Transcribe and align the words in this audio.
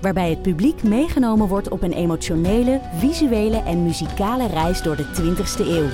Waarbij 0.00 0.30
het 0.30 0.42
publiek 0.42 0.82
meegenomen 0.82 1.48
wordt 1.48 1.68
op 1.68 1.82
een 1.82 1.92
emotionele, 1.92 2.80
visuele 2.96 3.62
en 3.62 3.82
muzikale 3.82 4.46
reis 4.46 4.82
door 4.82 4.96
de 4.96 5.04
20ste 5.04 5.66
eeuw. 5.66 5.88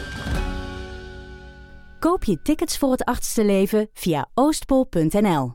Koop 1.99 2.25
je 2.25 2.43
tickets 2.43 2.79
voor 2.79 2.91
het 2.91 3.05
achtste 3.05 3.45
leven 3.45 3.89
via 3.93 4.29
oostpol.nl. 4.35 5.55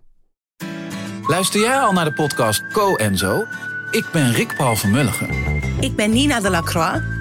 Luister 1.27 1.59
jij 1.59 1.79
al 1.79 1.91
naar 1.91 2.05
de 2.05 2.13
podcast 2.13 2.67
Co 2.67 2.95
en 2.95 3.17
Zo? 3.17 3.45
Ik 3.91 4.09
ben 4.11 4.31
Rick 4.31 4.55
Paul 4.57 4.75
van 4.75 4.91
Mulligen. 4.91 5.29
Ik 5.79 5.95
ben 5.95 6.11
Nina 6.11 6.39
de 6.39 6.49
Lacroix. 6.49 7.20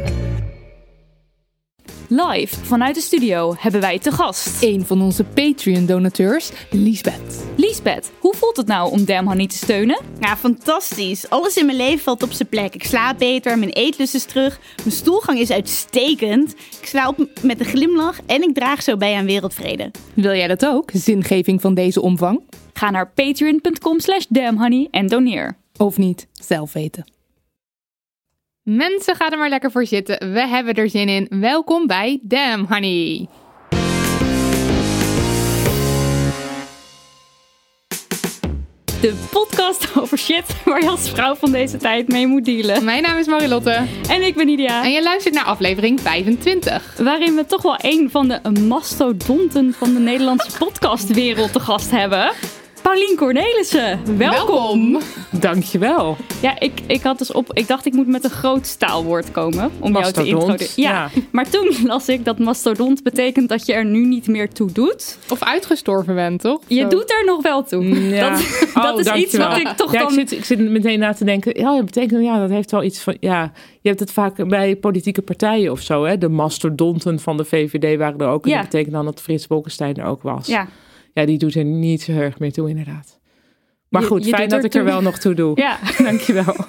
Live 2.13 2.65
vanuit 2.65 2.95
de 2.95 3.01
studio 3.01 3.55
hebben 3.57 3.81
wij 3.81 3.99
te 3.99 4.11
gast. 4.11 4.63
Een 4.63 4.85
van 4.85 5.01
onze 5.01 5.23
Patreon-donateurs, 5.23 6.51
Liesbeth. 6.71 7.45
Liesbeth, 7.57 8.11
hoe 8.19 8.35
voelt 8.35 8.57
het 8.57 8.67
nou 8.67 8.91
om 8.91 9.05
Damn 9.05 9.27
Honey 9.27 9.47
te 9.47 9.55
steunen? 9.55 9.99
Ja, 10.19 10.37
fantastisch. 10.37 11.29
Alles 11.29 11.57
in 11.57 11.65
mijn 11.65 11.77
leven 11.77 12.03
valt 12.03 12.23
op 12.23 12.31
zijn 12.31 12.49
plek. 12.49 12.73
Ik 12.75 12.83
slaap 12.83 13.17
beter, 13.17 13.59
mijn 13.59 13.71
eetlust 13.71 14.13
is 14.13 14.25
terug, 14.25 14.59
mijn 14.77 14.91
stoelgang 14.91 15.39
is 15.39 15.51
uitstekend. 15.51 16.51
Ik 16.81 16.85
sla 16.85 17.07
op 17.07 17.27
met 17.41 17.59
een 17.59 17.65
glimlach 17.65 18.19
en 18.25 18.41
ik 18.41 18.53
draag 18.53 18.83
zo 18.83 18.97
bij 18.97 19.15
aan 19.15 19.25
wereldvrede. 19.25 19.91
Wil 20.13 20.35
jij 20.35 20.47
dat 20.47 20.65
ook? 20.65 20.89
Zingeving 20.93 21.61
van 21.61 21.73
deze 21.73 22.01
omvang? 22.01 22.41
Ga 22.73 22.89
naar 22.89 23.11
patreon.com 23.11 23.99
slash 23.99 24.25
damnhoney 24.29 24.87
en 24.91 25.07
doneer. 25.07 25.57
Of 25.77 25.97
niet? 25.97 26.27
Zelf 26.33 26.73
weten. 26.73 27.20
Mensen, 28.63 29.15
ga 29.15 29.29
er 29.29 29.37
maar 29.37 29.49
lekker 29.49 29.71
voor 29.71 29.85
zitten. 29.85 30.33
We 30.33 30.47
hebben 30.47 30.73
er 30.73 30.89
zin 30.89 31.09
in. 31.09 31.27
Welkom 31.39 31.87
bij 31.87 32.19
Damn 32.21 32.65
Honey. 32.69 33.27
De 39.01 39.27
podcast 39.31 39.99
over 39.99 40.17
shit 40.17 40.63
waar 40.65 40.81
je 40.81 40.89
als 40.89 41.09
vrouw 41.09 41.35
van 41.35 41.51
deze 41.51 41.77
tijd 41.77 42.07
mee 42.07 42.27
moet 42.27 42.45
dealen. 42.45 42.83
Mijn 42.83 43.01
naam 43.01 43.17
is 43.17 43.27
Marilotte. 43.27 43.85
En 44.09 44.25
ik 44.25 44.35
ben 44.35 44.45
Nidia. 44.45 44.83
En 44.83 44.91
je 44.91 45.03
luistert 45.03 45.33
naar 45.33 45.45
aflevering 45.45 46.01
25. 46.01 46.97
Waarin 46.97 47.35
we 47.35 47.45
toch 47.45 47.61
wel 47.61 47.77
een 47.81 48.09
van 48.09 48.27
de 48.27 48.59
mastodonten 48.67 49.73
van 49.73 49.93
de 49.93 49.99
Nederlandse 49.99 50.57
podcastwereld 50.57 51.53
te 51.53 51.59
gast 51.59 51.91
hebben. 51.91 52.31
Paulien 52.81 53.15
Cornelissen, 53.17 54.17
welkom. 54.17 54.97
Dankjewel. 55.31 56.17
Ja, 56.41 56.59
ik, 56.59 56.71
ik 56.87 57.01
had 57.01 57.17
dus 57.17 57.31
op. 57.31 57.53
Ik 57.53 57.67
dacht 57.67 57.85
ik 57.85 57.93
moet 57.93 58.07
met 58.07 58.23
een 58.23 58.29
groot 58.29 58.67
staalwoord 58.67 59.31
komen 59.31 59.71
om 59.79 59.91
jou 59.97 60.11
te 60.11 60.25
introduceren. 60.25 60.91
Ja, 60.91 61.09
ja. 61.13 61.21
maar 61.31 61.49
toen 61.49 61.75
las 61.85 62.09
ik 62.09 62.25
dat 62.25 62.39
mastodont 62.39 63.03
betekent 63.03 63.49
dat 63.49 63.65
je 63.65 63.73
er 63.73 63.85
nu 63.85 64.05
niet 64.05 64.27
meer 64.27 64.49
toe 64.49 64.71
doet. 64.71 65.17
Of 65.29 65.43
uitgestorven 65.43 66.15
bent, 66.15 66.41
toch? 66.41 66.61
Je 66.67 66.81
Zo. 66.81 66.87
doet 66.87 67.11
er 67.11 67.25
nog 67.25 67.41
wel 67.41 67.63
toe. 67.63 68.09
Ja. 68.09 68.29
Dat, 68.73 68.75
Oh, 68.75 68.83
dat 68.83 68.99
is 68.99 69.11
iets 69.23 69.37
wat 69.37 69.57
ik 69.57 69.67
toch 69.67 69.93
ja, 69.93 69.99
dan. 69.99 70.07
Ik 70.07 70.13
zit, 70.13 70.31
ik 70.31 70.45
zit 70.45 70.59
meteen 70.59 70.99
na 70.99 71.13
te 71.13 71.25
denken. 71.25 71.59
Ja, 71.59 71.75
dat 71.75 71.85
betekent 71.85 72.23
ja, 72.23 72.39
dat 72.39 72.49
heeft 72.49 72.71
wel 72.71 72.83
iets 72.83 72.99
van. 73.01 73.17
Ja, 73.19 73.51
je 73.81 73.87
hebt 73.89 73.99
het 73.99 74.11
vaak 74.11 74.47
bij 74.47 74.75
politieke 74.75 75.21
partijen 75.21 75.71
of 75.71 75.79
zo. 75.81 76.03
Hè? 76.03 76.17
De 76.17 76.29
mastodonten 76.29 77.19
van 77.19 77.37
de 77.37 77.45
VVD 77.45 77.97
waren 77.97 78.19
er 78.19 78.27
ook. 78.27 78.43
En 78.45 78.49
Ja. 78.51 78.55
dat 78.61 78.65
betekent 78.69 78.93
dan 78.93 79.05
dat 79.05 79.21
Frits 79.21 79.47
Bolkestein 79.47 79.95
er 79.95 80.05
ook 80.05 80.21
was. 80.21 80.47
Ja, 80.47 80.67
Ja, 81.13 81.25
die 81.25 81.37
doet 81.37 81.55
er 81.55 81.63
niet 81.65 82.01
zo 82.01 82.11
erg 82.11 82.39
meer 82.39 82.51
toe, 82.51 82.69
inderdaad. 82.69 83.19
Maar 83.89 84.01
goed, 84.03 84.25
je 84.25 84.29
fijn 84.35 84.49
dat 84.49 84.63
ik 84.63 84.73
er 84.73 84.79
toe. 84.79 84.89
wel 84.89 85.01
nog 85.01 85.17
toe 85.17 85.33
doe. 85.33 85.59
ja. 85.61 85.79
Dankjewel. 86.03 86.55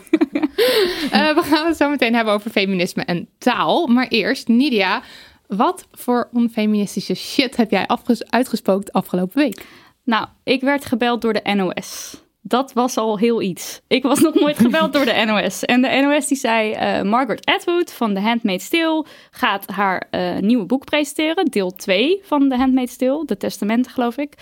Eh, 1.11 1.35
we 1.35 1.43
gaan 1.43 1.67
het 1.67 1.77
zo 1.77 1.91
meteen 1.91 2.15
hebben 2.15 2.35
over 2.35 2.51
feminisme 2.51 3.03
en 3.05 3.29
taal. 3.39 3.87
Maar 3.87 4.07
eerst, 4.09 4.49
Nidia, 4.49 5.03
wat 5.47 5.87
voor 5.93 6.29
onfeministische 6.33 7.15
shit 7.15 7.57
heb 7.57 7.71
jij 7.71 7.87
afges- 7.87 8.31
uitgespookt 8.31 8.93
afgelopen 8.93 9.39
week? 9.43 9.65
Nou, 10.05 10.27
ik 10.45 10.61
werd 10.61 10.85
gebeld 10.85 11.23
door 11.23 11.33
de 11.33 11.55
NOS. 11.55 12.22
Dat 12.45 12.73
was 12.73 12.97
al 12.97 13.19
heel 13.19 13.43
iets. 13.43 13.81
Ik 13.87 14.03
was 14.03 14.21
nog 14.21 14.35
nooit 14.35 14.59
gebeld 14.59 14.93
door 14.93 15.05
de 15.05 15.23
NOS. 15.27 15.65
En 15.65 15.83
de 15.83 15.89
NOS 15.89 16.27
die 16.27 16.37
zei, 16.37 16.73
eh, 16.73 17.03
Margaret 17.03 17.47
Atwood 17.47 17.93
van 17.93 18.15
The 18.15 18.21
Handmaid's 18.21 18.69
Tale 18.69 19.07
gaat 19.31 19.71
haar 19.71 20.07
eh, 20.11 20.39
nieuwe 20.39 20.65
boek 20.65 20.85
presenteren. 20.85 21.45
Deel 21.45 21.71
2 21.71 22.21
van 22.23 22.49
The 22.49 22.57
Handmaid's 22.57 22.97
Tale, 22.97 23.25
de 23.25 23.37
testamenten 23.37 23.93
geloof 23.93 24.17
ik. 24.17 24.35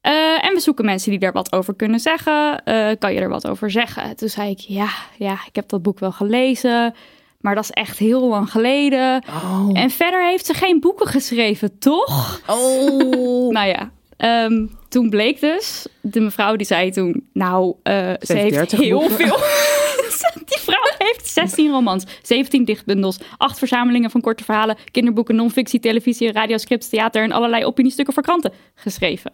Eh, 0.00 0.44
en 0.44 0.54
we 0.54 0.60
zoeken 0.60 0.84
mensen 0.84 1.10
die 1.10 1.18
daar 1.18 1.32
wat 1.32 1.52
over 1.52 1.74
kunnen 1.74 2.00
zeggen. 2.00 2.62
Kan 2.98 3.14
je 3.14 3.20
er 3.20 3.28
wat 3.28 3.48
over 3.48 3.70
zeggen? 3.70 4.16
Toen 4.16 4.28
zei 4.28 4.50
ik, 4.50 4.58
ja, 4.58 4.88
ja, 5.18 5.32
ik 5.32 5.54
heb 5.54 5.68
dat 5.68 5.82
boek 5.82 5.98
wel 5.98 6.12
gelezen. 6.12 6.94
Maar 7.40 7.54
dat 7.54 7.64
is 7.64 7.70
echt 7.70 7.98
heel 7.98 8.28
lang 8.28 8.50
geleden. 8.50 9.24
En 9.72 9.90
verder 9.90 10.26
heeft 10.26 10.46
ze 10.46 10.54
geen 10.54 10.80
boeken 10.80 11.06
geschreven, 11.06 11.78
toch? 11.78 12.40
Oh. 12.46 13.50
Nou 13.56 13.68
ja, 13.68 13.90
ehm, 14.16 14.66
toen 14.96 15.10
bleek 15.10 15.40
dus, 15.40 15.86
de 16.00 16.20
mevrouw 16.20 16.56
die 16.56 16.66
zei 16.66 16.90
toen, 16.90 17.28
nou, 17.32 17.74
eh, 17.82 17.94
ze, 17.94 18.32
heeft 18.32 18.40
heeft 18.40 18.54
30 18.54 18.78
heel 18.78 18.98
boeken. 18.98 19.16
veel. 19.16 19.36
die 20.50 20.58
vrouw 20.58 20.90
heeft 20.98 21.26
16 21.26 21.70
romans, 21.70 22.04
17 22.22 22.64
dichtbundels, 22.64 23.18
8 23.36 23.58
verzamelingen 23.58 24.10
van 24.10 24.20
korte 24.20 24.44
verhalen, 24.44 24.76
kinderboeken, 24.90 25.36
non-fictie, 25.36 25.80
televisie, 25.80 26.32
radioscripts, 26.32 26.88
theater 26.88 27.22
en 27.22 27.32
allerlei 27.32 27.64
opiniestukken 27.64 28.14
voor 28.14 28.22
kranten 28.22 28.52
geschreven. 28.74 29.30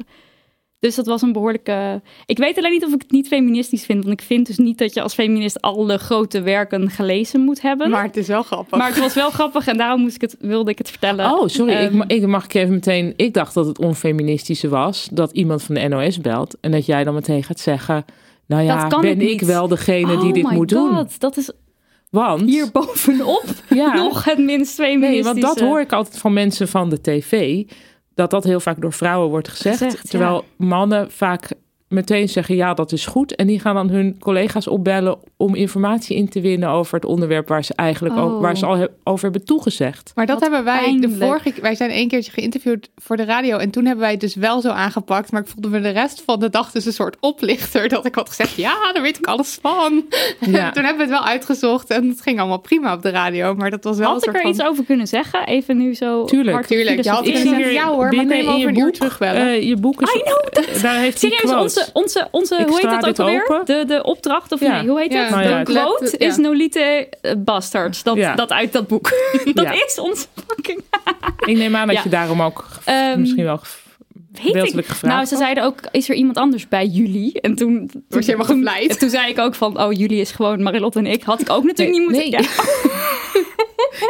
Dus 0.83 0.95
dat 0.95 1.07
was 1.07 1.23
een 1.23 1.33
behoorlijke. 1.33 2.03
Ik 2.27 2.39
weet 2.39 2.59
alleen 2.59 2.71
niet 2.71 2.85
of 2.85 2.93
ik 2.93 3.03
het 3.03 3.11
niet 3.11 3.29
feministisch 3.29 3.85
vind. 3.85 4.05
Want 4.05 4.21
ik 4.21 4.27
vind 4.27 4.47
dus 4.47 4.59
niet 4.59 4.79
dat 4.79 4.95
je 4.95 5.03
als 5.03 5.15
feminist 5.15 5.61
alle 5.61 5.99
grote 5.99 6.41
werken 6.41 6.91
gelezen 6.91 7.41
moet 7.41 7.61
hebben. 7.61 7.91
Maar, 7.91 8.03
het 8.03 8.17
is 8.17 8.27
wel 8.27 8.43
grappig. 8.43 8.87
het 8.87 8.99
was 8.99 9.15
wel 9.15 9.31
grappig 9.31 9.67
en 9.67 9.77
daarom 9.77 10.01
moest 10.01 10.15
ik 10.15 10.21
het, 10.21 10.37
wilde 10.41 10.71
ik 10.71 10.79
het 10.79 10.91
vertellen. 10.91 11.31
Oh, 11.31 11.49
sorry. 11.49 11.73
ik, 11.73 11.91
Ehm, 11.91 12.03
ik 12.07 12.27
mag 12.27 12.45
ik 12.45 12.55
even 12.55 12.75
meteen. 12.75 13.13
Ik 13.17 13.35
dacht 13.35 13.55
dat 13.55 13.67
het 13.67 13.79
onfeministische 13.79 14.69
was 14.69 15.09
dat 15.13 15.33
iemand 15.33 15.63
van 15.63 15.75
de 15.75 15.89
NOS 15.89 16.21
belt 16.21 16.57
en 16.61 16.71
dat 16.71 16.87
jij 16.87 17.05
dan 17.05 17.15
meteen 17.15 17.45
gaat 17.45 17.61
zeggen. 17.61 18.05
Nou 18.47 18.63
ja, 18.63 18.81
Dat 18.81 18.91
kan 18.91 19.01
ben 19.01 19.21
ik 19.21 19.41
wel 19.41 19.69
degene 19.69 20.17
die 20.17 20.29
Oh 20.29 20.33
dit 20.33 20.45
my 20.45 20.55
moet 20.55 20.69
doen? 20.69 20.95
God, 20.95 21.21
Dat 21.21 21.37
is 21.37 21.51
Want 22.11 22.41
hier 22.41 22.71
bovenop 22.73 23.45
ja, 23.69 23.95
nog 24.03 24.25
het 24.25 24.39
minst 24.39 24.75
feministische. 24.75 25.33
Nee, 25.35 25.43
want 25.43 25.57
dat 25.57 25.69
hoor 25.69 25.81
ik 25.81 25.93
altijd 25.93 26.19
van 26.19 26.33
mensen 26.33 26.69
van 26.69 26.89
de 26.89 27.01
tv. 27.01 27.63
Dat 28.15 28.31
dat 28.31 28.45
heel 28.45 28.61
vaak 28.61 28.81
door 28.81 28.93
vrouwen 28.93 29.29
wordt 29.29 29.49
gezegd. 29.49 29.79
Gezegd, 29.79 30.11
terwijl 30.11 30.45
mannen 30.57 31.11
vaak 31.11 31.53
meteen 31.93 32.29
zeggen 32.29 32.57
ja, 32.57 32.75
dat 32.75 32.93
is 32.93 33.07
goed. 33.07 33.35
En 33.35 33.47
die 33.47 33.61
gaan 33.61 33.75
dan 33.75 33.89
hun 33.91 34.17
collega's 34.19 34.67
opbellen 34.67 35.19
om 35.37 35.55
informatie 35.55 36.17
in 36.17 36.29
te 36.29 36.41
winnen 36.41 36.69
over 36.69 36.95
het 36.95 37.05
onderwerp 37.05 37.49
waar 37.49 37.65
ze 37.65 37.75
eigenlijk 37.75 38.17
Oh. 38.17 38.23
ook, 38.25 38.41
waar 38.41 38.57
ze 38.57 38.67
al 38.67 38.77
he- 38.77 38.87
over 39.05 39.23
hebben 39.25 39.45
toegezegd. 39.45 40.13
Maar 40.15 40.27
dat 40.27 40.41
Wat 40.41 40.51
hebben 40.51 40.65
wij 40.65 40.99
de 41.01 41.11
vorige 41.11 41.53
Wij 41.61 41.75
zijn 41.75 41.91
één 41.91 42.09
keertje 42.09 42.33
geïnterviewd 42.33 42.91
voor 42.97 43.17
de 43.17 43.25
radio. 43.25 43.57
En 43.57 43.71
toen 43.71 43.85
hebben 43.85 44.03
wij 44.03 44.11
het 44.11 44.21
dus 44.21 44.35
wel 44.35 44.61
zo 44.61 44.69
aangepakt. 44.69 45.33
Maar 45.33 45.41
ik 45.41 45.47
voelde 45.49 45.69
me 45.69 45.81
de 45.81 45.89
rest 45.89 46.23
van 46.27 46.41
de 46.41 46.51
dag 46.51 46.71
dus 46.71 46.85
een 46.85 46.93
soort 46.93 47.17
oplichter. 47.21 47.89
Dat 47.89 48.07
ik 48.07 48.15
had 48.15 48.29
gezegd, 48.29 48.57
ja, 48.57 48.93
daar 48.93 49.03
weet 49.03 49.19
ik 49.19 49.27
alles 49.27 49.59
van. 49.63 50.05
Ja. 50.41 50.71
toen 50.73 50.85
hebben 50.85 51.07
we 51.07 51.13
het 51.13 51.21
wel 51.21 51.25
uitgezocht. 51.25 51.91
En 51.91 52.09
het 52.09 52.21
ging 52.21 52.39
allemaal 52.39 52.59
prima 52.61 52.95
op 52.95 53.03
de 53.03 53.11
radio. 53.11 53.55
Maar 53.55 53.71
dat 53.71 53.85
was 53.85 53.97
wel 53.99 54.07
Had 54.07 54.15
een 54.17 54.23
ik 54.23 54.25
soort 54.25 54.37
er 54.37 54.43
van... 54.43 54.51
iets 54.51 54.63
over 54.63 54.85
kunnen 54.85 55.07
zeggen? 55.07 55.47
Even 55.47 55.77
nu 55.77 55.95
zo. 55.95 56.25
Tuurlijk, 56.25 56.67
tuurlijk. 56.67 57.03
Je 57.03 57.11
had 57.11 57.25
filosoferen. 57.25 57.51
kunnen 57.53 57.73
zeggen, 57.73 57.73
ja 57.91 57.95
hoor, 57.97 58.15
maar 58.15 58.25
kun 58.27 58.37
je 58.37 58.49
over 58.49 58.69
een 58.69 58.79
uur 58.79 58.93
terugbellen? 58.93 59.47
eh, 59.47 59.63
je 59.69 59.77
boek 59.77 60.03
is, 60.03 60.15
I 60.15 60.21
know 60.23 60.83
daar 60.83 60.99
heeft 60.99 61.21
hij 61.23 61.31
Serieus, 61.31 61.73
quote. 61.73 61.82
Onze, 61.93 61.93
onze, 61.93 62.29
onze 62.31 62.57
Ik 62.57 62.67
hoe 62.67 62.81
heet 62.81 63.01
dat 63.01 63.07
ook 63.09 63.19
alweer? 63.19 63.43
open. 63.49 63.67
De, 63.67 63.85
de 63.87 64.03
opdracht, 64.03 64.53
of 64.53 64.61
Ja. 64.61 64.81
nee, 64.81 64.89
hoe 64.89 65.01
heet 65.01 65.13
Ja, 65.13 65.21
het? 65.23 65.31
nou 65.31 65.65
de 65.65 65.73
quote 65.73 66.05
Let- 66.05 66.15
ja. 66.19 66.27
is 66.29 66.37
Nolite 66.37 67.09
eh, 67.21 67.33
Bastards. 67.39 68.03
Dat, 68.03 68.17
Ja. 68.17 68.35
dat 68.35 68.51
uit 68.53 68.73
dat 68.73 68.87
boek. 68.87 69.11
dat 69.55 69.65
Ja. 69.65 69.73
is 69.87 69.99
ons 69.99 70.27
fucking... 70.49 70.85
Ik 71.47 71.57
neem 71.57 71.77
aan 71.77 71.87
dat 71.87 71.97
Ja. 71.97 72.03
je 72.05 72.09
daarom 72.09 72.43
ook 72.43 72.65
Ehm, 72.85 73.21
misschien 73.21 73.45
wel 73.45 73.55
ik. 73.55 73.61
gevraagd 74.65 75.03
Nou, 75.03 75.25
ze 75.25 75.37
zeiden 75.37 75.65
ook, 75.65 75.79
is 75.91 76.09
er 76.09 76.15
iemand 76.15 76.37
anders 76.37 76.69
bij 76.69 76.87
jullie? 76.87 77.41
En 77.41 77.55
toen... 77.55 77.87
toen 77.93 78.05
Word 78.09 78.25
je 78.25 78.31
helemaal 78.31 78.55
toen- 78.55 78.65
gevleid? 78.69 78.99
Toen 78.99 79.11
zei 79.11 79.31
ik 79.31 79.39
ook 79.39 79.55
van, 79.55 79.81
oh, 79.83 79.93
jullie 79.93 80.21
is 80.21 80.31
gewoon 80.31 80.63
Marilotte 80.63 80.99
en 80.99 81.07
ik. 81.07 81.23
Had 81.23 81.41
ik 81.41 81.51
ook 81.51 81.65
natuurlijk 81.65 81.99
Nee, 81.99 82.07
niet 82.09 82.31
moeten... 82.31 82.31
nee. 82.31 82.51
Ja, 82.51 83.47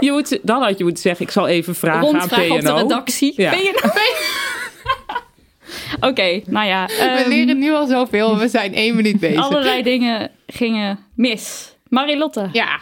je 0.06 0.12
moet, 0.12 0.38
dan 0.42 0.62
had 0.62 0.78
je 0.78 0.84
moeten 0.84 1.02
zeggen, 1.02 1.26
ik 1.26 1.32
zal 1.32 1.46
even 1.48 1.74
vragen 1.74 2.00
aan 2.08 2.14
rondvragen 2.14 2.50
op 2.54 2.60
de 2.60 2.66
PNO. 2.66 2.76
redactie. 2.76 3.32
Ja. 3.36 3.50
Ben 3.50 3.62
Oké, 6.00 6.41
nou 6.47 6.67
ja. 6.67 6.87
We 6.87 6.93
ehm, 6.93 7.29
leren 7.29 7.59
nu 7.59 7.73
al 7.73 7.87
zoveel. 7.87 8.39
We 8.39 8.49
zijn 8.49 8.75
één 8.75 8.97
minuut 8.97 9.21
bezig. 9.21 9.44
allerlei 9.44 9.83
dingen 9.83 10.31
gingen 10.47 10.99
mis. 11.15 11.77
Marilotte. 11.89 12.49
Ja, 12.53 12.81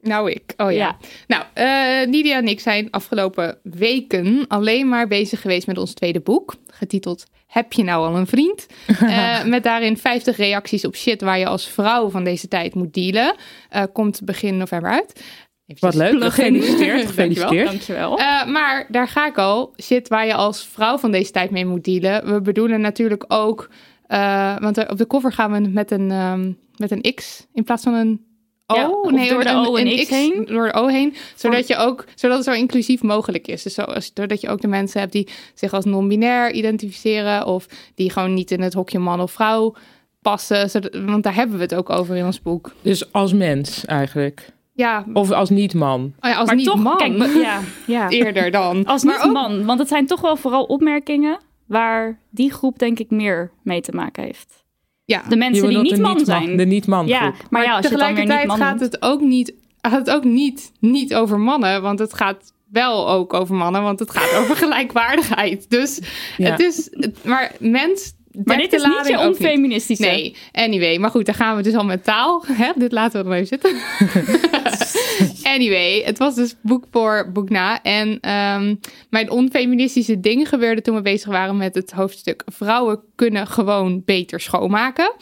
nou 0.00 0.30
ik. 0.30 0.54
Oh 0.56 0.72
ja. 0.72 0.78
Ja. 0.78 0.96
Nou, 1.26 1.44
eh 1.52 2.08
Nidia 2.08 2.36
en 2.36 2.48
ik 2.48 2.60
zijn 2.60 2.90
afgelopen 2.90 3.58
weken 3.62 4.44
alleen 4.48 4.88
maar 4.88 5.08
bezig 5.08 5.40
geweest 5.40 5.66
met 5.66 5.78
ons 5.78 5.94
tweede 5.94 6.20
boek. 6.20 6.54
Getiteld 6.66 7.26
Heb 7.46 7.72
je 7.72 7.84
nou 7.84 8.06
al 8.06 8.16
een 8.16 8.26
vriend? 8.26 8.66
Eh, 9.00 9.44
met 9.44 9.62
daarin 9.62 9.96
50 9.96 10.36
reacties 10.36 10.84
op 10.84 10.96
shit 10.96 11.20
waar 11.20 11.38
je 11.38 11.46
als 11.46 11.68
vrouw 11.68 12.10
van 12.10 12.24
deze 12.24 12.48
tijd 12.48 12.74
moet 12.74 12.94
dealen. 12.94 13.34
Eh, 13.68 13.82
komt 13.92 14.20
begin 14.24 14.56
november 14.56 14.90
uit. 14.90 15.24
Wat 15.78 15.94
leuk. 15.94 16.22
Gefeliciteerd. 16.24 16.78
Dankjewel. 16.80 17.06
Gefeliciteerd. 17.06 17.66
Dankjewel. 17.66 18.18
Eh, 18.18 18.46
maar 18.46 18.86
daar 18.90 19.08
ga 19.08 19.26
ik 19.26 19.38
al. 19.38 19.74
Shit 19.82 20.08
waar 20.08 20.26
je 20.26 20.34
als 20.34 20.66
vrouw 20.66 20.98
van 20.98 21.10
deze 21.12 21.30
tijd 21.30 21.50
mee 21.50 21.66
moet 21.66 21.84
dealen. 21.84 22.32
We 22.34 22.40
bedoelen 22.40 22.80
natuurlijk 22.80 23.24
ook... 23.28 23.68
eh, 24.06 24.56
want 24.58 24.76
er- 24.78 24.90
op 24.90 24.98
de 24.98 25.06
cover 25.06 25.32
gaan 25.32 25.52
we 25.52 25.68
met 25.68 25.90
een, 25.90 26.10
ehm, 26.10 26.52
met 26.76 26.90
een 26.90 27.14
X 27.14 27.46
in 27.52 27.64
plaats 27.64 27.82
van 27.82 27.94
een 27.94 28.24
O. 28.66 28.74
Ja, 28.76 28.90
of 28.90 29.10
door 29.28 29.44
de 29.44 29.50
O 29.50 29.76
en 29.76 29.96
X 29.96 30.08
heen. 30.08 30.44
Door 30.46 30.66
de 30.66 30.72
O 30.74 30.86
heen. 30.86 31.14
Zodat, 31.34 31.66
je 31.66 31.76
ook, 31.76 32.04
zodat 32.14 32.36
het 32.36 32.46
zo 32.46 32.52
inclusief 32.52 33.02
mogelijk 33.02 33.46
is. 33.48 33.62
Dus 33.62 33.74
zo, 33.74 33.84
zodat 34.14 34.40
je 34.40 34.48
ook 34.48 34.60
de 34.60 34.68
mensen 34.68 35.00
hebt 35.00 35.12
die 35.12 35.28
zich 35.54 35.72
als 35.72 35.84
non-binair 35.84 36.52
identificeren. 36.52 37.46
Of 37.46 37.66
die 37.94 38.10
gewoon 38.10 38.34
niet 38.34 38.50
in 38.50 38.60
het 38.60 38.72
hokje 38.74 38.98
man 38.98 39.20
of 39.20 39.32
vrouw 39.32 39.74
passen. 40.22 40.70
Zodat, 40.70 40.94
want 41.06 41.22
daar 41.22 41.34
hebben 41.34 41.56
we 41.56 41.62
het 41.62 41.74
ook 41.74 41.90
over 41.90 42.16
in 42.16 42.24
ons 42.24 42.42
boek. 42.42 42.72
Dus 42.82 43.12
als 43.12 43.32
mens 43.32 43.84
eigenlijk. 43.84 44.52
Ja, 44.76 45.04
Of 45.12 45.30
als 45.30 45.50
niet-man. 45.50 46.12
oh 46.20 46.30
ja 46.30 46.36
als 46.36 46.46
maar 46.46 46.56
niet 46.56 46.66
toch, 46.66 46.82
man. 46.82 46.96
kijk, 46.96 47.34
ja, 47.34 47.60
ja. 47.86 48.08
Eerder 48.08 48.50
dan. 48.50 48.84
Als 48.84 49.04
Maar 49.04 49.14
niet 49.16 49.24
ook- 49.26 49.32
man, 49.32 49.64
want 49.64 49.78
het 49.78 49.88
zijn 49.88 50.06
toch 50.06 50.20
wel 50.20 50.36
vooral 50.36 50.64
opmerkingen 50.64 51.38
waar 51.66 52.18
die 52.30 52.52
groep 52.52 52.78
denk 52.78 52.98
ik 52.98 53.10
meer 53.10 53.50
mee 53.62 53.80
te 53.80 53.92
maken 53.92 54.22
heeft. 54.24 54.64
Ja. 55.04 55.22
De 55.28 55.36
mensen 55.36 55.68
die 55.68 55.78
niet 55.78 55.98
man 56.00 56.16
niet-man- 56.16 56.40
zijn. 56.42 56.56
De 56.56 56.64
niet-man 56.66 57.06
ja, 57.06 57.18
groep. 57.20 57.50
maar, 57.50 57.62
ja, 57.62 57.74
als 57.76 57.84
je 57.84 57.90
het 57.90 57.98
dan 57.98 58.06
weer 58.14 58.18
niet 58.18 58.26
tegelijkertijd 58.30 58.58
man 58.60 58.68
gaat 58.68 58.80
het 58.92 59.02
ook 59.02 59.20
niet, 59.20 59.54
gaat 59.80 60.06
het 60.06 60.10
ook 60.10 60.24
niet, 60.24 60.72
niet 60.80 61.14
over 61.14 61.38
mannen, 61.40 61.82
want 61.82 61.98
het 61.98 62.14
gaat 62.14 62.52
wel 62.70 63.10
ook 63.10 63.32
over 63.32 63.54
mannen, 63.54 63.82
want 63.82 63.98
het 63.98 64.10
gaat 64.10 64.34
over 64.42 64.56
gelijkwaardigheid. 64.66 65.70
Dus 65.70 66.00
Ja. 66.36 66.50
het 66.50 66.60
is, 66.60 66.90
maar 67.24 67.52
mens. 67.58 68.12
Maar 68.44 68.56
dit 68.56 68.72
is 68.72 68.82
niet 68.84 69.02
niet. 69.04 69.16
onfeministische. 69.16 70.04
Nee, 70.04 70.36
anyway. 70.52 70.98
Maar 70.98 71.10
goed, 71.10 71.26
dan 71.26 71.34
gaan 71.34 71.56
we 71.56 71.62
dus 71.62 71.74
al 71.74 71.84
met 71.84 72.04
taal. 72.04 72.44
Hè? 72.62 72.72
Dit 72.76 72.92
laten 72.92 73.22
we 73.22 73.28
nog 73.28 73.34
even 73.34 73.46
zitten. 73.46 73.76
anyway, 75.54 76.02
het 76.04 76.18
was 76.18 76.34
dus 76.34 76.54
boek 76.60 76.84
voor 76.90 77.30
boek 77.32 77.48
na. 77.48 77.82
En 77.82 78.20
ehm, 78.20 78.74
mijn 79.10 79.30
onfeministische 79.30 80.20
ding 80.20 80.48
gebeurde 80.48 80.82
toen 80.82 80.94
we 80.94 81.02
bezig 81.02 81.28
waren 81.28 81.56
met 81.56 81.74
het 81.74 81.90
hoofdstuk... 81.90 82.42
Vrouwen 82.46 83.00
kunnen 83.14 83.46
gewoon 83.46 84.02
beter 84.04 84.40
schoonmaken. 84.40 85.12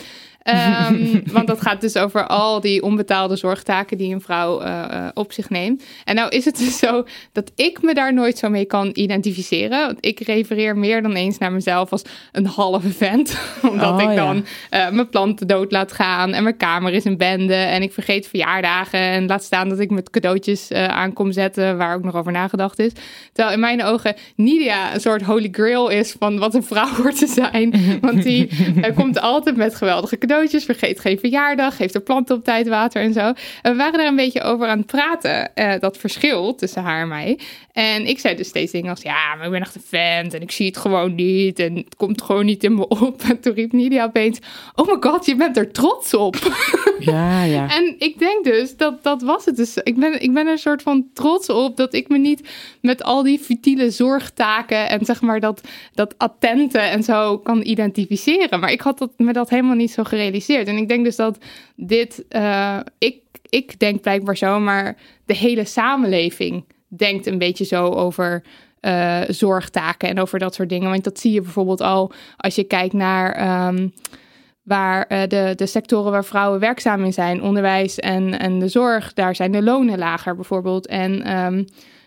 Ehm, 0.43 1.21
want 1.33 1.47
dat 1.47 1.61
gaat 1.61 1.81
dus 1.81 1.97
over 1.97 2.27
al 2.27 2.61
die 2.61 2.83
onbetaalde 2.83 3.37
zorgtaken 3.37 3.99
die 3.99 4.15
een 4.15 4.21
vrouw 4.21 4.61
eh, 4.61 4.83
eh, 4.83 5.09
op 5.15 5.33
zich 5.33 5.51
neemt. 5.51 5.85
En 6.05 6.15
nou 6.15 6.29
is 6.29 6.45
het 6.45 6.59
dus 6.59 6.79
zo 6.79 7.07
dat 7.33 7.53
ik 7.55 7.83
me 7.83 7.95
daar 7.95 8.15
nooit 8.15 8.39
zo 8.39 8.49
mee 8.49 8.65
kan 8.65 8.91
identificeren. 8.93 9.87
Want 9.87 9.99
ik 10.01 10.21
refereer 10.21 10.77
meer 10.77 11.03
dan 11.03 11.13
eens 11.13 11.39
naar 11.39 11.53
mezelf 11.53 11.93
als 11.93 12.03
een 12.33 12.47
halve 12.47 12.91
vent. 12.91 13.39
Omdat 13.71 13.91
Oh, 13.93 14.01
ik 14.01 14.09
ja. 14.09 14.15
dan 14.15 14.45
eh, 14.71 14.91
mijn 14.91 15.09
planten 15.09 15.47
dood 15.47 15.73
laat 15.73 15.93
gaan 15.93 16.33
en 16.33 16.43
mijn 16.43 16.57
kamer 16.57 16.93
is 16.93 17.05
een 17.05 17.17
bende. 17.17 17.55
En 17.55 17.83
ik 17.83 17.93
vergeet 17.93 18.27
verjaardagen 18.27 19.01
en 19.01 19.27
laat 19.27 19.43
staan 19.43 19.69
dat 19.69 19.79
ik 19.79 19.91
met 19.91 20.11
cadeautjes 20.11 20.69
eh, 20.69 20.85
aan 20.85 21.13
kom 21.13 21.33
zetten 21.33 21.77
waar 21.77 21.95
ook 21.95 22.03
nog 22.05 22.15
over 22.15 22.33
nagedacht 22.33 22.79
is. 22.79 22.93
Terwijl 23.33 23.55
in 23.55 23.61
mijn 23.61 23.85
ogen 23.85 24.15
Nidia 24.37 24.95
een 24.95 25.01
soort 25.01 25.23
holy 25.23 25.49
grail 25.53 25.89
is 25.89 26.15
van 26.19 26.39
wat 26.39 26.55
een 26.55 26.65
vrouw 26.65 26.95
hoort 27.03 27.19
te 27.19 27.27
zijn. 27.27 27.99
Want 28.01 28.23
die 28.23 28.49
komt 28.95 29.21
altijd 29.21 29.57
met 29.57 29.75
geweldige 29.75 30.19
cadeautjes, 30.19 30.31
vergeet 30.41 31.01
geen 31.01 31.19
verjaardag, 31.19 31.77
geeft 31.77 31.93
de 31.93 32.01
planten 32.01 32.37
op 32.37 32.45
tijd 32.45 32.69
water 32.69 33.03
en 33.03 33.13
zo. 33.13 33.33
En 33.63 33.73
we 33.73 33.75
waren 33.75 33.99
daar 33.99 34.07
een 34.07 34.17
beetje 34.17 34.43
over 34.43 34.67
aan 34.67 34.79
het 34.79 34.87
praten, 34.87 35.55
eh, 35.55 35.81
dat 35.81 35.99
verschil 35.99 36.55
tussen 36.55 36.83
haar 36.83 37.01
en 37.01 37.09
mij. 37.09 37.39
En 37.73 38.07
ik 38.07 38.19
zei 38.19 38.35
dus 38.35 38.49
steeds 38.49 38.73
dingen 38.73 38.91
als, 38.91 39.03
ja, 39.03 39.35
maar 39.35 39.45
ik 39.45 39.53
ben 39.53 39.61
echt 39.61 39.75
een 39.75 39.83
vent 39.89 40.35
en 40.35 40.41
ik 40.41 40.51
zie 40.51 40.67
het 40.67 40.77
gewoon 40.77 41.15
niet 41.15 41.59
en 41.59 41.77
het 41.77 41.97
komt 41.97 42.23
gewoon 42.23 42.45
niet 42.45 42.65
in 42.65 42.75
me 42.75 42.89
op. 42.89 43.23
En 43.33 43.41
toen 43.41 43.55
riep 43.55 43.73
Nidia 43.73 44.05
opeens, 44.05 44.39
oh 44.75 44.87
my 44.87 44.97
god, 45.01 45.27
je 45.27 45.37
bent 45.37 45.57
er 45.57 45.73
trots 45.73 46.15
op. 46.15 46.37
Ja, 47.05 47.43
ja. 47.43 47.77
En 47.77 47.95
ik 47.99 48.19
denk 48.19 48.45
dus, 48.45 48.77
dat, 48.77 49.03
dat 49.03 49.23
was 49.23 49.45
het 49.45 49.57
dus. 49.57 49.77
Ik 49.77 49.97
ben, 49.97 50.23
ik 50.23 50.33
ben 50.35 50.47
er 50.47 50.53
een 50.53 50.59
soort 50.59 50.83
van 50.83 51.07
trots 51.15 51.49
op 51.49 51.77
dat 51.77 51.95
ik 51.95 52.09
me 52.09 52.19
niet 52.19 52.49
met 52.81 53.03
al 53.03 53.23
die 53.23 53.39
futiele 53.39 53.91
zorgtaken 53.91 54.89
en 54.89 55.05
zeg 55.05 55.21
maar 55.21 55.41
dat, 55.41 55.61
dat 55.95 56.15
attente 56.19 56.79
en 56.79 57.03
zo 57.03 57.39
kan 57.39 57.61
identificeren. 57.63 58.61
Maar 58.61 58.73
ik 58.73 58.81
had 58.81 58.99
dat, 58.99 59.11
me 59.17 59.33
dat 59.33 59.51
helemaal 59.51 59.75
niet 59.75 59.91
zo 59.91 60.03
gerealiseerd. 60.03 60.22
En 60.69 60.77
ik 60.77 60.89
denk 60.89 61.05
dus 61.05 61.17
dat 61.17 61.39
dit, 61.77 62.25
eh, 62.29 62.79
ik, 62.99 63.21
ik 63.49 63.79
denk 63.79 64.01
blijkbaar 64.01 64.37
zo, 64.37 64.61
maar 64.61 64.97
de 65.25 65.37
hele 65.37 65.65
samenleving 65.65 66.65
denkt 66.89 67.27
een 67.27 67.39
beetje 67.39 67.65
zo 67.65 67.89
over 67.89 68.43
eh, 68.81 69.21
zorgtaken 69.29 70.09
en 70.09 70.21
over 70.21 70.39
dat 70.39 70.55
soort 70.55 70.69
dingen. 70.69 70.91
Want 70.91 71.05
dat 71.05 71.19
zie 71.19 71.33
je 71.33 71.41
bijvoorbeeld 71.41 71.81
al 71.81 72.13
als 72.37 72.55
je 72.55 72.65
kijkt 72.65 72.95
naar. 72.95 73.33
ehm, 73.33 73.89
waar 74.63 75.07
eh, 75.07 75.23
de, 75.29 75.53
de 75.57 75.67
sectoren 75.67 76.13
waar 76.13 76.25
vrouwen 76.25 76.61
werkzaam 76.61 77.05
in 77.05 77.13
zijn, 77.13 77.43
onderwijs 77.43 77.99
en, 77.99 78.39
en 78.39 78.59
de 78.59 78.69
zorg, 78.69 79.13
daar 79.13 79.35
zijn 79.35 79.53
de 79.53 79.63
lonen 79.63 79.99
lager 79.99 80.35
bijvoorbeeld. 80.35 80.87
En 80.87 81.23
ehm, 81.23 81.65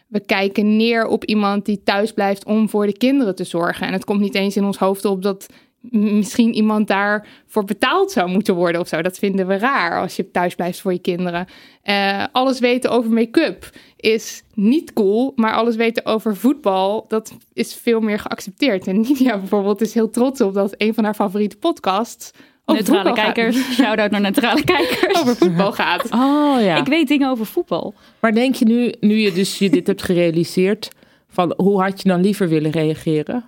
we 0.08 0.20
kijken 0.26 0.78
neer 0.78 1.08
op 1.08 1.26
iemand 1.26 1.66
die 1.66 1.84
thuis 1.84 2.14
blijft 2.14 2.46
om 2.46 2.70
voor 2.70 2.86
de 2.86 2.98
kinderen 2.98 3.36
te 3.36 3.44
zorgen. 3.44 3.88
En 3.88 3.94
het 3.94 4.06
komt 4.06 4.20
niet 4.20 4.36
eens 4.36 4.56
in 4.56 4.64
ons 4.64 4.78
hoofd 4.78 5.06
op 5.06 5.22
dat 5.22 5.46
misschien 5.92 6.54
iemand 6.54 6.88
daarvoor 6.88 7.66
betaald 7.66 8.12
zou 8.12 8.30
moeten 8.30 8.56
worden 8.56 8.82
of 8.82 8.88
zo. 8.88 9.02
Dat 9.02 9.18
vinden 9.18 9.48
we 9.48 9.58
raar 9.58 10.02
als 10.02 10.16
je 10.16 10.32
thuis 10.32 10.56
blijft 10.56 10.82
voor 10.82 10.94
je 10.94 11.00
kinderen. 11.00 11.48
Eh, 11.82 12.24
alles 12.32 12.60
weten 12.60 12.92
over 12.92 13.12
make-up 13.12 13.70
is 13.96 14.44
niet 14.54 14.94
cool, 14.94 15.34
maar 15.36 15.54
alles 15.54 15.76
weten 15.76 16.06
over 16.06 16.36
voetbal, 16.36 17.06
dat 17.08 17.34
is 17.54 17.74
veel 17.74 18.00
meer 18.00 18.20
geaccepteerd. 18.20 18.88
En 18.88 19.00
Nidia 19.00 19.38
bijvoorbeeld 19.38 19.82
is 19.82 19.94
heel 19.94 20.10
trots 20.10 20.42
op 20.42 20.54
dat 20.54 20.74
een 20.78 20.94
van 20.94 21.04
haar 21.04 21.14
favoriete 21.14 21.58
podcasts 21.58 22.32
over 22.66 22.84
Neutrale 22.84 23.14
kijkers. 23.14 23.58
Shout-out 23.80 24.12
naar 24.12 24.22
neutrale 24.22 24.64
kijkers. 24.64 25.20
over 25.20 25.36
voetbal 25.36 25.72
gaat. 25.72 26.10
Oh 26.14 26.62
ja. 26.62 26.78
Ik 26.78 26.86
weet 26.86 27.08
dingen 27.08 27.30
over 27.30 27.46
voetbal. 27.46 27.94
Maar 28.20 28.34
denk 28.34 28.56
je 28.56 28.66
nu, 28.66 28.94
nu 29.00 29.16
je 29.16 29.32
dus 29.32 29.58
je 29.58 29.70
dit 29.70 29.88
hebt 29.88 30.04
gerealiseerd, 30.04 30.90
van 31.30 31.54
hoe 31.58 31.82
had 31.82 32.02
je 32.02 32.10
dan 32.10 32.22
liever 32.22 32.50
willen 32.50 32.72
reageren 32.72 33.46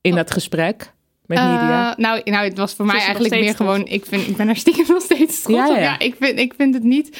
in 0.00 0.14
dat 0.14 0.30
gesprek 0.30 0.92
met? 1.28 1.38
Eh, 1.38 1.90
nou, 1.96 2.20
nou, 2.24 2.44
het 2.44 2.58
was 2.58 2.74
voor 2.74 2.86
mij 2.86 3.00
eigenlijk 3.00 3.34
meer 3.34 3.54
gewoon. 3.56 3.86
Ik, 3.86 4.06
vind, 4.06 4.28
ik 4.28 4.36
ben 4.36 4.48
er 4.48 4.56
stiekem 4.56 4.84
nog 4.94 5.02
steeds 5.02 5.42
trots 5.42 5.68
Ja, 5.68 5.74
op. 5.74 5.80
ja. 5.80 5.98
Ik, 5.98 6.14
vind, 6.20 6.38
ik 6.38 6.54
vind 6.56 6.74
het 6.74 6.82
niet. 6.82 7.18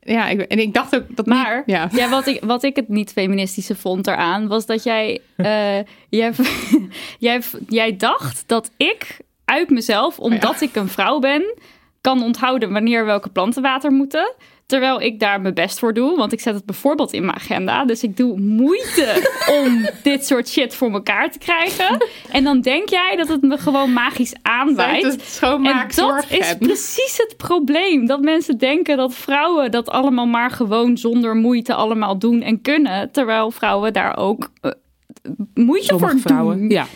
Ja, 0.00 0.28
ik, 0.28 0.40
en 0.40 0.58
ik 0.58 0.74
dacht 0.74 0.94
ook 0.94 1.04
dat. 1.08 1.26
Maar 1.26 1.56
niet, 1.56 1.76
ja. 1.76 1.88
ja. 2.00 2.08
wat, 2.08 2.26
ik, 2.26 2.44
wat 2.44 2.62
ik 2.62 2.76
het 2.76 2.88
niet 2.88 3.12
feministische 3.12 3.76
vond 3.76 4.06
eraan, 4.06 4.46
was 4.48 4.66
dat 4.66 4.82
jij, 4.82 5.20
eh, 5.36 5.78
jij, 6.08 6.32
jij, 7.18 7.42
jij 7.68 7.96
dacht 7.96 8.44
dat 8.46 8.70
ik 8.76 9.18
uit 9.44 9.70
mezelf, 9.70 10.18
omdat 10.18 10.60
ik 10.60 10.76
een 10.76 10.88
vrouw 10.88 11.18
ben, 11.18 11.54
kan 12.00 12.22
onthouden 12.22 12.72
wanneer 12.72 13.04
welke 13.04 13.28
planten 13.28 13.62
water 13.62 13.92
moeten. 13.92 14.34
Terwijl 14.66 15.00
ik 15.00 15.20
daar 15.20 15.40
mijn 15.40 15.54
best 15.54 15.78
voor 15.78 15.94
doe. 15.94 16.16
Want 16.16 16.32
ik 16.32 16.40
zet 16.40 16.54
het 16.54 16.64
bijvoorbeeld 16.64 17.12
in 17.12 17.24
mijn 17.24 17.36
agenda. 17.36 17.84
Dus 17.84 18.02
ik 18.02 18.16
doe 18.16 18.38
moeite 18.40 19.30
om 19.62 19.88
dit 20.02 20.26
soort 20.26 20.48
shit 20.48 20.74
voor 20.74 20.92
elkaar 20.92 21.30
te 21.30 21.38
krijgen. 21.38 22.06
En 22.30 22.44
dan 22.44 22.60
denk 22.60 22.88
jij 22.88 23.16
dat 23.16 23.28
het 23.28 23.42
me 23.42 23.58
gewoon 23.58 23.92
magisch 23.92 24.32
het 24.42 25.22
schoonmaak 25.24 25.80
En 25.80 25.86
dat 25.86 25.94
zorg 25.94 26.30
is 26.30 26.54
precies 26.58 27.16
het 27.16 27.36
probleem. 27.36 28.06
Dat 28.06 28.20
mensen 28.20 28.58
denken 28.58 28.96
dat 28.96 29.14
vrouwen 29.14 29.70
dat 29.70 29.88
allemaal 29.88 30.26
maar 30.26 30.50
gewoon 30.50 30.96
zonder 30.96 31.36
moeite 31.36 31.74
allemaal 31.74 32.18
doen 32.18 32.42
en 32.42 32.60
kunnen. 32.60 33.10
Terwijl 33.12 33.50
vrouwen 33.50 33.92
daar 33.92 34.16
ook 34.16 34.50
eh, 34.60 34.70
moeite 35.54 35.86
Sommige 35.86 36.12
voor 36.12 36.20
vrouwen. 36.20 36.58
doen. 36.58 36.70
Ja. 36.70 36.86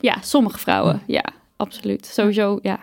Ja, 0.00 0.16
sommige 0.22 0.58
vrouwen. 0.58 1.02
Ja, 1.06 1.24
absoluut. 1.56 2.06
Sowieso, 2.06 2.58
ja. 2.62 2.78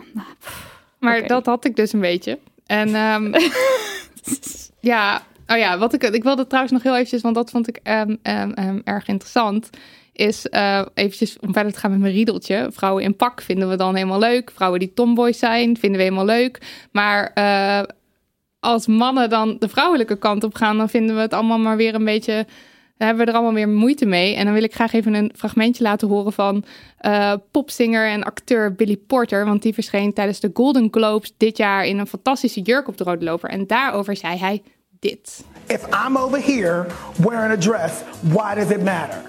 Maar 1.00 1.27
dat 1.27 1.45
had 1.45 1.65
ik 1.65 1.75
dus 1.75 1.93
een 1.93 2.00
beetje. 2.00 2.39
En 2.65 2.95
ehm, 2.95 3.33
ja, 4.79 5.23
oh 5.47 5.57
ja, 5.57 5.77
wat 5.77 5.93
ik, 5.93 6.03
ik 6.03 6.23
wilde 6.23 6.47
trouwens 6.47 6.73
nog 6.73 6.83
heel 6.83 6.93
eventjes, 6.93 7.21
want 7.21 7.35
dat 7.35 7.49
vond 7.49 7.67
ik 7.67 7.79
ehm, 7.83 8.15
ehm, 8.21 8.51
ehm, 8.51 8.79
erg 8.83 9.07
interessant. 9.07 9.69
Is 10.13 10.49
eh 10.49 10.85
eventjes 10.93 11.39
om 11.39 11.53
verder 11.53 11.73
te 11.73 11.79
gaan 11.79 11.91
met 11.91 11.99
mijn 11.99 12.13
riedeltje. 12.13 12.67
Vrouwen 12.71 13.03
in 13.03 13.15
pak 13.15 13.41
vinden 13.41 13.69
we 13.69 13.75
dan 13.75 13.95
helemaal 13.95 14.19
leuk. 14.19 14.51
Vrouwen 14.53 14.79
die 14.79 14.93
tomboys 14.93 15.39
zijn 15.39 15.77
vinden 15.77 15.97
we 15.97 16.03
helemaal 16.03 16.25
leuk. 16.25 16.85
Maar 16.91 17.31
eh, 17.33 17.83
als 18.59 18.87
mannen 18.87 19.29
dan 19.29 19.55
de 19.59 19.69
vrouwelijke 19.69 20.17
kant 20.17 20.43
op 20.43 20.55
gaan, 20.55 20.77
dan 20.77 20.89
vinden 20.89 21.15
we 21.15 21.21
het 21.21 21.33
allemaal 21.33 21.57
maar 21.57 21.77
weer 21.77 21.95
een 21.95 22.05
beetje. 22.05 22.45
Dan 22.97 23.07
hebben 23.07 23.25
we 23.25 23.31
er 23.31 23.38
allemaal 23.38 23.55
weer 23.55 23.69
moeite 23.69 24.05
mee. 24.05 24.35
En 24.35 24.45
dan 24.45 24.53
wil 24.53 24.63
ik 24.63 24.73
graag 24.73 24.93
even 24.93 25.13
een 25.13 25.31
fragmentje 25.35 25.83
laten 25.83 26.07
horen 26.07 26.33
van 26.33 26.63
eh, 26.97 27.33
popzinger 27.51 28.07
en 28.07 28.23
acteur 28.23 28.73
Billy 28.73 28.97
Porter. 28.97 29.45
Want 29.45 29.62
die 29.62 29.73
verscheen 29.73 30.13
tijdens 30.13 30.39
de 30.39 30.50
Golden 30.53 30.88
Globes 30.91 31.33
dit 31.38 31.57
jaar 31.57 31.85
in 31.85 31.97
een 31.97 32.07
fantastische 32.07 32.62
jurk 32.62 32.88
op 32.88 32.97
de 32.97 33.03
rode 33.03 33.25
loper. 33.25 33.50
En 33.50 33.67
daarover 33.67 34.15
zei 34.15 34.38
hij 34.38 34.62
dit. 35.00 35.43
If 35.67 35.85
I'm 36.07 36.17
over 36.17 36.45
here 36.45 36.85
wearing 37.17 37.51
a 37.51 37.57
dress, 37.57 37.93
why 38.19 38.55
does 38.55 38.69
it 38.69 38.83
matter? 38.83 39.21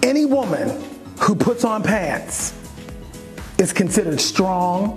Any 0.00 0.26
woman 0.26 0.68
who 1.16 1.34
puts 1.34 1.64
on 1.64 1.82
pants 1.82 2.52
is 3.56 3.72
considered 3.72 4.20
strong 4.20 4.94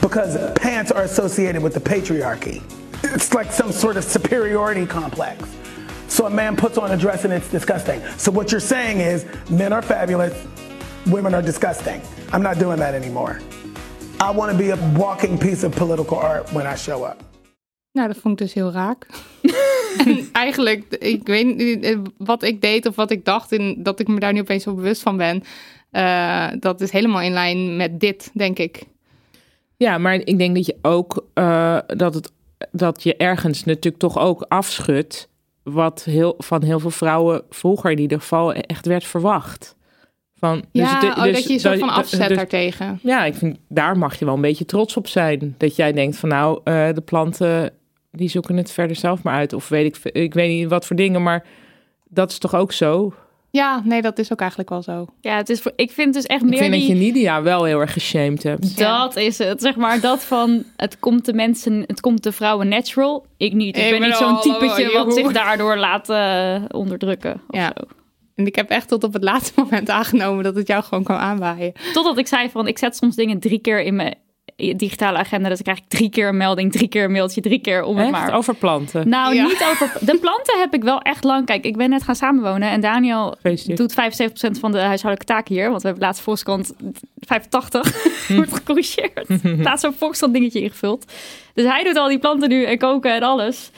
because 0.00 0.38
pants 0.54 0.92
are 0.92 1.04
associated 1.04 1.62
with 1.62 1.72
the 1.72 1.80
patriarchy. 1.80 2.79
It's 3.14 3.34
like 3.34 3.52
some 3.52 3.72
sort 3.72 3.96
of 3.96 4.04
superiority 4.04 4.86
complex. 4.86 5.42
So 6.08 6.26
a 6.26 6.30
man 6.30 6.56
puts 6.56 6.76
on 6.78 6.90
a 6.90 6.96
dress 6.96 7.24
and 7.24 7.32
it's 7.32 7.50
disgusting. 7.50 8.02
So 8.16 8.32
what 8.32 8.50
you're 8.50 8.60
saying 8.60 9.00
is 9.00 9.24
men 9.48 9.72
are 9.72 9.82
fabulous, 9.82 10.34
women 11.06 11.34
are 11.34 11.42
disgusting. 11.42 12.00
I'm 12.32 12.42
not 12.42 12.58
doing 12.58 12.78
that 12.78 12.94
anymore. 12.94 13.40
I 14.20 14.30
want 14.30 14.52
to 14.52 14.58
be 14.58 14.70
a 14.70 14.76
walking 14.98 15.38
piece 15.38 15.62
of 15.64 15.74
political 15.74 16.18
art 16.18 16.52
when 16.52 16.66
I 16.66 16.76
show 16.76 17.04
up. 17.04 17.22
Nou, 17.92 18.08
dat 18.08 18.16
vond 18.16 18.40
ik 18.40 18.46
dus 18.46 18.54
heel 18.54 18.72
raak. 18.72 19.06
en 19.98 20.28
eigenlijk, 20.32 20.84
ik 20.98 21.26
weet 21.26 21.56
niet 21.56 21.84
eh, 21.84 21.98
wat 22.16 22.42
ik 22.42 22.60
deed 22.60 22.86
of 22.86 22.96
wat 22.96 23.10
ik 23.10 23.24
dacht, 23.24 23.52
en 23.52 23.82
dat 23.82 24.00
ik 24.00 24.08
me 24.08 24.20
daar 24.20 24.32
nu 24.32 24.40
opeens 24.40 24.62
zo 24.62 24.74
bewust 24.74 25.02
van 25.02 25.16
ben. 25.16 25.42
Uh, 25.92 26.48
dat 26.58 26.80
is 26.80 26.90
helemaal 26.90 27.20
in 27.20 27.32
lijn 27.32 27.76
met 27.76 28.00
dit, 28.00 28.30
denk 28.34 28.58
ik. 28.58 28.82
Ja, 29.76 29.98
maar 29.98 30.14
ik 30.14 30.38
denk 30.38 30.54
dat 30.54 30.66
je 30.66 30.76
ook 30.82 31.26
uh, 31.34 31.78
dat, 31.86 32.14
het, 32.14 32.32
dat 32.72 33.02
je 33.02 33.16
ergens 33.16 33.64
natuurlijk 33.64 33.98
toch 34.02 34.18
ook 34.18 34.44
afschudt. 34.48 35.28
wat 35.62 36.04
heel, 36.04 36.34
van 36.38 36.62
heel 36.62 36.80
veel 36.80 36.90
vrouwen 36.90 37.42
vroeger 37.50 37.90
in 37.90 37.98
ieder 37.98 38.20
geval 38.20 38.52
echt 38.52 38.86
werd 38.86 39.04
verwacht. 39.04 39.76
Van, 40.34 40.64
ja, 40.72 41.00
dus, 41.00 41.10
oh, 41.10 41.22
dus, 41.22 41.32
dat 41.32 41.42
je 41.44 41.52
je 41.52 41.58
soort 41.58 41.78
van 41.78 41.88
dus- 41.88 41.96
afzet 41.96 42.28
dus- 42.28 42.36
daartegen. 42.36 42.98
Ja, 43.02 43.24
ik 43.24 43.34
vind 43.34 43.58
daar 43.68 43.98
mag 43.98 44.18
je 44.18 44.24
wel 44.24 44.34
een 44.34 44.40
beetje 44.40 44.64
trots 44.64 44.96
op 44.96 45.06
zijn. 45.06 45.54
Dat 45.58 45.76
jij 45.76 45.92
denkt 45.92 46.16
van 46.16 46.28
nou, 46.28 46.60
uh, 46.64 46.88
de 46.92 47.00
planten 47.00 47.72
die 48.10 48.28
zoeken 48.28 48.56
het 48.56 48.70
verder 48.70 48.96
zelf 48.96 49.22
maar 49.22 49.34
uit. 49.34 49.52
Of 49.52 49.68
weet 49.68 49.96
ik, 49.96 50.12
ik 50.12 50.34
weet 50.34 50.48
niet 50.48 50.68
wat 50.68 50.86
voor 50.86 50.96
dingen, 50.96 51.22
maar 51.22 51.46
dat 52.08 52.30
is 52.30 52.38
toch 52.38 52.54
ook 52.54 52.72
zo? 52.72 53.14
Ja, 53.52 53.80
nee, 53.84 54.02
dat 54.02 54.18
is 54.18 54.32
ook 54.32 54.40
eigenlijk 54.40 54.70
wel 54.70 54.82
zo. 54.82 55.06
Ja, 55.20 55.36
het 55.36 55.48
is 55.48 55.60
voor, 55.60 55.72
ik 55.76 55.90
vind 55.90 56.14
dus 56.14 56.24
echt 56.26 56.42
Ik 56.42 56.48
meer 56.48 56.58
vind 56.58 56.72
die... 56.72 56.80
dat 56.80 56.88
je 56.88 56.94
Nidia 57.04 57.42
wel 57.42 57.64
heel 57.64 57.80
erg 57.80 57.92
geshamed 57.92 58.42
hebt. 58.42 58.78
Dat 58.78 59.16
is 59.16 59.38
het, 59.38 59.60
zeg 59.62 59.76
maar. 59.76 60.00
Dat 60.00 60.24
van, 60.24 60.64
het 60.76 60.98
komt 60.98 61.24
de 61.24 61.32
mensen, 61.34 61.84
het 61.86 62.00
komt 62.00 62.22
de 62.22 62.32
vrouwen 62.32 62.68
natural. 62.68 63.26
Ik 63.36 63.52
niet. 63.52 63.76
Ik, 63.76 63.82
Ik 63.84 63.90
ben 63.90 63.98
ben 63.98 64.08
niet 64.08 64.16
zo'n 64.18 64.34
al- 64.36 64.40
typetje 64.42 64.92
wat 64.92 65.14
zich 65.14 65.32
daardoor 65.32 65.76
laat 65.76 66.08
eh, 66.08 66.62
onderdrukken. 66.70 67.32
Of 67.48 67.56
Ja. 67.56 67.72
zo. 67.76 67.84
En 68.34 68.46
ik 68.46 68.54
heb 68.56 68.70
echt 68.70 68.88
tot 68.88 69.04
op 69.04 69.12
het 69.12 69.22
laatste 69.22 69.52
moment 69.62 69.88
aangenomen 69.90 70.44
dat 70.44 70.54
het 70.54 70.66
jou 70.66 70.82
gewoon 70.82 71.04
kan 71.04 71.16
aanwaaien. 71.16 71.72
Totdat 71.92 72.18
ik 72.18 72.26
zei 72.26 72.50
van, 72.50 72.68
ik 72.68 72.78
zet 72.78 72.96
soms 72.96 73.16
dingen 73.16 73.38
drie 73.40 73.58
keer 73.58 73.82
in 73.82 73.96
mijn 73.96 74.14
digitale 74.76 75.18
agenda. 75.18 75.48
Dus 75.48 75.58
dan 75.58 75.74
krijg 75.74 75.78
ik 75.78 75.98
drie 75.98 76.10
keer 76.10 76.28
een 76.28 76.36
melding, 76.36 76.72
drie 76.72 76.88
keer 76.88 77.04
een 77.04 77.12
mailtje, 77.12 77.40
drie 77.40 77.58
keer 77.60 77.82
om 77.82 77.96
het 77.96 78.02
Echt? 78.12 78.12
maar. 78.26 78.34
Over 78.34 78.54
planten. 78.54 79.08
Nou, 79.08 79.34
Ja. 79.34 79.44
niet 79.44 79.64
over... 79.70 79.92
De 80.00 80.18
planten 80.18 80.58
heb 80.58 80.74
ik 80.74 80.82
wel 80.82 81.00
echt 81.00 81.24
lang... 81.24 81.46
Kijk, 81.46 81.64
ik 81.64 81.76
ben 81.76 81.90
net 81.90 82.02
gaan 82.02 82.14
samenwonen 82.14 82.70
en 82.70 82.80
Daniel 82.80 83.36
doet 83.64 83.92
75% 83.92 83.94
van 84.60 84.72
de 84.72 84.78
huishoudelijke 84.78 85.24
taken 85.24 85.54
hier. 85.54 85.68
Want 85.70 85.82
we 85.82 85.88
hebben 85.88 86.06
laatst 86.06 86.22
Volkskrant 86.22 86.72
85. 87.20 88.26
Wordt 88.28 88.52
gecorrigeerd. 88.54 89.26
Laatst 89.66 89.84
zo'n 89.84 89.94
Volkskrant 89.98 90.32
dingetje 90.34 90.60
ingevuld. 90.60 91.12
Dus 91.54 91.64
hij 91.64 91.84
doet 91.84 91.96
al 91.96 92.08
die 92.08 92.18
planten 92.18 92.48
nu 92.48 92.64
en 92.64 92.78
koken 92.78 93.14
en 93.14 93.22
alles. 93.22 93.70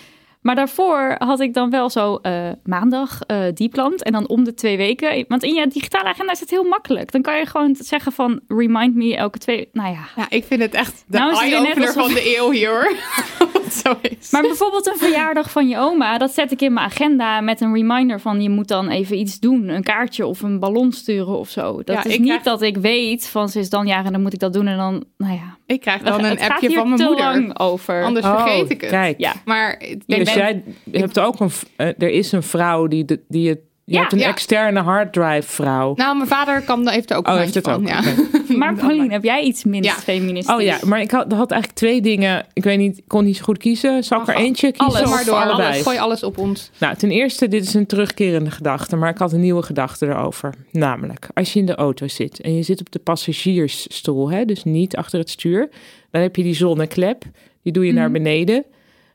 Maar 0.43 0.55
daarvoor 0.55 1.15
had 1.19 1.41
ik 1.41 1.55
dan 1.55 1.71
wel 1.71 1.91
zo 1.91 2.17
eh, 2.17 2.49
maandag 2.65 3.21
eh, 3.27 3.45
die 3.55 3.69
plant 3.69 4.03
en 4.03 4.13
dan 4.13 4.29
om 4.29 4.45
de 4.45 4.55
twee 4.55 4.77
weken. 4.77 5.25
Want 5.29 5.43
in 5.43 5.55
je 5.55 5.67
digitale 5.67 6.09
agenda 6.09 6.33
is 6.33 6.41
het 6.41 6.51
heel 6.51 6.65
makkelijk. 6.65 7.13
Dan 7.13 7.23
kan 7.23 7.39
je 7.39 7.47
gewoon 7.47 7.77
zeggen 7.79 8.13
van 8.13 8.41
remind 8.49 8.95
me 8.95 9.17
elke 9.17 9.39
twee... 9.39 9.69
Nou 9.73 9.91
ja, 9.93 10.05
Ja, 10.17 10.27
ik 10.29 10.45
vind 10.45 10.61
het 10.63 10.75
echt 10.75 11.05
de 11.07 11.19
Nou 11.19 11.37
eye-opener 11.37 11.87
alsof- 11.87 12.03
van 12.05 12.15
de 12.15 12.37
eeuw 12.37 12.51
hier 12.51 12.71
hoor. 12.71 12.93
Het 13.73 13.83
zo 13.87 14.09
is. 14.21 14.31
Maar 14.31 14.43
bijvoorbeeld 14.43 14.87
een 14.87 14.97
verjaardag 14.99 15.51
van 15.51 15.69
je 15.69 15.79
oma, 15.79 16.19
dat 16.19 16.31
zet 16.31 16.53
ik 16.53 16.61
in 16.63 16.73
mijn 16.73 16.87
agenda 16.87 17.41
met 17.41 17.61
een 17.61 17.75
reminder 17.75 18.21
van 18.21 18.43
je 18.43 18.49
moet 18.51 18.69
dan 18.69 18.89
even 18.89 19.19
iets 19.19 19.41
doen. 19.41 19.69
Een 19.69 19.83
kaartje 19.83 20.27
of 20.27 20.43
een 20.43 20.59
ballon 20.59 20.93
sturen 20.93 21.39
of 21.39 21.49
zo. 21.49 21.83
Dat 21.85 21.97
Ja, 21.97 22.05
is 22.05 22.19
niet 22.19 22.27
krijg- 22.27 22.43
dat 22.43 22.63
ik 22.63 22.77
weet 22.77 23.29
van 23.29 23.49
ze 23.49 23.59
is 23.59 23.71
dan 23.71 23.87
jarig 23.87 24.07
en 24.07 24.13
dan 24.13 24.23
moet 24.23 24.33
ik 24.33 24.39
dat 24.39 24.53
doen 24.53 24.67
en 24.67 24.77
dan, 24.77 25.05
nou 25.17 25.33
ja. 25.35 25.57
ik 25.67 25.81
krijg 25.81 26.03
dan 26.03 26.25
een 26.25 26.41
appje 26.41 26.71
van 26.71 26.85
mijn 26.87 26.97
te 27.01 27.05
moeder. 27.07 27.25
lang 27.25 27.59
over. 27.59 28.05
Anders 28.05 28.27
Oh, 28.27 28.43
vergeet 28.43 28.71
ik 28.71 28.81
het. 28.81 28.91
Kijk. 28.91 29.19
Ja. 29.21 29.33
Maar 29.45 29.81
ik 29.83 30.03
dus 30.07 30.35
ben- 30.35 30.35
jij 30.35 30.63
hebt 30.91 31.19
ook 31.21 31.41
een, 31.41 31.51
eh, 31.77 31.87
er 31.87 32.11
is 32.11 32.33
een 32.33 32.43
vrouw 32.43 32.87
die, 32.87 33.05
de, 33.05 33.21
die 33.29 33.49
het, 33.49 33.61
je 33.93 33.99
Ja, 33.99 34.01
hebt 34.01 34.13
een 34.13 34.19
ja. 34.19 34.29
externe 34.29 34.81
harddrive 34.81 35.49
vrouw. 35.49 35.93
Nou, 35.97 36.17
mijn 36.17 36.29
vader 36.29 36.63
kan, 36.63 36.89
heeft 36.89 37.11
er 37.11 37.17
ook 37.17 37.29
Oh, 37.29 37.37
heeft 37.37 37.55
het 37.55 37.65
van. 37.65 37.75
ook, 37.75 37.89
Ja. 37.89 38.03
Maar 38.59 38.75
Pauline, 38.75 39.13
heb 39.13 39.23
jij 39.25 39.43
iets 39.43 39.65
minst 39.65 39.89
Ja. 39.89 39.95
feministisch? 39.95 40.55
Oh 40.55 40.63
ja, 40.63 40.79
maar 40.85 41.01
ik 41.01 41.11
had, 41.11 41.33
had 41.33 41.51
eigenlijk 41.51 41.81
twee 41.81 42.01
dingen. 42.01 42.47
Ik 42.53 42.65
weet 42.65 42.79
niet, 42.79 42.99
ik 42.99 43.05
kon 43.07 43.25
niet 43.25 43.37
zo 43.37 43.43
goed 43.45 43.59
kiezen. 43.59 44.05
Zal 44.05 44.21
ik 44.21 44.29
er 44.29 44.35
eentje 44.35 44.73
kiezen? 44.73 44.97
Alles 44.97 45.11
maar 45.11 45.25
door. 45.25 45.35
allebei? 45.35 45.69
Alles, 45.69 45.83
gooi 45.83 45.99
alles 45.99 46.23
op 46.23 46.39
ons. 46.39 46.71
Nou, 46.79 46.97
ten 46.97 47.11
eerste, 47.11 47.49
dit 47.49 47.63
is 47.65 47.75
een 47.75 47.87
terugkerende 47.87 48.51
gedachte, 48.51 48.97
maar 48.97 49.11
ik 49.11 49.19
had 49.19 49.33
een 49.33 49.41
nieuwe 49.41 49.63
gedachte 49.63 50.07
erover. 50.07 50.55
Namelijk, 50.71 51.29
als 51.35 51.53
je 51.53 51.59
in 51.59 51.67
de 51.67 51.75
auto 51.75 52.09
zit 52.09 52.41
en 52.41 52.55
je 52.57 52.63
zit 52.63 52.81
op 52.81 52.91
de 52.93 52.99
passagiersstoel, 52.99 54.31
hè, 54.31 54.45
dus 54.45 54.65
niet 54.65 54.97
achter 54.97 55.19
het 55.19 55.31
stuur, 55.31 55.69
dan 56.11 56.23
heb 56.23 56.37
je 56.37 56.43
die 56.43 56.55
zonneklep, 56.55 57.25
die 57.63 57.73
doe 57.73 57.87
je 57.87 57.93
naar 57.93 58.11
beneden 58.11 58.65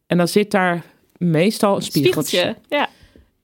en 0.07 0.17
dan 0.17 0.27
zit 0.27 0.51
daar 0.51 0.81
meestal 1.17 1.75
een 1.75 1.81
spiegeltje. 1.81 2.37
Spiegeltje. 2.37 2.75
Ja. 2.77 2.89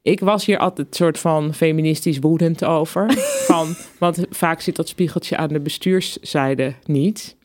Ik 0.03 0.19
was 0.19 0.45
hier 0.45 0.57
altijd 0.57 0.95
soort 0.95 1.19
van 1.19 1.53
feministisch 1.53 2.19
woedend 2.19 2.65
over, 2.65 3.13
van, 3.49 3.75
want 3.97 4.25
vaak 4.29 4.61
zit 4.61 4.75
dat 4.75 4.87
spiegeltje 4.87 5.37
aan 5.37 5.47
de 5.47 5.59
bestuurszijde 5.59 6.73
niet. 6.85 7.35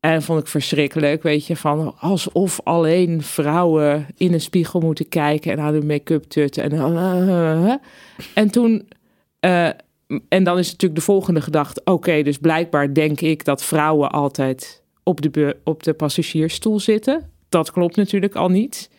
En 0.00 0.22
vond 0.22 0.40
ik 0.40 0.46
verschrikkelijk, 0.46 1.22
weet 1.22 1.46
je, 1.46 1.56
van 1.56 1.94
alsof 1.98 2.60
alleen 2.64 3.22
vrouwen 3.22 4.06
in 4.16 4.32
een 4.32 4.40
spiegel 4.40 4.80
moeten 4.80 5.08
kijken 5.08 5.52
en 5.52 5.60
aan 5.60 5.72
hun 5.72 5.86
make-up 5.86 6.22
tutten. 6.22 6.70
En, 6.70 6.72
en 8.34 8.50
toen, 8.50 8.88
eh, 9.40 9.68
en 10.28 10.44
dan 10.44 10.58
is 10.58 10.70
natuurlijk 10.70 11.00
de 11.00 11.06
volgende 11.06 11.40
gedachte, 11.40 11.80
oké, 11.84 12.22
dus 12.22 12.38
blijkbaar 12.38 12.94
denk 12.94 13.20
ik 13.20 13.44
dat 13.44 13.64
vrouwen 13.64 14.10
altijd 14.10 14.82
op 15.02 15.20
de, 15.20 15.56
op 15.64 15.82
de 15.82 15.94
passagiersstoel 15.94 16.80
zitten. 16.80 17.30
Dat 17.48 17.70
klopt 17.70 17.96
natuurlijk 17.96 18.34
al 18.34 18.48
niet. 18.48 18.90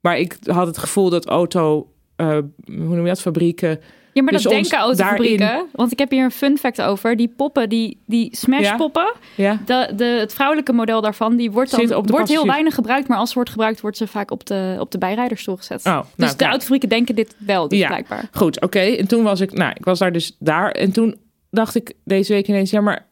Maar 0.00 0.18
ik 0.18 0.38
had 0.44 0.66
het 0.66 0.78
gevoel 0.78 1.10
dat 1.10 1.26
auto, 1.26 1.90
eh, 2.16 2.26
hoe 2.28 2.42
noem 2.66 3.00
je 3.02 3.06
dat, 3.08 3.20
fabrieken... 3.20 3.80
Ja, 4.12 4.22
maar 4.22 4.32
Dus 4.32 4.42
dat 4.42 4.52
denken 4.52 4.78
autofabrieken. 4.78 5.66
Want 5.72 5.92
ik 5.92 5.98
heb 5.98 6.10
hier 6.10 6.24
een 6.24 6.30
fun 6.30 6.58
fact 6.58 6.82
over. 6.82 7.16
Die 7.16 7.28
poppen, 7.36 7.68
die, 7.68 8.02
die 8.06 8.36
smash 8.36 8.60
Ja. 8.60 8.76
poppen. 8.76 9.12
Ja, 9.34 9.60
De, 9.64 9.92
de, 9.96 10.04
het 10.04 10.34
vrouwelijke 10.34 10.72
model 10.72 11.00
daarvan, 11.00 11.36
die 11.36 11.50
wordt, 11.50 11.70
dan, 11.70 11.86
de 11.86 12.12
wordt 12.12 12.28
heel 12.28 12.46
weinig 12.46 12.74
gebruikt. 12.74 13.08
Maar 13.08 13.18
als 13.18 13.28
ze 13.28 13.34
wordt 13.34 13.50
gebruikt, 13.50 13.80
wordt 13.80 13.96
ze 13.96 14.06
vaak 14.06 14.30
op 14.30 14.46
de, 14.46 14.76
op 14.78 14.90
de 14.90 14.98
bijrijdersstoel 14.98 15.56
gezet. 15.56 15.86
Oh, 15.86 15.98
dus 16.00 16.06
nou, 16.16 16.30
de 16.30 16.36
kijk. 16.36 16.40
autofabrieken 16.50 16.88
denken 16.88 17.14
dit 17.14 17.34
wel, 17.38 17.68
dus 17.68 17.78
Ja. 17.78 17.86
blijkbaar. 17.86 18.28
Goed, 18.32 18.60
oké. 18.60 18.78
En 18.80 19.06
toen 19.06 19.22
was 19.22 19.40
ik, 19.40 19.52
nou, 19.52 19.72
ik 19.74 19.84
was 19.84 19.98
daar 19.98 20.12
dus 20.12 20.36
daar. 20.38 20.70
En 20.70 20.92
toen 20.92 21.16
dacht 21.50 21.74
ik 21.74 21.92
deze 22.04 22.32
week 22.32 22.48
ineens, 22.48 22.70
ja, 22.70 22.80
maar 22.80 23.06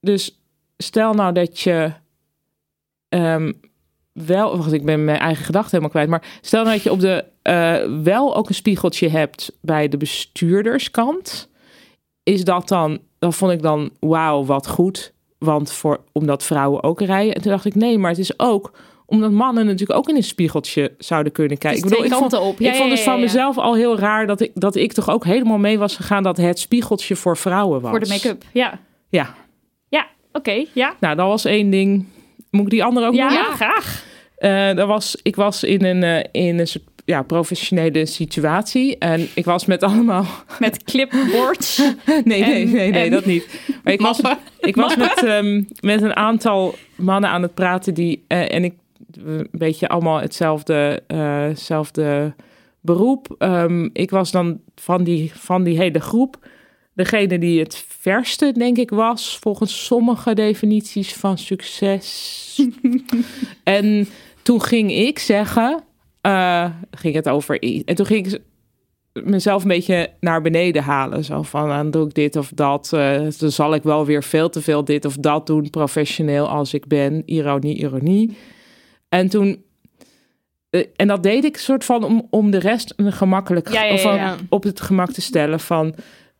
dus 0.00 0.40
stel 0.76 1.12
nou 1.14 1.32
dat 1.32 1.60
je 1.60 1.92
ehm, 3.08 3.52
wel, 4.12 4.56
wacht, 4.56 4.72
ik 4.72 4.84
ben 4.84 5.04
mijn 5.04 5.18
eigen 5.18 5.44
gedachte 5.44 5.68
helemaal 5.70 5.90
kwijt, 5.90 6.08
maar 6.08 6.22
stel 6.40 6.62
nou 6.62 6.74
dat 6.74 6.82
je 6.84 6.90
op 6.92 7.00
de 7.00 7.24
wel 8.02 8.36
ook 8.36 8.48
een 8.48 8.54
spiegeltje 8.54 9.08
hebt 9.08 9.52
bij 9.60 9.88
de 9.88 9.96
bestuurderskant, 9.96 11.48
is 12.22 12.44
dat 12.44 12.68
dan, 12.68 12.98
dan 13.18 13.32
vond 13.32 13.52
ik 13.52 13.62
dan, 13.62 13.90
wauw, 14.00 14.44
wat 14.44 14.68
goed, 14.68 15.12
want 15.38 15.72
voor 15.72 16.00
omdat 16.12 16.44
vrouwen 16.44 16.82
ook 16.82 17.00
rijden. 17.00 17.34
En 17.34 17.42
toen 17.42 17.50
dacht 17.50 17.64
ik, 17.64 17.74
nee, 17.74 17.98
maar 17.98 18.10
het 18.10 18.18
is 18.18 18.38
ook 18.38 18.72
omdat 19.06 19.30
mannen 19.30 19.66
natuurlijk 19.66 19.98
ook 19.98 20.08
in 20.08 20.16
een 20.16 20.22
spiegeltje 20.22 20.94
zouden 20.98 21.32
kunnen 21.32 21.58
kijken. 21.58 21.84
Is 21.84 21.90
twee 21.90 22.04
ik 22.04 22.12
vond, 22.12 22.32
op. 22.38 22.58
Ja, 22.58 22.70
ik 22.70 22.76
vond 22.76 22.90
dus 22.90 23.04
ja, 23.04 23.10
van 23.10 23.20
mezelf 23.20 23.58
al 23.58 23.74
heel 23.74 23.98
raar 23.98 24.26
dat 24.26 24.40
ik, 24.40 24.50
dat 24.54 24.76
ik 24.76 24.92
toch 24.92 25.10
ook 25.10 25.24
helemaal 25.24 25.58
mee 25.58 25.78
was 25.78 25.96
gegaan 25.96 26.22
dat 26.22 26.36
het 26.36 26.58
spiegeltje 26.58 27.16
voor 27.16 27.36
vrouwen 27.36 27.80
was. 27.80 27.90
Voor 27.90 28.00
de 28.00 28.08
make-up. 28.08 28.44
Ja, 28.52 28.80
Ja, 29.08 29.34
ja 29.88 30.06
oké. 30.32 30.64
ja. 30.74 30.94
nou 31.00 31.16
dat 31.16 31.26
was 31.26 31.44
één 31.44 31.70
ding. 31.70 32.06
Moet 32.50 32.64
ik 32.64 32.70
die 32.70 32.84
andere 32.84 33.06
ook 33.06 33.14
Ja, 33.14 33.28
noemen? 33.28 33.52
graag. 33.52 34.04
Eh, 34.36 34.74
dat 34.74 34.86
was, 34.86 35.16
ik 35.22 35.36
was 35.36 35.64
in 35.64 35.84
een, 35.84 36.02
eh, 36.02 36.42
in 36.46 36.58
een 36.58 36.66
soort 36.66 36.84
ja, 37.04 37.22
professionele 37.22 38.06
situatie. 38.06 38.98
En 38.98 39.28
ik 39.34 39.44
was 39.44 39.66
met 39.66 39.82
allemaal... 39.82 40.26
Met 40.58 40.84
clipboards. 40.84 41.76
Nee, 42.24 42.40
nee, 42.40 42.66
nee, 42.66 42.90
nee 42.90 43.04
en- 43.04 43.10
dat 43.10 43.24
niet. 43.24 43.60
Maar 43.84 43.92
ik 43.92 44.00
was, 44.00 44.20
ik 44.60 44.76
was 44.76 44.96
met, 44.96 45.24
ehm, 45.24 45.62
met 45.80 46.02
een 46.02 46.16
aantal 46.16 46.74
mannen 46.96 47.30
aan 47.30 47.42
het 47.42 47.54
praten 47.54 47.94
die... 47.94 48.24
eh, 48.26 48.54
en 48.54 48.64
ik 48.64 48.74
een 49.24 49.48
beetje 49.50 49.88
allemaal 49.88 50.20
hetzelfde, 50.20 51.02
hetzelfde 51.48 52.34
beroep. 52.80 53.34
Ehm, 53.38 53.88
ik 53.92 54.10
was 54.10 54.30
dan 54.30 54.60
van 54.74 55.04
die, 55.04 55.32
van 55.34 55.62
die 55.62 55.78
hele 55.78 56.00
groep... 56.00 56.50
Degene 56.94 57.38
die 57.38 57.60
het 57.60 57.84
verste, 58.00 58.52
denk 58.52 58.76
ik, 58.76 58.90
was... 58.90 59.38
volgens 59.40 59.84
sommige 59.84 60.34
definities 60.34 61.12
van 61.14 61.38
succes. 61.38 62.66
en 63.62 64.08
toen 64.42 64.62
ging 64.62 64.92
ik 64.92 65.18
zeggen... 65.18 65.82
eh, 66.22 66.70
ging 66.90 67.14
het 67.14 67.28
over 67.28 67.62
iets. 67.62 67.84
En 67.84 67.94
toen 67.94 68.06
ging 68.06 68.26
ik 68.26 68.40
mezelf 69.24 69.62
een 69.62 69.68
beetje 69.68 70.10
naar 70.20 70.42
beneden 70.42 70.82
halen. 70.82 71.24
Zo 71.24 71.42
van, 71.42 71.68
dan 71.68 71.90
doe 71.90 72.06
ik 72.06 72.14
dit 72.14 72.36
of 72.36 72.50
dat. 72.54 72.88
dan 73.38 73.50
zal 73.50 73.74
ik 73.74 73.82
wel 73.82 74.06
weer 74.06 74.22
veel 74.22 74.48
te 74.48 74.62
veel 74.62 74.84
dit 74.84 75.04
of 75.04 75.16
dat 75.16 75.46
doen, 75.46 75.70
professioneel 75.70 76.48
als 76.48 76.74
ik 76.74 76.86
ben. 76.86 77.22
Ironie, 77.26 77.76
ironie. 77.76 78.36
En 79.08 79.28
toen... 79.28 79.62
eh, 80.70 80.84
en 80.96 81.06
dat 81.08 81.22
deed 81.22 81.44
ik 81.44 81.56
soort 81.56 81.84
van 81.84 82.04
om, 82.04 82.26
om 82.30 82.50
de 82.50 82.58
rest 82.58 82.92
een 82.96 83.12
gemakkelijk 83.12 83.72
Ja, 83.72 83.82
ja, 83.84 83.92
of 83.92 84.02
ja, 84.02 84.08
van- 84.08 84.16
ja. 84.16 84.36
op 84.48 84.62
het 84.62 84.80
gemak 84.80 85.10
te 85.10 85.20
stellen 85.20 85.60
van... 85.60 85.94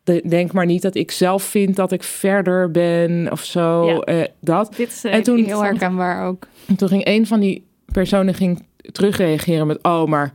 de- 0.04 0.22
denk 0.28 0.52
maar 0.52 0.66
niet 0.66 0.82
dat 0.82 0.94
ik 0.94 1.10
zelf 1.10 1.42
vind 1.42 1.76
dat 1.76 1.92
ik 1.92 2.02
verder 2.02 2.70
ben 2.70 3.28
of 3.32 3.44
zo. 3.44 3.98
Dat. 4.40 4.74
Dit 4.76 4.88
is 4.88 5.04
En 5.04 5.22
toen- 5.22 5.44
heel 5.44 5.62
herkenbaar 5.64 6.26
ook. 6.26 6.46
En 6.66 6.76
toen 6.76 6.88
ging 6.88 7.06
een 7.06 7.26
van 7.26 7.40
die 7.40 7.66
personen 7.92 8.34
ging 8.34 8.62
terugreageren 8.92 9.66
met... 9.66 9.82
oh, 9.82 10.04
maar... 10.04 10.32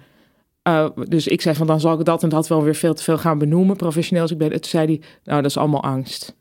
eh, 0.61 0.89
dus 1.07 1.27
ik 1.27 1.41
zei 1.41 1.55
van, 1.55 1.67
dan 1.67 1.79
zal 1.79 1.99
ik 1.99 2.05
dat 2.05 2.23
en 2.23 2.29
dat 2.29 2.47
wel 2.47 2.63
weer 2.63 2.75
veel 2.75 2.93
te 2.93 3.03
veel 3.03 3.17
gaan 3.17 3.37
benoemen, 3.37 3.75
professioneel 3.75 4.21
als 4.23 4.31
ik 4.31 4.37
ben. 4.37 4.51
En 4.51 4.61
toen 4.61 4.69
zei 4.69 4.85
hij, 4.85 5.01
nou, 5.23 5.41
dat 5.41 5.51
is 5.51 5.57
allemaal 5.57 5.83
angst. 5.83 6.35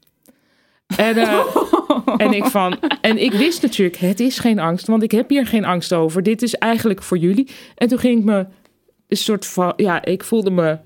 En, 0.96 1.16
eh, 1.16 1.56
en 2.26 2.32
ik 2.32 2.44
van, 2.44 2.78
en 3.00 3.22
ik 3.22 3.32
wist 3.32 3.62
natuurlijk, 3.62 3.96
het 3.96 4.20
is 4.20 4.38
geen 4.38 4.58
angst, 4.58 4.86
want 4.86 5.02
ik 5.02 5.10
heb 5.10 5.28
hier 5.28 5.46
geen 5.46 5.64
angst 5.64 5.92
over. 5.92 6.22
Dit 6.22 6.42
is 6.42 6.54
eigenlijk 6.54 7.02
voor 7.02 7.18
jullie. 7.18 7.48
En 7.75 7.88
toen 7.88 7.98
ging 7.98 8.18
ik 8.18 8.25
me 8.25 8.46
een 9.08 9.16
soort 9.16 9.46
van, 9.46 9.72
ja, 9.76 10.04
ik 10.04 10.25
voelde 10.25 10.50
me 10.50 10.78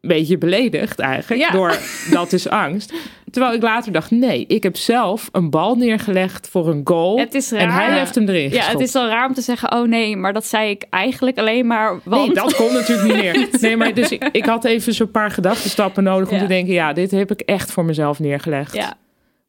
een 0.00 0.08
beetje 0.08 0.38
beledigd 0.38 0.98
eigenlijk 0.98 1.40
Ja. 1.42 1.50
door 1.50 1.78
dat 2.10 2.32
is 2.32 2.48
angst. 2.48 2.92
Terwijl 3.30 3.54
ik 3.54 3.62
later 3.62 3.92
dacht, 3.92 4.10
nee, 4.10 4.44
ik 4.46 4.62
heb 4.62 4.76
zelf 4.76 5.28
een 5.32 5.50
bal 5.50 5.74
neergelegd 5.74 6.48
voor 6.48 6.68
een 6.68 6.80
goal. 6.84 7.18
Het 7.18 7.34
is 7.34 7.52
En 7.52 7.70
hij 7.70 7.98
heeft 7.98 8.14
hem 8.14 8.28
erin 8.28 8.50
Ja, 8.50 8.62
het 8.64 8.80
is 8.80 8.94
al 8.94 9.06
raar 9.08 9.28
om 9.28 9.34
te 9.34 9.40
zeggen, 9.40 9.72
oh 9.72 9.88
nee, 9.88 10.16
maar 10.16 10.32
dat 10.32 10.46
zei 10.46 10.70
ik 10.70 10.84
eigenlijk 10.90 11.38
alleen 11.38 11.66
maar, 11.66 12.00
want... 12.04 12.26
Nee, 12.26 12.34
dat 12.34 12.54
kon 12.54 12.72
natuurlijk 12.72 13.08
niet 13.08 13.22
meer. 13.22 13.48
Nee, 13.60 13.76
maar 13.76 13.94
dus 13.94 14.10
ik, 14.10 14.28
ik 14.32 14.44
had 14.44 14.64
even 14.64 14.94
zo'n 14.94 15.10
paar 15.10 15.30
gedachtenstappen 15.30 16.02
nodig 16.02 16.28
om 16.28 16.34
Ja. 16.34 16.40
te 16.42 16.46
denken, 16.48 16.72
ja, 16.74 16.92
dit 16.92 17.10
heb 17.10 17.30
ik 17.30 17.40
echt 17.40 17.70
voor 17.70 17.84
mezelf 17.84 18.18
neergelegd. 18.18 18.74
Ja, 18.74 18.94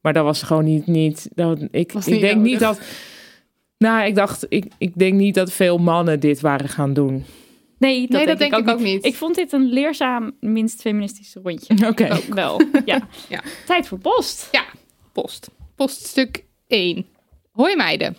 Maar 0.02 0.14
dat 0.14 0.24
was 0.24 0.44
gewoon 0.44 0.64
niet, 0.66 0.88
niet 0.88 1.30
dat, 1.36 1.60
ik, 1.72 1.92
Was 1.92 2.06
ik 2.08 2.12
niet 2.14 2.22
denk 2.22 2.36
nodig. 2.36 2.52
niet 2.52 2.60
dat, 2.60 2.80
nou, 3.78 4.06
ik 4.06 4.16
dacht, 4.16 4.46
ik, 4.50 4.66
ik 4.78 4.92
denk 4.96 5.14
niet 5.14 5.36
dat 5.36 5.52
veel 5.52 5.78
mannen 5.78 6.20
dit 6.20 6.42
waren 6.42 6.70
gaan 6.70 6.94
doen. 6.94 7.26
Nee, 7.80 8.02
dat, 8.02 8.10
Nee, 8.10 8.26
dat 8.26 8.38
denk, 8.38 8.52
denk 8.52 8.68
ik 8.68 8.74
ook 8.74 8.80
niet. 8.80 9.06
Ik 9.06 9.16
vond 9.16 9.36
dit 9.36 9.52
een 9.52 9.70
leerzaam, 9.70 10.32
minst 10.40 10.82
feministische 10.82 11.40
rondje. 11.44 11.88
Oké. 11.90 12.20
Wel, 12.30 12.62
ja. 12.86 13.08
Ja. 13.30 13.42
Tijd 13.66 13.88
voor 13.88 14.00
post. 14.00 14.48
Ja, 14.52 14.66
post. 15.12 15.50
Poststuk 15.76 16.44
1. 16.68 17.06
Hoi 17.52 17.76
meiden. 17.76 18.18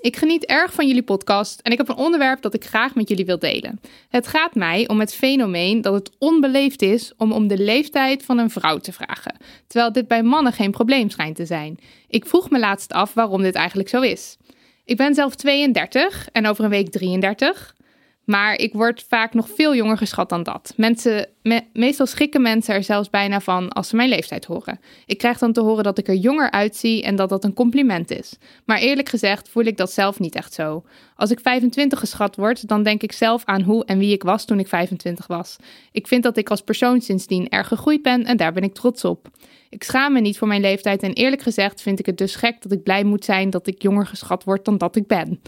Ik 0.00 0.16
geniet 0.16 0.44
erg 0.44 0.72
van 0.72 0.86
jullie 0.86 1.02
podcast 1.02 1.60
en 1.60 1.72
ik 1.72 1.78
heb 1.78 1.88
een 1.88 1.96
onderwerp 1.96 2.42
dat 2.42 2.54
ik 2.54 2.64
graag 2.64 2.94
met 2.94 3.08
jullie 3.08 3.24
wil 3.24 3.38
delen. 3.38 3.80
Het 4.08 4.26
gaat 4.26 4.54
mij 4.54 4.88
om 4.88 5.00
het 5.00 5.14
fenomeen 5.14 5.80
dat 5.80 5.94
het 5.94 6.10
onbeleefd 6.18 6.82
is 6.82 7.12
om 7.16 7.32
om 7.32 7.48
de 7.48 7.58
leeftijd 7.58 8.24
van 8.24 8.38
een 8.38 8.50
vrouw 8.50 8.78
te 8.78 8.92
vragen, 8.92 9.36
terwijl 9.66 9.92
dit 9.92 10.08
bij 10.08 10.22
mannen 10.22 10.52
geen 10.52 10.70
probleem 10.70 11.10
schijnt 11.10 11.36
te 11.36 11.46
zijn. 11.46 11.78
Ik 12.08 12.26
vroeg 12.26 12.50
me 12.50 12.58
laatst 12.58 12.92
af 12.92 13.14
waarom 13.14 13.42
dit 13.42 13.54
eigenlijk 13.54 13.88
zo 13.88 14.00
is. 14.00 14.36
Ik 14.84 14.96
ben 14.96 15.14
zelf 15.14 15.34
32 15.34 16.28
en 16.32 16.46
over 16.46 16.64
een 16.64 16.70
week 16.70 16.90
33. 16.90 17.74
Maar 18.24 18.56
ik 18.56 18.72
word 18.72 19.04
vaak 19.08 19.34
nog 19.34 19.50
veel 19.50 19.74
jonger 19.74 19.96
geschat 19.96 20.28
dan 20.28 20.42
dat. 20.42 20.72
Mensen, 20.76 21.28
me- 21.42 21.64
meestal 21.72 22.06
schrikken 22.06 22.42
mensen 22.42 22.74
er 22.74 22.82
zelfs 22.82 23.10
bijna 23.10 23.40
van 23.40 23.68
als 23.68 23.88
ze 23.88 23.96
mijn 23.96 24.08
leeftijd 24.08 24.44
horen. 24.44 24.80
Ik 25.06 25.18
krijg 25.18 25.38
dan 25.38 25.52
te 25.52 25.60
horen 25.60 25.84
dat 25.84 25.98
ik 25.98 26.08
er 26.08 26.14
jonger 26.14 26.50
uitzie 26.50 27.02
en 27.02 27.16
dat 27.16 27.28
dat 27.28 27.44
een 27.44 27.54
compliment 27.54 28.10
is. 28.10 28.38
Maar 28.64 28.78
eerlijk 28.78 29.08
gezegd 29.08 29.48
voel 29.48 29.64
ik 29.64 29.76
dat 29.76 29.92
zelf 29.92 30.18
niet 30.18 30.34
echt 30.34 30.52
zo. 30.52 30.84
Als 31.16 31.30
ik 31.30 31.40
25 31.40 31.98
geschat 31.98 32.36
word, 32.36 32.68
dan 32.68 32.82
denk 32.82 33.02
ik 33.02 33.12
zelf 33.12 33.44
aan 33.44 33.62
hoe 33.62 33.84
en 33.84 33.98
wie 33.98 34.12
ik 34.12 34.22
was 34.22 34.44
toen 34.44 34.58
ik 34.58 34.68
25 34.68 35.26
was. 35.26 35.56
Ik 35.92 36.06
vind 36.06 36.22
dat 36.22 36.36
ik 36.36 36.50
als 36.50 36.60
persoon 36.60 37.00
sindsdien 37.00 37.48
erg 37.48 37.68
gegroeid 37.68 38.02
ben 38.02 38.24
en 38.24 38.36
daar 38.36 38.52
ben 38.52 38.62
ik 38.62 38.74
trots 38.74 39.04
op. 39.04 39.28
Ik 39.68 39.82
schaam 39.82 40.12
me 40.12 40.20
niet 40.20 40.38
voor 40.38 40.48
mijn 40.48 40.60
leeftijd 40.60 41.02
en 41.02 41.12
eerlijk 41.12 41.42
gezegd 41.42 41.82
vind 41.82 41.98
ik 41.98 42.06
het 42.06 42.18
dus 42.18 42.34
gek 42.34 42.62
dat 42.62 42.72
ik 42.72 42.82
blij 42.82 43.04
moet 43.04 43.24
zijn 43.24 43.50
dat 43.50 43.66
ik 43.66 43.82
jonger 43.82 44.06
geschat 44.06 44.44
word 44.44 44.64
dan 44.64 44.78
dat 44.78 44.96
ik 44.96 45.06
ben. 45.06 45.40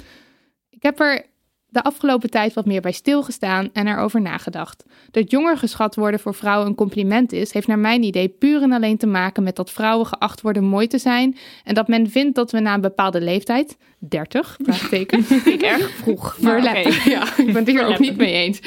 Ik 0.70 0.82
heb 0.82 1.00
er 1.00 1.30
de 1.72 1.82
afgelopen 1.82 2.30
tijd 2.30 2.54
wat 2.54 2.66
meer 2.66 2.80
bij 2.80 2.92
stilgestaan 2.92 3.68
en 3.72 3.86
erover 3.86 4.20
nagedacht. 4.20 4.84
Dat 5.10 5.30
jonger 5.30 5.58
geschat 5.58 5.94
worden 5.94 6.20
voor 6.20 6.34
vrouwen 6.34 6.66
een 6.66 6.74
compliment 6.74 7.32
is, 7.32 7.52
heeft 7.52 7.66
naar 7.66 7.78
mijn 7.78 8.02
idee 8.02 8.28
puur 8.28 8.62
en 8.62 8.72
alleen 8.72 8.96
te 8.96 9.06
maken 9.06 9.42
met 9.42 9.56
dat 9.56 9.70
vrouwen 9.70 10.06
geacht 10.06 10.40
worden 10.40 10.64
mooi 10.64 10.86
te 10.86 10.98
zijn 10.98 11.36
en 11.64 11.74
dat 11.74 11.88
men 11.88 12.10
vindt 12.10 12.34
dat 12.34 12.50
we 12.50 12.60
na 12.60 12.74
een 12.74 12.80
bepaalde 12.80 13.20
leeftijd, 13.20 13.76
30, 14.08 14.56
vraagteken, 14.62 15.18
ik 15.54 15.62
erg 15.62 15.90
vroeg. 15.90 16.38
maar 16.40 16.58
oké. 16.58 16.90
Ja, 17.10 17.22
ik 17.36 17.46
ben 17.46 17.54
het 17.54 17.66
hier 17.66 17.86
ook 17.86 17.98
niet 17.98 18.16
mee 18.16 18.32
eens. 18.32 18.60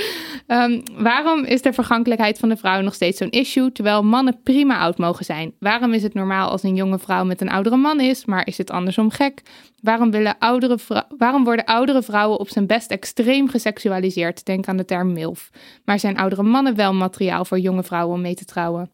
Ehm, 0.48 0.82
waarom 0.98 1.44
is 1.44 1.62
de 1.62 1.74
vergankelijkheid 1.74 2.40
van 2.40 2.50
de 2.50 2.58
vrouw 2.58 2.82
nog 2.82 2.94
steeds 2.94 3.18
zo'n 3.18 3.30
issue, 3.30 3.72
terwijl 3.72 4.04
mannen 4.04 4.40
prima 4.44 4.78
oud 4.80 4.98
mogen 4.98 5.26
zijn? 5.26 5.54
Waarom 5.60 5.94
is 5.94 6.04
het 6.04 6.14
normaal 6.14 6.50
als 6.50 6.64
een 6.64 6.76
jonge 6.76 7.00
vrouw 7.00 7.24
met 7.26 7.42
een 7.42 7.50
oudere 7.50 7.76
man 7.76 8.00
is, 8.00 8.26
maar 8.26 8.48
is 8.48 8.58
het 8.58 8.72
andersom 8.72 9.10
gek? 9.10 9.42
Waarom, 9.82 10.12
willen 10.12 10.36
oudere 10.40 10.78
vrou- 10.80 11.06
waarom 11.18 11.44
worden 11.44 11.66
oudere 11.66 12.02
vrouwen 12.04 12.40
op 12.40 12.50
zijn 12.50 12.68
best 12.68 12.92
extreem 12.92 13.50
geseksualiseerd? 13.50 14.46
Denk 14.46 14.68
aan 14.68 14.78
de 14.78 14.86
term 14.86 15.14
MILF. 15.14 15.50
Maar 15.86 16.00
zijn 16.00 16.18
oudere 16.18 16.44
mannen 16.44 16.76
wel 16.76 16.94
materiaal 16.94 17.46
voor 17.46 17.60
jonge 17.60 17.84
vrouwen 17.84 18.16
om 18.16 18.22
mee 18.22 18.36
te 18.36 18.46
trouwen? 18.46 18.92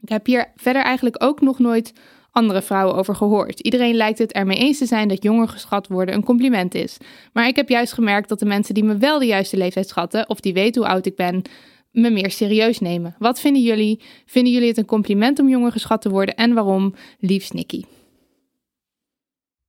Ik 0.00 0.08
heb 0.08 0.26
hier 0.26 0.52
verder 0.56 0.82
eigenlijk 0.82 1.22
ook 1.24 1.40
nog 1.40 1.58
nooit 1.58 1.92
andere 2.36 2.62
vrouwen 2.62 2.94
over 2.96 3.14
gehoord. 3.14 3.60
Iedereen 3.60 3.94
lijkt 3.94 4.18
het 4.18 4.32
ermee 4.32 4.56
eens 4.56 4.78
te 4.78 4.86
zijn 4.86 5.08
dat 5.08 5.22
jonger 5.22 5.48
geschat 5.48 5.86
worden 5.86 6.14
een 6.14 6.24
compliment 6.24 6.74
is. 6.74 6.96
Maar 7.32 7.46
ik 7.46 7.56
heb 7.56 7.68
juist 7.68 7.92
gemerkt 7.92 8.28
dat 8.28 8.38
de 8.38 8.46
mensen 8.46 8.74
die 8.74 8.84
me 8.84 8.96
wel 8.96 9.18
de 9.18 9.26
juiste 9.26 9.56
leeftijd 9.56 9.88
schatten, 9.88 10.28
of 10.28 10.40
die 10.40 10.52
weten 10.52 10.82
hoe 10.82 10.90
oud 10.90 11.06
ik 11.06 11.16
ben, 11.16 11.42
me 11.90 12.10
meer 12.10 12.30
serieus 12.30 12.78
nemen. 12.78 13.14
Wat 13.18 13.40
vinden 13.40 13.62
jullie? 13.62 14.00
Vinden 14.26 14.52
jullie 14.52 14.68
het 14.68 14.76
een 14.76 14.84
compliment 14.84 15.38
om 15.38 15.48
jonger 15.48 15.72
geschat 15.72 16.02
te 16.02 16.08
worden 16.08 16.34
en 16.34 16.54
waarom? 16.54 16.94
Liefst 17.18 17.52
Nicky. 17.52 17.82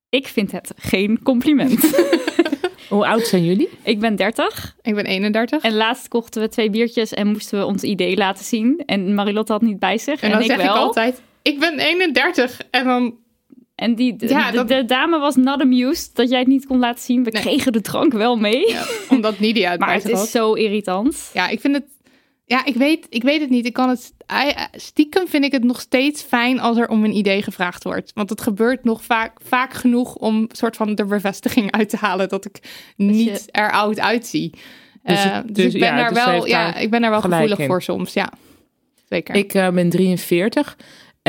Ik 0.09 0.27
vind 0.27 0.51
het 0.51 0.73
geen 0.75 1.23
compliment. 1.23 1.79
Hoe 2.89 3.07
oud 3.07 3.27
zijn 3.27 3.45
jullie? 3.45 3.69
ik 3.83 3.99
ben 3.99 4.15
30 4.15 4.75
Ik 4.81 4.95
ben 4.95 5.05
31. 5.05 5.63
en 5.63 5.73
laatst 5.73 6.07
kochten 6.07 6.41
we 6.41 6.47
twee 6.47 6.69
biertjes 6.69 7.13
en 7.13 7.27
moesten 7.27 7.59
we 7.59 7.65
ons 7.65 7.83
idee 7.83 8.17
laten 8.17 8.45
zien. 8.45 8.83
En 8.85 9.13
Marilotte 9.13 9.51
had 9.51 9.61
niet 9.61 9.79
bij 9.79 9.97
zich 9.97 10.21
En 10.21 10.27
en, 10.27 10.31
dan 10.31 10.41
ik 10.41 10.47
zeg 10.47 10.57
wel. 10.57 10.65
ik 10.65 10.71
altijd, 10.71 11.21
ik 11.47 11.59
ben 11.59 11.79
31. 11.79 12.61
En 12.71 12.85
dan, 12.85 13.15
En 13.75 13.95
die, 13.95 14.15
de, 14.15 14.27
Ja, 14.27 14.51
de, 14.51 14.57
dat- 14.57 14.67
de 14.67 14.85
dame 14.85 15.19
was 15.19 15.35
not 15.35 15.61
amused 15.61 16.15
dat 16.15 16.29
jij 16.29 16.39
het 16.39 16.47
niet 16.47 16.65
kon 16.65 16.79
laten 16.79 17.03
zien. 17.03 17.23
We 17.23 17.29
Nee. 17.31 17.41
kregen 17.41 17.71
de 17.71 17.81
drank 17.81 18.13
wel 18.13 18.37
mee. 18.37 18.75
omdat 19.09 19.39
Nidia 19.39 19.71
het 19.71 19.79
maar 19.85 19.93
het 19.93 20.05
is 20.05 20.11
had. 20.11 20.27
zo 20.29 20.53
irritant. 20.53 21.29
Ja, 21.33 21.47
ik 21.47 21.59
vind 21.59 21.75
het. 21.75 21.85
Ja, 22.45 22.65
ik 22.65 22.75
weet, 22.75 23.05
ik 23.09 23.23
weet 23.23 23.41
het 23.41 23.49
niet. 23.49 23.65
Ik 23.65 23.73
kan 23.73 23.89
het. 23.89 24.13
Stiekem 24.71 25.27
vind 25.27 25.43
ik 25.43 25.51
het 25.51 25.63
nog 25.63 25.79
steeds 25.79 26.21
fijn 26.21 26.59
als 26.59 26.77
er 26.77 26.87
om 26.89 27.03
een 27.03 27.15
idee 27.15 27.43
gevraagd 27.43 27.83
wordt. 27.83 28.11
Want 28.13 28.29
het 28.29 28.41
gebeurt 28.41 28.83
nog 28.83 29.03
vaak, 29.03 29.37
vaak 29.43 29.73
genoeg 29.73 30.15
om 30.15 30.45
soort 30.51 30.75
van 30.75 30.95
de 30.95 31.05
bevestiging 31.05 31.71
uit 31.71 31.89
te 31.89 31.97
halen 31.97 32.29
dat 32.29 32.45
ik 32.45 32.59
niet 32.95 33.25
je- 33.45 33.51
er 33.51 33.71
oud 33.71 33.99
uitzie. 33.99 34.49
Dus 35.03 35.23
Eh, 35.23 35.39
dus, 35.45 35.55
dus 35.55 35.73
ik 35.73 35.79
ben 35.79 35.89
ja, 35.89 35.95
daar 35.95 36.13
dus 36.13 36.25
wel, 36.25 36.45
ja, 36.47 36.75
ik 36.75 36.89
ben 36.89 37.01
daar 37.01 37.09
wel 37.09 37.21
gevoelig 37.21 37.59
in. 37.59 37.65
voor 37.67 37.81
soms. 37.83 38.13
Ja, 38.13 38.31
zeker. 39.09 39.35
Ik 39.35 39.53
eh, 39.53 39.69
ben 39.69 39.89
43 39.89 40.77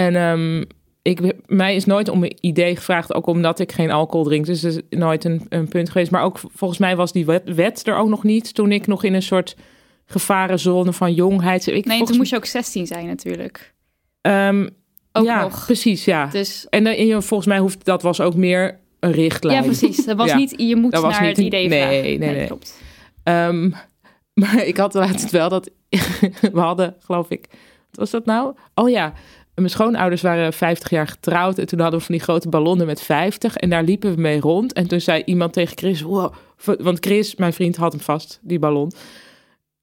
en 0.06 0.16
ehm, 0.16 0.62
ik, 1.02 1.34
mij 1.46 1.74
is 1.74 1.84
nooit 1.84 2.08
om 2.08 2.22
een 2.24 2.36
idee 2.40 2.76
gevraagd, 2.76 3.14
ook 3.14 3.26
omdat 3.26 3.58
ik 3.58 3.72
geen 3.72 3.90
alcohol 3.90 4.24
drink. 4.24 4.46
Dus 4.46 4.60
dat 4.60 4.72
is 4.72 4.98
nooit 4.98 5.24
een, 5.24 5.46
een 5.48 5.68
punt 5.68 5.90
geweest. 5.90 6.10
Maar 6.10 6.22
ook 6.22 6.38
volgens 6.54 6.80
mij 6.80 6.96
was 6.96 7.12
die 7.12 7.24
wet, 7.26 7.54
wet 7.54 7.86
er 7.86 7.96
ook 7.96 8.08
nog 8.08 8.22
niet 8.22 8.54
toen 8.54 8.72
ik 8.72 8.86
nog 8.86 9.04
in 9.04 9.14
een 9.14 9.22
soort 9.22 9.56
gevarenzone 10.06 10.92
van 10.92 11.14
jongheid. 11.14 11.66
Ik, 11.66 11.84
Nee, 11.84 12.02
toen 12.04 12.16
moest 12.16 12.30
je 12.30 12.36
ook 12.36 12.44
16 12.44 12.86
zijn 12.86 13.06
natuurlijk. 13.06 13.74
Ehm, 14.20 14.68
Ook 15.12 15.24
ja, 15.24 15.40
nog. 15.42 15.64
precies, 15.64 16.04
ja. 16.04 16.26
Dus 16.26 16.66
En 16.70 17.06
je- 17.06 17.22
volgens 17.22 17.48
mij 17.48 17.58
hoeft 17.58 17.84
dat 17.84 18.02
was 18.02 18.20
ook 18.20 18.34
meer 18.34 18.78
een 19.00 19.12
richtlijn. 19.12 19.56
ja, 19.56 19.62
precies. 19.62 20.04
Dat 20.04 20.16
was 20.16 20.28
Ja. 20.30 20.36
niet, 20.36 20.54
je 20.56 20.76
moet 20.76 20.92
Dat 20.92 21.02
naar 21.02 21.20
niet 21.20 21.36
het 21.36 21.46
idee 21.46 21.68
nee, 21.68 21.78
vragen. 21.80 22.02
nee, 22.02 22.18
nee. 22.18 22.46
klopt. 22.46 22.78
Ehm, 23.22 23.70
maar 24.40 24.64
ik 24.64 24.76
had 24.76 24.94
laatst 24.94 25.30
wel 25.30 25.48
dat 25.48 25.70
we 26.52 26.60
hadden, 26.60 26.94
geloof 26.98 27.30
ik, 27.30 27.46
wat 27.90 27.98
was 27.98 28.10
dat 28.10 28.24
nou? 28.26 28.54
Oh 28.74 28.88
ja, 28.90 29.12
mijn 29.58 29.70
schoonouders 29.70 30.22
waren 30.22 30.52
50 30.52 30.90
jaar 30.90 31.06
getrouwd 31.06 31.58
en 31.58 31.66
toen 31.66 31.80
hadden 31.80 31.98
we 31.98 32.04
van 32.04 32.14
die 32.14 32.24
grote 32.24 32.48
ballonnen 32.48 32.86
met 32.86 33.00
50 33.00 33.56
en 33.56 33.70
daar 33.70 33.82
liepen 33.82 34.14
we 34.14 34.20
mee 34.20 34.40
rond. 34.40 34.72
En 34.72 34.88
toen 34.88 35.00
zei 35.00 35.22
iemand 35.24 35.52
tegen 35.52 35.76
Chris, 35.76 36.00
wow, 36.00 36.32
want 36.64 36.98
Chris, 37.00 37.36
mijn 37.36 37.52
vriend, 37.52 37.76
had 37.76 37.92
hem 37.92 38.00
vast, 38.00 38.38
die 38.42 38.58
ballon. 38.58 38.92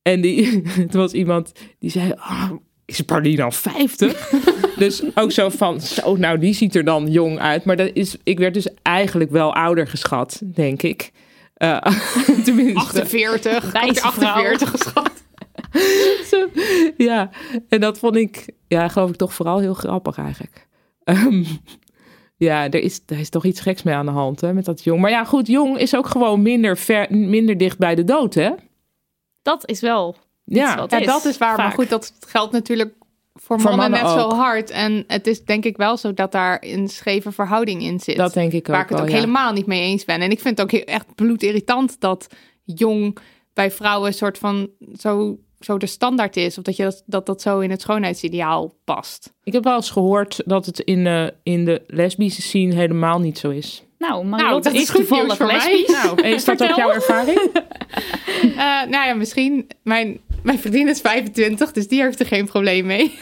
En 0.02 0.22
die, 0.22 0.62
toen 0.90 1.02
was 1.02 1.12
iemand 1.12 1.52
die 1.80 1.90
zei, 1.90 2.12
oh, 2.12 2.52
is 2.86 3.02
Paulien 3.02 3.42
al 3.42 3.52
50? 3.52 4.30
dus 4.78 5.04
ook 5.16 5.32
zo 5.32 5.50
van, 5.50 5.82
zo, 5.82 6.16
nou 6.16 6.38
die 6.38 6.54
ziet 6.54 6.76
er 6.76 6.84
dan 6.84 7.12
jong 7.12 7.40
uit. 7.40 7.66
Maar 7.66 7.76
dat 7.76 7.90
is, 7.94 8.16
ik 8.24 8.40
werd 8.40 8.54
dus 8.54 8.68
eigenlijk 8.82 9.32
wel 9.32 9.56
ouder 9.56 9.88
geschat, 9.88 10.42
denk 10.44 10.82
ik. 10.82 11.12
Eh, 11.54 11.82
tenminste. 12.46 12.80
48. 12.80 13.72
Wijze 13.72 13.90
Ik 13.90 13.98
had 13.98 14.14
vrouw. 14.14 14.30
48 14.30 14.70
geschat. 14.70 15.15
Zo, 16.32 16.48
ja, 16.98 17.30
en 17.70 17.80
dat 17.80 17.98
vond 18.00 18.16
ik, 18.16 18.46
ja, 18.68 18.88
geloof 18.88 19.10
ik 19.10 19.16
toch 19.16 19.34
vooral 19.34 19.60
heel 19.60 19.74
grappig 19.74 20.18
eigenlijk. 20.18 20.68
Ehm, 21.04 21.44
ja, 22.38 22.64
er 22.70 22.80
is, 22.82 23.02
er 23.06 23.20
is 23.20 23.30
toch 23.30 23.46
iets 23.46 23.60
geks 23.60 23.84
mee 23.84 23.96
aan 23.96 24.06
de 24.06 24.12
hand 24.12 24.42
hè, 24.42 24.54
met 24.54 24.66
dat 24.66 24.84
jong. 24.84 25.02
Maar 25.02 25.12
ja, 25.12 25.24
goed, 25.24 25.48
jong 25.48 25.78
is 25.78 25.96
ook 25.96 26.08
gewoon 26.08 26.42
minder, 26.42 26.78
ver, 26.78 27.08
minder 27.10 27.58
dicht 27.58 27.78
bij 27.78 27.96
de 27.96 28.04
dood, 28.04 28.34
hè? 28.34 28.52
Dat 29.42 29.70
is 29.70 29.80
wel 29.82 30.16
iets 30.46 30.60
Ja. 30.60 30.76
wat 30.78 30.92
Ja, 30.92 30.98
is, 31.00 31.06
dat 31.06 31.26
is 31.26 31.38
waar. 31.38 31.58
Maar 31.58 31.72
goed, 31.72 31.90
dat 31.90 32.14
geldt 32.28 32.52
natuurlijk 32.52 32.94
voor, 33.34 33.60
Voor 33.60 33.70
mannen, 33.76 33.92
mannen 33.92 34.16
net 34.16 34.24
ook. 34.26 34.32
zo 34.32 34.38
hard. 34.38 34.70
En 34.70 35.04
het 35.08 35.28
is 35.28 35.44
denk 35.46 35.66
ik 35.66 35.78
wel 35.78 35.98
zo 35.98 36.14
dat 36.14 36.32
daar 36.32 36.58
een 36.66 36.88
scheve 36.88 37.32
verhouding 37.32 37.82
in 37.82 38.00
zit. 38.00 38.18
Dat 38.18 38.34
denk 38.34 38.52
ik 38.52 38.60
ook 38.60 38.68
waar 38.76 38.82
ik 38.84 38.90
het 38.90 38.98
wel, 38.98 39.08
ook 39.08 39.14
ja. 39.14 39.20
helemaal 39.20 39.54
niet 39.54 39.66
mee 39.66 39.82
eens 39.82 40.06
ben. 40.06 40.22
En 40.22 40.32
ik 40.32 40.40
vind 40.40 40.58
het 40.58 40.66
ook 40.66 40.72
heel- 40.72 40.84
echt 40.96 41.16
bloedirritant 41.16 42.00
dat 42.00 42.28
jong 42.64 43.18
bij 43.54 43.72
vrouwen 43.72 44.08
een 44.08 44.14
soort 44.14 44.38
van 44.38 44.70
zo 44.98 45.40
zo 45.66 45.78
de 45.78 45.86
standaard 45.86 46.38
is. 46.38 46.58
Of 46.58 46.64
dat 46.64 46.76
je 46.76 46.84
dat, 46.84 47.04
dat, 47.06 47.26
dat 47.26 47.42
zo 47.42 47.60
in 47.60 47.70
het 47.70 47.82
schoonheidsideaal 47.82 48.76
past. 48.84 49.34
Ik 49.44 49.54
heb 49.54 49.64
wel 49.64 49.76
eens 49.76 49.90
gehoord 49.90 50.42
dat 50.46 50.66
het 50.66 50.80
in, 50.80 51.04
de 51.04 51.34
in 51.44 51.66
de 51.66 51.82
lesbische 51.88 52.42
scene 52.42 52.76
helemaal 52.76 53.20
niet 53.20 53.38
zo 53.38 53.50
is. 53.50 53.84
Nou, 53.98 54.26
Marilotte 54.26 54.70
dat 54.70 54.82
is 54.82 54.88
toevallig 54.88 55.38
voor 55.38 55.46
mij. 55.46 55.84
Nou, 55.88 56.22
is 56.22 56.46
dat 56.46 56.64
ook 56.64 56.76
jouw 56.76 56.92
ervaring? 56.92 57.40
Eh, 58.46 58.62
nou 58.90 59.08
ja, 59.08 59.14
misschien. 59.14 59.68
Mijn, 59.84 60.20
mijn 60.44 60.60
vriendin 60.60 60.88
is 60.88 61.02
25, 61.02 61.72
dus 61.72 61.88
die 61.88 62.02
heeft 62.02 62.20
er 62.20 62.26
geen 62.26 62.46
probleem 62.46 62.86
mee. 62.86 63.20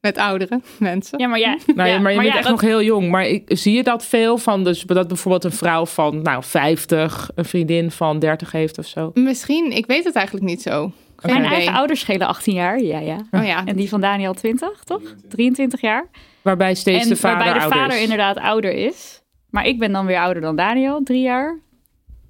Met 0.00 0.18
oudere 0.18 0.60
mensen. 0.78 1.18
Ja, 1.18 1.26
maar 1.28 1.38
ja. 1.38 1.56
Nou, 1.74 1.88
ja, 1.88 1.98
maar 1.98 2.12
je 2.12 2.18
bent 2.18 2.30
ja, 2.30 2.34
echt 2.34 2.42
dat- 2.42 2.50
nog 2.52 2.60
heel 2.60 2.82
jong. 2.82 3.10
Maar 3.10 3.26
ik, 3.26 3.42
zie 3.46 3.74
je 3.76 3.82
dat 3.82 4.04
veel 4.04 4.38
van? 4.38 4.64
Dus 4.64 4.82
dat 4.82 5.08
bijvoorbeeld 5.08 5.44
een 5.44 5.52
vrouw 5.52 5.86
van 5.86 6.22
nou, 6.22 6.42
50 6.44 7.30
een 7.34 7.44
vriendin 7.44 7.90
van 7.90 8.18
30 8.18 8.52
heeft 8.52 8.78
of 8.78 8.86
zo. 8.86 9.10
Misschien, 9.14 9.72
ik 9.76 9.86
weet 9.86 10.04
het 10.04 10.14
eigenlijk 10.14 10.46
niet 10.46 10.62
zo. 10.62 10.92
Geen 11.16 11.32
Mijn 11.32 11.44
idee. 11.44 11.56
eigen 11.56 11.74
ouders 11.74 12.00
schelen 12.00 12.26
18 12.26 12.54
jaar. 12.54 12.80
Ja, 12.80 12.98
ja. 12.98 13.16
Oh 13.30 13.44
ja, 13.44 13.66
En 13.66 13.76
die 13.76 13.88
van 13.88 14.00
Daniel 14.00 14.34
20, 14.34 14.82
toch? 14.84 15.02
23 15.28 15.80
jaar. 15.80 16.06
Waarbij 16.42 16.74
steeds 16.74 17.02
en 17.02 17.08
de 17.08 17.16
vader 17.16 17.36
waarbij 17.36 17.54
de 17.54 17.60
ouder 17.60 17.78
vader 17.80 17.96
is. 17.96 18.02
inderdaad 18.02 18.36
ouder 18.38 18.72
is. 18.72 19.22
Maar 19.50 19.66
ik 19.66 19.78
ben 19.78 19.92
dan 19.92 20.06
weer 20.06 20.18
ouder 20.18 20.42
dan 20.42 20.56
Daniel, 20.56 21.00
drie 21.04 21.22
jaar. 21.22 21.58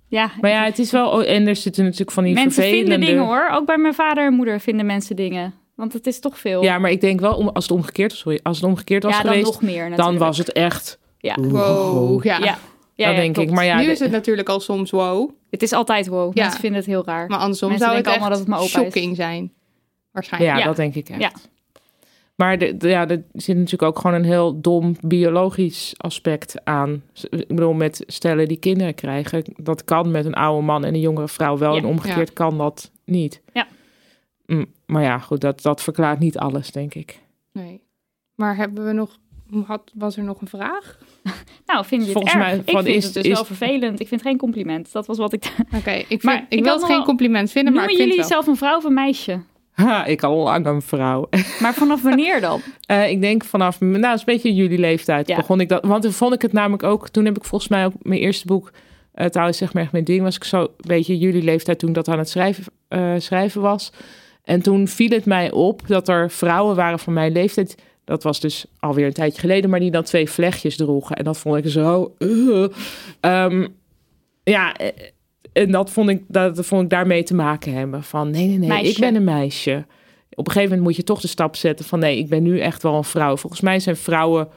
Ja, 0.08 0.30
Maar 0.40 0.50
ja, 0.50 0.64
het 0.64 0.78
is 0.78 0.90
wel... 0.90 1.10
oh, 1.10 1.28
En 1.28 1.46
er 1.46 1.56
zitten 1.56 1.84
natuurlijk 1.84 2.10
van 2.10 2.24
die 2.24 2.34
mensen 2.34 2.52
vervelende... 2.52 2.90
vinden 2.90 3.08
dingen 3.08 3.24
hoor. 3.24 3.48
Ook 3.52 3.66
bij 3.66 3.78
mijn 3.78 3.94
vader 3.94 4.26
en 4.26 4.34
moeder 4.34 4.60
vinden 4.60 4.86
mensen 4.86 5.16
dingen. 5.16 5.54
Want 5.80 5.92
het 5.92 6.06
is 6.06 6.20
toch 6.20 6.38
veel. 6.38 6.62
Ja, 6.62 6.78
maar 6.78 6.90
ik 6.90 7.00
denk 7.00 7.20
wel, 7.20 7.34
om, 7.34 7.48
als 7.48 7.64
het 7.64 7.72
omgekeerd, 7.72 8.12
sorry, 8.12 8.40
als 8.42 8.56
het 8.56 8.66
omgekeerd 8.66 9.02
was 9.02 9.16
Ja, 9.16 9.22
dan 9.22 9.32
geweest, 9.32 9.52
nog 9.52 9.62
meer 9.62 9.96
dan 9.96 10.18
was 10.18 10.38
het 10.38 10.52
echt... 10.52 10.98
Ja, 11.18 11.34
wow. 11.40 12.24
Ja. 12.24 12.38
ja. 12.38 12.44
ja, 12.44 12.52
dat 12.54 12.60
ja, 12.94 13.14
denk 13.14 13.34
klopt. 13.34 13.48
ik. 13.48 13.54
Maar 13.54 13.64
ja, 13.64 13.78
nu 13.80 13.90
is 13.90 13.98
het 13.98 14.10
natuurlijk 14.10 14.48
al 14.48 14.60
soms 14.60 14.90
wow. 14.90 15.30
Het 15.50 15.62
is 15.62 15.72
altijd 15.72 16.06
wow. 16.06 16.36
Ja. 16.36 16.42
Mensen 16.42 16.60
vinden 16.60 16.78
het 16.78 16.88
heel 16.88 17.04
raar. 17.04 17.26
Maar 17.28 17.38
andersom 17.38 17.68
Mensen 17.68 17.86
zou 17.86 17.98
het 17.98 18.06
allemaal 18.08 18.28
dat 18.28 18.38
het 18.38 18.60
is. 18.60 18.70
shocking 18.70 19.16
zijn. 19.16 19.52
Waarschijnlijk. 20.12 20.52
ja, 20.52 20.58
Ja. 20.58 20.64
dat 20.66 20.76
denk 20.76 20.94
ik 20.94 21.08
echt. 21.08 21.20
Ja. 21.20 21.30
Maar 22.34 22.58
de, 22.58 22.76
de- 22.76 22.88
ja, 22.88 23.08
er 23.08 23.22
zit 23.32 23.56
natuurlijk 23.56 23.82
ook 23.82 23.98
gewoon 23.98 24.16
een 24.16 24.24
heel 24.24 24.60
dom 24.60 24.96
biologisch 25.00 25.94
aspect 25.96 26.54
aan. 26.64 27.02
Ik 27.30 27.48
bedoel, 27.48 27.72
met 27.72 28.04
stellen 28.06 28.48
die 28.48 28.56
kinderen 28.58 28.94
krijgen, 28.94 29.42
dat 29.56 29.84
kan 29.84 30.10
met 30.10 30.24
een 30.24 30.34
oude 30.34 30.62
man 30.66 30.84
en 30.84 30.94
een 30.94 31.00
jongere 31.00 31.28
vrouw 31.28 31.58
wel. 31.58 31.72
Ja. 31.74 31.78
En 31.78 31.86
omgekeerd 31.86 32.32
kan 32.32 32.58
dat 32.58 32.90
niet. 33.04 33.40
Ja. 33.52 33.66
Mm, 34.56 34.66
maar 34.86 35.02
ja, 35.02 35.18
goed, 35.18 35.40
dat, 35.40 35.62
dat 35.62 35.82
verklaart 35.82 36.18
niet 36.18 36.38
alles, 36.38 36.70
denk 36.70 36.94
ik. 36.94 37.18
Nee. 37.52 37.82
Maar 38.34 38.56
hebben 38.56 38.84
we 38.86 38.92
nog... 38.92 39.18
Had, 39.66 39.90
was 39.94 40.16
er 40.16 40.22
nog 40.24 40.40
een 40.40 40.48
vraag? 40.48 40.98
Nou, 41.66 41.84
vind 41.84 42.06
je 42.06 42.12
Volgens 42.12 42.32
erg? 42.34 42.42
mij 42.42 42.56
ik 42.56 42.62
vind 42.70 42.86
is- 42.86 43.04
het 43.04 43.14
dus 43.14 43.24
is- 43.24 43.32
wel 43.32 43.44
vervelend. 43.44 44.00
Ik 44.00 44.08
vind 44.08 44.20
het 44.20 44.30
geen 44.30 44.38
compliment. 44.38 44.92
Dat 44.92 45.06
was 45.06 45.18
wat 45.18 45.32
ik... 45.32 45.44
Oké, 45.78 45.90
ik, 45.90 46.06
vind, 46.08 46.22
Maar 46.22 46.36
ik, 46.48 46.58
ik 46.58 46.64
wil 46.64 46.74
het 46.74 46.84
geen 46.84 47.02
compliment 47.04 47.50
vinden, 47.50 47.72
maar 47.72 47.82
ik 47.82 47.88
vind 47.88 48.00
jullie 48.00 48.18
het 48.20 48.28
wel. 48.28 48.42
zelf 48.42 48.46
een 48.52 48.56
vrouw 48.56 48.76
of 48.76 48.84
een 48.84 48.94
meisje? 48.94 49.40
Ha, 49.70 50.04
ik 50.04 50.22
al 50.22 50.36
lang 50.36 50.66
een 50.66 50.82
vrouw. 50.82 51.28
Maar 51.62 51.74
vanaf 51.74 52.02
wanneer 52.02 52.40
dan? 52.40 52.60
Eh, 52.86 53.10
ik 53.10 53.20
denk 53.20 53.44
vanaf, 53.44 53.80
nou, 53.80 53.94
het 54.06 54.12
is 54.14 54.18
een 54.20 54.24
beetje 54.24 54.54
jullie 54.54 54.78
leeftijd 54.78 55.28
Ja. 55.28 55.36
begon 55.36 55.60
ik 55.60 55.68
dat. 55.68 55.84
Want 55.84 56.02
toen 56.02 56.12
vond 56.12 56.34
ik 56.34 56.42
het 56.42 56.52
namelijk 56.52 56.82
ook, 56.82 57.08
toen 57.08 57.24
heb 57.24 57.36
ik 57.36 57.44
volgens 57.44 57.70
mij 57.70 57.84
ook 57.84 57.92
mijn 58.02 58.20
eerste 58.20 58.46
boek, 58.46 58.70
uh, 59.14 59.26
trouwens 59.26 59.58
zeg 59.58 59.72
maar 59.72 59.82
echt 59.82 59.92
mijn 59.92 60.04
ding, 60.04 60.22
was 60.22 60.36
ik 60.36 60.44
zo 60.44 60.60
een 60.60 60.68
beetje 60.76 61.18
jullie 61.18 61.42
leeftijd 61.42 61.78
toen 61.78 61.88
ik 61.88 61.94
dat 61.94 62.08
aan 62.08 62.18
het 62.18 62.28
schrijven, 62.28 62.64
eh, 62.88 63.14
schrijven 63.18 63.60
was. 63.60 63.92
En 64.50 64.62
toen 64.62 64.88
viel 64.88 65.08
het 65.08 65.24
mij 65.24 65.50
op 65.50 65.82
dat 65.86 66.08
er 66.08 66.30
vrouwen 66.30 66.76
waren 66.76 66.98
van 66.98 67.12
mijn 67.12 67.32
leeftijd. 67.32 67.74
Dat 68.04 68.22
was 68.22 68.40
dus 68.40 68.66
alweer 68.78 69.06
een 69.06 69.12
tijdje 69.12 69.40
geleden, 69.40 69.70
maar 69.70 69.80
die 69.80 69.90
dan 69.90 70.02
twee 70.02 70.30
vlechtjes 70.30 70.76
droegen. 70.76 71.16
En 71.16 71.24
dat 71.24 71.38
vond 71.38 71.56
ik 71.56 71.70
zo. 71.70 72.14
uh. 72.18 72.66
Ehm, 73.20 73.66
ja, 74.42 74.76
eh, 74.76 74.88
en 75.52 75.70
dat 75.70 75.90
vond, 75.90 76.08
ik, 76.08 76.22
dat 76.28 76.66
vond 76.66 76.82
ik 76.82 76.90
daarmee 76.90 77.22
te 77.22 77.34
maken 77.34 77.72
hebben. 77.72 78.02
Van 78.02 78.30
nee, 78.30 78.46
nee, 78.46 78.58
nee, 78.58 78.68
Meisje. 78.68 78.90
ik 78.90 78.98
ben 78.98 79.14
een 79.14 79.24
meisje. 79.24 79.84
Op 80.30 80.46
een 80.46 80.52
gegeven 80.52 80.68
moment 80.76 80.82
moet 80.82 80.96
je 80.96 81.04
toch 81.04 81.20
de 81.20 81.28
stap 81.28 81.56
zetten 81.56 81.84
van 81.84 81.98
nee, 81.98 82.18
ik 82.18 82.28
ben 82.28 82.42
nu 82.42 82.60
echt 82.60 82.82
wel 82.82 82.94
een 82.94 83.04
vrouw. 83.04 83.36
Volgens 83.36 83.60
mij 83.60 83.80
zijn 83.80 83.96
vrouwen 83.96 84.48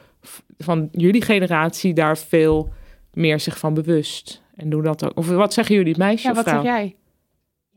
van 0.57 0.89
jullie 0.91 1.21
generatie 1.21 1.93
daar 1.93 2.17
veel 2.17 2.69
meer 3.13 3.39
zich 3.39 3.57
van 3.57 3.73
bewust. 3.73 4.41
En 4.55 4.69
doen 4.69 4.83
dat 4.83 5.05
ook. 5.05 5.17
Of 5.17 5.27
wat 5.27 5.53
zeggen 5.53 5.75
jullie, 5.75 5.97
meisje 5.97 6.23
Ja, 6.23 6.29
of 6.29 6.35
wat 6.35 6.45
vrouw? 6.47 6.63
zeg 6.63 6.71
jij? 6.71 6.95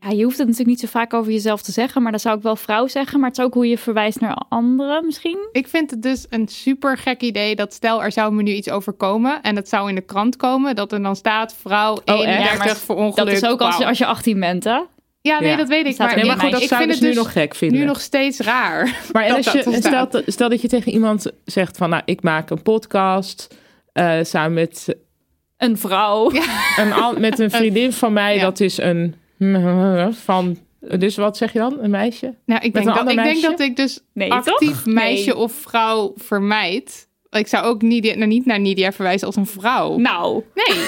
Ja, 0.00 0.10
je 0.10 0.22
hoeft 0.24 0.38
het 0.38 0.46
natuurlijk 0.46 0.68
niet 0.68 0.80
zo 0.90 0.98
vaak 0.98 1.14
over 1.14 1.32
jezelf 1.32 1.62
te 1.62 1.72
zeggen, 1.72 2.02
maar 2.02 2.10
dan 2.10 2.20
zou 2.20 2.36
ik 2.36 2.42
wel 2.42 2.56
vrouw 2.56 2.86
zeggen. 2.86 3.20
Maar 3.20 3.28
het 3.28 3.38
is 3.38 3.44
ook 3.44 3.54
hoe 3.54 3.68
je 3.68 3.78
verwijst 3.78 4.20
naar 4.20 4.42
anderen 4.48 5.04
misschien. 5.06 5.48
Ik 5.52 5.68
vind 5.68 5.90
het 5.90 6.02
dus 6.02 6.26
een 6.30 6.48
super 6.48 6.96
gek 6.98 7.20
idee 7.20 7.56
dat 7.56 7.72
stel 7.72 8.02
er 8.02 8.12
zou 8.12 8.32
me 8.32 8.42
nu 8.42 8.52
iets 8.52 8.70
overkomen 8.70 9.42
en 9.42 9.56
het 9.56 9.68
zou 9.68 9.88
in 9.88 9.94
de 9.94 10.00
krant 10.00 10.36
komen 10.36 10.74
dat 10.74 10.92
er 10.92 11.02
dan 11.02 11.16
staat 11.16 11.54
vrouw 11.60 11.98
31 12.04 12.52
Ja, 12.52 12.56
maar 12.64 12.76
voor 12.76 12.96
ongeluk. 12.96 13.16
Dat 13.16 13.28
is 13.28 13.44
ook 13.44 13.60
als, 13.60 13.82
als 13.84 13.98
je 13.98 14.06
18 14.06 14.40
bent, 14.40 14.64
hè? 14.64 14.80
Ja, 15.20 15.40
nee, 15.40 15.50
Ja. 15.50 15.56
dat 15.56 15.68
weet 15.68 15.86
ik. 15.86 15.98
Maar, 15.98 16.16
Nee, 16.16 16.24
maar 16.24 16.38
goed, 16.38 16.50
dat 16.50 16.62
ik 16.62 16.68
zouden 16.68 16.88
vind 16.88 17.00
het 17.00 17.08
nu 17.10 17.14
dus 17.14 17.24
nog 17.24 17.32
gek 17.42 17.54
vinden. 17.54 17.78
nu 17.78 17.84
nog 17.84 18.00
steeds 18.00 18.38
raar. 18.40 18.98
Maar 19.12 19.22
en 19.22 19.28
dat 19.28 19.36
als 19.36 19.44
dat 19.64 19.64
je, 19.74 19.80
stel, 19.80 20.22
stel 20.26 20.48
dat 20.48 20.60
je 20.60 20.68
tegen 20.68 20.92
iemand 20.92 21.26
zegt 21.44 21.76
van, 21.76 21.90
nou, 21.90 22.02
ik 22.04 22.22
maak 22.22 22.50
een 22.50 22.62
podcast 22.62 23.54
eh, 23.92 24.18
samen 24.22 24.52
met 24.54 24.96
Een 25.56 25.78
vrouw. 25.78 26.30
een, 26.76 27.20
met 27.20 27.38
een 27.38 27.50
vriendin 27.58 27.92
van 27.92 28.12
mij. 28.12 28.34
Ja. 28.34 28.40
Dat 28.42 28.60
is 28.60 28.78
een 28.78 29.14
van. 30.24 30.56
Dus 30.98 31.16
wat 31.16 31.36
zeg 31.36 31.52
je 31.52 31.58
dan? 31.58 31.76
Een 31.80 31.90
meisje? 31.90 32.34
Nou, 32.44 32.60
ik 32.64 32.74
denk, 32.74 32.86
een 32.86 32.94
dat, 32.94 33.10
ik 33.10 33.16
denk 33.16 33.42
dat 33.42 33.60
ik 33.60 33.76
dus 33.76 34.00
Nee, 34.12 34.32
actief 34.32 34.82
toch? 34.82 34.86
meisje 34.86 35.30
Nee. 35.30 35.36
of 35.36 35.52
vrouw 35.52 36.12
vermijd. 36.16 37.08
Ik 37.30 37.46
zou 37.46 37.64
ook 37.64 37.82
Nidia, 37.82 38.14
nou, 38.14 38.26
niet 38.26 38.46
naar 38.46 38.60
Nidia 38.60 38.92
verwijzen 38.92 39.26
als 39.26 39.36
een 39.36 39.46
vrouw. 39.46 39.96
Nou, 39.96 40.42
Nee, 40.54 40.84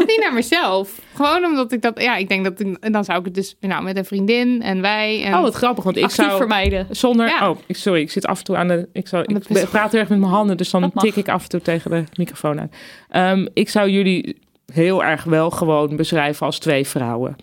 ook 0.00 0.06
niet 0.06 0.20
naar 0.20 0.32
mezelf. 0.32 1.00
Gewoon 1.14 1.44
omdat 1.44 1.72
ik 1.72 1.82
dat, 1.82 2.02
ja, 2.02 2.16
ik 2.16 2.28
denk 2.28 2.44
dat 2.44 2.60
ik, 2.60 2.76
en 2.80 2.92
dan 2.92 3.04
zou 3.04 3.18
ik 3.18 3.24
het 3.24 3.34
dus 3.34 3.56
nou, 3.60 3.82
met 3.82 3.96
een 3.96 4.04
vriendin 4.04 4.62
en 4.62 4.80
wij. 4.80 5.24
En, 5.24 5.34
Oh, 5.34 5.40
wat 5.40 5.54
grappig. 5.54 5.84
Want 5.84 5.96
ik 5.96 6.10
zou 6.10 6.36
vermijden. 6.36 6.86
zonder. 6.90 7.26
Ja. 7.26 7.50
Oh, 7.50 7.58
ik, 7.66 7.76
sorry. 7.76 8.00
Ik 8.00 8.10
zit 8.10 8.26
af 8.26 8.38
en 8.38 8.44
toe 8.44 8.56
aan 8.56 8.68
de. 8.68 8.88
Ik, 8.92 9.08
zou, 9.08 9.24
de 9.26 9.60
ik 9.60 9.68
praat 9.68 9.92
heel 9.92 10.00
erg 10.00 10.08
met 10.08 10.18
mijn 10.18 10.32
handen, 10.32 10.56
dus 10.56 10.70
dan 10.70 10.92
tik 10.94 11.16
ik 11.16 11.28
af 11.28 11.42
en 11.42 11.48
toe 11.48 11.60
tegen 11.60 11.90
de 11.90 12.04
microfoon 12.16 12.60
aan. 12.60 12.70
Ehm, 13.08 13.46
ik 13.52 13.68
zou 13.68 13.88
jullie 13.90 14.38
heel 14.72 15.04
erg 15.04 15.24
wel 15.24 15.50
gewoon 15.50 15.96
beschrijven 15.96 16.46
als 16.46 16.58
twee 16.58 16.86
vrouwen. 16.86 17.36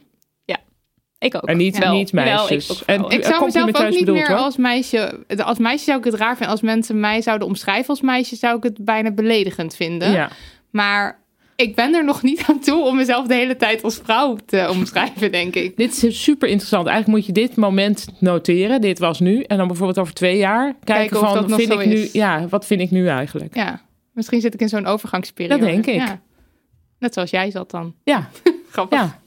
Ik 1.19 1.36
ook. 1.36 1.45
En 1.45 1.58
niet, 1.58 1.77
Wel. 1.77 1.93
niet 1.93 2.13
meisjes. 2.13 2.69
ik 2.69 2.77
ook 2.82 3.12
en 3.12 3.17
ik 3.17 3.25
zou 3.25 3.45
mezelf 3.45 3.75
ook 3.75 3.89
niet 3.89 3.99
bedoeld, 3.99 4.17
meer 4.17 4.27
hoor. 4.27 4.38
als 4.38 4.58
meisje. 4.58 5.25
Als 5.38 5.58
meisje 5.58 5.84
zou 5.84 5.97
ik 5.97 6.03
het 6.03 6.13
raar 6.13 6.32
vinden. 6.36 6.47
Als 6.51 6.62
mensen 6.62 6.99
mij 6.99 7.21
zouden 7.21 7.47
omschrijven 7.47 7.89
als 7.89 8.01
meisje, 8.01 8.36
zou 8.36 8.58
ik 8.58 8.63
het 8.63 8.86
bijna 8.86 9.12
beledigend 9.12 9.75
vinden. 9.75 10.12
Ja. 10.12 10.29
Maar 10.69 11.19
ik 11.55 11.75
ben 11.75 11.93
er 11.93 12.03
nog 12.05 12.21
niet 12.21 12.43
aan 12.49 12.60
toe 12.60 12.84
om 12.84 12.95
mezelf 12.95 13.27
de 13.27 13.34
hele 13.34 13.55
tijd 13.55 13.84
als 13.84 13.99
vrouw 14.03 14.38
te 14.45 14.67
omschrijven, 14.69 15.32
denk 15.32 15.55
ik. 15.55 15.77
Dit 15.77 16.03
is 16.03 16.23
super 16.23 16.47
interessant. 16.49 16.88
Eigenlijk 16.88 17.17
moet 17.17 17.25
je 17.27 17.41
dit 17.41 17.55
moment 17.55 18.08
noteren. 18.19 18.82
Dit 18.82 18.99
was 18.99 19.19
nu. 19.19 19.41
En 19.41 19.58
dan 19.58 19.67
bijvoorbeeld 19.67 19.99
over 19.99 20.13
twee 20.13 20.38
jaar 20.38 20.75
kijken, 20.84 21.17
van, 21.19 21.34
dat 21.34 21.47
nog 21.47 21.60
vind 21.60 21.71
zo 21.71 21.79
ik 21.79 21.88
nu, 21.88 21.93
is. 21.95 22.12
ja, 22.12 22.47
wat 22.49 22.65
vind 22.65 22.82
ik 22.82 22.91
nu 22.91 23.08
eigenlijk? 23.08 23.55
Ja, 23.55 23.82
misschien 24.13 24.41
zit 24.41 24.53
ik 24.53 24.60
in 24.62 24.69
zo'n 24.69 24.86
overgangsperiode. 24.86 25.60
Dat 25.60 25.69
denk 25.69 25.86
ik. 25.86 25.95
Ja. 26.08 26.21
Net 26.99 27.13
zoals 27.13 27.29
jij 27.29 27.51
zat 27.51 27.71
dan. 27.71 27.95
Ja, 28.03 28.29
Grappig. 28.71 28.99
ja. 28.99 29.19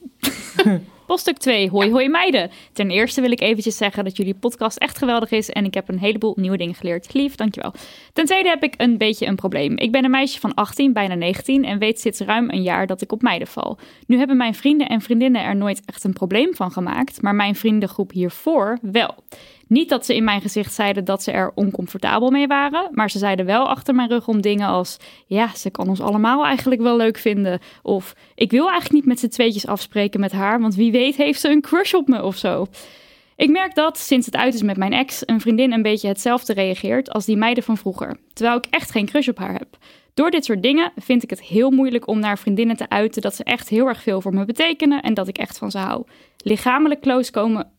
Poststuk 1.13 1.39
2. 1.39 1.69
Hoi 1.71 1.91
hoi 1.91 2.09
meiden. 2.09 2.51
Ten 2.73 2.91
eerste 2.91 3.21
wil 3.21 3.31
ik 3.31 3.41
eventjes 3.41 3.77
zeggen 3.77 4.05
dat 4.05 4.17
jullie 4.17 4.35
podcast 4.35 4.77
echt 4.77 4.99
geweldig 4.99 5.31
is 5.31 5.51
en 5.51 5.65
ik 5.65 5.75
heb 5.75 5.89
een 5.89 5.99
heleboel 5.99 6.35
nieuwe 6.37 6.57
dingen 6.57 6.75
geleerd. 6.75 7.15
Lief, 7.15 7.35
dankjewel. 7.35 7.75
Ten 8.13 8.25
tweede 8.25 8.49
heb 8.49 8.63
ik 8.63 8.75
een 8.77 8.99
beetje 8.99 9.27
een 9.27 9.37
probleem. 9.37 9.77
Ik 9.77 9.93
ben 9.93 10.05
een 10.05 10.11
meisje 10.11 10.41
van 10.41 10.55
18, 10.55 10.93
bijna 10.93 11.15
19 11.15 11.65
en 11.65 11.79
weet 11.79 12.01
sinds 12.01 12.21
ruim 12.21 12.51
een 12.51 12.63
jaar 12.63 12.87
dat 12.87 13.01
ik 13.01 13.13
op 13.13 13.23
meiden 13.23 13.49
val. 13.49 13.79
Nu 14.07 14.19
hebben 14.19 14.37
mijn 14.37 14.55
vrienden 14.55 14.89
en 14.89 15.01
vriendinnen 15.01 15.43
er 15.43 15.57
nooit 15.57 15.83
echt 15.85 16.05
een 16.05 16.13
probleem 16.13 16.55
van 16.55 16.71
gemaakt, 16.71 17.23
maar 17.23 17.35
mijn 17.35 17.55
vriendengroep 17.55 18.13
hiervoor 18.13 18.79
wel. 18.83 19.15
Niet 19.69 19.89
dat 19.89 20.07
ze 20.07 20.15
in 20.15 20.25
mijn 20.25 20.41
gezicht 20.41 20.75
zeiden 20.75 21.05
dat 21.05 21.23
ze 21.23 21.31
er 21.31 21.53
oncomfortabel 21.55 22.31
mee 22.31 22.47
waren, 22.47 22.89
maar 22.93 23.11
ze 23.11 23.19
zeiden 23.19 23.47
wel 23.47 23.69
achter 23.69 23.95
mijn 23.95 24.09
rug 24.09 24.29
om 24.29 24.41
dingen 24.41 24.69
als: 24.69 24.97
ja, 25.27 25.55
ze 25.55 25.71
kan 25.71 25.89
ons 25.89 26.01
allemaal 26.01 26.45
eigenlijk 26.45 26.81
wel 26.81 26.97
leuk 26.97 27.19
vinden. 27.19 27.61
Of 27.83 28.15
ik 28.35 28.51
wil 28.51 28.71
eigenlijk 28.71 28.93
niet 28.93 29.07
met 29.07 29.21
z'n 29.21 29.29
tweetjes 29.29 29.67
afspreken 29.67 30.21
met 30.21 30.33
haar, 30.33 30.61
want 30.61 30.75
wie 30.75 30.93
weet 30.93 31.17
heeft 31.17 31.41
ze 31.41 31.49
een 31.49 31.61
crush 31.61 31.95
op 31.95 32.09
me 32.09 32.23
of 32.23 32.37
zo. 32.37 32.67
Ik 33.37 33.51
merk 33.51 33.75
dat 33.75 33.99
sinds 33.99 34.27
het 34.27 34.37
uit 34.37 34.55
is 34.55 34.63
met 34.63 34.77
mijn 34.77 34.93
ex, 34.93 35.23
een 35.27 35.41
vriendin 35.41 35.73
een 35.73 35.83
beetje 35.83 36.09
hetzelfde 36.09 36.53
reageert 36.53 37.11
als 37.11 37.25
die 37.25 37.37
meiden 37.37 37.65
van 37.65 37.77
vroeger, 37.77 38.17
terwijl 38.33 38.57
ik 38.57 38.67
echt 38.71 38.91
geen 38.91 39.07
crush 39.07 39.29
op 39.29 39.39
haar 39.39 39.53
heb. 39.53 39.77
Door 40.15 40.31
dit 40.31 40.45
soort 40.45 40.63
dingen 40.63 40.93
vind 40.97 41.23
ik 41.23 41.31
het 41.31 41.43
heel 41.43 41.71
moeilijk 41.71 42.07
om 42.07 42.19
naar 42.19 42.39
vriendinnen 42.39 42.77
te 42.77 42.89
uiten 42.89 43.23
dat 43.23 43.35
ze 43.35 43.45
echt 43.45 43.69
heel 43.69 43.87
erg 43.87 44.03
veel 44.03 44.21
voor 44.21 44.35
me 44.35 44.45
betekenen 44.45 45.03
en 45.03 45.15
dat 45.15 45.29
ik 45.29 45.39
echt 45.39 45.59
van 45.59 45.71
ze 45.71 45.79
hou. 45.79 46.05
Lichamelijk 46.37 47.01
close 47.01 47.31
komen 47.31 47.71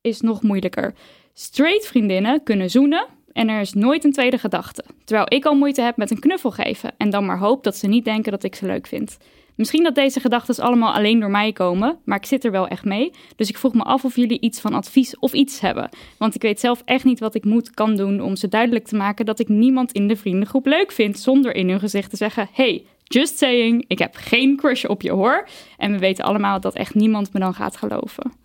is 0.00 0.20
nog 0.20 0.42
moeilijker. 0.42 0.94
Straight 1.34 1.86
vriendinnen 1.86 2.42
kunnen 2.42 2.70
zoenen 2.70 3.06
en 3.32 3.48
er 3.48 3.60
is 3.60 3.72
nooit 3.72 4.04
een 4.04 4.12
tweede 4.12 4.38
gedachte. 4.38 4.84
Terwijl 5.04 5.26
ik 5.28 5.44
al 5.44 5.54
moeite 5.54 5.82
heb 5.82 5.96
met 5.96 6.10
een 6.10 6.18
knuffel 6.18 6.50
geven 6.50 6.92
en 6.96 7.10
dan 7.10 7.24
maar 7.24 7.38
hoop 7.38 7.64
dat 7.64 7.76
ze 7.76 7.86
niet 7.86 8.04
denken 8.04 8.32
dat 8.32 8.44
ik 8.44 8.54
ze 8.54 8.66
leuk 8.66 8.86
vind. 8.86 9.18
Misschien 9.54 9.82
dat 9.82 9.94
deze 9.94 10.20
gedachten 10.20 10.64
allemaal 10.64 10.92
alleen 10.92 11.20
door 11.20 11.30
mij 11.30 11.52
komen, 11.52 11.98
maar 12.04 12.16
ik 12.16 12.26
zit 12.26 12.44
er 12.44 12.50
wel 12.50 12.68
echt 12.68 12.84
mee. 12.84 13.10
Dus 13.36 13.48
ik 13.48 13.58
vroeg 13.58 13.74
me 13.74 13.82
af 13.82 14.04
of 14.04 14.16
jullie 14.16 14.40
iets 14.40 14.60
van 14.60 14.74
advies 14.74 15.18
of 15.18 15.32
iets 15.32 15.60
hebben. 15.60 15.88
Want 16.18 16.34
ik 16.34 16.42
weet 16.42 16.60
zelf 16.60 16.82
echt 16.84 17.04
niet 17.04 17.20
wat 17.20 17.34
ik 17.34 17.44
moet, 17.44 17.70
kan 17.70 17.96
doen 17.96 18.20
om 18.20 18.36
ze 18.36 18.48
duidelijk 18.48 18.86
te 18.86 18.96
maken 18.96 19.26
dat 19.26 19.38
ik 19.38 19.48
niemand 19.48 19.92
in 19.92 20.08
de 20.08 20.16
vriendengroep 20.16 20.66
leuk 20.66 20.92
vind. 20.92 21.18
Zonder 21.18 21.54
in 21.54 21.68
hun 21.68 21.80
gezicht 21.80 22.10
te 22.10 22.16
zeggen: 22.16 22.48
hey, 22.52 22.84
just 23.04 23.38
saying, 23.38 23.84
ik 23.88 23.98
heb 23.98 24.14
geen 24.16 24.56
crush 24.56 24.84
op 24.84 25.02
je 25.02 25.10
hoor. 25.10 25.48
En 25.76 25.92
we 25.92 25.98
weten 25.98 26.24
allemaal 26.24 26.60
dat 26.60 26.74
echt 26.74 26.94
niemand 26.94 27.32
me 27.32 27.40
dan 27.40 27.54
gaat 27.54 27.76
geloven. 27.76 28.39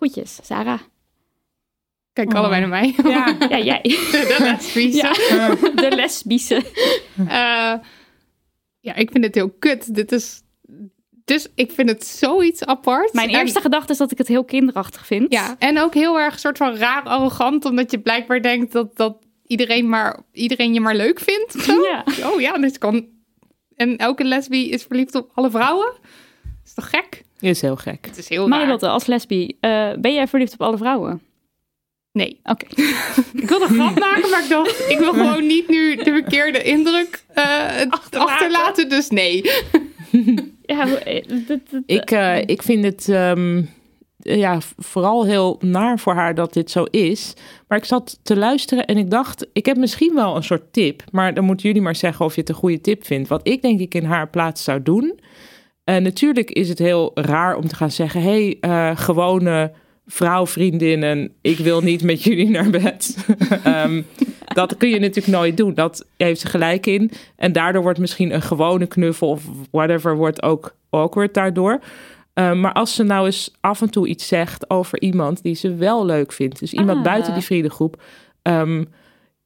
Groetjes, 0.00 0.38
Sarah. 0.42 0.80
Kijk 2.12 2.34
allebei 2.34 2.60
naar 2.60 2.68
mij. 2.68 2.94
Ja. 3.04 3.36
Ja, 3.50 3.58
jij. 3.58 3.80
De 4.12 4.36
lesbische. 4.38 5.14
Ja, 5.36 5.54
de 5.74 5.90
lesbische. 5.96 6.56
Eh, 7.16 7.74
ja, 8.80 8.94
ik 8.94 9.10
vind 9.10 9.24
het 9.24 9.34
heel 9.34 9.50
kut. 9.50 9.94
Dit 9.94 10.12
is... 10.12 10.42
Dus 11.24 11.48
ik 11.54 11.70
vind 11.72 11.88
het 11.88 12.06
zoiets 12.06 12.64
apart. 12.64 13.12
Mijn 13.12 13.28
En- 13.28 13.40
eerste 13.40 13.60
gedachte 13.60 13.92
is 13.92 13.98
dat 13.98 14.10
ik 14.10 14.18
het 14.18 14.28
heel 14.28 14.44
kinderachtig 14.44 15.06
vind. 15.06 15.32
Ja, 15.32 15.56
en 15.58 15.78
ook 15.80 15.94
heel 15.94 16.20
erg 16.20 16.38
soort 16.38 16.56
van 16.56 16.74
raar 16.76 17.02
arrogant, 17.02 17.64
omdat 17.64 17.90
je 17.90 17.98
blijkbaar 18.00 18.42
denkt 18.42 18.72
dat, 18.72 18.96
dat 18.96 19.16
iedereen, 19.46 19.88
maar, 19.88 20.20
iedereen 20.32 20.74
je 20.74 20.80
maar 20.80 20.94
leuk 20.94 21.20
vindt. 21.20 21.52
zo. 21.64 21.82
Ja. 21.82 22.04
Oh 22.24 22.40
ja, 22.40 22.58
dus 22.58 22.78
kan. 22.78 23.08
En 23.76 23.96
elke 23.96 24.24
lesbi 24.24 24.70
is 24.70 24.82
verliefd 24.82 25.14
op 25.14 25.30
alle 25.34 25.50
vrouwen. 25.50 25.92
is 26.64 26.74
toch 26.74 26.90
gek? 26.90 27.22
Is 27.40 27.60
heel 27.60 27.76
gek. 27.76 28.06
Het 28.06 28.18
is 28.18 28.28
heel 28.28 28.40
raar. 28.40 28.48
Marilotte, 28.48 28.88
als 28.88 29.06
lesbi, 29.06 29.56
eh, 29.60 29.90
ben 29.98 30.14
jij 30.14 30.28
verliefd 30.28 30.52
op 30.52 30.62
alle 30.62 30.76
vrouwen? 30.76 31.20
Nee. 32.12 32.40
Oké. 32.42 32.66
Ik 33.42 33.48
wilde 33.48 33.64
een 33.64 33.74
grap 33.74 33.98
maken, 33.98 34.30
maar 34.30 34.42
ik 34.42 34.48
dacht, 34.48 34.90
ik 34.90 34.98
wil 34.98 35.12
gewoon 35.22 35.46
niet 35.46 35.68
nu 35.68 35.96
de 35.96 36.12
verkeerde 36.12 36.62
indruk 36.62 37.24
eh, 37.34 37.86
achterlaten. 38.10 38.88
Dus 38.88 39.08
nee. 39.08 39.42
Ja, 40.62 40.86
eh, 40.86 41.24
Ik, 41.86 42.10
eh, 42.10 42.38
ik 42.46 42.62
vind 42.62 42.84
het 42.84 43.08
ehm, 43.08 43.62
ja, 44.16 44.58
vooral 44.76 45.24
heel 45.24 45.58
naar 45.60 45.98
voor 45.98 46.14
haar 46.14 46.34
dat 46.34 46.52
dit 46.52 46.70
zo 46.70 46.84
is. 46.84 47.34
Maar 47.68 47.78
ik 47.78 47.84
zat 47.84 48.18
te 48.22 48.36
luisteren 48.36 48.86
en 48.86 48.96
ik 48.96 49.10
dacht, 49.10 49.46
ik 49.52 49.66
heb 49.66 49.76
misschien 49.76 50.14
wel 50.14 50.36
een 50.36 50.44
soort 50.44 50.72
tip. 50.72 51.02
Maar 51.10 51.34
dan 51.34 51.44
moeten 51.44 51.66
jullie 51.66 51.82
maar 51.82 51.96
zeggen 51.96 52.24
of 52.24 52.34
je 52.34 52.40
het 52.40 52.48
een 52.48 52.54
goede 52.54 52.80
tip 52.80 53.06
vindt. 53.06 53.28
Wat 53.28 53.48
ik 53.48 53.62
denk 53.62 53.80
ik 53.80 53.94
in 53.94 54.04
haar 54.04 54.28
plaats 54.28 54.64
zou 54.64 54.82
doen. 54.82 55.20
Eh, 55.84 55.96
natuurlijk 55.96 56.50
is 56.50 56.68
het 56.68 56.78
heel 56.78 57.10
raar 57.14 57.56
om 57.56 57.68
te 57.68 57.74
gaan 57.74 57.90
zeggen: 57.90 58.22
hey, 58.22 58.56
eh, 58.60 58.90
gewone 58.94 59.72
vrouw, 60.06 60.46
vriendinnen, 60.46 61.32
ik 61.40 61.58
wil 61.58 61.80
niet 61.80 62.02
met 62.02 62.22
jullie 62.22 62.50
naar 62.50 62.70
bed. 62.70 63.16
Ehm, 63.64 64.02
dat 64.54 64.76
kun 64.76 64.88
je 64.88 64.98
natuurlijk 64.98 65.36
nooit 65.36 65.56
doen. 65.56 65.74
Dat 65.74 66.06
heeft 66.16 66.40
ze 66.40 66.46
gelijk 66.46 66.86
in. 66.86 67.10
En 67.36 67.52
daardoor 67.52 67.82
wordt 67.82 67.98
misschien 67.98 68.34
een 68.34 68.42
gewone 68.42 68.86
knuffel 68.86 69.28
of 69.28 69.42
whatever 69.70 70.16
wordt 70.16 70.42
ook 70.42 70.74
awkward 70.90 71.34
daardoor. 71.34 71.80
Ehm, 72.34 72.60
maar 72.60 72.72
als 72.72 72.94
ze 72.94 73.02
nou 73.02 73.26
eens 73.26 73.54
af 73.60 73.80
en 73.80 73.90
toe 73.90 74.06
iets 74.06 74.28
zegt 74.28 74.70
over 74.70 75.00
iemand 75.00 75.42
die 75.42 75.54
ze 75.54 75.74
wel 75.74 76.04
leuk 76.06 76.32
vindt. 76.32 76.58
Dus 76.60 76.72
iemand 76.72 76.98
Ah. 76.98 77.04
buiten 77.04 77.34
die 77.34 77.42
vriendengroep. 77.42 78.02
Ehm, 78.42 78.84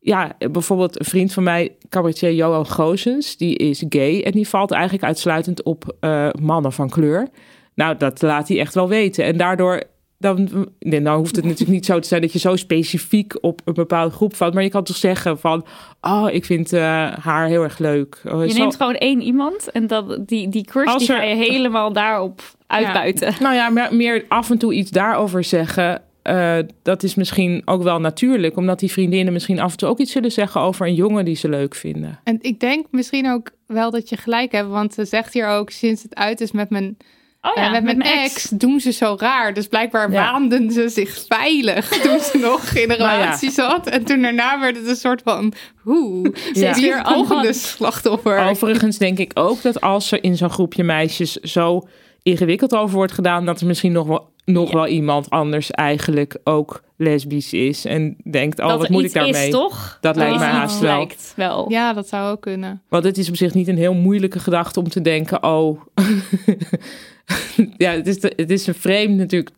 ja, 0.07 0.33
bijvoorbeeld 0.51 0.99
een 0.99 1.05
vriend 1.05 1.33
van 1.33 1.43
mij, 1.43 1.77
cabaretier 1.89 2.33
Johan 2.33 2.67
Goosens, 2.67 3.37
die 3.37 3.57
is 3.57 3.85
gay 3.89 4.21
en 4.23 4.33
die 4.33 4.49
valt 4.49 4.71
eigenlijk 4.71 5.05
uitsluitend 5.05 5.63
op 5.63 5.97
eh, 6.01 6.29
mannen 6.41 6.73
van 6.73 6.91
kleur. 6.91 7.29
Nou, 7.75 7.97
dat 7.97 8.23
laat 8.23 8.49
hij 8.49 8.59
echt 8.61 8.75
wel 8.75 8.89
weten. 8.89 9.25
En 9.25 9.37
daardoor, 9.37 9.83
dan, 10.19 10.69
nee, 10.79 11.01
nou 11.01 11.19
hoeft 11.19 11.37
het 11.37 11.45
natuurlijk 11.45 11.71
niet 11.71 11.87
zo 11.87 11.99
te 11.99 12.09
zijn 12.09 12.21
dat 12.21 12.33
je 12.33 12.39
zo 12.39 12.57
specifiek 12.57 13.39
op 13.41 13.61
een 13.65 13.75
bepaalde 13.75 14.15
groep 14.15 14.35
valt. 14.37 14.55
Maar 14.55 14.63
je 14.63 14.69
kan 14.71 14.85
toch 14.85 14.97
zeggen 14.97 15.39
van, 15.39 15.65
oh, 16.01 16.27
ik 16.31 16.45
vind 16.45 16.73
eh, 16.73 16.81
haar 17.13 17.47
heel 17.47 17.63
erg 17.63 17.79
leuk. 17.79 18.23
Oh, 18.29 18.45
je 18.45 18.51
zo- 18.51 18.59
neemt 18.59 18.77
gewoon 18.77 18.95
één 18.95 19.21
iemand 19.23 19.71
en 19.71 19.87
dat, 19.87 20.19
die, 20.29 20.49
die 20.49 20.65
crush 20.65 20.87
Als 20.93 21.07
die 21.07 21.15
er- 21.15 21.21
ga 21.21 21.27
je 21.29 21.35
helemaal 21.35 21.93
daarop 21.93 22.43
uitbuiten. 22.67 23.35
Nou 23.41 23.55
ja, 23.55 23.89
meer 23.91 24.25
af 24.29 24.51
en 24.51 24.59
toe 24.59 24.73
iets 24.75 24.91
daarover 24.91 25.45
zeggen. 25.45 26.03
Eh, 26.25 26.59
dat 26.83 27.03
is 27.03 27.15
misschien 27.15 27.63
ook 27.65 27.83
wel 27.83 28.01
natuurlijk, 28.01 28.57
omdat 28.57 28.79
die 28.79 28.91
vriendinnen 28.93 29.33
misschien 29.33 29.61
af 29.61 29.71
en 29.71 29.77
toe 29.77 29.89
ook 29.89 29.99
iets 29.99 30.13
zullen 30.13 30.33
zeggen 30.33 30.61
over 30.61 30.87
een 30.87 30.95
jongen 30.95 31.25
die 31.25 31.37
ze 31.37 31.49
leuk 31.49 31.75
vinden. 31.75 32.21
En 32.25 32.39
ik 32.41 32.61
denk 32.61 32.87
misschien 32.91 33.31
ook 33.31 33.51
wel 33.67 33.91
dat 33.91 34.09
je 34.09 34.17
gelijk 34.17 34.53
hebt, 34.53 34.69
want 34.69 34.95
ze 34.95 35.05
zegt 35.05 35.33
hier 35.33 35.49
ook 35.49 35.71
sinds 35.71 36.03
het 36.03 36.15
uit 36.15 36.41
is 36.41 36.53
met 36.53 36.71
mijn, 36.71 36.97
Oh 37.41 37.51
ja, 37.55 37.67
eh, 37.67 37.73
met 37.73 37.83
mijn 37.85 38.03
ex, 38.03 38.49
doen 38.49 38.81
ze 38.81 38.93
zo 38.93 39.15
raar. 39.19 39.55
Dus 39.55 39.67
blijkbaar 39.67 40.11
Ja. 40.13 40.31
waanden 40.31 40.71
ze 40.71 40.89
zich 40.89 41.25
veilig 41.29 41.89
toen 42.03 42.19
ze 42.21 42.39
nog 42.39 42.71
in 42.75 42.91
een 42.91 42.99
Nou 42.99 43.11
ja. 43.11 43.17
relatie 43.17 43.51
zat. 43.51 43.87
En 43.87 44.05
toen 44.05 44.23
daarna 44.23 44.61
werd 44.61 44.77
het 44.77 44.87
een 44.89 44.97
soort 44.97 45.23
van, 45.25 45.53
hoe, 45.83 46.35
ze 46.55 46.61
Ja. 46.61 46.71
is 46.71 46.81
weer 46.81 46.95
Weer 46.95 47.05
volgende 47.07 47.53
slachtoffer. 47.53 48.39
Overigens 48.49 48.99
denk 48.99 49.19
ik 49.19 49.31
ook 49.35 49.63
dat 49.63 49.81
als 49.81 50.13
er 50.13 50.23
in 50.25 50.37
zo'n 50.37 50.51
groepje 50.51 50.85
meisjes 50.85 51.33
zo 51.33 51.89
ingewikkeld 52.23 52.75
over 52.75 52.97
wordt 52.97 53.13
gedaan, 53.13 53.45
dat 53.47 53.61
er 53.61 53.67
misschien 53.67 53.93
nog 53.93 54.07
wel, 54.07 54.33
nog 54.45 54.73
wel 54.73 54.87
iemand 54.87 55.31
anders 55.31 55.71
eigenlijk 55.71 56.39
ook 56.45 56.83
lesbisch 56.97 57.53
is 57.53 57.85
en 57.85 58.17
denkt, 58.31 58.61
oh, 58.61 58.69
dat 58.69 58.79
wat 58.79 58.89
moet 58.89 59.05
ik 59.05 59.13
daarmee? 59.13 59.47
is, 59.47 59.51
toch? 59.51 59.99
Dat 60.01 60.17
lijkt 60.17 60.39
mij 60.39 60.49
haast 60.49 60.81
wel. 60.81 60.97
lijkt 60.97 61.33
wel. 61.37 61.71
Ja, 61.71 61.93
dat 61.93 62.09
zou 62.09 62.31
ook 62.31 62.41
kunnen. 62.41 62.83
Want 62.89 63.05
het 63.05 63.19
is 63.19 63.29
op 63.29 63.37
zich 63.37 63.55
niet 63.55 63.69
een 63.69 63.77
heel 63.77 63.95
moeilijke 63.95 64.39
gedachte 64.39 64.81
om 64.81 64.89
te 64.89 65.01
denken, 65.01 65.43
oh, 65.43 65.81
ja, 67.77 67.91
het 67.91 68.07
is, 68.07 68.23
het 68.23 68.51
is 68.51 68.67
een 68.67 68.75
vreemd 68.75 69.17
natuurlijk. 69.17 69.51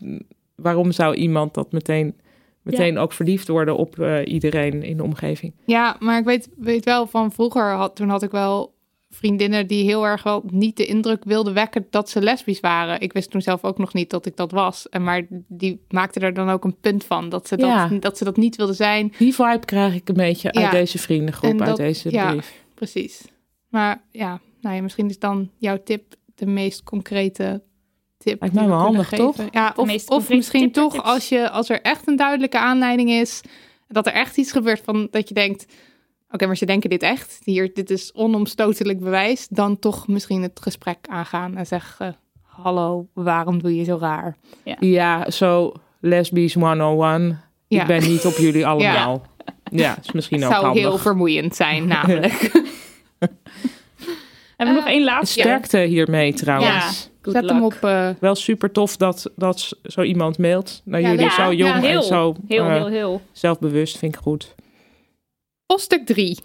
Waarom 0.55 0.93
zou 0.93 1.15
iemand 1.15 1.55
dat 1.55 1.73
meteen, 1.73 2.15
meteen 2.63 2.99
ook 2.99 3.13
verliefd 3.13 3.49
worden 3.49 3.77
op 3.77 3.99
eh, 3.99 4.19
iedereen 4.25 4.83
in 4.83 4.97
de 4.97 5.03
omgeving? 5.03 5.53
Ja, 5.65 5.97
maar 5.99 6.19
ik 6.19 6.25
weet, 6.25 6.49
weet 6.57 6.85
wel 6.85 7.07
van 7.07 7.33
vroeger, 7.33 7.71
had, 7.71 7.97
toen 7.97 8.09
had 8.09 8.23
ik 8.23 8.31
wel 8.31 8.75
vriendinnen 9.17 9.67
die 9.67 9.85
heel 9.85 10.07
erg 10.07 10.23
wel 10.23 10.43
niet 10.51 10.77
de 10.77 10.87
indruk 10.87 11.25
wilden 11.25 11.55
wekken 11.55 11.87
dat 11.91 12.11
ze 12.11 12.21
lesbisch 12.23 12.61
waren. 12.61 13.01
Ik 13.01 13.13
wist 13.13 13.31
toen 13.31 13.43
zelf 13.43 13.65
ook 13.65 13.79
nog 13.79 13.93
niet 13.95 14.11
dat 14.11 14.27
ik 14.27 14.37
dat 14.37 14.51
was. 14.51 14.89
En 14.89 15.03
maar 15.05 15.27
die 15.49 15.81
maakten 15.89 16.23
er 16.23 16.35
dan 16.35 16.49
ook 16.51 16.65
een 16.65 16.81
punt 16.81 17.05
van 17.05 17.29
dat 17.29 17.49
ze 17.49 17.57
dat, 17.57 17.69
Ja. 17.69 17.89
dat, 18.01 18.19
ze 18.19 18.25
dat 18.25 18.37
niet 18.37 18.57
wilden 18.57 18.75
zijn. 18.75 19.13
Die 19.19 19.35
vibe 19.35 19.65
krijg 19.65 19.95
ik 19.95 20.09
een 20.09 20.15
beetje 20.15 20.53
uit 20.53 20.65
Ja. 20.65 20.71
deze 20.71 20.99
vriendengroep, 20.99 21.51
En 21.51 21.59
uit 21.59 21.69
dat- 21.69 21.77
deze 21.77 22.11
ja. 22.11 22.31
brief. 22.31 22.65
Precies. 22.75 23.25
Maar 23.69 24.03
ja, 24.11 24.41
nou 24.61 24.77
ja, 24.77 24.83
misschien 24.83 25.09
is 25.09 25.19
dan 25.19 25.51
jouw 25.59 25.83
tip 25.85 26.15
de 26.35 26.47
meest 26.47 26.83
concrete 26.83 27.63
tip. 28.19 28.41
Lijkt 28.41 28.55
mij 28.55 28.65
we 28.65 28.71
wel 28.71 28.79
handig, 28.79 29.09
toch? 29.09 29.37
geven. 29.37 29.49
Ja, 29.53 29.71
De 29.71 29.81
of, 29.81 29.87
meest 29.87 30.11
of 30.11 30.29
misschien 30.29 30.73
toch 30.73 31.03
als, 31.03 31.29
je, 31.29 31.51
als 31.51 31.69
er 31.69 31.81
echt 31.81 32.09
een 32.09 32.17
duidelijke 32.17 32.59
aanleiding 32.59 33.11
is, 33.11 33.41
dat 33.89 34.07
er 34.07 34.13
echt 34.13 34.37
iets 34.37 34.53
gebeurt 34.53 34.81
van 34.85 35.09
dat 35.11 35.29
je 35.29 35.35
denkt, 35.35 35.67
oké, 36.31 36.47
maar 36.47 36.57
ze 36.57 36.67
denken 36.67 36.91
dit 36.91 37.03
echt, 37.03 37.39
hier, 37.45 37.71
dit 37.75 37.91
is 37.91 38.13
onomstotelijk 38.15 39.01
bewijs, 39.01 39.49
dan 39.49 39.79
toch 39.79 40.09
misschien 40.09 40.43
het 40.43 40.61
gesprek 40.63 40.99
aangaan 41.09 41.57
en 41.57 41.67
zeggen, 41.67 42.17
hallo, 42.43 43.07
waarom 43.13 43.63
doe 43.63 43.77
je 43.77 43.85
zo 43.85 43.97
raar? 44.01 44.37
Ja, 44.81 45.31
zo 45.31 45.73
lesbisch 46.01 46.55
101. 46.55 47.41
Ja. 47.69 47.81
Ik 47.81 47.87
ben 47.87 48.03
niet 48.09 48.25
op 48.25 48.37
jullie 48.37 48.67
allemaal. 48.73 49.27
Ja, 49.71 49.97
is 50.03 50.13
misschien 50.13 50.45
ook 50.45 50.51
zou 50.53 50.65
handig. 50.65 50.83
heel 50.83 50.99
vermoeiend 50.99 51.57
zijn, 51.57 51.87
namelijk. 51.97 52.33
Hebben 54.57 54.75
we 54.75 54.81
nog 54.81 54.91
één 54.91 55.05
laatste? 55.05 55.41
Sterkte 55.41 55.79
hiermee 55.79 56.33
trouwens. 56.35 57.11
Zet 57.23 57.49
hem 57.49 57.63
op. 57.65 57.73
eh, 57.73 58.09
Wel 58.21 58.35
super 58.35 58.73
tof 58.73 58.97
dat, 58.97 59.31
dat 59.37 59.77
zo 59.85 60.03
iemand 60.03 60.39
mailt 60.39 60.83
naar 60.85 61.01
Ja, 61.01 61.09
jullie. 61.11 61.25
ja, 61.25 61.31
zo 61.31 61.53
jong 61.53 61.75
ja, 61.75 61.81
heel, 61.81 61.97
en 62.01 62.05
zo 62.07 62.35
heel, 62.47 62.65
eh, 62.65 62.73
heel, 62.75 62.87
heel. 62.87 63.21
zelfbewust, 63.33 63.99
vind 63.99 64.15
ik 64.15 64.21
goed. 64.21 64.55
Hoofdstuk 65.67 66.07
3. 66.07 66.39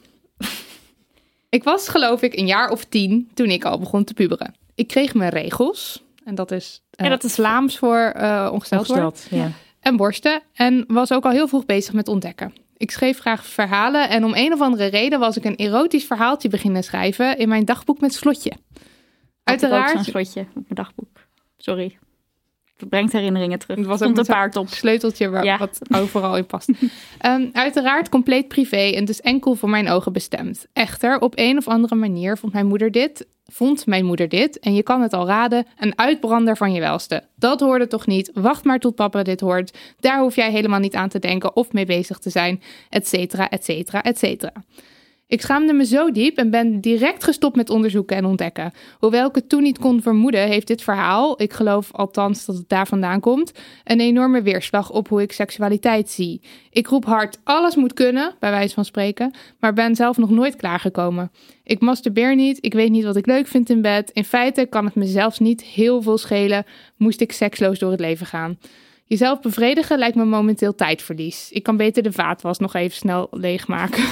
Ik 1.49 1.63
was 1.63 1.87
geloof 1.87 2.21
ik 2.21 2.35
een 2.37 2.47
jaar 2.47 2.69
of 2.69 2.83
tien 2.85 3.29
toen 3.33 3.49
ik 3.49 3.65
al 3.65 3.79
begon 3.79 4.03
te 4.03 4.13
puberen. 4.13 4.53
Ik 4.75 4.87
kreeg 4.87 5.13
mijn 5.13 5.29
regels. 5.31 6.03
En 6.25 6.35
dat 6.35 6.51
is, 6.51 6.81
eh, 6.91 7.05
Ja, 7.05 7.11
dat 7.11 7.23
is- 7.23 7.33
Vlaams 7.33 7.77
voor 7.77 7.97
eh 8.15 8.49
ongesteld 8.51 8.87
worden. 8.87 9.13
Ja. 9.29 9.51
En 9.79 9.95
borsten. 9.95 10.41
En 10.53 10.83
was 10.87 11.11
ook 11.11 11.23
al 11.25 11.31
heel 11.31 11.47
vroeg 11.47 11.65
bezig 11.65 11.93
met 11.93 12.07
ontdekken. 12.07 12.53
Ik 12.77 12.91
schreef 12.91 13.19
graag 13.19 13.45
verhalen. 13.45 14.09
En 14.09 14.23
om 14.23 14.33
een 14.35 14.53
of 14.53 14.61
andere 14.61 14.85
reden 14.85 15.19
was 15.19 15.37
ik 15.37 15.43
een 15.45 15.55
erotisch 15.55 16.05
verhaaltje 16.05 16.49
beginnen 16.49 16.83
schrijven 16.83 17.37
in 17.37 17.49
mijn 17.49 17.65
dagboek 17.65 17.99
met 17.99 18.13
slotje. 18.13 18.51
Uiteraard 19.43 19.89
zo'n 19.91 20.03
slotje 20.03 20.39
op 20.41 20.53
mijn 20.53 20.65
dagboek. 20.67 21.17
Sorry. 21.57 21.97
Brengt 22.89 23.11
herinneringen 23.13 23.59
terug. 23.59 23.77
Het 23.77 23.85
was 23.85 23.97
stond 23.97 24.17
een 24.17 24.25
paard 24.25 24.55
op. 24.55 24.67
sleuteltje 24.69 25.29
waar, 25.29 25.43
Ja. 25.43 25.57
wat 25.57 25.79
overal 25.95 26.37
in 26.37 26.45
past. 26.45 26.69
Ehm, 27.19 27.47
uiteraard 27.53 28.09
compleet 28.09 28.47
privé 28.47 28.77
en 28.95 29.05
dus 29.05 29.21
enkel 29.21 29.55
voor 29.55 29.69
mijn 29.69 29.89
ogen 29.89 30.13
bestemd. 30.13 30.67
Echter, 30.73 31.19
op 31.19 31.33
een 31.35 31.57
of 31.57 31.67
andere 31.67 31.95
manier 31.95 32.37
vond 32.37 32.53
mijn 32.53 32.67
moeder 32.67 32.91
dit, 32.91 33.27
vond 33.45 33.85
mijn 33.85 34.05
moeder 34.05 34.29
dit, 34.29 34.59
en 34.59 34.73
je 34.73 34.83
kan 34.83 35.01
het 35.01 35.13
al 35.13 35.27
raden, 35.27 35.65
een 35.77 35.97
uitbrander 35.97 36.57
van 36.57 36.73
je 36.73 36.79
welste. 36.79 37.23
Dat 37.35 37.59
hoorde 37.59 37.87
toch 37.87 38.07
niet, 38.07 38.31
wacht 38.33 38.63
maar 38.63 38.79
tot 38.79 38.95
papa 38.95 39.23
dit 39.23 39.39
hoort. 39.39 39.77
Daar 39.99 40.19
hoef 40.19 40.35
jij 40.35 40.51
helemaal 40.51 40.79
niet 40.79 40.95
aan 40.95 41.09
te 41.09 41.19
denken 41.19 41.55
of 41.55 41.71
mee 41.73 41.85
bezig 41.85 42.17
te 42.17 42.29
zijn, 42.29 42.61
et 42.89 43.07
cetera, 43.07 43.49
et 43.49 43.65
cetera, 43.65 44.03
et 44.03 44.17
cetera. 44.17 44.53
Ik 45.31 45.41
schaamde 45.41 45.73
me 45.73 45.85
zo 45.85 46.11
diep 46.11 46.37
en 46.37 46.49
ben 46.49 46.81
direct 46.81 47.23
gestopt 47.23 47.55
met 47.55 47.69
onderzoeken 47.69 48.17
en 48.17 48.25
ontdekken. 48.25 48.71
Hoewel 48.99 49.27
ik 49.27 49.35
het 49.35 49.49
toen 49.49 49.63
niet 49.63 49.79
kon 49.79 50.01
vermoeden, 50.01 50.47
heeft 50.47 50.67
dit 50.67 50.81
verhaal, 50.81 51.41
ik 51.41 51.53
geloof 51.53 51.91
althans 51.91 52.45
dat 52.45 52.55
het 52.55 52.69
daar 52.69 52.87
vandaan 52.87 53.19
komt, 53.19 53.51
een 53.83 53.99
enorme 53.99 54.41
weerslag 54.41 54.91
op 54.91 55.07
hoe 55.07 55.21
ik 55.21 55.31
seksualiteit 55.31 56.09
zie. 56.09 56.41
Ik 56.69 56.87
roep 56.87 57.05
hard, 57.05 57.39
alles 57.43 57.75
moet 57.75 57.93
kunnen, 57.93 58.35
bij 58.39 58.51
wijze 58.51 58.73
van 58.73 58.85
spreken, 58.85 59.33
maar 59.59 59.73
ben 59.73 59.95
zelf 59.95 60.17
nog 60.17 60.29
nooit 60.29 60.55
klaargekomen. 60.55 61.31
Ik 61.63 61.79
masturbeer 61.79 62.35
niet, 62.35 62.57
ik 62.61 62.73
weet 62.73 62.91
niet 62.91 63.03
wat 63.03 63.15
ik 63.15 63.25
leuk 63.25 63.47
vind 63.47 63.69
in 63.69 63.81
bed. 63.81 64.11
In 64.13 64.25
feite 64.25 64.65
kan 64.65 64.85
het 64.85 64.95
me 64.95 65.05
zelfs 65.05 65.39
niet 65.39 65.63
heel 65.63 66.01
veel 66.01 66.17
schelen, 66.17 66.65
moest 66.97 67.21
ik 67.21 67.31
seksloos 67.31 67.79
door 67.79 67.91
het 67.91 67.99
leven 67.99 68.25
gaan. 68.25 68.57
Jezelf 69.11 69.39
bevredigen 69.39 69.97
lijkt 69.97 70.15
me 70.15 70.25
momenteel 70.25 70.75
tijdverlies. 70.75 71.51
Ik 71.51 71.63
kan 71.63 71.77
beter 71.77 72.03
de 72.03 72.11
vaatwas 72.11 72.59
nog 72.59 72.73
even 72.73 72.97
snel 72.97 73.27
leegmaken. 73.31 74.03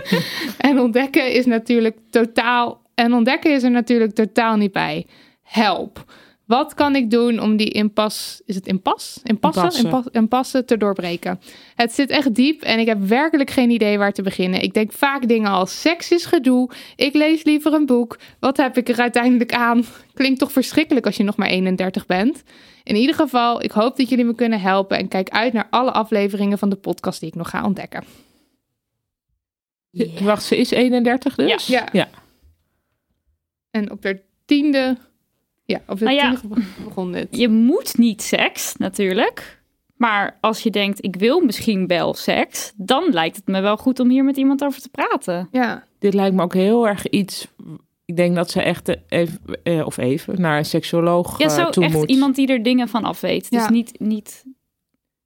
en 0.58 0.78
ontdekken 0.78 1.32
is 1.32 1.46
natuurlijk 1.46 1.96
totaal. 2.10 2.82
En 2.94 3.12
ontdekken 3.12 3.52
is 3.52 3.62
er 3.62 3.70
natuurlijk 3.70 4.14
totaal 4.14 4.56
niet 4.56 4.72
bij. 4.72 5.06
Help. 5.42 6.04
Wat 6.46 6.74
kan 6.74 6.96
ik 6.96 7.10
doen 7.10 7.40
om 7.40 7.56
die 7.56 7.70
impas, 7.70 8.42
is 8.44 8.54
het 8.54 8.66
impas? 8.66 9.20
Impasse? 9.24 9.60
Impasse. 9.60 9.84
Impas, 9.84 10.04
impasse 10.12 10.64
te 10.64 10.76
doorbreken. 10.76 11.40
Het 11.74 11.92
zit 11.92 12.10
echt 12.10 12.34
diep 12.34 12.62
en 12.62 12.78
ik 12.78 12.86
heb 12.86 13.00
werkelijk 13.00 13.50
geen 13.50 13.70
idee 13.70 13.98
waar 13.98 14.12
te 14.12 14.22
beginnen. 14.22 14.62
Ik 14.62 14.74
denk 14.74 14.92
vaak 14.92 15.28
dingen 15.28 15.50
als 15.50 15.80
seks 15.80 16.10
is 16.10 16.24
gedoe. 16.24 16.70
Ik 16.96 17.14
lees 17.14 17.44
liever 17.44 17.72
een 17.72 17.86
boek. 17.86 18.18
Wat 18.40 18.56
heb 18.56 18.76
ik 18.76 18.88
er 18.88 19.00
uiteindelijk 19.00 19.52
aan? 19.52 19.84
Klinkt 20.14 20.38
toch 20.38 20.52
verschrikkelijk 20.52 21.06
als 21.06 21.16
je 21.16 21.22
nog 21.22 21.36
maar 21.36 21.48
31 21.48 22.06
bent. 22.06 22.42
In 22.84 22.96
ieder 22.96 23.14
geval, 23.14 23.62
ik 23.62 23.70
hoop 23.70 23.96
dat 23.96 24.08
jullie 24.08 24.24
me 24.24 24.34
kunnen 24.34 24.60
helpen 24.60 24.98
en 24.98 25.08
kijk 25.08 25.28
uit 25.28 25.52
naar 25.52 25.66
alle 25.70 25.90
afleveringen 25.92 26.58
van 26.58 26.68
de 26.70 26.76
podcast 26.76 27.20
die 27.20 27.28
ik 27.28 27.34
nog 27.34 27.50
ga 27.50 27.64
ontdekken. 27.64 28.04
Wacht, 30.22 30.42
ze 30.42 30.56
is 30.56 30.70
31 30.70 31.34
dus? 31.34 31.66
Ja. 31.66 31.88
ja. 31.92 32.08
En 33.70 33.90
op 33.90 34.02
de 34.02 34.20
tiende, 34.44 34.96
ja, 35.64 35.80
op 35.86 35.98
de 35.98 36.04
Nou 36.04 36.16
ja. 36.16 36.34
tiende 36.34 36.54
be- 36.54 36.84
begon 36.84 37.12
dit. 37.12 37.36
Je 37.36 37.48
moet 37.48 37.98
niet 37.98 38.22
seks, 38.22 38.76
natuurlijk. 38.76 39.60
Maar 39.96 40.38
als 40.40 40.62
je 40.62 40.70
denkt, 40.70 41.04
ik 41.04 41.16
wil 41.16 41.40
misschien 41.40 41.86
wel 41.86 42.14
seks, 42.14 42.72
dan 42.76 43.04
lijkt 43.10 43.36
het 43.36 43.46
me 43.46 43.60
wel 43.60 43.76
goed 43.76 44.00
om 44.00 44.08
hier 44.10 44.24
met 44.24 44.36
iemand 44.36 44.64
over 44.64 44.80
te 44.82 44.88
praten. 44.88 45.48
Ja, 45.50 45.86
Dit 45.98 46.14
lijkt 46.14 46.34
me 46.36 46.42
ook 46.42 46.54
heel 46.54 46.88
erg 46.88 47.08
iets... 47.08 47.48
Ik 48.04 48.16
denk 48.16 48.34
dat 48.34 48.50
ze 48.50 48.62
echt 48.62 48.88
eh, 48.88 48.96
even, 49.08 49.40
eh, 49.62 49.86
of 49.86 49.96
even 49.96 50.40
naar 50.40 50.58
een 50.58 50.64
seksuoloog 50.64 51.38
Ja, 51.38 51.46
eh, 51.46 51.54
zo 51.54 51.70
toe 51.70 51.84
echt 51.84 51.94
moet. 51.94 52.10
iemand 52.10 52.36
die 52.36 52.46
er 52.48 52.62
dingen 52.62 52.88
van 52.88 53.04
af 53.04 53.20
weet. 53.20 53.50
Dus 53.50 53.62
Ja. 53.62 53.70
niet, 53.70 54.00
niet, 54.00 54.44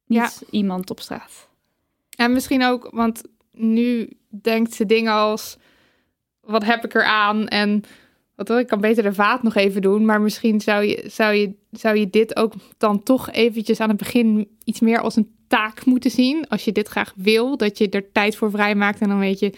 niet 0.05 0.17
Ja. 0.17 0.29
iemand 0.49 0.89
op 0.89 0.99
straat. 0.99 1.45
en 2.17 2.33
misschien 2.33 2.63
ook, 2.63 2.89
want 2.91 3.21
nu 3.51 4.09
denkt 4.41 4.73
ze 4.73 4.85
dingen 4.85 5.13
als, 5.13 5.57
wat 6.41 6.63
heb 6.63 6.85
ik 6.85 6.93
er 6.95 7.03
aan? 7.03 7.47
En 7.47 7.83
wat 8.35 8.47
wil 8.47 8.57
ik 8.57 8.67
kan 8.67 8.81
beter 8.81 9.03
de 9.03 9.13
vaat 9.13 9.43
nog 9.43 9.55
even 9.55 9.81
doen, 9.81 10.05
maar 10.05 10.21
misschien 10.21 10.61
zou 10.61 10.83
je, 10.83 11.03
zou 11.07 11.33
je, 11.33 11.53
zou 11.71 11.97
je 11.97 12.09
dit 12.09 12.35
ook 12.35 12.53
dan 12.77 13.03
toch 13.03 13.31
eventjes 13.31 13.79
aan 13.79 13.89
het 13.89 13.97
begin 13.97 14.47
iets 14.63 14.79
meer 14.79 14.99
als 14.99 15.15
een 15.15 15.35
taak 15.47 15.85
moeten 15.85 16.11
zien. 16.11 16.47
Als 16.47 16.65
je 16.65 16.71
dit 16.71 16.87
graag 16.87 17.13
wil, 17.15 17.57
dat 17.57 17.77
je 17.77 17.89
er 17.89 18.11
tijd 18.11 18.35
voor 18.35 18.51
vrijmaakt 18.51 18.99
en 19.01 19.09
dan 19.09 19.19
weet 19.19 19.39
je, 19.39 19.53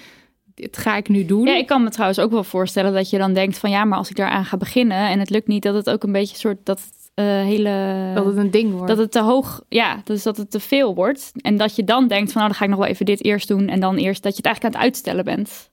dit 0.60 0.78
ga 0.78 0.96
ik 0.98 1.10
nu 1.10 1.26
doen. 1.26 1.46
Ja, 1.48 1.56
ik 1.56 1.68
kan 1.68 1.84
me 1.84 1.90
trouwens 1.90 2.20
ook 2.20 2.32
wel 2.32 2.44
voorstellen 2.44 2.94
dat 2.94 3.10
je 3.10 3.18
dan 3.18 3.34
denkt 3.34 3.58
van 3.58 3.70
ja, 3.70 3.84
maar 3.86 3.98
als 3.98 4.10
ik 4.10 4.16
daaraan 4.16 4.46
ga 4.46 4.58
beginnen 4.58 4.98
en 5.10 5.20
het 5.20 5.30
lukt 5.30 5.48
niet, 5.48 5.64
dat 5.64 5.76
het 5.76 5.90
ook 5.90 6.04
een 6.04 6.12
beetje 6.12 6.34
een 6.34 6.40
soort 6.40 6.66
dat 6.66 6.80
het 6.80 7.12
eh, 7.14 7.26
hele 7.26 8.12
dat 8.16 8.26
het 8.26 8.38
een 8.38 8.52
ding 8.52 8.72
wordt. 8.72 8.88
dat 8.88 8.98
het 8.98 9.12
te 9.12 9.22
hoog, 9.22 9.62
ja, 9.70 10.02
dus 10.04 10.24
dat 10.24 10.38
het 10.38 10.52
te 10.52 10.60
veel 10.60 10.96
wordt 10.96 11.32
en 11.42 11.58
dat 11.58 11.76
je 11.76 11.84
dan 11.84 12.08
denkt 12.08 12.32
van 12.32 12.42
nou, 12.42 12.48
dan 12.48 12.58
ga 12.60 12.64
ik 12.64 12.70
nog 12.70 12.80
wel 12.80 12.88
even 12.88 13.06
dit 13.06 13.24
eerst 13.24 13.48
doen 13.48 13.68
en 13.68 13.80
dan 13.80 13.96
eerst 13.98 14.24
dat 14.24 14.32
je 14.32 14.38
het 14.38 14.46
eigenlijk 14.46 14.76
aan 14.76 14.82
het 14.82 14.90
uitstellen 14.92 15.26
bent. 15.26 15.70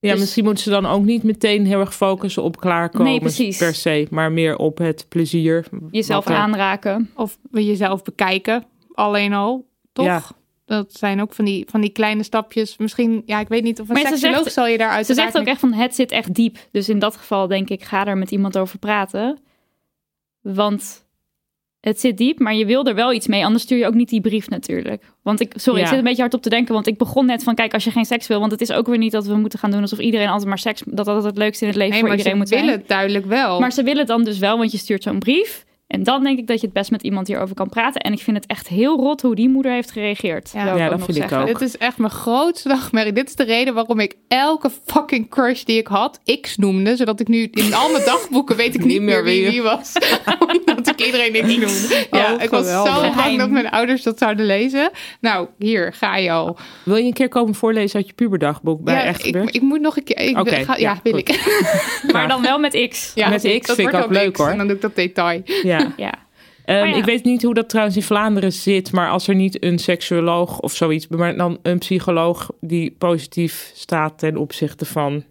Ja, 0.00 0.10
Dus- 0.10 0.20
misschien 0.20 0.44
moeten 0.44 0.62
ze 0.62 0.70
dan 0.70 0.86
ook 0.86 1.04
niet 1.04 1.22
meteen 1.22 1.66
heel 1.66 1.80
erg 1.80 1.94
focussen 1.94 2.42
op 2.42 2.56
klaarkomen 2.60 3.06
Nee, 3.06 3.20
precies. 3.20 3.58
per 3.58 3.74
se, 3.74 4.06
maar 4.10 4.32
meer 4.32 4.56
op 4.56 4.78
het 4.78 5.06
plezier. 5.08 5.66
Jezelf 5.90 6.26
er- 6.28 6.34
aanraken. 6.34 7.10
Of 7.14 7.38
jezelf 7.50 8.02
bekijken, 8.02 8.64
alleen 8.94 9.32
al, 9.32 9.66
toch? 9.92 10.04
Ja. 10.04 10.22
Dat 10.68 10.92
zijn 10.92 11.20
ook 11.20 11.32
van 11.34 11.44
die, 11.44 11.64
van 11.70 11.80
die 11.80 11.90
kleine 11.90 12.22
stapjes. 12.22 12.76
Misschien, 12.76 13.22
ja, 13.26 13.40
ik 13.40 13.48
weet 13.48 13.62
niet 13.62 13.80
of 13.80 13.88
een 13.88 13.94
Maar 13.94 14.02
ze 14.02 14.08
seksoloog 14.08 14.42
zegt- 14.42 14.52
zal 14.54 14.66
je 14.66 14.78
daaruit 14.78 15.06
Ze 15.06 15.14
zegt 15.14 15.38
ook 15.38 15.46
echt 15.46 15.60
van 15.60 15.72
het 15.72 15.94
zit 15.94 16.10
echt 16.12 16.34
diep. 16.34 16.58
Dus 16.72 16.88
in 16.88 16.98
dat 16.98 17.16
geval 17.16 17.46
denk 17.46 17.68
ik, 17.68 17.82
ga 17.84 18.06
er 18.06 18.18
met 18.18 18.30
iemand 18.30 18.58
over 18.58 18.78
praten. 18.78 19.38
Want 20.42 21.06
het 21.80 22.00
zit 22.00 22.16
diep, 22.16 22.38
maar 22.38 22.54
je 22.54 22.66
wil 22.66 22.84
er 22.84 22.94
wel 22.94 23.12
iets 23.12 23.26
mee. 23.26 23.44
Anders 23.44 23.62
stuur 23.64 23.78
je 23.78 23.86
ook 23.86 23.94
niet 23.94 24.08
die 24.08 24.20
brief 24.20 24.48
natuurlijk. 24.48 25.04
Want 25.22 25.40
ik, 25.40 25.52
sorry, 25.56 25.78
Ja. 25.78 25.84
ik 25.84 25.88
zit 25.90 25.98
een 25.98 26.04
beetje 26.04 26.20
hard 26.22 26.34
op 26.34 26.42
te 26.42 26.48
denken. 26.48 26.74
Want 26.74 26.86
ik 26.86 26.98
begon 26.98 27.26
net 27.26 27.42
van, 27.42 27.54
kijk, 27.54 27.74
als 27.74 27.84
je 27.84 27.90
geen 27.90 28.04
seks 28.04 28.26
wil. 28.26 28.40
Want 28.40 28.52
het 28.52 28.60
is 28.60 28.72
ook 28.72 28.86
weer 28.86 28.98
niet 28.98 29.12
dat 29.12 29.26
we 29.26 29.34
moeten 29.36 29.58
gaan 29.58 29.70
doen 29.70 29.80
alsof 29.80 29.98
iedereen 29.98 30.28
altijd 30.28 30.48
maar 30.48 30.58
seks... 30.58 30.82
Dat 30.86 31.04
dat 31.06 31.24
het 31.24 31.36
leukste 31.36 31.64
in 31.64 31.70
het 31.70 31.78
leven 31.78 31.92
Nee, 31.92 32.00
voor 32.00 32.08
maar 32.08 32.18
iedereen 32.18 32.38
ze 32.38 32.44
moet 32.44 32.52
willen 32.54 32.64
zijn. 32.68 32.78
het 32.78 32.88
duidelijk 32.88 33.26
wel. 33.26 33.60
Maar 33.60 33.72
ze 33.72 33.82
willen 33.82 34.06
dan 34.06 34.24
dus 34.24 34.38
wel, 34.38 34.58
want 34.58 34.72
je 34.72 34.78
stuurt 34.78 35.02
zo'n 35.02 35.18
brief. 35.18 35.64
En 35.88 36.02
dan 36.02 36.22
denk 36.22 36.38
ik 36.38 36.46
dat 36.46 36.60
je 36.60 36.64
het 36.66 36.74
best 36.74 36.90
met 36.90 37.02
iemand 37.02 37.26
hierover 37.26 37.54
kan 37.54 37.68
praten. 37.68 38.00
En 38.00 38.12
ik 38.12 38.18
vind 38.18 38.36
het 38.36 38.46
echt 38.46 38.68
heel 38.68 38.96
rot 38.96 39.22
hoe 39.22 39.34
die 39.34 39.48
moeder 39.48 39.72
heeft 39.72 39.90
gereageerd. 39.90 40.50
Ja. 40.54 40.88
dat 40.88 41.04
vind 41.04 41.16
ik 41.16 41.32
ook. 41.32 41.46
Dit 41.46 41.60
is 41.60 41.76
echt 41.76 41.98
mijn 41.98 42.10
grootste 42.10 42.68
nachtmerrie. 42.68 43.12
Dit 43.12 43.28
is 43.28 43.34
de 43.34 43.44
reden 43.44 43.74
waarom 43.74 44.00
ik 44.00 44.14
elke 44.28 44.70
fucking 44.86 45.30
crush 45.30 45.62
die 45.62 45.78
ik 45.78 45.86
had, 45.86 46.20
X 46.40 46.56
noemde. 46.56 46.96
Zodat 46.96 47.20
ik 47.20 47.28
nu 47.28 47.48
in 47.50 47.74
al 47.74 47.90
mijn 47.90 48.04
dagboeken 48.04 48.56
weet 48.56 48.74
ik 48.74 48.84
niet 48.84 49.02
meer 49.02 49.24
wie 49.24 49.50
wie 49.50 49.62
was. 49.62 49.92
Omdat 50.48 50.88
ik 50.88 51.06
iedereen 51.06 51.32
X 51.32 51.56
noemde. 51.56 52.06
Ja, 52.10 52.32
Oh, 52.34 52.42
ik 52.42 52.50
was 52.50 52.70
zo 52.70 52.84
bang 53.16 53.38
dat 53.38 53.50
mijn 53.50 53.70
ouders 53.70 54.02
dat 54.02 54.18
zouden 54.18 54.46
lezen. 54.46 54.90
Nou, 55.20 55.48
hier, 55.58 55.92
ga 55.92 56.16
je 56.16 56.30
al. 56.30 56.56
Wil 56.84 56.96
je 56.96 57.04
een 57.04 57.12
keer 57.12 57.28
komen 57.28 57.54
voorlezen 57.54 57.96
uit 57.96 58.06
je 58.06 58.12
puberdagboek 58.12 58.84
bij 58.84 58.94
ja, 58.94 59.04
Echt 59.04 59.26
ik, 59.26 59.36
ik 59.50 59.62
moet 59.62 59.80
nog 59.80 59.96
een 59.96 60.04
keer... 60.04 60.18
Ik, 60.20 60.36
ga, 60.36 60.76
ja, 60.76 60.76
ja, 60.76 61.00
wil 61.02 61.12
goed. 61.12 61.28
ik. 61.28 61.66
Maar 62.12 62.28
dan 62.28 62.42
wel 62.42 62.58
met 62.58 62.88
X. 62.88 63.12
Ja, 63.14 63.28
Met 63.28 63.40
X 63.40 63.66
dat 63.66 63.76
vind 63.76 63.78
ik 63.78 63.90
wordt 63.90 64.06
ook 64.06 64.12
leuk, 64.12 64.32
X 64.32 64.38
hoor. 64.38 64.48
En 64.48 64.56
dan 64.58 64.66
doe 64.66 64.76
ik 64.76 64.82
dat 64.82 64.96
detail. 64.96 65.42
Ja. 65.62 65.77
Ja. 65.96 66.14
Ehm, 66.64 66.86
ja. 66.86 66.96
Ik 66.96 67.04
weet 67.04 67.24
niet 67.24 67.42
hoe 67.42 67.54
dat 67.54 67.68
trouwens 67.68 67.96
in 67.96 68.02
Vlaanderen 68.02 68.52
zit, 68.52 68.92
maar 68.92 69.10
als 69.10 69.28
er 69.28 69.34
niet 69.34 69.64
een 69.64 69.78
seksuoloog 69.78 70.60
of 70.60 70.74
zoiets, 70.74 71.08
maar 71.08 71.36
dan 71.36 71.58
een 71.62 71.78
psycholoog 71.78 72.50
die 72.60 72.94
positief 72.98 73.72
staat 73.74 74.18
ten 74.18 74.36
opzichte 74.36 74.84
van 74.84 75.24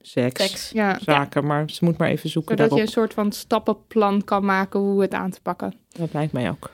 seks, 0.00 0.42
Seks. 0.42 0.70
Ja, 0.70 0.98
zaken, 1.04 1.46
maar 1.46 1.70
ze 1.70 1.84
moet 1.84 1.98
maar 1.98 2.08
even 2.08 2.30
zoeken 2.30 2.56
zodat 2.56 2.76
je 2.76 2.82
een 2.82 2.88
soort 2.88 3.14
van 3.14 3.32
stappenplan 3.32 4.24
kan 4.24 4.44
maken 4.44 4.80
hoe 4.80 5.00
het 5.00 5.14
aan 5.14 5.30
te 5.30 5.40
pakken. 5.40 5.74
Dat 5.88 6.12
lijkt 6.12 6.32
mij 6.32 6.50
ook. 6.50 6.70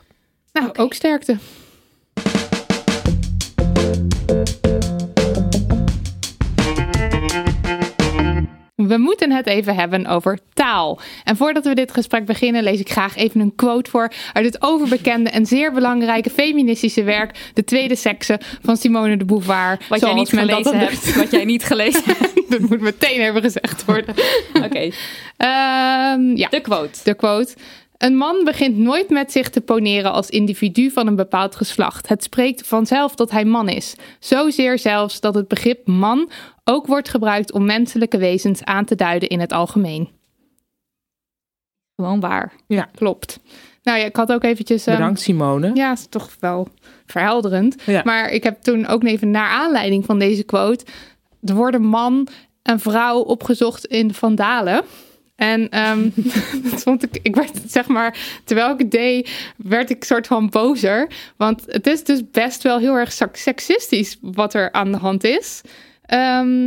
Nou, 0.53 0.71
ook 0.73 0.95
sterkte. 0.95 1.37
We 8.89 8.99
moeten 8.99 9.33
het 9.33 9.47
even 9.47 9.75
hebben 9.75 10.07
over 10.07 10.39
taal. 10.55 11.01
En 11.25 11.37
voordat 11.37 11.65
we 11.65 11.75
dit 11.75 11.93
gesprek 11.93 12.27
beginnen, 12.27 12.63
lees 12.63 12.81
ik 12.81 12.91
graag 12.91 13.17
even 13.17 13.41
een 13.41 13.55
quote 13.57 13.91
voor 13.91 14.13
uit 14.33 14.45
het 14.45 14.63
overbekende 14.63 15.31
en 15.31 15.47
zeer 15.47 15.73
belangrijke 15.73 16.31
feministische 16.31 17.03
werk 17.03 17.51
De 17.55 17.65
Tweede 17.65 17.97
Sekse 17.97 18.41
van 18.63 18.77
Simone 18.77 19.17
de 19.17 19.25
Beauvoir. 19.25 19.79
Wat 19.89 20.01
jij 20.01 20.15
niet 20.15 20.29
gelezen 20.29 20.79
hebt. 20.79 21.17
Wat 21.17 21.31
jij 21.31 21.45
niet 21.45 21.65
gelezen 21.65 22.03
hebt. 22.19 22.51
Dat 22.51 22.61
moet 22.61 22.81
meteen 22.81 23.21
even 23.21 23.43
gezegd 23.43 23.85
worden. 23.85 24.15
Oké, 24.65 24.91
Ehm, 25.37 26.37
ja. 26.37 26.49
de 26.49 26.61
quote. 26.63 26.99
De 27.05 27.15
quote. 27.15 27.55
Een 28.01 28.17
man 28.17 28.45
begint 28.45 28.77
nooit 28.77 29.11
met 29.11 29.33
zich 29.33 29.51
te 29.51 29.61
poneren 29.61 30.13
als 30.13 30.31
individu 30.31 30.91
van 30.91 31.07
een 31.07 31.17
bepaald 31.17 31.57
geslacht. 31.57 32.09
Het 32.09 32.23
spreekt 32.23 32.67
vanzelf 32.67 33.15
dat 33.15 33.31
hij 33.31 33.45
man 33.45 33.69
is. 33.69 33.95
Zozeer 34.19 34.79
zelfs 34.79 35.21
dat 35.21 35.35
het 35.35 35.49
begrip 35.49 35.87
man 35.87 36.31
ook 36.65 36.87
wordt 36.87 37.09
gebruikt 37.09 37.53
om 37.53 37.65
menselijke 37.65 38.19
wezens 38.19 38.65
aan 38.65 38.85
te 38.85 38.95
duiden 38.95 39.29
in 39.29 39.41
het 39.41 39.53
algemeen. 39.53 40.09
Gewoon 41.97 42.21
waar. 42.21 42.53
Ja, 42.67 42.89
Klopt. 42.95 43.41
Nou 43.83 43.99
ja, 43.99 44.05
ik 44.05 44.17
had 44.17 44.33
ook 44.33 44.45
eventjes... 44.45 44.87
ehm, 44.87 44.97
bedankt 44.97 45.21
Simone. 45.21 45.71
ja, 45.75 45.93
is 45.93 46.07
toch 46.09 46.37
wel 46.41 46.69
verhelderend. 47.07 47.83
Ja. 47.87 48.01
Maar 48.05 48.31
ik 48.31 48.43
heb 48.43 48.63
toen 48.63 48.87
ook 48.87 49.05
even 49.05 49.31
naar 49.31 49.49
aanleiding 49.49 50.05
van 50.05 50.19
deze 50.19 50.43
quote 50.43 50.85
de 51.41 51.55
woorden 51.55 51.83
man 51.83 52.29
en 52.63 52.81
vrouw 52.81 53.19
opgezocht 53.21 53.85
in 53.85 54.15
Vandalen. 54.15 54.85
En 55.41 55.69
ehm, 55.69 56.09
dat 56.71 56.83
vond 56.83 57.03
ik, 57.03 57.19
ik 57.23 57.35
werd 57.35 57.51
zeg 57.67 57.87
maar, 57.87 58.19
terwijl 58.45 58.71
ik 58.73 58.79
het 58.79 58.91
deed, 58.91 59.31
werd 59.57 59.91
ik 59.91 60.05
soort 60.05 60.27
van 60.27 60.49
bozer. 60.49 61.11
Want 61.37 61.63
het 61.67 61.87
is 61.87 62.05
dus 62.05 62.31
best 62.31 62.63
wel 62.63 62.79
heel 62.79 62.95
erg 62.95 63.13
sek- 63.13 63.37
seksistisch 63.37 64.17
wat 64.21 64.55
er 64.55 64.73
aan 64.73 64.93
de 64.93 64.99
hand 64.99 65.25
is. 65.25 65.61
Ehm, 66.07 66.67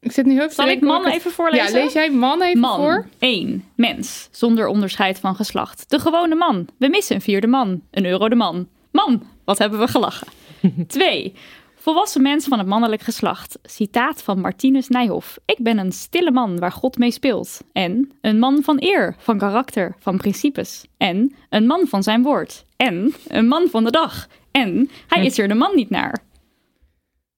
ik 0.00 0.12
zit 0.12 0.26
nu 0.26 0.32
heel 0.32 0.50
Zal 0.50 0.68
ik 0.68 0.80
man 0.80 1.06
even 1.06 1.30
voorlezen? 1.30 1.66
Ja, 1.78 1.84
lees 1.84 1.92
jij 1.92 2.10
man 2.10 2.42
even 2.42 2.60
Man, 2.60 2.76
voor? 2.76 3.06
1. 3.18 3.64
Mens, 3.74 4.28
zonder 4.30 4.66
onderscheid 4.66 5.18
van 5.18 5.34
geslacht. 5.34 5.84
De 5.88 5.98
gewone 5.98 6.34
man. 6.34 6.68
We 6.78 6.88
missen 6.88 7.14
een 7.16 7.22
vierde 7.22 7.46
man. 7.46 7.82
Een 7.90 8.06
euro 8.06 8.28
de 8.28 8.34
man. 8.34 8.68
Man, 8.92 9.22
wat 9.44 9.58
hebben 9.58 9.78
we 9.78 9.88
gelachen. 9.88 10.26
2. 10.86 11.34
Volwassen 11.80 12.22
mens 12.22 12.46
van 12.46 12.58
het 12.58 12.66
mannelijk 12.66 13.02
geslacht. 13.02 13.58
Citaat 13.62 14.22
van 14.22 14.40
Martinus 14.40 14.88
Nijhoff. 14.88 15.38
Ik 15.44 15.58
ben 15.58 15.78
een 15.78 15.92
stille 15.92 16.30
man 16.30 16.58
waar 16.58 16.72
God 16.72 16.98
mee 16.98 17.10
speelt. 17.10 17.60
En 17.72 18.12
een 18.20 18.38
man 18.38 18.62
van 18.62 18.76
eer, 18.80 19.14
van 19.18 19.38
karakter, 19.38 19.94
van 19.98 20.16
principes. 20.16 20.84
En 20.96 21.34
een 21.48 21.66
man 21.66 21.86
van 21.86 22.02
zijn 22.02 22.22
woord. 22.22 22.64
En 22.76 23.14
een 23.28 23.46
man 23.48 23.68
van 23.68 23.84
de 23.84 23.90
dag. 23.90 24.26
En 24.50 24.90
hij 25.06 25.24
is 25.24 25.38
er 25.38 25.48
de 25.48 25.54
man 25.54 25.74
niet 25.74 25.90
naar. 25.90 26.18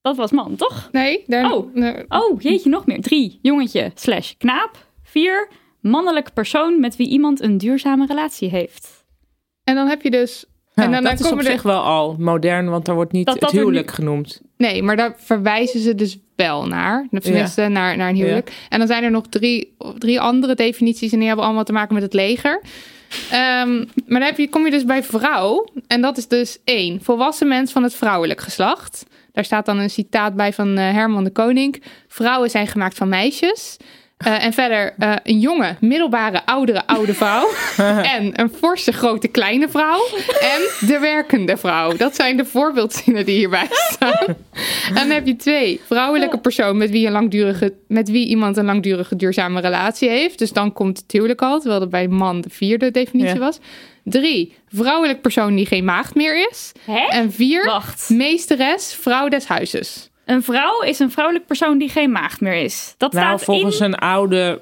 Dat 0.01 0.17
was 0.17 0.31
man, 0.31 0.57
toch? 0.57 0.89
Nee, 0.93 1.25
daar, 1.27 1.53
Oh. 1.53 1.75
nee. 1.75 2.05
Oh, 2.09 2.41
jeetje, 2.41 2.71
nog 2.71 2.87
meer. 2.87 3.01
Drie, 3.01 3.39
jongetje 3.43 3.91
slash 3.95 4.33
knaap. 4.39 4.87
Vier, 5.03 5.49
mannelijk 5.81 6.33
persoon 6.33 6.81
met 6.81 6.97
wie 6.97 7.09
iemand 7.09 7.41
een 7.41 7.59
duurzame 7.59 8.07
relatie 8.07 8.49
heeft. 8.49 9.05
En 9.65 9.75
dan 9.75 9.89
heb 9.89 10.03
je 10.03 10.11
dus... 10.11 10.45
Ja, 10.75 10.83
en 10.83 10.91
dan, 10.91 11.03
dat 11.03 11.19
dan 11.19 11.27
is 11.27 11.33
op 11.33 11.39
er, 11.39 11.45
zich 11.45 11.63
wel 11.63 11.81
al 11.81 12.17
modern, 12.19 12.69
want 12.69 12.85
daar 12.85 12.95
wordt 12.95 13.13
niet 13.13 13.27
Dat 13.27 13.41
dat 13.41 13.51
het 13.51 13.61
huwelijk 13.61 13.91
genoemd. 13.91 14.41
Nee, 14.57 14.83
maar 14.83 14.97
daar 14.97 15.15
verwijzen 15.19 15.81
ze 15.81 15.95
dus 15.95 16.19
wel 16.37 16.67
naar. 16.67 17.07
Tenminste, 17.21 17.69
naar, 17.69 17.97
naar 17.97 18.09
een 18.09 18.17
huwelijk. 18.17 18.53
En 18.69 18.79
dan 18.79 18.87
zijn 18.87 19.05
er 19.05 19.11
nog 19.11 19.27
drie, 19.29 19.75
drie 19.99 20.21
andere 20.21 20.55
definities. 20.55 21.13
En 21.13 21.19
die 21.19 21.27
hebben 21.27 21.45
allemaal 21.45 21.65
te 21.65 21.73
maken 21.73 21.95
met 21.95 22.03
het 22.03 22.15
leger. 22.15 22.63
Ehm, 23.31 23.77
maar 23.77 24.21
dan 24.21 24.23
heb 24.23 24.39
je, 24.39 24.49
kom 24.49 24.65
je 24.65 24.71
dus 24.71 24.85
bij 24.85 25.03
vrouw. 25.03 25.67
En 25.87 26.01
dat 26.01 26.17
is 26.17 26.29
dus 26.29 26.59
één. 26.65 27.03
Volwassen 27.03 27.49
mens 27.49 27.73
van 27.73 27.83
het 27.83 27.95
vrouwelijk 27.95 28.41
geslacht. 28.41 29.07
Daar 29.33 29.45
staat 29.45 29.67
dan 29.67 29.79
een 29.79 29.91
citaat 29.91 30.35
bij 30.37 30.53
van 30.53 30.79
eh, 30.79 30.93
Herman 30.93 31.25
de 31.25 31.31
Koning. 31.31 31.83
Vrouwen 32.09 32.51
zijn 32.51 32.67
gemaakt 32.67 32.97
van 32.97 33.09
meisjes. 33.09 33.77
Eh, 34.25 34.45
en 34.45 34.53
verder 34.53 34.95
eh, 34.99 35.13
een 35.23 35.39
jonge, 35.39 35.77
middelbare, 35.81 36.47
oudere, 36.47 36.87
oude 36.87 37.15
vrouw. 37.15 37.49
en 38.17 38.41
een 38.41 38.51
forse, 38.59 38.93
grote, 38.93 39.29
kleine 39.29 39.69
vrouw. 39.69 40.01
En 40.41 40.87
de 40.89 40.99
werkende 41.01 41.57
vrouw. 41.57 41.97
Dat 41.97 42.15
zijn 42.15 42.37
de 42.37 42.45
voorbeeldzinnen 42.45 43.25
die 43.25 43.37
hierbij 43.37 43.67
staan. 43.93 44.27
en 44.89 44.95
dan 44.95 45.11
heb 45.11 45.27
je 45.27 45.37
twee. 45.37 45.81
Vrouwelijke 45.87 46.39
persoon 46.39 46.77
met 46.77 46.91
wie, 46.91 47.07
een 47.07 47.13
langdurige, 47.13 47.73
met 47.89 48.11
wie 48.11 48.27
iemand 48.27 48.57
een 48.57 48.65
langdurige 48.65 49.17
duurzame 49.17 49.61
relatie 49.61 50.09
heeft. 50.09 50.39
Dus 50.39 50.53
dan 50.53 50.73
komt 50.73 50.99
het 50.99 51.13
huwelijk 51.13 51.43
al, 51.43 51.59
terwijl 51.59 51.81
dat 51.81 51.91
bij 51.91 52.09
man 52.09 52.41
de 52.41 52.51
vierde 52.51 52.91
definitie 52.91 53.35
Ja. 53.35 53.39
was. 53.41 53.59
Drie, 54.05 54.55
vrouwelijk 54.69 55.21
persoon 55.21 55.55
die 55.55 55.67
geen 55.67 55.85
maagd 55.85 56.15
meer 56.15 56.49
is. 56.51 56.73
Hè? 56.85 57.07
En 57.09 57.33
vier, 57.33 57.65
Wacht. 57.65 58.09
meesteres, 58.11 58.95
vrouw 59.01 59.29
des 59.29 59.45
huizes. 59.47 60.11
Een 60.33 60.43
vrouw 60.43 60.81
is 60.83 60.99
een 60.99 61.11
vrouwelijk 61.11 61.47
persoon 61.47 61.79
die 61.79 61.89
geen 61.89 62.11
maagd 62.13 62.41
meer 62.41 62.55
is. 62.55 62.95
Dat 62.97 63.13
Nou, 63.13 63.25
staat 63.27 63.45
volgens 63.45 63.81
in... 63.81 63.85
een 63.85 63.95
oude 63.95 64.61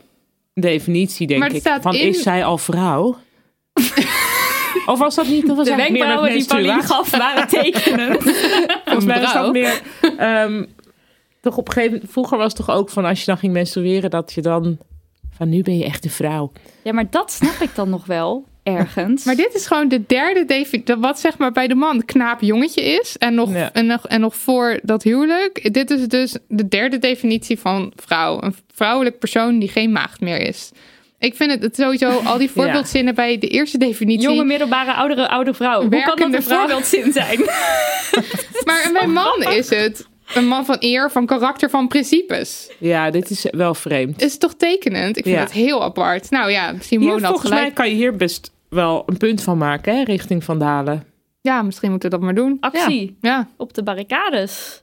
definitie, 0.55 1.27
denk 1.27 1.41
Maar 1.41 1.55
ik. 1.55 1.63
Van, 1.81 1.95
in- 1.95 2.09
is 2.09 2.23
zij 2.23 2.45
al 2.45 2.59
vrouw? 2.59 3.17
of 4.87 4.99
was 4.99 5.15
dat 5.15 5.27
niet? 5.27 5.47
Dat 5.47 5.57
was 5.57 5.69
De 5.69 5.75
meer 5.75 5.85
wenkbrauwen 5.85 6.31
die 6.33 6.45
Pauline 6.47 6.83
gaf 6.83 7.11
waren 7.11 7.49
tekenen. 7.49 8.23
Volgens 8.85 9.05
mij 9.05 9.21
was 9.21 9.33
dat 9.33 9.53
meer... 9.53 9.81
ehm, 10.19 10.65
toch 11.41 11.57
op 11.57 11.67
een 11.67 11.73
gegeven 11.73 11.93
moment... 11.95 12.13
Vroeger 12.13 12.39
was 12.39 12.47
het 12.53 12.67
toch 12.67 12.77
ook 12.77 12.91
van 12.91 13.05
als 13.05 13.21
je 13.21 13.27
dan 13.27 13.39
ging 13.39 13.53
menstrueren... 13.53 14.11
dat 14.11 14.33
je 14.33 14.41
dan... 14.43 14.79
Van 15.37 15.49
nu 15.49 15.63
ben 15.63 15.79
je 15.79 15.85
echt 15.85 16.05
een 16.05 16.11
vrouw. 16.11 16.53
ja, 16.83 16.93
maar 16.93 17.11
dat 17.11 17.33
snap 17.33 17.61
ik 17.61 17.75
dan 17.75 17.91
nog 17.91 18.07
wel, 18.07 18.45
ergens. 18.77 19.25
Maar 19.25 19.37
dit 19.37 19.55
is 19.55 19.67
gewoon 19.67 19.89
de 19.89 20.07
derde 20.07 20.45
definitie. 20.45 20.97
Wat 20.97 21.21
zeg 21.21 21.39
maar 21.39 21.53
bij 21.53 21.67
de 21.69 21.75
man 21.75 22.05
knaap 22.05 22.41
jongetje 22.41 22.83
is. 22.83 23.17
En 23.19 23.35
nog, 23.35 23.53
Ja. 23.53 23.73
en, 23.73 23.87
nog, 23.87 24.07
en 24.09 24.21
nog 24.21 24.37
voor 24.37 24.79
dat 24.83 25.03
huwelijk. 25.03 25.75
Dit 25.75 25.91
is 25.91 26.09
dus 26.09 26.37
de 26.49 26.69
derde 26.69 26.99
definitie 26.99 27.59
van 27.59 27.93
vrouw. 27.97 28.43
Een 28.43 28.55
vrouwelijk 28.75 29.19
persoon 29.19 29.59
die 29.59 29.69
geen 29.69 29.93
maagd 29.93 30.21
meer 30.21 30.41
is. 30.41 30.71
Ik 31.19 31.35
vind 31.37 31.51
het, 31.51 31.63
het 31.63 31.77
sowieso, 31.77 32.09
al 32.25 32.39
die 32.39 32.51
voorbeeldzinnen 32.57 33.15
bij 33.15 33.39
de 33.39 33.49
eerste 33.49 33.79
definitie. 33.79 34.29
Jonge, 34.29 34.45
middelbare, 34.45 34.93
oudere, 34.93 35.29
oude 35.29 35.55
vrouw. 35.55 35.81
Hoe 35.81 35.89
kan 35.91 35.99
dat 35.99 36.07
Werkende 36.07 36.37
een 36.37 36.43
vrouw. 36.43 36.59
voorbeeldzin 36.59 37.13
zijn? 37.13 37.39
maar 38.67 38.91
bij 38.93 39.07
man 39.07 39.43
is 39.43 39.71
het 39.71 40.09
een 40.35 40.47
man 40.47 40.65
van 40.65 40.77
eer, 40.79 41.11
van 41.11 41.27
karakter, 41.27 41.71
van 41.71 41.89
principes. 41.89 42.71
Ja, 42.79 43.11
dit 43.11 43.31
is 43.31 43.47
wel 43.51 43.75
vreemd. 43.75 44.23
Is 44.23 44.39
toch 44.39 44.55
tekenend? 44.55 45.17
Ik 45.17 45.23
vind 45.25 45.37
Ja. 45.37 45.43
het 45.43 45.53
heel 45.53 45.83
apart. 45.83 46.31
Nou 46.31 46.51
ja, 46.51 46.71
Hier, 46.73 46.83
Simone 46.83 47.13
had 47.13 47.21
volgens 47.29 47.49
mij 47.51 47.59
gelijk. 47.59 47.75
kan 47.75 47.89
je 47.89 47.95
hier 47.95 48.17
best 48.17 48.51
wel 48.71 49.03
een 49.07 49.17
punt 49.17 49.43
van 49.43 49.59
maken, 49.59 49.97
hè, 49.97 50.03
richting 50.05 50.45
Van 50.45 50.59
Dalen. 50.59 51.05
Ja, 51.41 51.63
misschien 51.63 51.91
moeten 51.91 52.11
we 52.11 52.17
dat 52.17 52.25
maar 52.25 52.35
doen. 52.35 52.57
Actie 52.61 53.17
Ja, 53.21 53.49
op 53.57 53.75
de 53.75 53.83
barricades. 53.83 54.83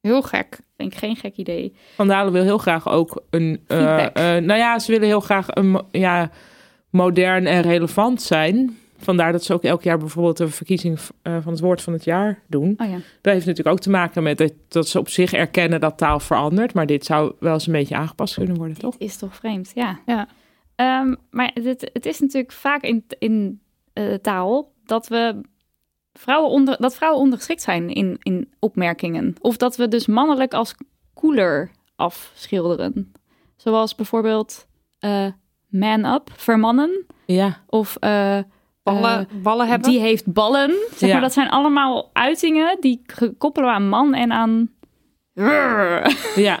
heel 0.00 0.22
gek. 0.22 0.58
Vind 0.76 0.92
ik 0.92 0.98
geen 0.98 1.16
gek 1.16 1.36
idee. 1.36 1.74
Van 1.94 2.08
Dalen 2.08 2.32
wil 2.32 2.42
heel 2.42 2.58
graag 2.58 2.88
ook 2.88 3.22
een... 3.30 3.60
eh, 3.66 3.76
Feedback. 3.78 4.16
eh, 4.16 4.24
nou 4.24 4.58
ja, 4.58 4.78
ze 4.78 4.90
willen 4.92 5.06
heel 5.06 5.20
graag 5.20 5.46
een, 5.48 5.82
ja, 5.90 6.30
modern 6.90 7.46
en 7.46 7.62
relevant 7.62 8.22
zijn. 8.22 8.78
Vandaar 9.00 9.32
dat 9.32 9.44
ze 9.44 9.52
ook 9.54 9.62
elk 9.62 9.82
jaar 9.82 9.98
bijvoorbeeld 9.98 10.36
de 10.36 10.48
verkiezing 10.48 10.98
eh, 11.22 11.36
van 11.42 11.52
het 11.52 11.60
woord 11.60 11.82
van 11.82 11.92
het 11.92 12.04
jaar 12.04 12.42
doen. 12.46 12.74
Oh 12.76 12.88
ja. 12.90 12.98
Dat 13.20 13.32
heeft 13.32 13.46
natuurlijk 13.46 13.76
ook 13.76 13.82
te 13.82 13.90
maken 13.90 14.22
met 14.22 14.38
dat, 14.38 14.52
dat 14.68 14.88
ze 14.88 14.98
op 14.98 15.08
zich 15.08 15.32
erkennen 15.32 15.80
dat 15.80 15.98
taal 15.98 16.20
verandert. 16.20 16.74
Maar 16.74 16.86
dit 16.86 17.04
zou 17.04 17.32
wel 17.40 17.52
eens 17.52 17.66
een 17.66 17.72
beetje 17.72 17.96
aangepast 17.96 18.34
kunnen 18.34 18.56
worden, 18.56 18.78
toch? 18.78 18.94
Is 18.98 19.16
toch 19.16 19.34
vreemd, 19.36 19.72
ja. 19.74 19.98
Ja. 20.06 20.28
Ehm, 20.78 21.14
maar 21.30 21.50
het, 21.54 21.90
het 21.92 22.06
is 22.06 22.20
natuurlijk 22.20 22.52
vaak 22.52 22.82
in, 22.82 23.04
in 23.18 23.60
eh, 23.92 24.14
taal 24.14 24.72
dat 24.84 25.08
we 25.08 25.40
vrouwen 26.12 26.50
onder, 26.50 26.76
dat 26.80 26.94
vrouwen 26.96 27.20
ondergeschikt 27.20 27.62
zijn 27.62 27.90
in, 27.90 28.16
in 28.22 28.52
opmerkingen. 28.58 29.34
Of 29.40 29.56
dat 29.56 29.76
we 29.76 29.88
dus 29.88 30.06
mannelijk 30.06 30.54
als 30.54 30.74
cooler 31.14 31.70
afschilderen. 31.96 33.12
Zoals 33.56 33.94
bijvoorbeeld 33.94 34.66
eh, 34.98 35.26
man 35.68 36.04
up, 36.04 36.30
vermannen. 36.36 37.06
Ja. 37.26 37.62
Of 37.66 37.96
eh, 37.96 38.38
Ballen, 38.82 39.28
ballen 39.42 39.66
hebben. 39.68 39.90
die 39.90 40.00
heeft 40.00 40.32
ballen. 40.32 40.74
Zeg 40.90 41.08
Ja. 41.08 41.12
maar, 41.12 41.22
dat 41.22 41.32
zijn 41.32 41.48
allemaal 41.50 42.10
uitingen 42.12 42.76
die 42.80 43.02
koppelen 43.38 43.70
aan 43.70 43.88
man 43.88 44.14
en 44.14 44.32
aan... 44.32 44.70
Ja. 46.36 46.60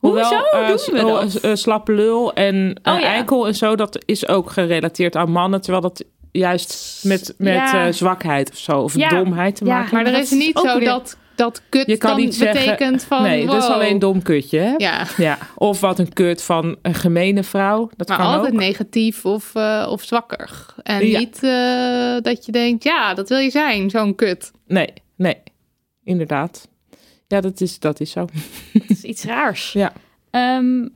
Hoewel, 0.00 0.22
Hoezo 0.28 0.42
eh, 0.58 0.68
doen 0.68 0.78
s- 0.78 0.90
we 0.90 1.04
oh, 1.06 1.20
dat? 1.20 1.34
eh, 1.34 1.54
slappe 1.54 1.92
lul 1.92 2.32
en 2.32 2.78
eh, 2.82 2.92
Oh, 2.94 3.00
ja. 3.00 3.06
eikel 3.06 3.46
en 3.46 3.54
zo, 3.54 3.76
dat 3.76 4.02
is 4.04 4.28
ook 4.28 4.50
gerelateerd 4.50 5.16
aan 5.16 5.30
mannen. 5.30 5.60
Terwijl 5.60 5.82
dat 5.82 6.04
juist 6.32 7.00
met, 7.04 7.34
met 7.38 7.54
Ja. 7.54 7.86
eh, 7.86 7.92
zwakheid 7.92 8.50
of 8.50 8.56
zo, 8.58 8.80
of 8.80 8.92
domheid 8.92 9.56
te 9.56 9.64
maken 9.64 9.94
Maar 9.96 10.06
er 10.06 10.18
is 10.18 10.30
niet 10.30 10.58
zo 10.58 10.78
weer- 10.78 10.88
dat, 10.88 11.16
dat 11.34 11.62
kut 11.68 11.86
Je 11.86 11.96
kan 11.96 12.10
dan 12.10 12.20
niet 12.20 12.34
zeggen- 12.34 12.64
betekent 12.64 13.04
van... 13.04 13.22
nee, 13.22 13.46
dat 13.46 13.54
is 13.56 13.66
wow. 13.66 13.72
alleen 13.74 13.98
dom 13.98 14.22
kutje, 14.22 14.58
hè? 14.58 14.74
Ja, 14.76 15.06
Ja. 15.16 15.38
Of 15.54 15.80
wat 15.80 15.98
een 15.98 16.12
kut 16.12 16.42
van 16.42 16.76
een 16.82 16.94
gemene 16.94 17.42
vrouw. 17.42 17.90
Dat 17.96 18.08
maar 18.08 18.16
kan 18.18 18.26
altijd 18.26 18.52
ook. 18.52 18.58
negatief 18.58 19.24
of, 19.24 19.54
eh, 19.54 19.86
of 19.90 20.02
zwakker. 20.02 20.66
En 20.82 21.06
Ja. 21.08 21.18
niet 21.18 21.42
eh, 21.42 22.32
dat 22.32 22.46
je 22.46 22.52
denkt, 22.52 22.84
ja, 22.84 23.14
dat 23.14 23.28
wil 23.28 23.38
je 23.38 23.50
zijn, 23.50 23.90
zo'n 23.90 24.14
kut. 24.14 24.50
Nee, 24.66 24.92
nee. 25.16 25.36
Inderdaad. 26.04 26.68
Ja, 27.30 27.40
dat 27.40 27.60
is, 27.60 27.78
dat 27.78 28.00
is 28.00 28.10
zo. 28.10 28.26
Dat 28.72 28.82
is 28.88 29.02
iets 29.02 29.24
raars. 29.24 29.72
Ja. 29.72 29.92
Ehm, 30.30 30.86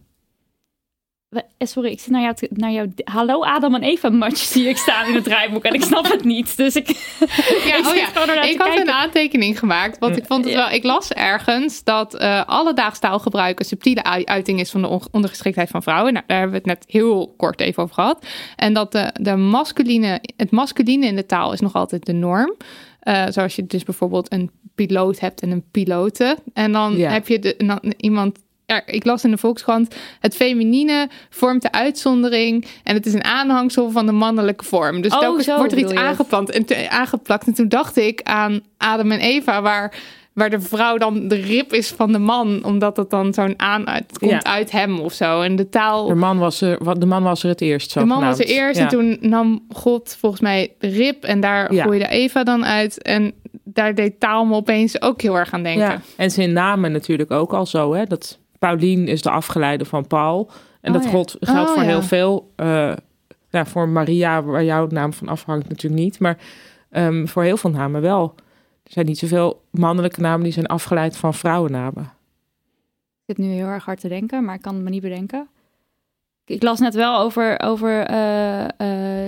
eh, 1.28 1.42
sorry, 1.58 1.90
ik 1.90 2.00
zit 2.00 2.10
naar 2.10 2.22
jou, 2.22 2.34
te- 2.34 2.48
naar 2.52 2.70
jou. 2.70 2.92
Hallo 3.04 3.42
Adam 3.44 3.74
en 3.74 3.82
Eva 3.82 4.10
match 4.10 4.36
zie 4.38 4.68
ik 4.68 4.76
staan 4.76 5.06
in 5.08 5.14
het 5.14 5.24
draaiboek 5.24 5.62
en 5.64 5.74
ik 5.74 5.82
snap 5.82 6.04
het 6.10 6.24
niet. 6.24 6.56
Dus 6.56 6.76
ik, 6.76 6.86
Ja, 7.64 7.76
ik 7.76 7.86
oh 7.86 7.94
ja. 7.94 8.08
Ik 8.08 8.14
had 8.14 8.24
kijken. 8.56 8.80
een 8.80 8.90
aantekening 8.90 9.58
gemaakt, 9.58 9.98
want 9.98 10.16
ik 10.16 10.24
vond 10.26 10.44
het 10.44 10.52
Ja. 10.54 10.58
wel... 10.60 10.70
Ik 10.76 10.84
las 10.84 11.12
ergens 11.12 11.84
dat 11.84 12.14
eh 12.14 12.44
alledaags 12.46 12.98
taalgebruik 12.98 13.58
een 13.58 13.64
subtiele 13.64 14.02
ui- 14.02 14.24
uiting 14.24 14.60
is 14.60 14.70
van 14.70 14.82
de 14.82 14.88
on- 14.88 15.02
ondergeschiktheid 15.10 15.68
van 15.70 15.82
vrouwen. 15.82 16.12
Nou, 16.12 16.24
daar 16.26 16.38
hebben 16.38 16.62
we 16.62 16.70
het 16.70 16.78
net 16.78 16.84
heel 16.88 17.34
kort 17.36 17.60
even 17.60 17.82
over 17.82 17.94
gehad. 17.94 18.26
En 18.56 18.72
dat 18.72 18.92
de, 18.92 19.10
de 19.20 19.36
masculine, 19.36 20.20
het 20.36 20.50
masculine 20.50 21.06
in 21.06 21.16
de 21.16 21.26
taal 21.26 21.52
is 21.52 21.60
nog 21.60 21.74
altijd 21.74 22.06
de 22.06 22.12
norm. 22.12 22.54
Eh, 23.00 23.24
zoals 23.28 23.56
je 23.56 23.66
dus 23.66 23.82
bijvoorbeeld 23.82 24.32
een 24.32 24.50
piloot 24.74 25.20
hebt 25.20 25.40
en 25.40 25.50
een 25.50 25.64
pilote. 25.70 26.36
En 26.52 26.72
dan 26.72 26.96
Ja. 26.96 27.10
heb 27.10 27.28
je 27.28 27.38
de, 27.38 27.54
dan 27.66 27.80
iemand... 27.96 28.38
Ja, 28.66 28.82
ik 28.86 29.04
las 29.04 29.24
in 29.24 29.30
de 29.30 29.38
Volkskrant, 29.38 29.94
het 30.20 30.36
feminine 30.36 31.08
vormt 31.30 31.62
de 31.62 31.72
uitzondering 31.72 32.66
en 32.84 32.94
het 32.94 33.06
is 33.06 33.12
een 33.12 33.24
aanhangsel 33.24 33.90
van 33.90 34.06
de 34.06 34.12
mannelijke 34.12 34.64
vorm. 34.64 35.00
Dus 35.00 35.12
Oh, 35.12 35.18
telkens 35.18 35.44
zo 35.46 35.56
wordt 35.56 35.72
er 35.72 35.78
iets 35.78 35.94
aangeplant 35.94 36.50
en 36.50 36.64
te- 36.64 36.90
aangeplakt. 36.90 37.46
En 37.46 37.54
toen 37.54 37.68
dacht 37.68 37.96
ik 37.96 38.20
aan 38.22 38.60
Adam 38.76 39.10
en 39.10 39.18
Eva, 39.20 39.62
waar, 39.62 39.94
waar 40.32 40.50
de 40.50 40.60
vrouw 40.60 40.96
dan 40.98 41.28
de 41.28 41.34
rib 41.34 41.72
is 41.72 41.88
van 41.88 42.12
de 42.12 42.18
man, 42.18 42.64
omdat 42.64 42.96
het 42.96 43.10
dan 43.10 43.34
zo'n 43.34 43.54
aan 43.56 43.88
het 43.88 44.18
komt 44.18 44.30
Ja. 44.30 44.44
uit 44.44 44.70
hem 44.70 44.98
of 45.00 45.12
zo. 45.12 45.40
En 45.40 45.56
de 45.56 45.68
taal. 45.68 46.06
De 46.06 46.14
man 46.14 46.38
was 46.38 46.60
er, 46.60 46.84
wat- 46.84 47.00
de 47.00 47.06
man 47.06 47.22
was 47.22 47.42
er 47.42 47.48
het 47.48 47.60
eerst. 47.60 47.90
Zo 47.90 48.00
De 48.00 48.06
man 48.06 48.20
was 48.24 48.38
er 48.38 48.46
eerst 48.46 48.76
Ja. 48.78 48.82
en 48.82 48.88
toen 48.88 49.16
nam 49.20 49.64
God 49.68 50.16
volgens 50.20 50.40
mij 50.42 50.72
de 50.78 50.88
rib 50.88 51.24
en 51.24 51.40
daar 51.40 51.74
Ja. 51.74 51.82
groeide 51.82 52.08
Eva 52.08 52.42
dan 52.44 52.64
uit. 52.64 53.02
En 53.02 53.32
daar 53.64 53.94
deed 53.94 54.20
taal 54.20 54.44
me 54.44 54.54
opeens 54.54 55.02
ook 55.02 55.20
heel 55.22 55.36
erg 55.38 55.52
aan 55.52 55.62
denken. 55.62 55.86
Ja. 55.86 56.00
En 56.16 56.30
zijn 56.30 56.52
namen 56.52 56.92
natuurlijk 56.92 57.30
ook 57.30 57.52
al 57.52 57.66
zo, 57.66 57.94
hè? 57.94 58.04
Dat 58.04 58.38
Paulien 58.58 59.08
is 59.08 59.22
de 59.22 59.30
afgeleide 59.30 59.84
van 59.84 60.06
Paul. 60.06 60.50
En 60.80 60.88
Oh, 60.90 60.96
dat 60.96 61.04
ja. 61.04 61.10
geldt, 61.10 61.36
geldt 61.40 61.68
Oh, 61.68 61.74
voor 61.74 61.82
ja. 61.84 61.88
heel 61.88 62.02
veel. 62.02 62.52
eh, 62.56 62.92
ja, 63.50 63.66
voor 63.66 63.88
Maria, 63.88 64.42
waar 64.42 64.64
jouw 64.64 64.86
naam 64.86 65.12
van 65.12 65.28
afhangt, 65.28 65.68
natuurlijk 65.68 66.02
niet. 66.02 66.18
Maar 66.18 66.38
ehm, 66.90 67.26
voor 67.26 67.42
heel 67.42 67.56
veel 67.56 67.70
namen 67.70 68.00
wel. 68.00 68.34
Er 68.82 68.92
zijn 68.92 69.06
niet 69.06 69.18
zoveel 69.18 69.62
mannelijke 69.70 70.20
namen 70.20 70.42
die 70.42 70.52
zijn 70.52 70.66
afgeleid 70.66 71.16
van 71.16 71.34
vrouwennamen. 71.34 72.02
Ik 73.26 73.36
zit 73.36 73.38
nu 73.38 73.52
heel 73.52 73.66
erg 73.66 73.84
hard 73.84 74.00
te 74.00 74.08
denken, 74.08 74.44
maar 74.44 74.54
ik 74.54 74.62
kan 74.62 74.74
het 74.74 74.82
me 74.84 74.90
niet 74.90 75.02
bedenken. 75.02 75.48
Ik 76.44 76.62
las 76.62 76.78
net 76.80 76.94
wel 76.94 77.18
over, 77.18 77.60
over 77.60 78.00
eh, 78.06 78.64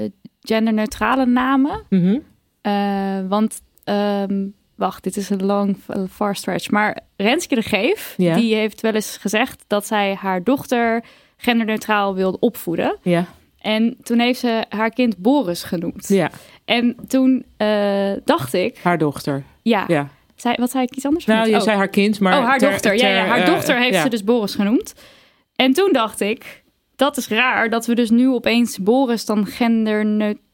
eh, 0.04 0.10
genderneutrale 0.40 1.26
namen. 1.26 1.82
Mhm. 1.90 2.18
Eh, 2.60 3.18
want, 3.28 3.60
ehm, 3.86 4.46
wacht, 4.74 5.02
dit 5.02 5.16
is 5.16 5.30
een 5.30 5.44
long, 5.44 5.76
far 6.10 6.36
stretch. 6.36 6.70
Maar 6.70 6.98
Renske 7.16 7.54
de 7.54 7.62
Geef, 7.62 8.14
Ja. 8.16 8.34
die 8.34 8.54
heeft 8.54 8.80
wel 8.80 8.92
eens 8.92 9.16
gezegd 9.16 9.64
dat 9.66 9.86
zij 9.86 10.14
haar 10.14 10.42
dochter 10.42 11.04
genderneutraal 11.36 12.14
wilde 12.14 12.38
opvoeden. 12.38 12.96
Ja, 13.02 13.24
En 13.58 13.96
toen 14.02 14.18
heeft 14.18 14.38
ze 14.40 14.64
haar 14.68 14.90
kind 14.90 15.16
Boris 15.18 15.62
genoemd. 15.62 16.08
ja, 16.08 16.30
En 16.64 16.96
toen 17.08 17.44
eh, 17.56 18.12
dacht 18.24 18.52
ik, 18.52 18.78
haar 18.82 18.98
dochter. 18.98 19.42
ja, 19.62 19.84
Ja. 19.88 20.08
Zei, 20.36 20.54
wat 20.58 20.70
zei 20.70 20.84
ik 20.84 20.94
iets 20.96 21.06
anders? 21.06 21.24
Nou, 21.24 21.48
je 21.48 21.56
Oh. 21.56 21.60
zei 21.62 21.76
haar 21.76 21.88
kind, 21.88 22.20
maar... 22.20 22.38
oh, 22.38 22.44
haar 22.44 22.58
ter- 22.58 22.70
dochter. 22.70 22.92
ja, 22.92 22.98
ter, 22.98 23.08
ja, 23.10 23.24
haar 23.24 23.38
eh, 23.38 23.46
dochter 23.46 23.78
heeft 23.78 23.94
ja. 23.94 24.02
ze 24.02 24.08
dus 24.08 24.24
Boris 24.24 24.54
genoemd. 24.54 24.94
En 25.54 25.72
toen 25.72 25.92
dacht 25.92 26.20
ik, 26.20 26.64
dat 26.96 27.16
is 27.16 27.28
raar 27.28 27.70
dat 27.70 27.86
we 27.86 27.94
dus 27.94 28.10
nu 28.10 28.28
opeens 28.28 28.78
Boris 28.78 29.24
dan 29.24 29.46
genderneutraal 29.46 30.44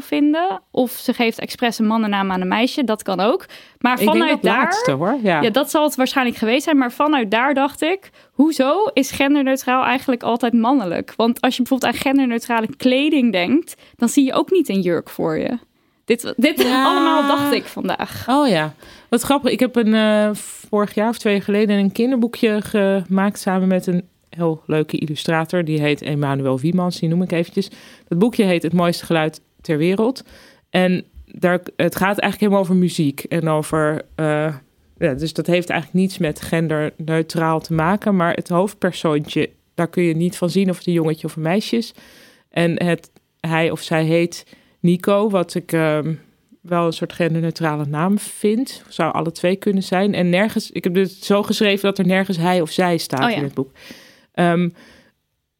vinden. 0.00 0.60
Of 0.70 0.90
ze 0.90 1.12
geeft 1.12 1.38
expres 1.38 1.78
een 1.78 1.86
mannennaam 1.86 2.32
aan 2.32 2.40
een 2.40 2.48
meisje, 2.48 2.84
dat 2.84 3.02
kan 3.02 3.20
ook. 3.20 3.46
Maar 3.78 3.92
Ik 3.92 3.98
denk 3.98 4.10
vanuit 4.10 4.30
dat 4.30 4.42
daar... 4.42 4.62
laatste, 4.62 4.90
hoor. 4.90 5.16
Ja. 5.22 5.40
Ja, 5.40 5.50
dat 5.50 5.70
zal 5.70 5.84
het 5.84 5.94
waarschijnlijk 5.94 6.36
geweest 6.36 6.64
zijn. 6.64 6.78
Maar 6.78 6.92
vanuit 6.92 7.30
daar 7.30 7.54
dacht 7.54 7.82
ik, 7.82 8.10
hoezo 8.32 8.84
is 8.92 9.10
genderneutraal 9.10 9.84
eigenlijk 9.84 10.22
altijd 10.22 10.52
mannelijk? 10.52 11.12
Want 11.16 11.40
als 11.40 11.56
je 11.56 11.62
bijvoorbeeld 11.62 11.92
aan 11.92 12.00
genderneutrale 12.00 12.76
kleding 12.76 13.32
denkt, 13.32 13.74
dan 13.96 14.08
zie 14.08 14.24
je 14.24 14.32
ook 14.32 14.50
niet 14.50 14.68
een 14.68 14.80
jurk 14.80 15.10
voor 15.10 15.38
je. 15.38 15.58
Dit, 16.04 16.34
dit 16.36 16.62
Ja. 16.62 16.84
allemaal 16.88 17.26
dacht 17.26 17.52
ik 17.52 17.64
vandaag. 17.64 18.24
Oh 18.28 18.48
ja, 18.48 18.74
wat 19.08 19.22
grappig. 19.22 19.50
Ik 19.50 19.60
heb 19.60 19.76
een, 19.76 19.94
eh, 19.94 20.30
vorig 20.34 20.94
jaar 20.94 21.08
of 21.08 21.18
twee 21.18 21.34
jaar 21.34 21.42
geleden 21.42 21.78
een 21.78 21.92
kinderboekje 21.92 22.60
gemaakt 22.62 23.38
samen 23.38 23.68
met 23.68 23.86
een 23.86 24.08
heel 24.34 24.62
leuke 24.66 24.98
illustrator. 24.98 25.64
Die 25.64 25.80
heet 25.80 26.00
Emanuel 26.00 26.60
Wiemans, 26.60 26.98
die 26.98 27.08
noem 27.08 27.22
ik 27.22 27.32
eventjes. 27.32 27.70
Dat 28.08 28.18
boekje 28.18 28.44
heet 28.44 28.62
Het 28.62 28.72
mooiste 28.72 29.04
geluid 29.06 29.40
ter 29.64 29.78
wereld. 29.78 30.24
En 30.70 31.04
daar, 31.26 31.60
het 31.76 31.96
gaat 31.96 32.18
eigenlijk 32.18 32.40
helemaal 32.40 32.60
over 32.60 32.76
muziek 32.76 33.20
en 33.20 33.48
over... 33.48 34.04
eh, 34.14 34.54
ja, 34.98 35.14
dus 35.14 35.32
dat 35.32 35.46
heeft 35.46 35.70
eigenlijk 35.70 36.00
niets 36.00 36.18
met 36.18 36.40
genderneutraal 36.40 37.60
te 37.60 37.72
maken. 37.74 38.16
Maar 38.16 38.34
het 38.34 38.48
hoofdpersoontje, 38.48 39.50
daar 39.74 39.88
kun 39.88 40.02
je 40.02 40.16
niet 40.16 40.36
van 40.36 40.50
zien 40.50 40.70
of 40.70 40.76
het 40.78 40.86
een 40.86 40.92
jongetje 40.92 41.26
of 41.26 41.36
een 41.36 41.42
meisje 41.42 41.76
is. 41.76 41.94
En 42.50 42.82
het, 42.84 43.10
hij 43.40 43.70
of 43.70 43.80
zij 43.80 44.04
heet 44.04 44.46
Nico, 44.80 45.30
wat 45.30 45.54
ik 45.54 45.72
ehm, 45.72 46.14
wel 46.60 46.86
een 46.86 46.92
soort 46.92 47.12
genderneutrale 47.12 47.86
naam 47.86 48.18
vind. 48.18 48.82
Zou 48.88 49.12
alle 49.12 49.32
twee 49.32 49.56
kunnen 49.56 49.82
zijn. 49.82 50.14
En 50.14 50.28
nergens, 50.28 50.70
ik 50.70 50.84
heb 50.84 50.94
het 50.94 51.10
zo 51.10 51.42
geschreven 51.42 51.82
dat 51.82 51.98
er 51.98 52.06
nergens 52.06 52.36
hij 52.36 52.60
of 52.60 52.70
zij 52.70 52.96
staat 52.96 53.24
Oh 53.24 53.30
ja. 53.30 53.36
in 53.36 53.42
het 53.42 53.54
boek. 53.54 53.70
Ehm, 54.32 54.68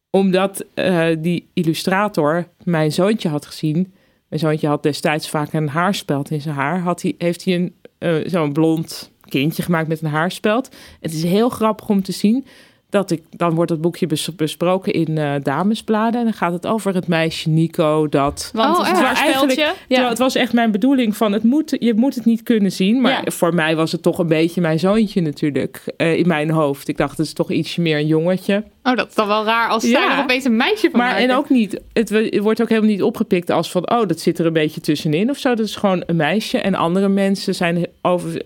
omdat 0.09 0.65
eh, 0.73 1.07
die 1.19 1.47
illustrator 1.53 2.47
mijn 2.63 2.91
zoontje 2.91 3.29
had 3.29 3.45
gezien. 3.45 3.93
Mijn 4.27 4.41
zoontje 4.41 4.67
had 4.67 4.83
destijds 4.83 5.29
vaak 5.29 5.53
een 5.53 5.69
haarspeld 5.69 6.31
in 6.31 6.41
zijn 6.41 6.55
haar. 6.55 6.79
Had 6.79 7.01
hij, 7.01 7.15
heeft 7.17 7.45
hij 7.45 7.55
een, 7.55 7.75
eh, 7.97 8.15
zo'n 8.25 8.53
blond 8.53 9.11
kindje 9.21 9.63
gemaakt 9.63 9.87
met 9.87 10.01
een 10.01 10.09
haarspeld. 10.09 10.75
Het 10.99 11.13
is 11.13 11.23
heel 11.23 11.49
grappig 11.49 11.89
om 11.89 12.03
te 12.03 12.11
zien 12.11 12.45
dat 12.89 13.11
ik, 13.11 13.21
dan 13.29 13.53
wordt 13.55 13.71
het 13.71 13.81
boekje 13.81 14.07
bes- 14.07 14.35
besproken 14.35 14.93
in 14.93 15.17
eh, 15.17 15.33
damesbladen. 15.41 16.19
En 16.19 16.25
dan 16.25 16.33
gaat 16.33 16.53
het 16.53 16.67
over 16.67 16.93
het 16.95 17.07
meisje 17.07 17.49
Nico 17.49 18.09
dat... 18.09 18.49
Want 18.53 18.77
Oh, 18.77 18.87
het 18.87 18.97
haarspeltje. 18.97 19.39
eigenlijk- 19.61 19.77
terwijl 19.87 20.09
het 20.09 20.17
was 20.17 20.35
echt 20.35 20.53
mijn 20.53 20.71
bedoeling 20.71 21.17
van, 21.17 21.31
het 21.31 21.43
moet, 21.43 21.75
je 21.79 21.93
moet 21.93 22.15
het 22.15 22.25
niet 22.25 22.43
kunnen 22.43 22.71
zien. 22.71 23.01
Maar 23.01 23.21
Ja. 23.25 23.31
voor 23.31 23.53
mij 23.53 23.75
was 23.75 23.91
het 23.91 24.01
toch 24.01 24.17
een 24.19 24.27
beetje 24.27 24.61
mijn 24.61 24.79
zoontje 24.79 25.21
natuurlijk 25.21 25.81
eh, 25.97 26.17
in 26.17 26.27
mijn 26.27 26.49
hoofd. 26.49 26.87
Ik 26.87 26.97
dacht, 26.97 27.17
het 27.17 27.25
is 27.25 27.33
toch 27.33 27.51
ietsje 27.51 27.81
meer 27.81 27.97
een 27.97 28.07
jongetje. 28.07 28.63
Oh, 28.83 28.95
dat 28.95 29.07
is 29.07 29.15
dan 29.15 29.27
wel 29.27 29.45
raar 29.45 29.69
als 29.69 29.83
Ja. 29.83 29.89
zij 29.89 30.17
er 30.17 30.23
opeens 30.23 30.43
een 30.45 30.55
meisje 30.55 30.89
van 30.89 30.99
Maar 30.99 31.09
maken. 31.09 31.29
en 31.29 31.35
ook 31.35 31.49
niet, 31.49 31.81
het, 31.93 32.09
het 32.09 32.37
wordt 32.39 32.61
ook 32.61 32.69
helemaal 32.69 32.89
niet 32.89 33.03
opgepikt 33.03 33.49
als 33.49 33.71
van, 33.71 33.89
oh, 33.91 34.07
dat 34.07 34.19
zit 34.19 34.39
er 34.39 34.45
een 34.45 34.53
beetje 34.53 34.81
tussenin 34.81 35.29
of 35.29 35.37
zo. 35.37 35.55
Dat 35.55 35.65
is 35.65 35.75
gewoon 35.75 36.03
een 36.05 36.15
meisje. 36.15 36.57
En 36.57 36.75
andere 36.75 37.07
mensen 37.09 37.55
zijn 37.55 37.87
over, 38.01 38.41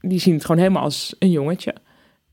die 0.00 0.18
zien 0.18 0.34
het 0.34 0.44
gewoon 0.44 0.60
helemaal 0.60 0.82
als 0.82 1.14
een 1.18 1.30
jongetje. 1.30 1.74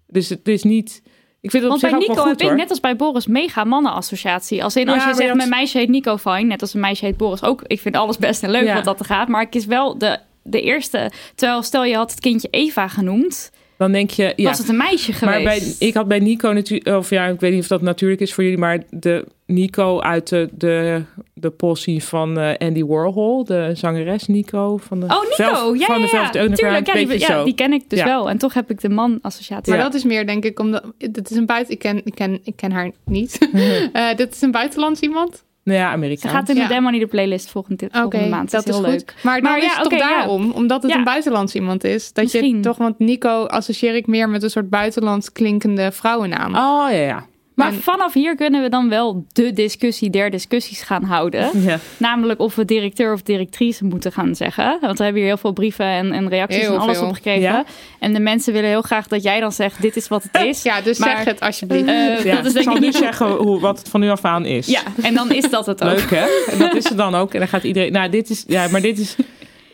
Dus 0.07 0.29
het 0.29 0.47
is 0.47 0.63
niet, 0.63 1.01
ik 1.41 1.51
vind 1.51 1.63
het 1.63 1.71
op 1.73 1.79
Want 1.79 1.81
bij 1.81 1.89
zich 1.89 1.99
ook 1.99 2.07
Nico 2.07 2.13
wel 2.15 2.23
heb 2.23 2.33
goed 2.33 2.41
ik 2.41 2.47
hoor. 2.47 2.57
net 2.57 2.69
als 2.69 2.79
bij 2.79 2.95
Boris 2.95 3.27
mega 3.27 3.63
mannenassociatie. 3.63 4.63
Als 4.63 4.75
in 4.75 4.89
als 4.89 5.03
je 5.03 5.13
zegt 5.13 5.27
dat- 5.27 5.37
mijn 5.37 5.49
meisje 5.49 5.77
heet 5.77 5.89
Nico 5.89 6.17
fijn, 6.17 6.47
net 6.47 6.61
als 6.61 6.73
een 6.73 6.79
meisje 6.79 7.05
heet 7.05 7.17
Boris 7.17 7.43
ook. 7.43 7.61
Ik 7.67 7.79
vind 7.79 7.95
alles 7.95 8.17
best 8.17 8.43
en 8.43 8.49
leuk 8.51 8.63
Ja. 8.65 8.73
wat 8.73 8.83
dat 8.83 8.99
er 8.99 9.05
gaat. 9.05 9.27
Maar 9.27 9.41
ik 9.41 9.55
is 9.55 9.65
wel 9.65 9.97
de, 9.97 10.17
de 10.43 10.61
eerste. 10.61 11.11
Terwijl 11.35 11.61
stel 11.63 11.83
je 11.85 11.95
had 11.95 12.11
het 12.11 12.19
kindje 12.19 12.47
Eva 12.51 12.87
genoemd, 12.87 13.51
Dan 13.77 13.91
denk 13.91 14.09
je, 14.09 14.33
ja. 14.35 14.49
was 14.49 14.57
het 14.57 14.69
een 14.69 14.77
meisje 14.77 15.13
geweest. 15.13 15.43
Maar 15.43 15.43
bij, 15.43 15.73
ik 15.87 15.93
had 15.93 16.07
bij 16.07 16.19
Nico 16.19 16.51
natuurlijk, 16.51 16.97
of 16.97 17.09
ja, 17.09 17.25
ik 17.25 17.39
weet 17.39 17.51
niet 17.53 17.61
of 17.61 17.67
dat 17.67 17.81
natuurlijk 17.81 18.21
is 18.21 18.33
voor 18.33 18.43
jullie, 18.43 18.59
maar 18.59 18.83
de 18.89 19.25
Nico 19.47 19.99
uit 20.01 20.29
de, 20.29 20.49
de, 20.51 21.01
de 21.33 21.49
possie 21.49 22.03
van 22.03 22.39
eh, 22.39 22.67
Andy 22.67 22.83
Warhol, 22.83 23.43
de 23.45 23.71
zangeres 23.73 24.27
Nico 24.27 24.77
van 24.77 24.99
de 24.99 25.05
Oh, 25.05 25.21
Nico, 25.21 25.33
Velvet- 25.35 25.79
ja, 25.79 25.85
van 25.85 25.95
ja, 25.99 26.05
de 26.05 26.11
ja. 26.15 26.21
Velvet 26.23 26.35
Underground, 26.35 26.55
Tuurlijk, 26.85 26.87
ja, 27.21 27.37
die, 27.43 27.47
ja, 27.47 27.53
ken 27.55 27.73
ik 27.73 27.89
dus 27.89 27.99
Ja. 27.99 28.05
wel. 28.05 28.29
En 28.29 28.37
toch 28.37 28.53
heb 28.53 28.69
ik 28.69 28.81
de 28.81 28.89
man-associatie. 28.89 29.69
Maar 29.71 29.77
Ja. 29.81 29.87
dat 29.87 29.93
is 29.95 30.03
meer, 30.03 30.25
denk 30.27 30.43
ik, 30.45 30.59
omdat... 30.59 30.83
Het 30.97 31.31
is 31.31 31.37
een 31.37 31.45
buiten... 31.45 31.73
Ik 31.73 31.79
ken, 31.79 32.01
ik 32.03 32.15
ken, 32.15 32.39
ik 32.43 32.55
ken 32.55 32.71
haar 32.71 32.91
niet. 33.05 33.37
Eh, 33.93 34.15
dit 34.15 34.33
is 34.33 34.41
een 34.41 34.51
buitenlands 34.51 34.99
iemand? 35.01 35.43
Nou 35.63 35.79
ja, 35.79 35.87
Ze 35.87 35.93
Amerikaans. 35.93 36.33
gaat 36.35 36.49
in 36.49 36.55
de 36.55 36.61
Ja. 36.61 36.67
Demo 36.67 36.89
niet 36.89 37.01
de 37.01 37.07
playlist 37.07 37.49
volgende, 37.51 37.85
Oké, 37.85 37.99
volgende 37.99 38.27
maand. 38.29 38.51
dat 38.51 38.61
is 38.67 38.69
is 38.69 38.75
heel 38.75 38.83
goed. 38.83 38.93
leuk. 38.93 39.15
Maar, 39.23 39.41
Maar 39.41 39.57
is 39.57 39.63
ja, 39.63 39.69
het 39.73 39.83
toch 39.83 39.91
ja. 39.91 39.97
daarom, 40.09 40.51
omdat 40.51 40.81
het 40.81 40.91
Ja. 40.91 40.97
een 40.97 41.03
buitenlands 41.03 41.55
iemand 41.55 41.83
is. 41.83 42.13
Dat 42.13 42.31
je 42.31 42.59
toch, 42.59 42.77
want 42.77 42.99
Nico 42.99 43.45
associeer 43.45 43.95
ik 43.95 44.07
meer 44.07 44.29
met 44.29 44.43
een 44.43 44.49
soort 44.49 44.69
buitenlands 44.69 45.31
klinkende 45.31 45.91
vrouwennaam. 45.91 46.49
Oh 46.55 46.91
ja, 46.91 46.97
ja. 46.97 47.25
Maar 47.57 47.67
En- 47.71 47.81
vanaf 47.81 48.13
hier 48.13 48.35
kunnen 48.35 48.61
we 48.61 48.69
dan 48.69 48.89
wel 48.89 49.25
de 49.33 49.53
discussie 49.53 50.09
der 50.09 50.29
discussies 50.29 50.81
gaan 50.81 51.03
houden. 51.03 51.49
ja. 51.61 51.79
Namelijk 51.97 52.39
of 52.39 52.55
we 52.55 52.65
directeur 52.65 53.13
of 53.13 53.21
directrice 53.21 53.85
moeten 53.85 54.11
gaan 54.11 54.35
zeggen. 54.35 54.77
Want 54.81 54.97
we 54.97 55.03
hebben 55.03 55.21
hier 55.21 55.31
heel 55.31 55.39
veel 55.41 55.51
brieven 55.53 55.85
en, 55.85 56.11
en 56.11 56.29
reacties 56.29 56.61
Heel 56.61 56.73
en 56.73 56.79
alles 56.79 56.97
veel. 56.97 57.07
op 57.07 57.13
gekregen. 57.13 57.41
Ja. 57.41 57.65
En 57.99 58.13
de 58.13 58.19
mensen 58.19 58.53
willen 58.53 58.69
heel 58.69 58.81
graag 58.81 59.07
dat 59.07 59.23
jij 59.23 59.39
dan 59.39 59.51
zegt, 59.51 59.81
dit 59.81 59.95
is 59.95 60.07
wat 60.07 60.23
het 60.31 60.43
is. 60.43 60.61
Ja, 60.69 60.81
dus 60.81 60.97
Maar, 60.97 61.15
zeg 61.15 61.25
het 61.25 61.39
alsjeblieft. 61.39 61.87
eh, 61.87 62.23
Ja, 62.23 62.35
dat 62.35 62.45
is 62.45 62.47
ik 62.47 62.53
denk 62.53 62.63
zal 62.65 62.73
ik 62.75 62.79
nu 62.79 62.85
niet... 62.85 62.95
zeggen 62.95 63.27
hoe, 63.29 63.59
wat 63.59 63.79
het 63.79 63.89
van 63.89 63.99
nu 63.99 64.09
af 64.09 64.25
aan 64.25 64.45
is. 64.45 64.67
Ja, 64.67 64.81
en 65.01 65.13
dan 65.13 65.31
is 65.31 65.49
dat 65.49 65.65
het 65.65 65.83
ook. 65.83 65.89
Leuk 65.97 66.09
hè? 66.09 66.25
En 66.51 66.57
dat 66.59 66.75
is 66.75 66.83
het 66.89 66.97
dan 66.97 67.15
ook. 67.15 67.33
En 67.33 67.39
dan 67.39 67.47
gaat 67.47 67.63
iedereen. 67.63 67.91
Nou, 67.91 68.09
dit 68.09 68.29
is. 68.29 68.43
Ja, 68.47 68.67
maar 68.67 68.81
dit 68.81 68.99
is. 68.99 69.15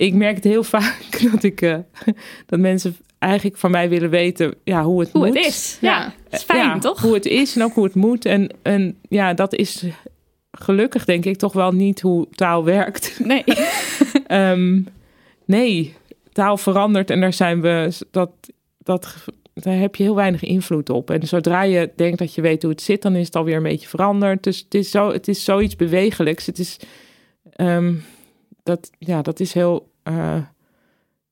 Ik 0.06 0.14
merk 0.14 0.36
het 0.36 0.44
heel 0.44 0.64
vaak 0.78 1.30
dat 1.32 1.44
ik. 1.44 1.62
eh, 1.62 1.78
dat 2.46 2.60
mensen 2.60 2.96
eigenlijk 3.20 3.58
van 3.58 3.72
mij 3.72 3.90
willen 3.90 4.10
weten. 4.10 4.54
Ja, 4.64 4.84
hoe 4.84 5.00
het 5.00 5.12
Hoe 5.12 5.26
moet. 5.28 5.36
het 5.38 5.46
is. 5.46 5.78
Ja, 5.82 5.98
Ja. 6.00 6.14
het 6.24 6.34
is 6.40 6.44
fijn, 6.44 6.60
Ja, 6.60 6.80
toch? 6.80 7.02
Hoe 7.02 7.14
het 7.14 7.26
is 7.26 7.56
en 7.56 7.64
ook 7.64 7.74
hoe 7.74 7.84
het 7.84 7.96
moet. 7.96 8.26
En, 8.26 8.50
en 8.62 8.98
ja, 9.10 9.34
dat 9.34 9.54
is 9.56 9.84
gelukkig 10.52 11.06
denk 11.06 11.26
ik 11.26 11.38
toch 11.38 11.54
wel 11.54 11.72
niet 11.72 12.02
hoe 12.02 12.28
taal 12.32 12.64
werkt. 12.64 13.20
Nee. 13.26 13.44
Ehm, 14.28 14.82
nee, 15.46 15.94
taal 16.32 16.58
verandert 16.58 17.10
en 17.10 17.20
daar 17.22 17.34
zijn 17.34 17.62
we. 17.62 17.98
Dat, 18.12 18.32
dat, 18.78 19.16
daar 19.54 19.78
heb 19.78 19.96
je 19.96 20.04
heel 20.04 20.16
weinig 20.16 20.44
invloed 20.44 20.90
op. 20.90 21.10
En 21.10 21.28
zodra 21.28 21.62
je 21.64 21.92
denkt 21.96 22.18
dat 22.20 22.34
je 22.36 22.42
weet 22.42 22.62
hoe 22.62 22.72
het 22.72 22.82
zit, 22.82 23.02
dan 23.02 23.16
is 23.16 23.26
het 23.26 23.36
alweer 23.36 23.56
een 23.56 23.64
beetje 23.64 23.88
veranderd. 23.88 24.44
Dus 24.44 24.60
het 24.60 24.74
is, 24.74 24.92
zo, 24.92 25.12
het 25.12 25.28
is 25.28 25.44
zoiets 25.44 25.76
bewegelijks. 25.76 26.46
Het 26.46 26.60
is. 26.60 26.80
ehm, 27.52 27.94
dat, 28.64 28.90
ja, 28.98 29.22
dat 29.22 29.40
is 29.40 29.54
heel. 29.54 29.92
Eh, 30.04 30.36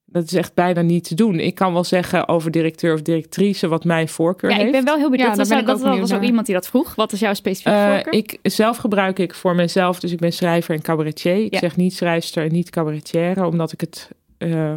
dat 0.06 0.24
is 0.24 0.34
echt 0.34 0.54
bijna 0.54 0.82
niet 0.82 1.04
te 1.04 1.16
doen. 1.16 1.40
Ik 1.40 1.56
kan 1.56 1.74
wel 1.74 1.84
zeggen 1.84 2.28
over 2.28 2.52
directeur 2.52 2.94
of 2.94 3.02
directrice 3.02 3.68
wat 3.68 3.84
mijn 3.84 4.08
voorkeur 4.10 4.50
Ja, 4.50 4.56
heeft. 4.56 4.68
ik 4.68 4.74
ben 4.74 4.86
wel 4.86 4.96
heel 4.98 5.10
benieuwd. 5.10 5.28
Ja, 5.30 5.36
dat 5.36 5.38
was, 5.38 5.48
ben 5.48 5.58
ik 5.60 5.66
dat 5.66 5.84
ook 5.86 6.00
was 6.00 6.20
iemand 6.20 6.46
die 6.46 6.56
dat 6.56 6.68
vroeg. 6.68 6.96
Wat 6.96 7.12
is 7.12 7.20
jouw 7.20 7.34
specifieke 7.34 7.78
Eh, 7.78 7.94
voorkeur? 7.94 8.14
ik, 8.14 8.38
zelf 8.44 8.78
gebruik 8.78 9.20
ik 9.20 9.34
voor 9.34 9.56
mezelf, 9.56 10.00
dus 10.00 10.12
ik 10.12 10.20
ben 10.20 10.34
schrijver 10.34 10.76
en 10.76 10.82
cabaretier. 10.82 11.36
Ik 11.44 11.54
Ja. 11.54 11.60
zeg 11.60 11.76
niet 11.76 11.94
schrijfster 11.96 12.44
en 12.44 12.52
niet 12.52 12.70
cabaretière, 12.70 13.46
omdat 13.46 13.72
ik 13.72 13.82
het 13.82 14.10
eh, 14.38 14.74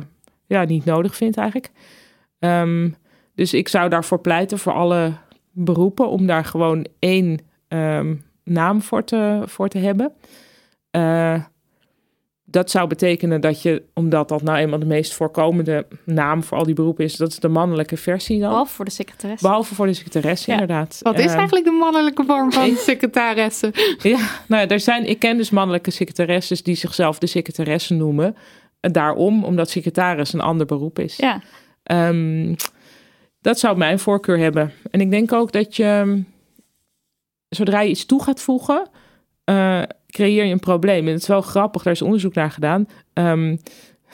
ja, 0.46 0.64
niet 0.64 0.84
nodig 0.84 1.16
vind 1.16 1.36
eigenlijk. 1.36 1.70
Ehm, 2.38 2.90
dus 3.34 3.54
ik 3.54 3.68
zou 3.68 3.88
daarvoor 3.88 4.20
pleiten 4.20 4.58
voor 4.58 4.72
alle 4.72 5.12
beroepen 5.50 6.08
om 6.08 6.26
daar 6.26 6.44
gewoon 6.44 6.86
één 6.98 7.38
ehm, 7.68 8.14
naam 8.44 8.82
voor 8.82 9.04
te, 9.04 9.42
voor 9.44 9.68
te 9.68 9.78
hebben. 9.78 10.12
Eh, 10.90 11.42
dat 12.54 12.70
zou 12.70 12.88
betekenen 12.88 13.40
dat 13.40 13.62
je, 13.62 13.82
omdat 13.94 14.28
dat 14.28 14.42
nou 14.42 14.58
eenmaal 14.58 14.78
de 14.78 14.86
meest 14.86 15.12
voorkomende 15.14 15.86
naam 16.04 16.42
voor 16.44 16.58
al 16.58 16.64
die 16.64 16.74
beroepen 16.74 17.04
is, 17.04 17.16
dat 17.16 17.30
is 17.30 17.38
de 17.38 17.48
mannelijke 17.48 17.96
versie 17.96 18.40
dan. 18.40 18.48
Behalve 18.48 18.74
voor 18.74 18.84
de 18.84 18.90
secretaresse. 18.90 19.46
Behalve 19.46 19.74
voor 19.74 19.86
de 19.86 19.92
secretaresse, 19.92 20.50
Ja. 20.50 20.60
inderdaad. 20.60 20.98
Wat 21.02 21.18
is 21.18 21.24
Ehm, 21.24 21.36
eigenlijk 21.36 21.64
de 21.64 21.70
mannelijke 21.80 22.24
vorm 22.24 22.52
van 22.52 22.76
secretaresse? 22.76 23.70
ja, 24.02 24.18
nou 24.48 24.62
ja, 24.62 24.68
er 24.68 24.80
zijn, 24.80 25.06
ik 25.08 25.18
ken 25.18 25.36
dus 25.36 25.50
mannelijke 25.50 25.90
secretaresses 25.90 26.62
die 26.62 26.74
zichzelf 26.74 27.18
de 27.18 27.26
secretaresse 27.26 27.94
noemen. 27.94 28.36
En 28.80 28.92
Daarom, 28.92 29.44
omdat 29.44 29.70
secretaris 29.70 30.32
een 30.32 30.40
ander 30.40 30.66
beroep 30.66 30.98
is. 30.98 31.16
Ja, 31.16 31.40
Ehm, 31.82 32.54
dat 33.40 33.58
zou 33.58 33.76
mijn 33.76 33.98
voorkeur 33.98 34.38
hebben. 34.38 34.72
En 34.90 35.00
ik 35.00 35.10
denk 35.10 35.32
ook 35.32 35.52
dat 35.52 35.76
je, 35.76 35.84
ehm, 35.84 36.20
zodra 37.48 37.80
je 37.80 37.88
iets 37.90 38.06
toe 38.06 38.22
gaat 38.22 38.40
voegen, 38.40 38.88
eh, 39.44 39.82
creëer 40.14 40.44
je 40.44 40.52
een 40.52 40.60
probleem. 40.60 41.06
En 41.06 41.12
het 41.12 41.22
is 41.22 41.28
wel 41.28 41.40
grappig, 41.40 41.82
daar 41.82 41.92
is 41.92 42.02
onderzoek 42.02 42.34
naar 42.34 42.50
gedaan. 42.50 42.88
Ehm, 43.12 43.56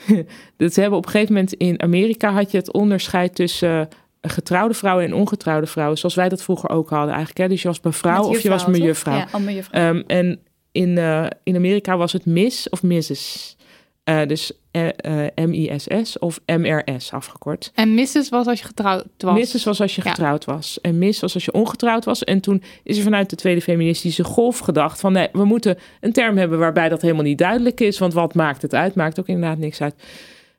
dat 0.57 0.73
ze 0.73 0.81
hebben 0.81 0.97
op 0.97 1.05
een 1.05 1.11
gegeven 1.11 1.33
moment 1.33 1.53
in 1.53 1.81
Amerika 1.81 2.31
had 2.31 2.51
je 2.51 2.57
het 2.57 2.71
onderscheid 2.71 3.35
tussen 3.35 3.89
eh, 4.21 4.31
getrouwde 4.31 4.73
vrouwen 4.73 5.05
en 5.05 5.13
ongetrouwde 5.13 5.67
vrouwen. 5.67 5.97
Zoals 5.97 6.15
wij 6.15 6.29
dat 6.29 6.43
vroeger 6.43 6.69
ook 6.69 6.89
hadden 6.89 7.09
eigenlijk. 7.09 7.37
Hè? 7.37 7.47
Dus 7.47 7.61
je 7.61 7.67
was 7.67 7.81
mevrouw 7.81 8.23
of 8.23 8.39
je 8.39 8.49
was 8.49 8.65
mejuffrouw. 8.65 9.15
Ja, 9.31 9.37
mejuffrouw. 9.37 9.81
Ehm, 9.81 10.03
en 10.07 10.39
in, 10.71 10.97
eh, 10.97 11.25
in 11.43 11.55
Amerika 11.55 11.97
was 11.97 12.13
het 12.13 12.25
Miss 12.25 12.69
of 12.69 12.83
Mrs. 12.83 13.55
Eh, 14.03 14.27
dus 14.27 14.51
eh, 14.71 14.87
eh, 15.25 15.47
M-I-S-S 15.47 16.19
of 16.19 16.39
MRS 16.45 17.11
afgekort. 17.11 17.71
En 17.75 17.93
Mrs. 17.93 18.29
was 18.29 18.47
als 18.47 18.59
je 18.59 18.65
getrouwd 18.65 19.05
was. 19.17 19.53
Mrs. 19.53 19.63
was 19.63 19.81
als 19.81 19.95
je 19.95 20.01
Ja. 20.03 20.09
getrouwd 20.09 20.45
was. 20.45 20.81
En 20.81 20.97
Miss 20.97 21.19
was 21.19 21.33
als 21.33 21.45
je 21.45 21.51
ongetrouwd 21.53 22.05
was. 22.05 22.23
En 22.23 22.39
toen 22.41 22.63
is 22.83 22.97
er 22.97 23.03
vanuit 23.03 23.29
de 23.29 23.35
tweede 23.35 23.61
feministische 23.61 24.23
golf 24.23 24.59
gedacht 24.59 24.99
van... 24.99 25.11
nee, 25.13 25.27
we 25.31 25.45
moeten 25.45 25.77
een 25.99 26.11
term 26.13 26.37
hebben 26.37 26.59
waarbij 26.59 26.89
dat 26.89 27.01
helemaal 27.01 27.23
niet 27.23 27.37
duidelijk 27.37 27.79
is. 27.79 27.99
Want 27.99 28.13
wat 28.13 28.33
maakt 28.33 28.61
het 28.61 28.73
uit? 28.73 28.95
Maakt 28.95 29.19
ook 29.19 29.27
inderdaad 29.27 29.57
niks 29.57 29.81
uit. 29.81 29.95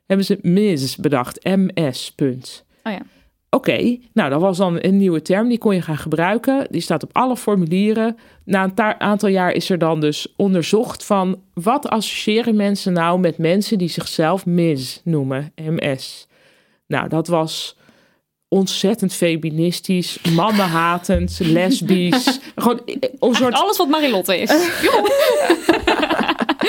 Hebben 0.05 0.25
ze 0.25 0.39
Ms 0.41 0.95
bedacht. 0.95 1.43
MS, 1.43 2.11
punt. 2.15 2.65
Oh 2.83 2.91
ja. 2.91 3.01
Oké, 3.53 3.97
nou 4.13 4.29
dat 4.29 4.41
was 4.41 4.57
dan 4.57 4.77
een 4.81 4.97
nieuwe 4.97 5.21
term, 5.21 5.47
die 5.49 5.57
kon 5.57 5.75
je 5.75 5.81
gaan 5.81 5.97
gebruiken. 5.97 6.67
Die 6.69 6.81
staat 6.81 7.03
op 7.03 7.09
alle 7.13 7.37
formulieren. 7.37 8.17
Na 8.45 8.63
een 8.63 8.73
ta- 8.73 8.99
aantal 8.99 9.29
jaar 9.29 9.51
is 9.51 9.69
er 9.69 9.77
dan 9.77 9.99
dus 9.99 10.33
onderzocht 10.35 11.05
van... 11.05 11.41
wat 11.53 11.89
associëren 11.89 12.55
mensen 12.55 12.93
nou 12.93 13.19
met 13.19 13.37
mensen 13.37 13.77
die 13.77 13.89
zichzelf 13.89 14.45
Ms 14.45 15.01
noemen, 15.03 15.53
MS. 15.55 16.27
Nou, 16.87 17.09
dat 17.09 17.27
was 17.27 17.77
ontzettend 18.47 19.13
feministisch, 19.13 20.21
mannenhatend, 20.35 21.39
lesbisch. 21.43 22.39
Gewoon 22.55 22.81
eh, 22.85 22.95
een 23.19 23.35
soort 23.35 23.53
Alles 23.53 23.77
wat 23.77 23.87
Marilotte 23.87 24.37
is. 24.37 24.51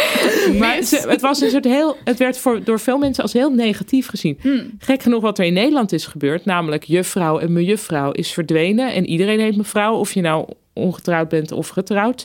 Maar 0.59 0.77
het, 0.77 1.21
was 1.21 1.41
een 1.41 1.51
soort 1.51 1.65
heel, 1.65 1.97
het 2.05 2.19
werd 2.19 2.39
voor, 2.39 2.65
door 2.65 2.81
veel 2.81 2.99
mensen 2.99 3.23
als 3.23 3.33
heel 3.33 3.51
negatief 3.51 4.09
gezien. 4.09 4.39
Hmm. 4.41 4.71
Gek 4.79 5.03
genoeg 5.03 5.23
wat 5.23 5.39
er 5.39 5.45
in 5.45 5.53
Nederland 5.53 5.93
is 5.93 6.07
gebeurd, 6.07 6.45
namelijk 6.45 6.85
juffrouw 6.85 7.39
en 7.39 7.53
mejuffrouw 7.53 8.11
is 8.11 8.33
verdwenen. 8.33 8.93
En 8.93 9.07
iedereen 9.07 9.41
heet 9.41 9.57
mevrouw, 9.57 9.95
of 9.95 10.13
je 10.13 10.21
nou 10.21 10.49
ongetrouwd 10.73 11.29
bent 11.29 11.53
of 11.53 11.69
getrouwd. 11.69 12.25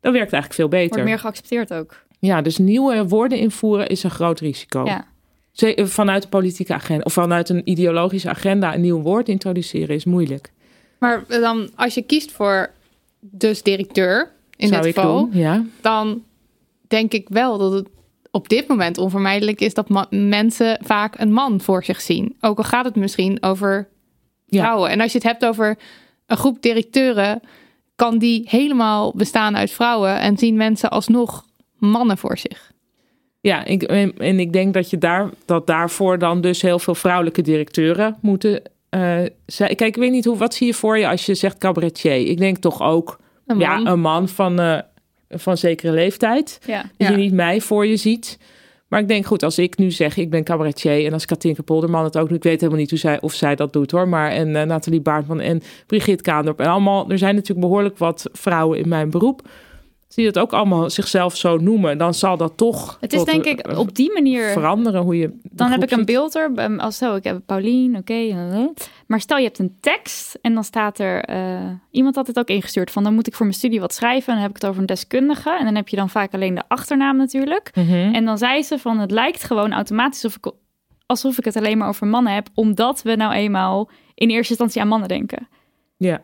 Dat 0.00 0.12
werkt 0.12 0.32
eigenlijk 0.32 0.54
veel 0.54 0.68
beter. 0.68 0.88
Wordt 0.88 1.04
meer 1.04 1.18
geaccepteerd 1.18 1.72
ook. 1.72 2.04
Ja, 2.18 2.42
dus 2.42 2.58
nieuwe 2.58 3.06
woorden 3.06 3.38
invoeren 3.38 3.86
is 3.86 4.02
een 4.02 4.10
groot 4.10 4.40
risico. 4.40 4.84
Ja. 4.84 5.06
Eh, 5.56 5.84
Vanuit 5.84 6.22
de 6.22 6.28
politieke 6.28 6.74
agenda 6.74 7.02
of 7.04 7.12
vanuit 7.12 7.48
een 7.48 7.62
ideologische 7.64 8.28
agenda 8.28 8.74
een 8.74 8.80
nieuw 8.80 9.00
woord 9.00 9.28
introduceren 9.28 9.94
is 9.94 10.04
moeilijk. 10.04 10.52
Maar 10.98 11.24
dan, 11.28 11.70
als 11.74 11.94
je 11.94 12.02
kiest 12.02 12.32
voor 12.32 12.70
dus 13.20 13.62
directeur, 13.62 14.30
in 14.56 14.68
Zou 14.68 14.82
dit 14.82 14.94
geval, 14.94 15.30
doen, 15.30 15.40
ja. 15.40 15.64
dan 15.80 16.22
denk 16.88 17.12
ik 17.12 17.28
wel 17.28 17.58
dat 17.58 17.72
het 17.72 17.88
op 18.30 18.48
dit 18.48 18.68
moment 18.68 18.98
onvermijdelijk 18.98 19.60
is 19.60 19.74
dat 19.74 20.10
mensen 20.10 20.78
vaak 20.84 21.18
een 21.18 21.32
man 21.32 21.60
voor 21.60 21.84
zich 21.84 22.00
zien. 22.00 22.36
Ook 22.40 22.58
al 22.58 22.64
gaat 22.64 22.84
het 22.84 22.96
misschien 22.96 23.42
over 23.42 23.88
Ja. 24.46 24.62
vrouwen. 24.62 24.90
En 24.90 25.00
als 25.00 25.12
je 25.12 25.18
het 25.18 25.26
hebt 25.26 25.44
over 25.46 25.78
een 26.26 26.36
groep 26.36 26.62
directeuren, 26.62 27.40
kan 27.96 28.18
die 28.18 28.42
helemaal 28.48 29.12
bestaan 29.16 29.56
uit 29.56 29.70
vrouwen 29.70 30.18
en 30.20 30.36
zien 30.38 30.56
mensen 30.56 30.90
alsnog 30.90 31.44
mannen 31.78 32.18
voor 32.18 32.38
zich. 32.38 32.72
Ja, 33.40 33.64
ik, 33.64 33.82
en, 33.82 34.18
en 34.18 34.40
ik 34.40 34.52
denk 34.52 34.74
dat 34.74 34.90
je 34.90 34.98
daar 34.98 35.30
dat 35.44 35.66
daarvoor 35.66 36.18
dan 36.18 36.40
dus 36.40 36.62
heel 36.62 36.78
veel 36.78 36.94
vrouwelijke 36.94 37.42
directeuren 37.42 38.16
moeten 38.20 38.62
eh, 38.88 39.18
zijn. 39.46 39.76
Kijk, 39.76 39.80
ik 39.80 40.02
weet 40.02 40.10
niet 40.10 40.24
hoe 40.24 40.36
wat 40.36 40.54
zie 40.54 40.66
je 40.66 40.74
voor 40.74 40.98
je 40.98 41.08
als 41.08 41.26
je 41.26 41.34
zegt 41.34 41.58
cabaretier. 41.58 42.16
Ik 42.28 42.38
denk 42.38 42.56
toch 42.56 42.80
ook 42.82 43.18
Een 43.46 43.58
ja, 43.58 43.76
man. 43.76 43.86
een 43.86 44.00
man 44.00 44.28
van 44.28 44.60
eh, 44.60 44.78
van 45.28 45.56
zekere 45.56 45.92
leeftijd. 45.92 46.58
Ja. 46.66 46.84
Dat 46.96 47.08
je 47.08 47.16
niet 47.16 47.32
mij 47.32 47.60
voor 47.60 47.86
je 47.86 47.96
ziet. 47.96 48.38
Maar 48.88 49.00
ik 49.00 49.08
denk 49.08 49.26
goed, 49.26 49.42
als 49.42 49.58
ik 49.58 49.78
nu 49.78 49.90
zeg 49.90 50.16
ik 50.16 50.30
ben 50.30 50.44
cabaretier 50.44 51.06
en 51.06 51.12
als 51.12 51.24
Katinka 51.24 51.62
Polderman 51.62 52.04
het 52.04 52.18
ook 52.18 52.28
doet, 52.28 52.36
ik 52.36 52.42
weet 52.42 52.60
helemaal 52.60 52.80
niet 52.80 52.90
hoe 52.90 52.98
zij, 52.98 53.20
of 53.20 53.32
zij 53.32 53.54
dat 53.54 53.72
doet 53.72 53.90
hoor. 53.90 54.08
Maar 54.08 54.30
en 54.30 54.56
eh, 54.56 54.66
Nathalie 54.66 55.00
Baartman 55.00 55.40
en 55.40 55.62
Brigitte 55.86 56.22
Kaandorp 56.22 56.60
en 56.60 56.66
allemaal, 56.66 57.10
er 57.10 57.18
zijn 57.18 57.34
natuurlijk 57.34 57.66
behoorlijk 57.66 57.98
wat 57.98 58.28
vrouwen 58.32 58.78
in 58.78 58.88
mijn 58.88 59.10
beroep. 59.10 59.48
Die 60.14 60.24
dat 60.24 60.38
ook 60.38 60.52
allemaal 60.52 60.90
zichzelf 60.90 61.36
zo 61.36 61.56
noemen, 61.56 61.98
dan 61.98 62.14
zal 62.14 62.36
dat 62.36 62.56
toch 62.56 62.96
Het 63.00 63.12
is 63.12 63.24
denk 63.24 63.44
eh, 63.44 63.50
ik 63.50 63.78
op 63.78 63.94
die 63.94 64.12
manier... 64.12 64.48
veranderen 64.48 65.02
hoe 65.02 65.18
je. 65.18 65.38
Dan 65.42 65.70
heb 65.70 65.82
ik 65.82 65.90
een 65.90 66.04
beeld 66.04 66.34
er. 66.34 66.78
Als 66.78 66.98
zo, 66.98 67.14
ik 67.14 67.24
heb 67.24 67.40
Paulien, 67.46 67.96
oké. 67.96 68.12
eh, 68.12 68.54
eh. 68.54 68.68
maar 69.06 69.20
stel 69.20 69.36
je 69.36 69.44
hebt 69.44 69.58
een 69.58 69.76
tekst 69.80 70.38
en 70.42 70.54
dan 70.54 70.64
staat 70.64 70.98
er... 70.98 71.24
eh, 71.24 71.70
iemand 71.90 72.14
had 72.14 72.26
het 72.26 72.38
ook 72.38 72.48
ingestuurd 72.48 72.90
van... 72.90 73.02
dan 73.02 73.14
moet 73.14 73.26
ik 73.26 73.34
voor 73.34 73.46
mijn 73.46 73.58
studie 73.58 73.80
wat 73.80 73.94
schrijven. 73.94 74.28
En 74.28 74.34
dan 74.34 74.42
heb 74.42 74.50
ik 74.50 74.62
het 74.62 74.66
over 74.66 74.80
een 74.80 74.86
deskundige. 74.86 75.50
En 75.58 75.64
dan 75.64 75.74
heb 75.74 75.88
je 75.88 75.96
dan 75.96 76.10
vaak 76.10 76.34
alleen 76.34 76.54
de 76.54 76.62
achternaam 76.68 77.16
natuurlijk. 77.16 77.70
Mhm. 77.74 78.14
En 78.14 78.24
dan 78.24 78.38
zei 78.38 78.62
ze 78.62 78.78
van... 78.78 78.98
het 78.98 79.10
lijkt 79.10 79.44
gewoon 79.44 79.72
automatisch 79.72 80.24
alsof 80.24 80.36
ik, 80.36 80.52
alsof 81.06 81.38
ik 81.38 81.44
het 81.44 81.56
alleen 81.56 81.78
maar 81.78 81.88
over 81.88 82.06
mannen 82.06 82.32
heb. 82.32 82.48
Omdat 82.54 83.02
we 83.02 83.16
nou 83.16 83.32
eenmaal 83.32 83.90
in 84.14 84.30
eerste 84.30 84.50
instantie 84.50 84.80
aan 84.80 84.88
mannen 84.88 85.08
denken. 85.08 85.48
Ja. 85.96 86.22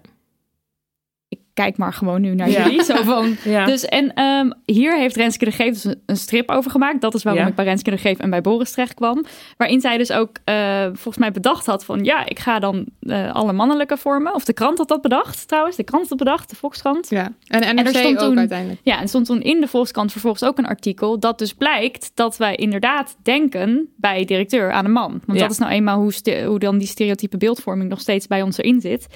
Kijk 1.55 1.77
maar 1.77 1.93
gewoon 1.93 2.21
nu 2.21 2.35
naar 2.35 2.51
Ja. 2.51 2.63
jullie. 2.65 2.83
Zo 2.85 3.03
van, 3.03 3.37
Ja. 3.45 3.65
Dus 3.65 3.85
en 3.85 4.15
ehm, 4.15 4.51
hier 4.65 4.97
heeft 4.99 5.17
Renske 5.17 5.45
de 5.45 5.51
Geef 5.51 5.83
dus 5.83 5.95
een- 6.07 6.17
strip 6.17 6.51
over 6.51 6.71
gemaakt. 6.71 7.01
Dat 7.01 7.15
is 7.15 7.23
waarom 7.23 7.43
Ja. 7.43 7.49
ik 7.49 7.55
bij 7.55 7.65
Renske 7.65 7.91
de 7.91 7.97
Geef 7.99 8.19
en 8.19 8.31
bij 8.31 8.41
Boris 8.41 8.71
terecht 8.73 8.95
kwam. 8.95 9.25
Waarin 9.57 9.81
zij 9.81 9.99
dus 9.99 10.13
ook 10.13 10.31
eh, 10.45 10.85
volgens 10.85 11.17
mij 11.17 11.33
bedacht 11.33 11.67
had 11.67 11.85
van... 11.85 12.05
ja, 12.05 12.27
ik 12.27 12.39
ga 12.39 12.59
dan 12.59 12.87
eh, 13.01 13.33
alle 13.35 13.53
mannelijke 13.53 13.97
vormen. 13.97 14.35
Of 14.35 14.45
de 14.45 14.53
krant 14.53 14.79
had 14.79 14.89
dat 14.89 15.01
bedacht 15.03 15.49
trouwens. 15.49 15.77
De 15.77 15.83
krant 15.85 16.09
had 16.09 16.19
dat 16.19 16.27
bedacht, 16.27 16.51
de 16.51 16.57
Volkskrant. 16.57 17.11
Ja. 17.11 17.33
En 17.47 17.63
er 17.63 17.75
NRC 17.75 17.89
stond 17.97 18.19
ook 18.19 18.29
toen- 18.29 18.39
uiteindelijk. 18.39 18.81
Ja, 18.83 19.01
en 19.01 19.09
stond 19.09 19.27
toen 19.27 19.41
in 19.43 19.61
de 19.61 19.69
Volkskrant 19.69 20.13
vervolgens 20.13 20.45
ook 20.45 20.59
een 20.59 20.67
artikel... 20.67 21.19
dat 21.19 21.39
dus 21.39 21.53
blijkt 21.53 22.11
dat 22.15 22.37
wij 22.37 22.55
inderdaad 22.55 23.17
denken 23.23 23.89
bij 23.97 24.25
directeur 24.25 24.73
aan 24.73 24.85
een 24.85 24.93
man. 24.93 25.21
Want 25.27 25.39
dat 25.39 25.51
is 25.51 25.59
nou 25.59 25.73
eenmaal 25.73 25.99
hoe, 26.01 26.13
hoe 26.47 26.59
dan 26.59 26.79
die 26.79 26.89
stereotype 26.89 27.37
beeldvorming... 27.37 27.89
nog 27.91 28.01
steeds 28.01 28.27
bij 28.27 28.43
ons 28.43 28.59
erin 28.59 28.81
zit. 28.81 29.07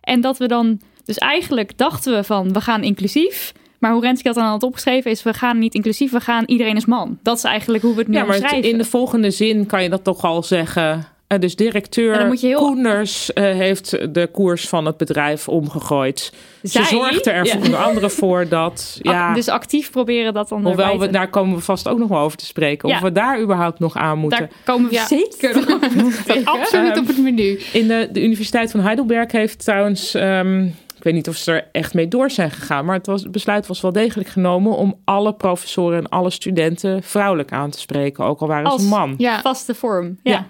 En 0.00 0.20
dat 0.20 0.38
we 0.38 0.46
dan... 0.48 0.80
Dus 1.06 1.18
eigenlijk 1.18 1.78
dachten 1.78 2.14
we 2.14 2.24
van, 2.24 2.52
we 2.52 2.60
gaan 2.60 2.82
inclusief... 2.82 3.52
Maar 3.78 3.92
hoe 3.92 4.00
Renske 4.02 4.24
dat 4.24 4.34
dan 4.34 4.44
had 4.44 4.62
opgeschreven 4.62 5.10
is... 5.10 5.22
we 5.22 5.32
gaan 5.34 5.58
niet 5.58 5.74
inclusief, 5.74 6.10
we 6.12 6.20
gaan 6.20 6.44
iedereen 6.46 6.76
is 6.76 6.86
man. 6.86 7.18
Dat 7.22 7.36
is 7.36 7.44
eigenlijk 7.44 7.82
hoe 7.84 7.92
we 7.94 7.98
het 7.98 8.08
nu 8.08 8.16
Ja, 8.16 8.24
maar 8.24 8.36
het- 8.36 8.64
in 8.64 8.78
de 8.78 8.84
volgende 8.84 9.30
zin 9.30 9.66
kan 9.66 9.82
je 9.82 9.88
dat 9.88 10.04
toch 10.04 10.24
al 10.24 10.42
zeggen. 10.42 11.06
Eh, 11.26 11.38
dus 11.38 11.56
directeur 11.56 12.32
heel- 12.40 12.58
Koenders 12.58 13.32
eh, 13.32 13.44
heeft 13.44 14.14
de 14.14 14.26
koers 14.32 14.68
van 14.68 14.86
het 14.86 14.96
bedrijf 14.96 15.48
omgegooid. 15.48 16.32
Zij? 16.62 16.82
Ze 16.84 16.88
zorgt 16.88 17.26
er 17.26 17.44
Ja. 17.46 17.56
onder 17.56 17.76
andere 17.76 18.10
voor 18.10 18.48
dat... 18.48 18.98
Ja, 19.02 19.28
Ac- 19.28 19.34
Dus 19.34 19.48
actief 19.48 19.90
proberen 19.90 20.34
dat 20.34 20.48
dan 20.48 20.64
hoewel 20.66 20.90
erbij 20.92 21.06
we, 21.06 21.12
daar 21.12 21.30
komen 21.30 21.56
we 21.56 21.62
vast 21.62 21.88
ook 21.88 21.98
nog 21.98 22.08
wel 22.08 22.18
over 22.20 22.38
te 22.38 22.46
spreken. 22.46 22.88
Of 22.88 22.94
Ja. 22.94 23.02
we 23.02 23.12
daar 23.12 23.40
überhaupt 23.40 23.78
nog 23.78 23.96
aan 23.96 24.18
moeten. 24.18 24.38
Daar 24.38 24.50
komen 24.64 24.88
we 24.90 24.94
Ja. 24.94 25.06
zeker 25.06 25.54
nog 25.54 25.68
over 25.70 25.88
te 25.88 26.16
spreken. 26.22 26.44
Absoluut 26.44 26.98
op 26.98 27.06
het 27.06 27.18
menu. 27.18 27.60
In 27.72 27.88
de, 27.88 28.08
de 28.12 28.22
Universiteit 28.22 28.70
van 28.70 28.80
Heidelberg 28.80 29.32
heeft 29.32 29.64
trouwens... 29.64 30.14
ehm, 30.14 30.66
ik 30.96 31.02
weet 31.02 31.14
niet 31.14 31.28
of 31.28 31.36
ze 31.36 31.52
er 31.52 31.68
echt 31.72 31.94
mee 31.94 32.08
door 32.08 32.30
zijn 32.30 32.50
gegaan... 32.50 32.84
maar 32.84 32.96
het, 32.96 33.06
was, 33.06 33.22
het 33.22 33.32
besluit 33.32 33.66
was 33.66 33.80
wel 33.80 33.92
degelijk 33.92 34.28
genomen... 34.28 34.76
om 34.76 35.00
alle 35.04 35.34
professoren 35.34 35.98
en 35.98 36.08
alle 36.08 36.30
studenten 36.30 37.02
vrouwelijk 37.02 37.52
aan 37.52 37.70
te 37.70 37.78
spreken. 37.78 38.24
Ook 38.24 38.40
al 38.40 38.48
waren 38.48 38.70
Als- 38.70 38.82
ze 38.82 38.88
man. 38.88 39.14
Ja. 39.18 39.40
Vaste 39.40 39.74
vorm. 39.74 40.18
Ja. 40.22 40.32
Ja. 40.32 40.46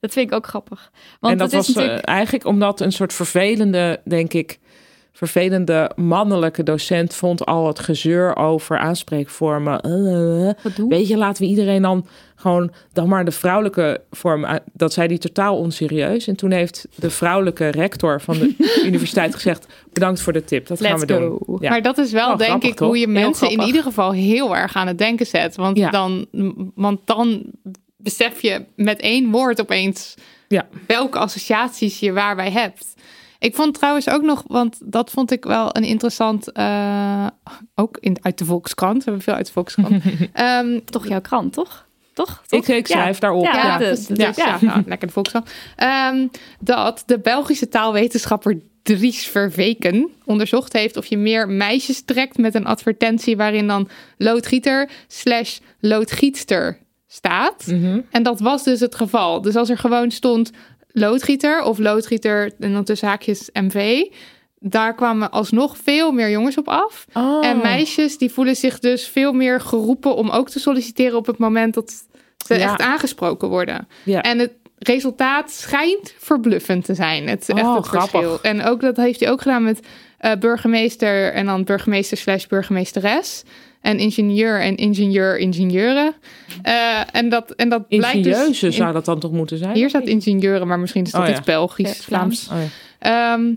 Dat 0.00 0.12
vind 0.12 0.30
ik 0.30 0.36
ook 0.36 0.46
grappig. 0.46 0.90
Want 1.20 1.32
en 1.32 1.38
dat 1.38 1.52
het 1.52 1.60
is 1.60 1.66
was 1.66 1.76
eh, 1.76 1.82
natuurlijk... 1.82 2.08
eigenlijk 2.08 2.44
omdat 2.44 2.80
een 2.80 2.92
soort 2.92 3.12
vervelende, 3.12 4.00
denk 4.04 4.32
ik, 4.32 4.58
vervelende 5.16 5.90
mannelijke 5.94 6.62
docent 6.62 7.14
vond 7.14 7.46
al 7.46 7.66
het 7.66 7.78
gezeur 7.78 8.36
over 8.36 8.78
aanspreekvormen. 8.78 9.80
Gedoe. 10.58 10.88
weet 10.88 11.08
je, 11.08 11.16
laten 11.16 11.42
we 11.42 11.48
iedereen 11.48 11.82
dan 11.82 12.06
gewoon 12.34 12.72
dan 12.92 13.08
maar 13.08 13.24
de 13.24 13.30
vrouwelijke 13.30 14.00
vorm. 14.10 14.46
Dat 14.72 14.92
zei 14.92 15.08
die 15.08 15.18
totaal 15.18 15.56
onserieus. 15.58 16.26
En 16.26 16.36
toen 16.36 16.50
heeft 16.50 16.86
de 16.94 17.10
vrouwelijke 17.10 17.68
rector 17.68 18.20
van 18.20 18.38
de 18.38 18.54
universiteit 18.86 19.34
gezegd: 19.34 19.66
bedankt 19.92 20.20
voor 20.20 20.32
de 20.32 20.44
tip. 20.44 20.66
Dat 20.66 20.80
gaan 20.80 20.98
we 21.00 21.12
go. 21.14 21.38
doen. 21.46 21.58
Ja. 21.60 21.70
Maar 21.70 21.82
dat 21.82 21.98
is 21.98 22.12
wel, 22.12 22.26
Wel 22.26 22.36
denk 22.36 22.48
grappig, 22.50 22.70
ik, 22.70 22.78
hoe 22.78 22.98
je 22.98 23.08
mensen 23.08 23.50
in 23.50 23.60
ieder 23.60 23.82
geval 23.82 24.12
heel 24.12 24.56
erg 24.56 24.74
aan 24.76 24.86
het 24.86 24.98
denken 24.98 25.26
zet. 25.26 25.56
Want, 25.56 25.76
Ja. 25.78 25.90
dan, 25.90 26.26
want 26.74 27.00
dan 27.04 27.42
besef 27.96 28.42
je 28.42 28.64
met 28.74 29.00
één 29.00 29.30
woord 29.30 29.60
opeens 29.60 30.14
Ja. 30.48 30.66
welke 30.86 31.18
associaties 31.18 32.00
je 32.00 32.12
waarbij 32.12 32.50
hebt. 32.50 32.94
Ik 33.46 33.54
vond 33.54 33.74
trouwens 33.74 34.08
ook 34.08 34.22
nog, 34.22 34.44
want 34.46 34.76
dat 34.84 35.10
vond 35.10 35.30
ik 35.30 35.44
wel 35.44 35.76
een 35.76 35.84
interessant, 35.84 36.52
eh, 36.52 37.26
ook 37.74 37.96
in, 38.00 38.16
uit 38.22 38.38
de 38.38 38.44
Volkskrant. 38.44 38.96
We 38.96 39.02
hebben 39.04 39.22
veel 39.22 39.34
uit 39.34 39.46
de 39.46 39.52
Volkskrant. 39.52 40.02
Ehm, 40.32 40.80
Toch 40.84 41.08
jouw 41.08 41.20
krant, 41.20 41.52
toch? 41.52 41.86
Toch? 42.14 42.42
Toch? 42.46 42.60
Ik, 42.60 42.68
ik 42.76 42.86
schrijf 42.86 43.18
daarop. 43.18 43.44
Ja, 43.44 43.52
Ja. 43.54 43.78
dus- 43.78 44.06
ja, 44.14 44.32
ja, 44.36 44.58
nou, 44.60 44.82
lekker 44.86 45.06
de 45.06 45.12
Volkskrant. 45.12 45.50
Ehm, 45.76 46.26
dat 46.60 47.02
de 47.06 47.18
Belgische 47.18 47.68
taalwetenschapper 47.68 48.58
Dries 48.82 49.26
Verweken 49.26 50.10
onderzocht 50.24 50.72
heeft 50.72 50.96
of 50.96 51.06
je 51.06 51.16
meer 51.18 51.48
meisjes 51.48 52.02
trekt 52.04 52.38
met 52.38 52.54
een 52.54 52.66
advertentie 52.66 53.36
waarin 53.36 53.66
dan 53.66 53.88
loodgieter 54.18 54.90
slash 55.06 55.58
loodgietster 55.80 56.78
staat. 57.06 57.66
Mhm. 57.66 58.00
En 58.10 58.22
dat 58.22 58.40
was 58.40 58.64
dus 58.64 58.80
het 58.80 58.94
geval. 58.94 59.40
Dus 59.42 59.56
als 59.56 59.68
er 59.70 59.78
gewoon 59.78 60.10
stond 60.10 60.50
loodgieter 60.98 61.62
of 61.62 61.78
loodgieter 61.78 62.52
en 62.60 62.72
dan 62.72 62.84
tussen 62.84 63.08
haakjes 63.08 63.50
MV, 63.52 64.02
daar 64.60 64.94
kwamen 64.94 65.30
alsnog 65.30 65.76
veel 65.82 66.12
meer 66.12 66.30
jongens 66.30 66.58
op 66.58 66.68
af. 66.68 67.06
Oh. 67.12 67.46
En 67.46 67.58
meisjes 67.58 68.18
die 68.18 68.30
voelen 68.32 68.56
zich 68.56 68.78
dus 68.78 69.08
veel 69.08 69.32
meer 69.32 69.60
geroepen 69.60 70.14
om 70.16 70.30
ook 70.30 70.48
te 70.50 70.58
solliciteren 70.60 71.18
op 71.18 71.26
het 71.26 71.38
moment 71.38 71.74
dat 71.74 72.04
ze 72.46 72.54
Ja. 72.54 72.60
echt 72.60 72.80
aangesproken 72.80 73.48
worden. 73.48 73.88
Ja. 74.02 74.22
En 74.22 74.38
het 74.38 74.52
resultaat 74.78 75.50
schijnt 75.50 76.14
verbluffend 76.18 76.84
te 76.84 76.94
zijn. 76.94 77.28
Het, 77.28 77.48
echt 77.48 77.60
Oh, 77.62 77.82
grappig. 77.82 78.10
verschil. 78.10 78.38
En 78.42 78.62
ook 78.64 78.80
dat 78.80 78.96
heeft 78.96 79.20
hij 79.20 79.30
ook 79.30 79.42
gedaan 79.42 79.64
met 79.64 79.80
eh, 80.18 80.32
burgemeester 80.38 81.32
en 81.32 81.46
dan 81.46 81.64
burgemeester 81.64 82.16
slash 82.16 82.46
burgemeesteres. 82.46 83.42
En 83.86 83.98
ingenieur 83.98 84.60
en 84.60 84.76
ingenieur 84.76 85.38
ingenieuren. 85.38 86.14
Eh, 86.62 87.00
en 87.12 87.28
dat, 87.28 87.50
en 87.50 87.68
dat 87.68 87.88
blijkt 87.88 88.24
dus... 88.24 88.62
in- 88.62 88.72
zou 88.72 88.92
dat 88.92 89.04
dan 89.04 89.18
toch 89.18 89.32
moeten 89.32 89.58
zijn? 89.58 89.74
hier 89.74 89.88
staat 89.88 90.06
ingenieuren, 90.06 90.66
maar 90.66 90.78
misschien 90.78 91.04
is 91.04 91.10
dat 91.10 91.20
Oh 91.20 91.26
ja. 91.26 91.32
iets 91.36 91.46
Belgisch, 91.46 91.96
Ja, 91.96 92.02
Vlaams. 92.02 92.42
Vlaams. 92.44 92.64
Oh 92.64 92.70
ja. 93.00 93.34
Ehm, 93.34 93.54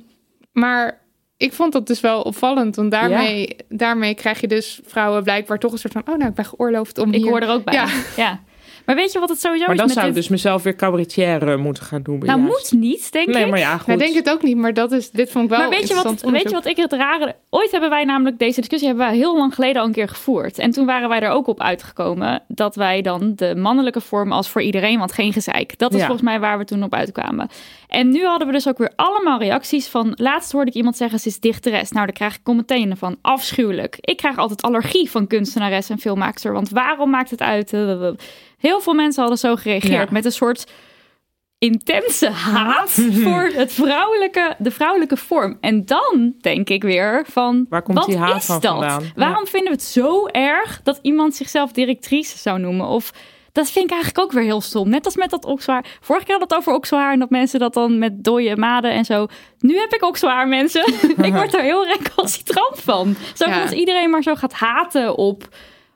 maar 0.51 1.01
ik 1.37 1.53
vond 1.53 1.73
dat 1.73 1.87
dus 1.87 2.01
wel 2.01 2.21
opvallend. 2.21 2.75
Want 2.75 2.91
daarmee, 2.91 3.55
daarmee 3.69 4.13
krijg 4.13 4.41
je 4.41 4.47
dus 4.47 4.79
vrouwen 4.85 5.23
blijkbaar 5.23 5.59
toch 5.59 5.71
een 5.71 5.77
soort 5.77 5.93
van... 5.93 6.01
oh, 6.05 6.17
nou, 6.17 6.29
ik 6.29 6.35
ben 6.35 6.45
geoorloofd 6.45 6.97
om 6.97 7.13
Ik 7.13 7.21
hier... 7.21 7.29
hoor 7.29 7.41
er 7.41 7.49
ook 7.49 7.63
bij. 7.63 7.73
Ja. 8.15 8.39
Maar 8.85 8.95
weet 8.95 9.11
je 9.11 9.19
wat 9.19 9.29
het 9.29 9.39
sowieso 9.39 9.65
Maar 9.65 9.73
is 9.73 9.77
dan 9.79 9.87
met 9.87 9.95
zou 9.95 10.07
ik 10.07 10.13
dit? 10.13 10.21
dus 10.21 10.31
mezelf 10.31 10.63
weer 10.63 10.75
cabaretière 10.75 11.57
moeten 11.57 11.83
gaan 11.83 12.01
noemen. 12.03 12.27
Nou, 12.27 12.39
juist. 12.41 12.71
moet 12.71 12.81
niet, 12.81 13.11
denk 13.11 13.27
Nee, 13.27 13.43
ik. 13.43 13.49
maar 13.49 13.59
ja, 13.59 13.77
goed. 13.77 13.85
Ja, 13.87 13.93
ik 13.93 13.99
denk 13.99 14.15
het 14.15 14.29
ook 14.29 14.43
niet, 14.43 14.57
maar 14.57 14.73
dat 14.73 14.91
is, 14.91 15.11
dit 15.11 15.31
vond 15.31 15.43
ik 15.43 15.49
wel 15.49 15.59
maar 15.59 15.69
weet 15.69 15.87
je, 15.87 15.93
wat, 15.93 16.03
interessant 16.03 16.33
weet 16.33 16.49
je 16.49 16.55
wat 16.55 16.65
ik 16.65 16.77
het 16.77 16.93
rare... 16.93 17.35
Ooit 17.49 17.71
hebben 17.71 17.89
wij 17.89 18.03
namelijk 18.03 18.39
deze 18.39 18.59
discussie 18.59 18.87
hebben 18.87 19.07
wij 19.07 19.15
heel 19.15 19.37
lang 19.37 19.53
geleden 19.55 19.81
al 19.81 19.87
een 19.87 19.93
keer 19.93 20.07
gevoerd. 20.09 20.59
En 20.59 20.71
toen 20.71 20.85
waren 20.85 21.09
wij 21.09 21.19
er 21.19 21.29
ook 21.29 21.47
op 21.47 21.61
uitgekomen 21.61 22.43
dat 22.47 22.75
wij 22.75 23.01
dan 23.01 23.33
de 23.35 23.55
mannelijke 23.55 24.01
vorm 24.01 24.31
als 24.31 24.49
voor 24.49 24.61
iedereen, 24.61 24.99
want 24.99 25.11
geen 25.13 25.33
gezeik. 25.33 25.77
Dat 25.77 25.91
is 25.93 25.99
Ja. 25.99 26.05
volgens 26.05 26.27
mij 26.27 26.39
waar 26.39 26.57
we 26.57 26.65
toen 26.65 26.83
op 26.83 26.93
uitkwamen. 26.93 27.49
En 27.87 28.09
nu 28.09 28.25
hadden 28.25 28.47
we 28.47 28.53
dus 28.53 28.67
ook 28.67 28.77
weer 28.77 28.91
allemaal 28.95 29.39
reacties 29.39 29.87
van... 29.87 30.11
Laatst 30.15 30.51
hoorde 30.51 30.69
ik 30.69 30.75
iemand 30.77 30.97
zeggen, 30.97 31.19
ze 31.19 31.27
is 31.27 31.39
dichteres. 31.39 31.91
Nou, 31.91 32.05
daar 32.05 32.15
krijg 32.15 32.35
ik 32.43 32.53
meteen 32.55 32.97
van 32.97 33.17
afschuwelijk. 33.21 33.97
Ik 34.01 34.17
krijg 34.17 34.37
altijd 34.37 34.61
allergie 34.61 35.09
van 35.09 35.27
kunstenares 35.27 35.89
en 35.89 35.99
filmmaakster. 35.99 36.53
Want 36.53 36.69
waarom 36.69 37.09
maakt 37.09 37.29
het 37.29 37.41
uit? 37.41 37.71
Heel 38.59 38.81
veel 38.81 38.93
mensen 38.93 39.19
hadden 39.21 39.39
zo 39.39 39.55
gereageerd 39.55 40.07
Ja. 40.07 40.13
met 40.13 40.25
een 40.25 40.31
soort 40.31 40.65
intense 41.57 42.29
haat 42.29 42.89
voor 43.23 43.51
het 43.53 43.73
vrouwelijke, 43.73 44.55
de 44.57 44.71
vrouwelijke 44.71 45.17
vorm. 45.17 45.57
En 45.61 45.85
dan 45.85 46.33
denk 46.41 46.69
ik 46.69 46.83
weer 46.83 47.25
van, 47.29 47.65
Waar 47.69 47.81
komt 47.81 47.97
wat 47.97 48.07
die 48.07 48.17
haat 48.17 48.35
is 48.37 48.45
van 48.45 48.59
dat? 48.59 48.71
vandaan? 48.71 49.01
Ja. 49.03 49.09
Waarom 49.15 49.47
vinden 49.47 49.69
we 49.71 49.75
het 49.77 49.87
zo 49.87 50.25
erg 50.27 50.81
dat 50.83 50.99
iemand 51.01 51.35
zichzelf 51.35 51.71
directrice 51.71 52.37
zou 52.37 52.59
noemen? 52.59 52.85
Of 52.87 53.11
dat 53.51 53.69
vind 53.71 53.85
ik 53.85 53.91
eigenlijk 53.91 54.23
ook 54.23 54.31
weer 54.31 54.43
heel 54.43 54.61
stom. 54.61 54.89
Net 54.89 55.05
als 55.05 55.15
met 55.15 55.29
dat 55.29 55.45
okselhaar. 55.45 55.85
Vorige 56.01 56.25
keer 56.25 56.33
had 56.39 56.49
het 56.49 56.59
over 56.59 56.73
okselhaar 56.73 57.11
en 57.13 57.19
dat 57.19 57.29
mensen 57.29 57.59
dat 57.59 57.73
dan 57.73 57.97
met 57.99 58.23
dode 58.23 58.55
maden 58.57 58.91
en 58.91 59.05
zo. 59.05 59.27
Nu 59.59 59.77
heb 59.77 59.93
ik 59.93 60.03
okselhaar, 60.03 60.47
mensen. 60.47 60.93
ik 61.27 61.33
word 61.33 61.53
er 61.53 61.61
heel 61.63 61.85
recalcitrant 61.87 62.79
van. 62.81 63.15
Zo 63.33 63.45
Ja. 63.49 63.71
iedereen 63.73 64.09
maar 64.09 64.23
zo 64.23 64.35
gaat 64.35 64.53
haten 64.53 65.17
op... 65.17 65.47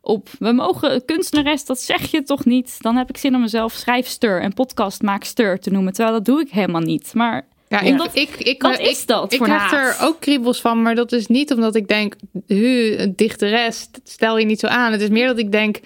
Op, 0.05 0.29
we 0.39 0.51
mogen 0.51 1.05
kunstenares, 1.05 1.65
dat 1.65 1.79
zeg 1.81 2.11
je 2.11 2.23
toch 2.23 2.45
niet? 2.45 2.81
Dan 2.81 2.95
heb 2.95 3.09
ik 3.09 3.17
zin 3.17 3.35
om 3.35 3.41
mezelf 3.41 3.73
schrijfster 3.73 4.41
en 4.41 4.53
podcastmaakster 4.53 5.59
te 5.59 5.69
noemen. 5.69 5.93
Terwijl 5.93 6.15
dat 6.15 6.25
doe 6.25 6.41
ik 6.41 6.49
helemaal 6.49 6.81
niet. 6.81 7.13
Maar 7.13 7.47
Ja, 7.67 7.79
ik, 7.79 7.91
Omdat- 7.91 8.15
ik, 8.15 8.29
ik, 8.29 8.61
wat 8.61 8.79
ik, 8.79 8.85
is 8.87 9.05
dat 9.05 9.31
Ik 9.31 9.37
voor 9.37 9.47
krijg 9.47 9.61
haat? 9.61 9.99
er 9.99 10.05
ook 10.07 10.19
kriebels 10.19 10.61
van, 10.61 10.81
maar 10.81 10.95
dat 10.95 11.11
is 11.11 11.27
niet 11.27 11.51
omdat 11.53 11.75
ik 11.75 11.87
denk, 11.87 12.15
hu, 12.47 12.95
een 12.97 13.13
dichteres, 13.15 13.89
stel 14.03 14.37
je 14.37 14.45
niet 14.45 14.59
zo 14.59 14.67
aan. 14.67 14.91
Het 14.91 15.01
is 15.01 15.09
meer 15.09 15.27
dat 15.27 15.37
ik 15.37 15.51
denk, 15.51 15.79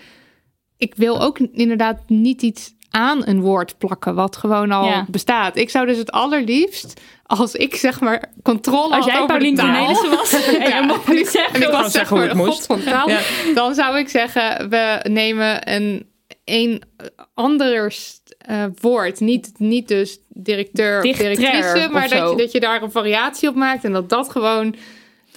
ik 0.77 0.95
wil 0.95 1.21
ook 1.21 1.39
inderdaad 1.39 1.99
niet 2.07 2.41
iets 2.41 2.73
aan 2.97 3.21
een 3.27 3.41
woord 3.41 3.77
plakken 3.77 4.15
wat 4.15 4.37
gewoon 4.37 4.71
al 4.71 4.85
Ja. 4.85 5.05
bestaat. 5.09 5.55
Ik 5.55 5.69
zou 5.69 5.85
dus 5.85 5.97
het 5.97 6.11
allerliefst, 6.11 7.01
als 7.25 7.53
ik 7.55 7.75
zeg 7.75 7.99
maar 7.99 8.31
controle 8.43 8.95
als 8.95 8.95
had 8.95 9.05
jij 9.05 9.13
over 9.15 9.27
Paulien 9.27 9.55
de 9.55 9.61
taal, 9.61 9.87
was 10.09 10.31
en 10.45 10.75
je 10.75 10.83
mocht 10.87 11.07
niet 11.07 11.27
zeggen... 11.27 11.53
en 11.55 11.61
ik 11.61 11.65
gewoon 11.67 11.81
was 11.81 11.91
zeggen 11.91 12.17
hoe 12.17 12.25
zeg 12.25 12.35
het 12.35 12.37
maar 12.37 12.45
de 12.45 12.51
moest. 12.51 12.65
god 12.65 12.83
van 12.83 12.93
taal, 12.93 13.09
Ja. 13.09 13.19
dan 13.53 13.73
zou 13.75 13.97
ik 13.97 14.09
zeggen, 14.09 14.69
we 14.69 14.99
nemen 15.09 15.71
een, 15.73 16.09
een 16.45 16.81
anders 17.33 18.19
eh, 18.37 18.63
woord. 18.81 19.19
Niet, 19.19 19.51
niet 19.57 19.87
dus 19.87 20.19
directeur 20.27 20.97
of 20.97 21.03
Dichtrer 21.03 21.35
directrice, 21.35 21.85
of 21.85 21.91
maar 21.91 22.09
dat 22.09 22.29
je, 22.29 22.35
dat 22.37 22.51
je 22.51 22.59
daar 22.59 22.81
een 22.81 22.91
variatie 22.91 23.49
op 23.49 23.55
maakt 23.55 23.83
en 23.83 23.91
dat 23.91 24.09
dat 24.09 24.29
gewoon 24.31 24.75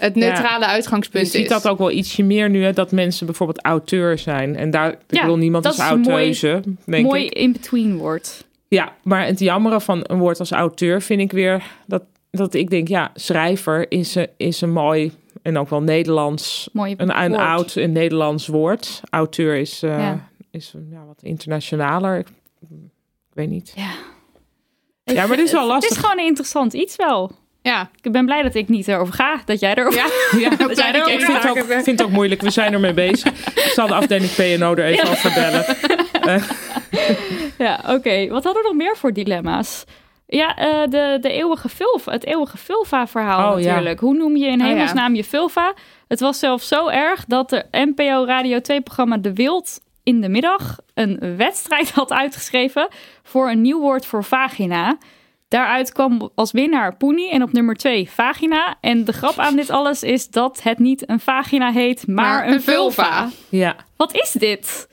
het 0.00 0.14
neutrale 0.14 0.64
Je 0.64 0.70
uitgangspunt 0.70 1.28
ziet 1.28 1.42
is. 1.42 1.48
dat 1.48 1.68
ook 1.68 1.78
wel 1.78 1.90
ietsje 1.90 2.22
meer 2.22 2.50
nu, 2.50 2.64
hè, 2.64 2.72
dat 2.72 2.92
mensen 2.92 3.26
bijvoorbeeld 3.26 3.64
auteur 3.64 4.18
zijn. 4.18 4.56
En 4.56 4.70
daar, 4.70 4.90
ik 4.92 4.98
Ja, 5.08 5.20
bedoel, 5.20 5.36
niemand 5.36 5.64
een 5.64 5.72
mooi- 5.76 5.88
auteuze, 5.90 6.62
Mooi 6.86 7.24
ik. 7.24 7.32
in-between 7.32 7.96
woord. 7.96 8.44
Ja, 8.68 8.92
maar 9.02 9.26
het 9.26 9.38
jammere 9.38 9.80
van 9.80 10.00
een 10.06 10.18
woord 10.18 10.38
als 10.38 10.50
auteur 10.50 11.02
vind 11.02 11.20
ik 11.20 11.32
weer 11.32 11.62
dat, 11.86 12.02
dat 12.30 12.54
ik 12.54 12.70
denk, 12.70 12.88
ja, 12.88 13.10
schrijver 13.14 13.90
is, 13.90 14.14
een- 14.14 14.28
is 14.36 14.60
een 14.60 14.72
mooi 14.72 15.12
en 15.42 15.58
ook 15.58 15.68
wel 15.70 15.82
Nederlands, 15.82 16.68
Mooi 16.72 16.94
een, 16.96 17.22
een 17.22 17.36
oud 17.36 17.76
en 17.76 17.92
Nederlands 17.92 18.46
woord. 18.46 19.00
Auteur 19.10 19.56
is, 19.56 19.82
eh, 19.82 19.98
Ja. 19.98 20.28
is 20.50 20.74
ja, 20.90 21.04
wat 21.06 21.22
internationaler. 21.22 22.18
Ik, 22.18 22.26
ik 22.60 22.68
weet 23.32 23.48
niet. 23.48 23.72
Ja. 23.76 23.90
Ja, 25.04 25.26
maar 25.26 25.36
dit 25.36 25.46
is 25.46 25.52
wel 25.52 25.60
Het 25.62 25.70
lastig. 25.70 25.90
is 25.90 25.96
gewoon 25.96 26.18
een 26.18 26.26
interessant 26.26 26.72
iets 26.72 26.96
wel. 26.96 27.30
Ja, 27.62 27.90
Ik 28.02 28.12
ben 28.12 28.24
blij 28.24 28.42
dat 28.42 28.54
ik 28.54 28.68
niet 28.68 28.88
erover 28.88 29.14
ga. 29.14 29.40
Dat 29.44 29.60
jij 29.60 29.74
erover... 29.74 30.00
ja. 30.00 30.06
Ja, 30.50 30.56
Dat 30.56 30.76
jij 30.76 30.90
ik 30.90 31.20
vind 31.20 31.42
het, 31.42 31.48
ook, 31.50 31.64
vind 31.66 31.86
het 31.86 32.02
ook 32.02 32.10
moeilijk. 32.10 32.40
We 32.40 32.50
zijn 32.50 32.72
ermee 32.72 32.92
bezig. 32.94 33.32
Ik 33.54 33.70
zal 33.74 33.86
de 33.86 33.94
afdeling 33.94 34.30
P&O 34.30 34.74
er 34.74 34.84
even 34.84 35.08
over 35.08 35.32
bellen. 35.34 35.64
Ja, 37.58 37.80
oké. 37.88 38.28
Wat 38.28 38.44
hadden 38.44 38.62
we 38.62 38.68
nog 38.68 38.76
meer 38.76 38.96
voor 38.96 39.12
dilemma's? 39.12 39.84
Ja, 40.26 40.56
eh, 40.56 40.90
de, 40.90 41.18
de 41.20 41.30
eeuwige 41.32 41.68
vulva, 41.68 42.12
het 42.12 42.24
eeuwige 42.26 42.56
vulva-verhaal 42.56 43.52
Oh, 43.54 43.60
ja. 43.60 43.66
natuurlijk. 43.70 44.00
Hoe 44.00 44.14
noem 44.14 44.36
je 44.36 44.46
in 44.46 44.60
Oh, 44.60 44.66
ja. 44.66 44.72
hemelsnaam 44.72 45.14
je 45.14 45.24
vulva? 45.24 45.74
Het 46.08 46.20
was 46.20 46.38
zelfs 46.38 46.68
zo 46.68 46.88
erg 46.88 47.24
dat 47.24 47.50
de 47.50 47.64
NPO 47.70 48.24
Radio 48.26 48.58
2-programma 48.58 49.16
De 49.16 49.32
Wild 49.34 49.80
in 50.02 50.20
de 50.20 50.28
middag 50.28 50.78
een 50.94 51.36
wedstrijd 51.36 51.90
had 52.00 52.12
uitgeschreven 52.12 52.88
voor 53.22 53.50
een 53.50 53.60
nieuw 53.60 53.80
woord 53.80 54.06
voor 54.06 54.24
vagina. 54.24 54.96
Daaruit 55.50 55.92
kwam 55.92 56.30
als 56.34 56.52
winnaar 56.52 56.96
Poenie 56.96 57.30
en 57.30 57.42
op 57.42 57.52
nummer 57.52 57.74
2 57.74 58.10
vagina. 58.10 58.76
En 58.80 59.04
de 59.04 59.12
grap 59.12 59.38
aan 59.38 59.56
dit 59.56 59.70
alles 59.70 60.02
is 60.02 60.28
dat 60.28 60.62
het 60.62 60.78
niet 60.78 61.08
een 61.08 61.20
vagina 61.20 61.72
heet, 61.72 62.06
maar, 62.06 62.24
Maar 62.24 62.46
een 62.46 62.52
een 62.52 62.60
vulva. 62.62 63.04
vulva. 63.04 63.30
Ja, 63.48 63.76
Wat 63.96 64.14
is 64.14 64.30
dit? 64.32 64.88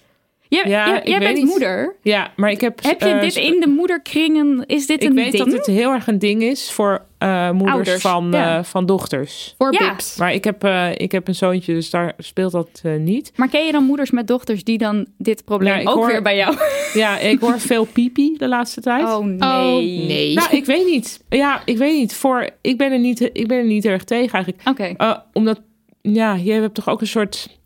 Jij, 0.49 0.63
Ja, 0.67 0.87
jij, 0.87 0.97
ik 0.97 1.07
jij 1.07 1.19
weet 1.19 1.27
bent 1.27 1.37
niet. 1.39 1.47
moeder. 1.49 1.95
ja, 2.01 2.31
maar 2.35 2.49
ik 2.51 2.61
heb... 2.61 2.83
Heb 2.83 2.99
je 3.01 3.09
eh, 3.09 3.21
dit 3.21 3.35
in 3.35 3.59
de 3.59 3.67
moederkringen? 3.67 4.63
Is 4.65 4.87
dit 4.87 5.03
Ik 5.03 5.09
een 5.09 5.15
weet 5.15 5.31
ding? 5.31 5.43
dat 5.43 5.53
het 5.53 5.65
heel 5.65 5.91
erg 5.91 6.07
een 6.07 6.19
ding 6.19 6.41
is 6.41 6.71
voor 6.71 7.05
eh, 7.17 7.51
moeders 7.51 7.73
Ouders, 7.75 8.01
van, 8.01 8.27
ja. 8.31 8.57
eh, 8.57 8.63
van 8.63 8.85
dochters. 8.85 9.55
Voor 9.57 9.73
Ja. 9.73 9.89
bips. 9.89 10.17
Maar 10.17 10.33
ik 10.33 10.43
heb, 10.43 10.63
eh, 10.63 10.89
ik 10.95 11.11
heb 11.11 11.27
een 11.27 11.35
zoontje, 11.35 11.73
dus 11.73 11.89
daar 11.89 12.13
speelt 12.17 12.51
dat 12.51 12.69
eh, 12.83 12.95
niet. 12.95 13.31
Maar 13.35 13.47
ken 13.49 13.65
je 13.65 13.71
dan 13.71 13.83
moeders 13.83 14.11
met 14.11 14.27
dochters 14.27 14.63
die 14.63 14.77
dan 14.77 15.05
dit 15.17 15.45
probleem 15.45 15.73
Ja, 15.73 15.79
ik 15.79 15.89
ook 15.89 15.95
hoor- 15.95 16.07
weer 16.07 16.21
bij 16.21 16.35
jou? 16.35 16.55
Ja, 16.93 17.17
ik 17.19 17.39
hoor 17.39 17.59
veel 17.59 17.85
pipi 17.85 18.35
de 18.37 18.47
laatste 18.47 18.81
tijd. 18.81 19.03
Oh 19.05 19.25
nee. 19.25 19.37
Oh, 19.39 20.07
nee. 20.07 20.33
Nou, 20.33 20.49
ik 20.55 20.65
weet 20.65 20.85
niet. 20.85 21.23
Ja, 21.29 21.61
ik 21.65 21.77
weet 21.77 21.97
niet. 21.97 22.15
Voor, 22.15 22.49
ik, 22.61 22.77
ben 22.77 22.91
er 22.91 22.99
niet 22.99 23.29
ik 23.33 23.47
ben 23.47 23.57
er 23.57 23.65
niet 23.65 23.83
heel 23.83 23.91
erg 23.91 24.03
tegen 24.03 24.33
eigenlijk. 24.33 24.67
Oké, 24.69 24.83
Eh, 24.97 25.17
omdat, 25.33 25.61
ja, 26.01 26.33
je 26.33 26.51
hebt 26.51 26.73
toch 26.73 26.89
ook 26.89 27.01
een 27.01 27.07
soort... 27.07 27.59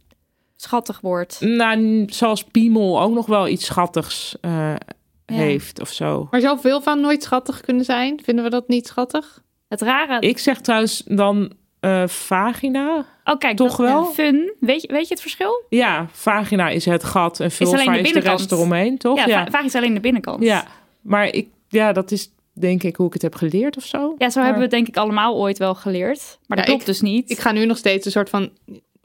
schattig 0.56 1.00
woord. 1.02 1.38
Nou, 1.40 2.04
zoals 2.08 2.44
piemel 2.44 3.02
ook 3.02 3.14
nog 3.14 3.26
wel 3.26 3.48
iets 3.48 3.66
schattigs 3.66 4.36
heeft 5.34 5.82
of 5.82 5.90
zo. 5.90 6.28
Maar 6.32 6.42
zou 6.42 6.60
veel 6.60 6.82
van 6.82 7.00
nooit 7.02 7.24
schattig 7.24 7.62
kunnen 7.62 7.86
zijn? 7.86 8.20
Vinden 8.24 8.44
we 8.44 8.50
dat 8.50 8.68
niet 8.68 8.88
schattig? 8.88 9.42
Het 9.68 9.82
rare... 9.82 10.20
Ik 10.20 10.38
zeg 10.38 10.62
trouwens 10.62 11.04
dan 11.06 11.52
eh, 11.80 12.08
vagina. 12.08 13.06
oh 13.24 13.38
kijk, 13.38 13.58
toch 13.58 13.76
dat- 13.76 13.88
wel? 13.88 14.06
Fun. 14.06 14.54
Weet 14.60 14.82
je, 14.82 14.88
weet 14.88 15.08
je 15.08 15.14
het 15.14 15.22
verschil? 15.22 15.64
Ja, 15.70 16.08
vagina 16.12 16.70
is 16.70 16.86
het 16.86 17.04
gat 17.04 17.40
en 17.40 17.52
vulva 17.52 17.78
alleen 17.78 17.92
de 17.92 18.00
is 18.00 18.14
de 18.14 18.20
rest 18.20 18.52
eromheen, 18.52 18.98
toch? 18.98 19.18
Ja, 19.18 19.26
Ja, 19.28 19.44
va- 19.44 19.52
vaak 19.52 19.64
is 19.64 19.76
alleen 19.76 19.94
de 19.94 20.00
binnenkant. 20.00 20.44
ja. 20.44 20.66
maar 21.02 21.26
ik, 21.34 21.48
ja, 21.68 21.94
dat 21.94 22.12
is 22.12 22.32
denk 22.54 22.84
ik 22.84 22.96
hoe 22.96 23.08
ik 23.08 23.14
het 23.14 23.22
heb 23.22 23.36
geleerd 23.36 23.78
of 23.78 23.84
zo. 23.86 24.16
Ja, 24.18 24.30
zo 24.30 24.40
Maar- 24.40 24.50
hebben 24.50 24.54
we 24.54 24.62
het 24.62 24.72
denk 24.72 24.88
ik 24.88 24.98
allemaal 24.98 25.36
ooit 25.38 25.58
wel 25.58 25.76
geleerd. 25.76 26.40
Maar 26.48 26.58
dat 26.58 26.66
klopt 26.66 26.86
dus 26.86 27.02
niet. 27.02 27.30
Ik 27.30 27.40
ga 27.40 27.52
nu 27.52 27.66
nog 27.66 27.78
steeds 27.78 28.06
een 28.06 28.12
soort 28.12 28.30
van 28.30 28.50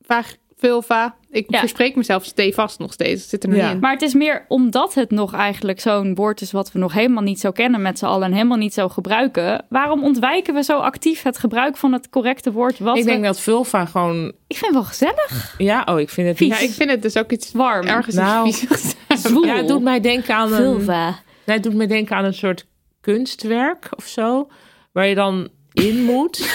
vaag 0.02 0.34
vulva. 0.66 1.14
Ik 1.30 1.44
Ja. 1.48 1.58
verspreek 1.58 1.96
mezelf 1.96 2.24
stevast 2.24 2.78
nog 2.78 2.92
steeds. 2.92 3.20
Het 3.20 3.30
zit 3.30 3.42
er 3.42 3.48
nog 3.48 3.58
Ja. 3.58 3.70
in. 3.70 3.78
Maar 3.78 3.92
het 3.92 4.02
is 4.02 4.14
meer 4.14 4.44
omdat 4.48 4.94
het 4.94 5.10
nog 5.10 5.34
eigenlijk 5.34 5.80
zo'n 5.80 6.14
woord 6.14 6.40
is 6.40 6.52
wat 6.52 6.72
we 6.72 6.78
nog 6.78 6.92
helemaal 6.92 7.22
niet 7.22 7.40
zo 7.40 7.50
kennen 7.50 7.82
met 7.82 7.98
z'n 7.98 8.04
allen 8.04 8.26
en 8.26 8.32
helemaal 8.32 8.56
niet 8.56 8.74
zo 8.74 8.88
gebruiken. 8.88 9.64
Waarom 9.68 10.04
ontwijken 10.04 10.54
we 10.54 10.62
zo 10.62 10.78
actief 10.78 11.22
het 11.22 11.38
gebruik 11.38 11.76
van 11.76 11.92
het 11.92 12.08
correcte 12.08 12.52
woord? 12.52 12.78
Wat 12.78 12.96
ik 12.96 13.04
we- 13.04 13.10
denk 13.10 13.24
dat 13.24 13.40
vulva 13.40 13.84
gewoon... 13.84 14.26
ik 14.46 14.56
vind 14.56 14.60
het 14.60 14.74
wel 14.74 14.82
gezellig. 14.84 15.54
Ja, 15.58 15.82
oh, 15.88 16.00
ik 16.00 16.10
vind 16.10 16.28
het 16.28 16.36
Vies. 16.36 16.48
Ja, 16.48 16.58
ik 16.58 16.70
vind 16.70 16.90
het 16.90 17.02
dus 17.02 17.16
ook 17.16 17.30
iets 17.30 17.52
Warm. 17.52 17.86
ergens 17.86 18.14
Nou. 18.14 18.48
iets 18.48 18.58
viezigs. 18.58 18.94
Zwoel. 19.28 19.44
Ja, 19.44 19.56
het 19.56 19.68
doet 19.68 19.82
mij 19.82 20.00
denken 20.00 20.34
aan 20.34 20.52
een... 20.52 20.56
Vulva. 20.56 21.06
Nee, 21.44 21.56
het 21.56 21.62
doet 21.62 21.74
mij 21.74 21.86
denken 21.86 22.16
aan 22.16 22.24
een 22.24 22.34
soort 22.34 22.66
kunstwerk 23.00 23.88
of 23.96 24.04
zo. 24.06 24.48
Waar 24.92 25.06
je 25.06 25.14
dan 25.14 25.48
in 25.72 26.04
moet. 26.04 26.50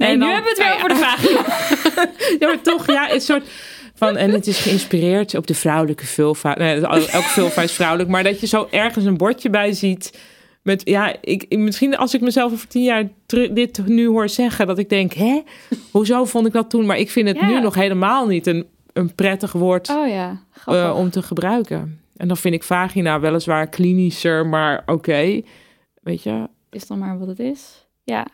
Nee, 0.00 0.08
En 0.12 0.18
nu 0.18 0.26
hebben 0.26 0.54
we 0.54 0.62
het 0.62 0.68
weer 0.68 0.76
over 0.76 0.88
de 0.88 0.96
vraag. 0.96 1.22
Ja, 2.38 2.46
maar 2.46 2.60
toch, 2.62 2.86
ja, 2.86 3.12
een 3.12 3.20
soort 3.20 3.48
van... 3.94 4.16
En 4.16 4.30
het 4.30 4.46
is 4.46 4.58
geïnspireerd 4.58 5.34
op 5.34 5.46
de 5.46 5.54
vrouwelijke 5.54 6.06
vulva. 6.06 6.54
Nee, 6.58 6.80
elke 6.80 7.22
vulva 7.28 7.62
is 7.62 7.72
vrouwelijk. 7.72 8.08
Maar 8.08 8.22
dat 8.22 8.40
je 8.40 8.46
zo 8.46 8.68
ergens 8.70 9.04
een 9.04 9.16
bordje 9.16 9.50
bij 9.50 9.72
ziet... 9.72 10.18
Met, 10.62 10.82
ja, 10.84 11.16
ik, 11.20 11.56
misschien 11.58 11.96
als 11.96 12.14
ik 12.14 12.20
mezelf 12.20 12.52
over 12.52 12.68
tien 12.68 12.82
jaar 12.82 13.08
dit 13.50 13.86
nu 13.86 14.06
hoor 14.08 14.28
zeggen... 14.28 14.66
dat 14.66 14.78
ik 14.78 14.88
denk, 14.88 15.12
hè, 15.12 15.42
hoezo 15.90 16.24
vond 16.24 16.46
ik 16.46 16.52
dat 16.52 16.70
toen? 16.70 16.86
Maar 16.86 16.98
ik 16.98 17.10
vind 17.10 17.28
het 17.28 17.36
Ja. 17.40 17.46
nu 17.46 17.60
nog 17.60 17.74
helemaal 17.74 18.26
niet 18.26 18.46
een, 18.46 18.66
een 18.92 19.14
prettig 19.14 19.52
woord 19.52 19.88
Oh 19.90 20.08
ja, 20.08 20.42
eh, 20.66 20.94
om 20.96 21.10
te 21.10 21.22
gebruiken. 21.22 22.00
En 22.16 22.28
dan 22.28 22.36
vind 22.36 22.54
ik 22.54 22.62
vagina 22.62 23.20
weliswaar 23.20 23.66
klinischer, 23.68 24.46
maar 24.46 24.82
oké. 24.86 25.40
Weet 26.02 26.22
je, 26.22 26.48
Is 26.70 26.86
dan 26.86 26.98
maar 26.98 27.18
wat 27.18 27.28
het 27.28 27.38
is. 27.38 27.86
Ja. 28.04 28.26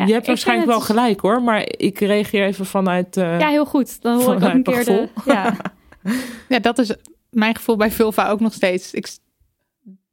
Ja, 0.00 0.06
je 0.06 0.12
hebt 0.12 0.26
waarschijnlijk 0.26 0.68
wel 0.68 0.78
het- 0.78 0.86
gelijk 0.86 1.20
hoor, 1.20 1.42
maar 1.42 1.64
ik 1.66 1.98
reageer 1.98 2.44
even 2.46 2.66
vanuit... 2.66 3.16
eh, 3.16 3.38
Ja, 3.40 3.48
heel 3.48 3.66
goed. 3.66 4.02
Dan 4.02 4.20
hoor 4.22 4.34
ik 4.36 4.42
ook 4.44 4.52
een 4.52 4.62
keer 4.62 4.84
de... 4.84 5.08
Ja. 5.24 5.56
Ja, 6.48 6.58
dat 6.58 6.78
is 6.78 6.94
mijn 7.30 7.56
gevoel 7.56 7.76
bij 7.76 7.90
vulva 7.90 8.28
ook 8.28 8.40
nog 8.40 8.52
steeds. 8.52 8.94
Ik, 8.94 9.08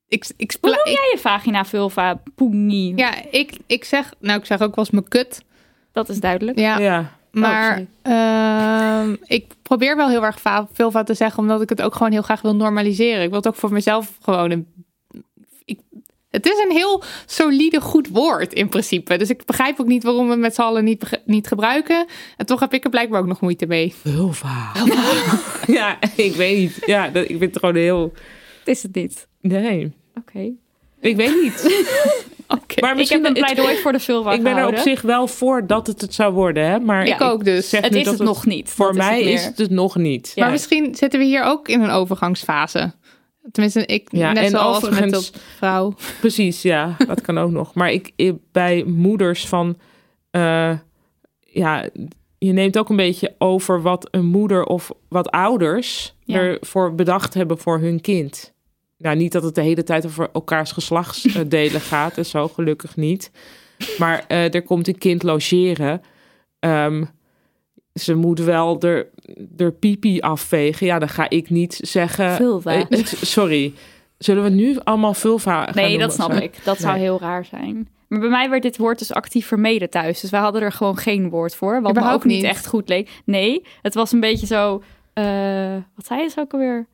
ik, 0.08 0.26
ik, 0.38 0.56
Hoe 0.62 0.70
noem 0.70 0.80
jij 0.86 1.10
je 1.14 1.18
vagina, 1.20 1.66
vulva, 1.66 2.22
poenie? 2.36 2.98
ja, 2.98 3.14
ik, 3.32 3.58
ik 3.66 3.84
zeg, 3.84 4.14
nou 4.20 4.40
ik 4.40 4.46
zeg 4.46 4.62
ook 4.62 4.76
wel 4.76 4.86
eens 4.86 4.94
mijn 4.94 5.08
kut. 5.08 5.42
Dat 5.92 6.10
is 6.10 6.20
duidelijk. 6.20 6.60
Ja, 6.60 6.80
ja. 6.80 7.12
Maar 7.32 7.68
sorry. 7.68 7.88
ehm, 8.02 9.16
ik 9.24 9.54
probeer 9.62 9.96
wel 9.96 10.10
heel 10.10 10.24
erg 10.26 10.42
va- 10.42 10.68
veel 10.74 10.92
van 10.92 11.06
te 11.06 11.14
zeggen, 11.14 11.40
omdat 11.40 11.62
ik 11.62 11.70
het 11.70 11.82
ook 11.82 11.96
gewoon 11.96 12.12
heel 12.12 12.22
graag 12.22 12.42
wil 12.42 12.56
normaliseren. 12.56 13.22
Ik 13.24 13.28
wil 13.30 13.38
het 13.38 13.48
ook 13.48 13.56
voor 13.56 13.72
mezelf 13.72 14.18
gewoon 14.22 14.52
een. 14.52 14.68
Ik, 16.30 16.44
het 16.44 16.46
is 16.46 16.64
een 16.64 16.72
heel 16.76 17.04
solide, 17.26 17.82
goed 17.82 18.08
woord 18.08 18.54
in 18.54 18.70
principe. 18.70 19.18
Dus 19.18 19.30
ik 19.30 19.46
begrijp 19.46 19.80
ook 19.80 19.88
niet 19.88 20.04
waarom 20.04 20.26
we 20.26 20.32
het 20.32 20.40
met 20.40 20.56
z'n 20.56 20.62
allen 20.62 20.84
niet, 20.84 21.22
niet 21.26 21.48
gebruiken. 21.48 22.06
En 22.38 22.46
toch 22.46 22.60
heb 22.60 22.74
ik 22.74 22.84
er 22.84 22.90
blijkbaar 22.90 23.20
ook 23.20 23.28
nog 23.28 23.42
moeite 23.42 23.66
mee. 23.66 23.94
Vulva. 24.02 24.72
ja, 25.68 25.98
ik 26.16 26.36
weet 26.36 26.58
niet. 26.58 26.80
Ja, 26.86 27.08
dat, 27.08 27.24
ik 27.24 27.38
vind 27.38 27.42
het 27.42 27.60
gewoon 27.60 27.76
heel... 27.76 28.12
Is 28.66 28.84
het 28.84 28.96
niet? 28.96 29.28
Nee, 29.42 29.92
Oké. 30.16 30.52
ik 31.00 31.16
weet 31.16 31.42
niet. 31.42 31.64
Oké. 32.48 32.82
Maar 32.82 32.92
Ik 32.92 32.98
misschien 32.98 33.24
heb 33.24 33.36
een 33.36 33.44
pleidooi 33.44 33.78
voor 33.78 33.92
de 33.92 34.00
vulva 34.00 34.32
Ik 34.32 34.44
ben 34.44 34.58
er 34.58 34.68
op 34.68 34.78
zich 34.78 35.02
wel 35.02 35.28
voor 35.28 35.68
dat 35.68 35.88
het 35.88 36.02
het 36.02 36.14
zou 36.14 36.34
worden, 36.34 36.70
hè? 36.70 36.80
Maar 36.80 37.06
ik 37.06 37.22
ook 37.22 37.44
dus. 37.44 37.70
zeg 37.70 37.82
Het 37.82 37.96
is 37.96 38.06
het 38.06 38.20
nog 38.20 38.46
niet. 38.46 38.70
Voor 38.70 38.86
Dat 38.86 38.96
is 38.96 39.02
mij 39.02 39.18
het 39.20 39.28
is 39.28 39.46
het 39.46 39.58
het 39.58 39.70
nog 39.70 39.96
niet. 39.96 40.32
Ja. 40.36 40.44
Maar 40.44 40.52
misschien 40.52 40.96
zitten 40.96 41.20
we 41.20 41.26
hier 41.26 41.44
ook 41.44 41.68
in 41.68 41.82
een 41.82 41.90
overgangsfase. 41.90 42.94
Tenminste, 43.52 43.86
ik 43.86 44.08
Ja, 44.12 44.32
net 44.32 44.44
en 44.44 44.50
zoals 44.50 44.90
met 44.90 45.10
de 45.10 45.30
vrouw. 45.56 45.94
Precies, 46.20 46.62
ja, 46.62 46.96
dat 47.08 47.22
kan 47.22 47.38
ook 47.38 47.52
nog. 47.52 47.74
Maar 47.74 47.92
ik, 47.92 48.12
ik- 48.16 48.36
bij 48.52 48.84
moeders 48.84 49.48
van, 49.48 49.78
eh, 50.32 50.78
ja, 51.40 51.90
je 52.38 52.52
neemt 52.54 52.78
ook 52.78 52.90
een 52.90 52.96
beetje 52.96 53.36
over 53.38 53.82
wat 53.82 54.08
een 54.12 54.26
moeder 54.26 54.64
of 54.64 54.92
wat 55.10 55.30
ouders 55.32 56.16
Ja. 56.20 56.40
ervoor 56.40 56.96
bedacht 56.96 57.34
hebben 57.34 57.58
voor 57.58 57.80
hun 57.80 58.02
kind. 58.02 58.54
Nou, 58.98 59.16
niet 59.16 59.32
dat 59.32 59.44
het 59.44 59.56
de 59.56 59.62
hele 59.62 59.84
tijd 59.84 60.06
over 60.06 60.30
elkaars 60.34 60.72
geslachtsdelen 60.72 61.82
gaat 61.92 62.18
en 62.18 62.26
zo, 62.26 62.48
gelukkig 62.48 62.96
niet. 62.96 63.32
Maar 63.98 64.26
eh, 64.28 64.54
er 64.54 64.62
komt 64.64 64.88
een 64.88 64.98
kind 64.98 65.24
logeren. 65.24 66.02
Ehm, 66.60 67.04
ze 68.00 68.16
moet 68.16 68.40
wel 68.40 68.80
er, 68.80 69.08
er 69.58 69.72
pipi 69.72 70.20
afvegen. 70.20 70.88
Ja, 70.88 71.00
dan 71.00 71.10
ga 71.10 71.30
ik 71.30 71.50
niet 71.50 71.80
zeggen. 71.82 72.32
Vulva. 72.32 72.88
eh, 72.90 73.04
sorry. 73.22 73.74
Zullen 74.18 74.44
we 74.44 74.50
nu 74.50 74.78
allemaal 74.84 75.14
vulva 75.14 75.64
gaan 75.64 75.74
Nee, 75.76 75.98
dat 75.98 76.14
snap 76.14 76.32
zo? 76.34 76.38
ik. 76.40 76.60
Dat 76.64 76.78
zou 76.80 76.98
heel 76.98 77.20
raar 77.20 77.46
zijn. 77.46 77.88
Maar 78.08 78.20
bij 78.20 78.30
mij 78.30 78.50
werd 78.50 78.62
dit 78.62 78.78
woord 78.78 79.00
dus 79.00 79.14
actief 79.14 79.48
vermeden 79.48 79.90
thuis. 79.90 80.20
Dus 80.22 80.30
wij 80.30 80.40
hadden 80.40 80.62
er 80.62 80.72
gewoon 80.72 80.98
geen 80.98 81.30
woord 81.30 81.56
voor. 81.56 81.82
Wat 81.82 81.94
me 81.94 82.12
ook 82.12 82.26
niet. 82.26 82.44
echt 82.44 82.68
goed 82.68 82.90
leek. 82.90 83.10
Nee, 83.26 83.64
het 83.82 83.94
was 83.94 84.12
een 84.12 84.20
beetje 84.20 84.46
zo... 84.46 84.84
eh, 85.14 85.76
wat 85.96 86.06
zei 86.06 86.22
je 86.22 86.30
zo 86.30 86.40
ook 86.40 86.54
alweer? 86.54 86.88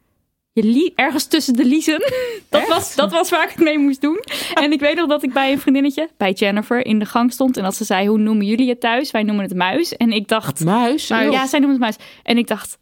Je 0.53 0.91
ergens 0.95 1.25
tussen 1.25 1.53
de 1.53 1.65
liezen. 1.65 2.01
Dat 2.49 2.67
was, 2.67 2.95
dat 2.95 3.11
was 3.11 3.29
waar 3.29 3.43
ik 3.43 3.49
het 3.49 3.63
mee 3.63 3.77
moest 3.77 4.01
doen. 4.01 4.19
En 4.53 4.71
ik 4.71 4.79
weet 4.79 4.95
nog 4.95 5.07
dat 5.07 5.23
ik 5.23 5.33
bij 5.33 5.51
een 5.51 5.59
vriendinnetje, 5.59 6.09
bij 6.17 6.31
Jennifer, 6.31 6.85
in 6.85 6.99
de 6.99 7.05
gang 7.05 7.31
stond. 7.31 7.57
En 7.57 7.63
dat 7.63 7.75
ze 7.75 7.83
zei, 7.83 8.07
hoe 8.07 8.17
noemen 8.17 8.45
jullie 8.45 8.69
het 8.69 8.79
thuis? 8.79 9.11
Wij 9.11 9.23
noemen 9.23 9.43
het 9.43 9.55
muis. 9.55 9.97
En 9.97 10.11
ik 10.11 10.27
dacht... 10.27 10.63
Muis? 10.63 11.09
Muis. 11.09 11.33
Ja, 11.33 11.47
zij 11.47 11.59
noemen 11.59 11.81
het 11.81 11.97
muis. 11.97 12.07
En 12.23 12.37
ik 12.37 12.47
dacht, 12.47 12.77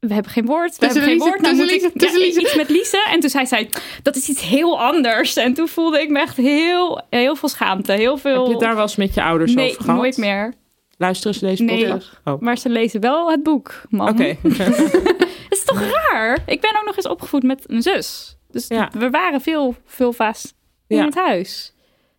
we 0.00 0.14
hebben 0.14 0.32
geen 0.32 0.46
woord. 0.46 0.78
We 0.78 0.86
Tussen 0.86 1.02
hebben 1.02 1.20
geen 1.20 1.28
woord. 1.28 1.40
Nou 1.40 1.56
moet 1.56 1.70
ik 1.70 1.80
ja, 1.80 2.40
iets 2.40 2.56
met 2.56 2.68
Lise. 2.68 3.06
En 3.10 3.20
toen 3.20 3.30
zei 3.30 3.46
zij, 3.46 3.70
dat 4.02 4.16
is 4.16 4.28
iets 4.28 4.42
heel 4.42 4.80
anders. 4.80 5.36
En 5.36 5.54
toen 5.54 5.68
voelde 5.68 6.00
ik 6.00 6.10
me 6.10 6.20
echt 6.20 6.36
heel, 6.36 7.02
heel 7.10 7.36
veel 7.36 7.48
schaamte. 7.48 7.92
Heel 7.92 8.16
veel... 8.16 8.36
Heb 8.36 8.46
je 8.46 8.50
het 8.50 8.60
daar 8.60 8.74
wel 8.74 8.82
eens 8.82 8.96
met 8.96 9.14
je 9.14 9.22
ouders 9.22 9.54
nee, 9.54 9.70
over 9.70 9.82
gehad? 9.82 9.96
nooit 9.96 10.16
meer. 10.16 10.54
Luisteren 10.98 11.34
ze 11.34 11.46
deze 11.46 11.62
Nee. 11.62 11.84
podcast? 11.84 12.20
Oh. 12.24 12.32
Oké. 12.34 12.44
Maar 12.44 12.58
ze 12.58 12.68
lezen 12.68 13.00
wel 13.00 13.30
het 13.30 13.42
boek, 13.42 13.82
man. 13.88 14.16
Het 14.20 15.58
is 15.58 15.64
toch 15.64 15.80
raar? 15.80 16.38
Ik 16.46 16.60
ben 16.60 16.76
ook 16.78 16.84
nog 16.84 16.96
eens 16.96 17.08
opgevoed 17.08 17.42
met 17.42 17.62
een 17.66 17.82
zus. 17.82 18.36
Dus 18.50 18.66
Ja. 18.68 18.90
we 18.92 19.10
waren 19.10 19.40
veel, 19.40 19.74
veel 19.84 20.12
vaas 20.12 20.52
in 20.86 20.96
Ja. 20.96 21.04
het 21.04 21.14
huis. 21.14 21.74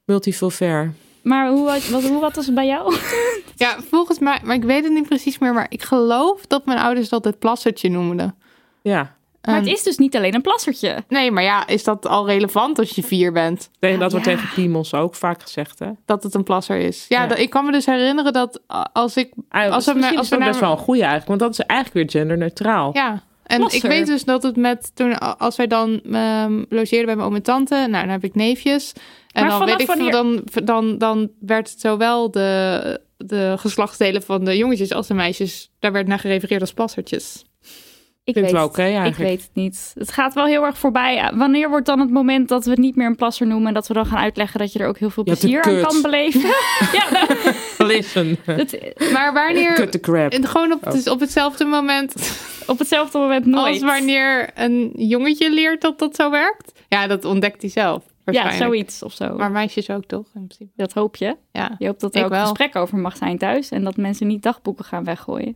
Multivulvair. 0.05 0.93
Maar 1.23 1.49
hoe, 1.49 1.65
wat, 1.65 1.87
wat, 1.89 2.03
hoe, 2.03 2.19
wat 2.19 2.35
was 2.35 2.45
het 2.45 2.55
bij 2.55 2.65
jou? 2.65 2.95
Ja, 3.55 3.77
volgens 3.89 4.19
mij, 4.19 4.39
maar 4.43 4.55
ik 4.55 4.63
weet 4.63 4.83
het 4.83 4.93
niet 4.93 5.07
precies 5.07 5.37
meer. 5.37 5.53
Maar 5.53 5.65
ik 5.69 5.83
geloof 5.83 6.45
dat 6.45 6.65
mijn 6.65 6.79
ouders 6.79 7.09
dat 7.09 7.23
het 7.23 7.39
plassertje 7.39 7.89
noemden. 7.89 8.35
Ja. 8.81 9.16
Maar 9.47 9.55
Ehm, 9.55 9.65
het 9.65 9.73
is 9.77 9.83
dus 9.83 9.97
niet 9.97 10.15
alleen 10.15 10.35
een 10.35 10.41
plassertje. 10.41 11.03
Nee, 11.07 11.31
maar 11.31 11.43
ja, 11.43 11.67
is 11.67 11.83
dat 11.83 12.07
al 12.07 12.27
relevant 12.27 12.79
als 12.79 12.89
je 12.89 13.03
vier 13.03 13.31
bent? 13.31 13.69
Tegen- 13.79 13.99
Dat 13.99 14.11
wordt 14.11 14.25
ja. 14.25 14.35
tegen 14.35 14.49
piemels 14.53 14.93
ook 14.93 15.15
vaak 15.15 15.41
gezegd, 15.41 15.79
hè? 15.79 15.89
Dat 16.05 16.23
het 16.23 16.33
een 16.33 16.43
plasser 16.43 16.77
is. 16.77 17.05
Ja, 17.09 17.21
Ja. 17.21 17.27
dat- 17.27 17.37
ik 17.37 17.49
kan 17.49 17.65
me 17.65 17.71
dus 17.71 17.85
herinneren 17.85 18.33
dat 18.33 18.61
als 18.93 19.15
ik... 19.17 19.33
Ah, 19.49 19.71
Als 19.71 19.85
we- 19.85 20.15
als 20.17 20.31
is 20.31 20.37
best 20.37 20.59
wel 20.59 20.71
een 20.71 20.77
goede 20.77 20.99
eigenlijk. 21.01 21.27
Want 21.27 21.39
dat 21.39 21.51
is 21.51 21.59
eigenlijk 21.59 22.11
weer 22.11 22.21
genderneutraal. 22.21 22.89
Ja, 22.93 23.23
en 23.43 23.57
Plasser. 23.59 23.83
ik 23.83 23.89
weet 23.89 24.05
dus 24.05 24.23
dat 24.23 24.43
het 24.43 24.55
met... 24.55 24.91
Toen, 24.95 25.17
als 25.37 25.55
wij 25.55 25.67
dan 25.67 26.01
ehm, 26.11 26.63
logeerden 26.69 27.05
bij 27.05 27.15
mijn 27.15 27.27
oom 27.27 27.35
en 27.35 27.41
tante... 27.43 27.75
Nou, 27.75 27.89
dan 27.91 28.09
heb 28.09 28.23
ik 28.23 28.35
neefjes. 28.35 28.93
En 29.31 29.41
Maar 29.45 29.57
dan 29.57 29.65
weet 29.67 29.79
ik 29.81 29.91
veel, 29.91 30.09
dan, 30.11 30.43
dan, 30.63 30.97
dan 30.97 31.29
werd 31.39 31.69
het 31.69 31.79
zowel 31.79 32.31
de, 32.31 32.99
de 33.17 33.53
geslachtsdelen 33.57 34.21
van 34.23 34.43
de 34.45 34.57
jongetjes 34.57 34.91
als 34.93 35.07
de 35.07 35.13
meisjes... 35.13 35.71
Daar 35.79 35.91
werd 35.91 36.07
naar 36.07 36.19
gerefereerd 36.19 36.61
als 36.61 36.73
plassertjes. 36.73 37.45
Ik 38.27 38.33
weet 38.33 38.43
het 38.43 38.53
wel 38.53 38.65
oké 38.65 38.83
Ik 38.83 39.15
weet 39.15 39.41
het 39.41 39.49
niet. 39.53 39.91
Het 39.97 40.11
gaat 40.11 40.33
wel 40.33 40.45
heel 40.45 40.63
erg 40.63 40.77
voorbij. 40.77 41.31
Wanneer 41.35 41.69
wordt 41.69 41.85
dan 41.85 41.99
het 41.99 42.09
moment 42.09 42.49
dat 42.49 42.63
we 42.63 42.69
het 42.69 42.79
niet 42.79 42.95
meer 42.95 43.07
een 43.07 43.15
plasser 43.15 43.47
noemen... 43.47 43.67
en 43.67 43.73
dat 43.73 43.87
we 43.87 43.93
dan 43.93 44.05
gaan 44.05 44.17
uitleggen 44.17 44.59
dat 44.59 44.73
je 44.73 44.79
er 44.79 44.87
ook 44.87 44.97
heel 44.97 45.09
veel 45.09 45.23
plezier 45.23 45.63
aan 45.63 45.81
kan 45.81 46.01
beleven? 46.01 46.49
ja, 46.97 47.27
Listen. 47.77 48.37
dat, 48.45 48.77
Maar 49.11 49.33
wanneer... 49.33 49.73
Cut 49.73 49.91
the 49.91 49.99
crap. 49.99 50.31
en 50.31 50.45
gewoon 50.45 50.71
op, 50.71 50.85
het, 50.85 51.09
op 51.09 51.19
hetzelfde 51.19 51.65
moment 51.65 52.13
op 52.65 52.79
hetzelfde 52.79 53.17
moment 53.17 53.45
nooit. 53.45 53.73
als 53.73 53.91
wanneer 53.91 54.49
een 54.55 54.91
jongetje 54.95 55.53
leert 55.53 55.81
dat 55.81 55.99
dat 55.99 56.15
zo 56.15 56.29
werkt. 56.29 56.71
Ja, 56.89 57.07
dat 57.07 57.25
ontdekt 57.25 57.61
hij 57.61 57.69
zelf. 57.71 58.03
Ja, 58.25 58.51
zoiets 58.51 59.03
of 59.03 59.13
zo. 59.13 59.35
Maar 59.35 59.51
meisjes 59.51 59.89
ook 59.89 60.05
toch? 60.05 60.25
In 60.33 60.47
principe. 60.47 60.71
Dat 60.75 60.93
hoop 60.93 61.15
je. 61.15 61.37
Ja. 61.51 61.75
Je 61.77 61.85
hoopt 61.85 62.01
dat 62.01 62.15
er 62.15 62.23
ook 62.23 62.29
wel. 62.29 62.41
gesprek 62.41 62.75
over 62.75 62.97
mag 62.97 63.17
zijn 63.17 63.37
thuis... 63.37 63.69
en 63.69 63.83
dat 63.83 63.97
mensen 63.97 64.27
niet 64.27 64.43
dagboeken 64.43 64.85
gaan 64.85 65.03
weggooien. 65.03 65.55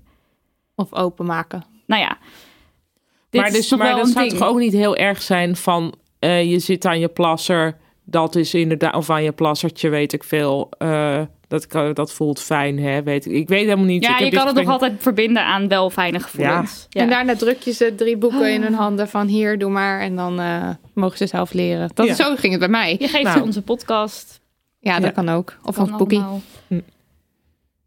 Of 0.75 0.93
openmaken. 0.93 1.63
Nou 1.85 2.01
ja. 2.01 2.17
Dit 3.31 3.41
maar 3.41 3.49
is 3.49 3.55
dus, 3.55 3.67
toch 3.67 3.79
maar 3.79 3.87
wel 3.87 3.97
dat 3.97 4.05
een 4.05 4.11
zou 4.11 4.27
ding. 4.27 4.37
toch 4.39 4.47
ook 4.47 4.57
niet 4.59 4.73
heel 4.73 4.95
erg 4.95 5.21
zijn 5.21 5.55
van... 5.55 5.93
eh, 6.19 6.51
je 6.51 6.59
zit 6.59 6.85
aan 6.85 6.99
je 6.99 7.07
plasser, 7.07 7.77
dat 8.03 8.35
is 8.35 8.53
inderdaad... 8.53 8.95
Of 8.95 9.09
aan 9.09 9.23
je 9.23 9.31
plassertje, 9.31 9.89
weet 9.89 10.13
ik 10.13 10.23
veel. 10.23 10.69
eh, 10.77 11.21
dat, 11.47 11.67
kan, 11.67 11.93
dat 11.93 12.13
voelt 12.13 12.39
fijn, 12.41 12.79
hè? 12.79 13.03
Weet 13.03 13.25
ik. 13.25 13.31
ik 13.31 13.47
weet 13.47 13.63
helemaal 13.63 13.85
niet. 13.85 14.03
Ja, 14.03 14.17
ik 14.19 14.23
je 14.25 14.29
kan 14.37 14.47
het 14.47 14.55
nog 14.55 14.65
gesprek- 14.65 14.67
altijd 14.81 15.01
verbinden 15.01 15.45
aan 15.45 15.67
wel 15.67 15.89
fijne 15.89 16.19
gevoelens. 16.19 16.85
Ja. 16.89 17.01
En 17.01 17.09
daarna 17.09 17.35
druk 17.35 17.59
je 17.61 17.71
ze 17.71 17.95
drie 17.95 18.17
boeken 18.17 18.53
in 18.53 18.61
hun 18.61 18.73
handen 18.73 19.07
van 19.09 19.27
hier, 19.27 19.59
doe 19.59 19.69
maar. 19.69 19.99
En 20.01 20.15
dan 20.15 20.39
eh, 20.39 20.69
mogen 20.93 21.17
ze 21.17 21.27
zelf 21.27 21.53
leren. 21.53 21.89
Dat 21.93 22.05
Ja. 22.05 22.11
is 22.11 22.17
zo 22.17 22.35
ging 22.35 22.51
het 22.51 22.59
bij 22.59 22.69
mij. 22.69 22.95
Je 22.99 23.07
geeft 23.07 23.23
Nou. 23.23 23.37
ze 23.37 23.43
onze 23.43 23.61
podcast. 23.61 24.41
Ja, 24.79 24.95
dat 24.95 25.03
Ja. 25.03 25.09
kan 25.11 25.29
ook. 25.29 25.57
Of 25.63 25.75
Kan 25.75 25.91
een 25.91 25.97
boekie. 25.97 26.23
Hm. 26.67 26.79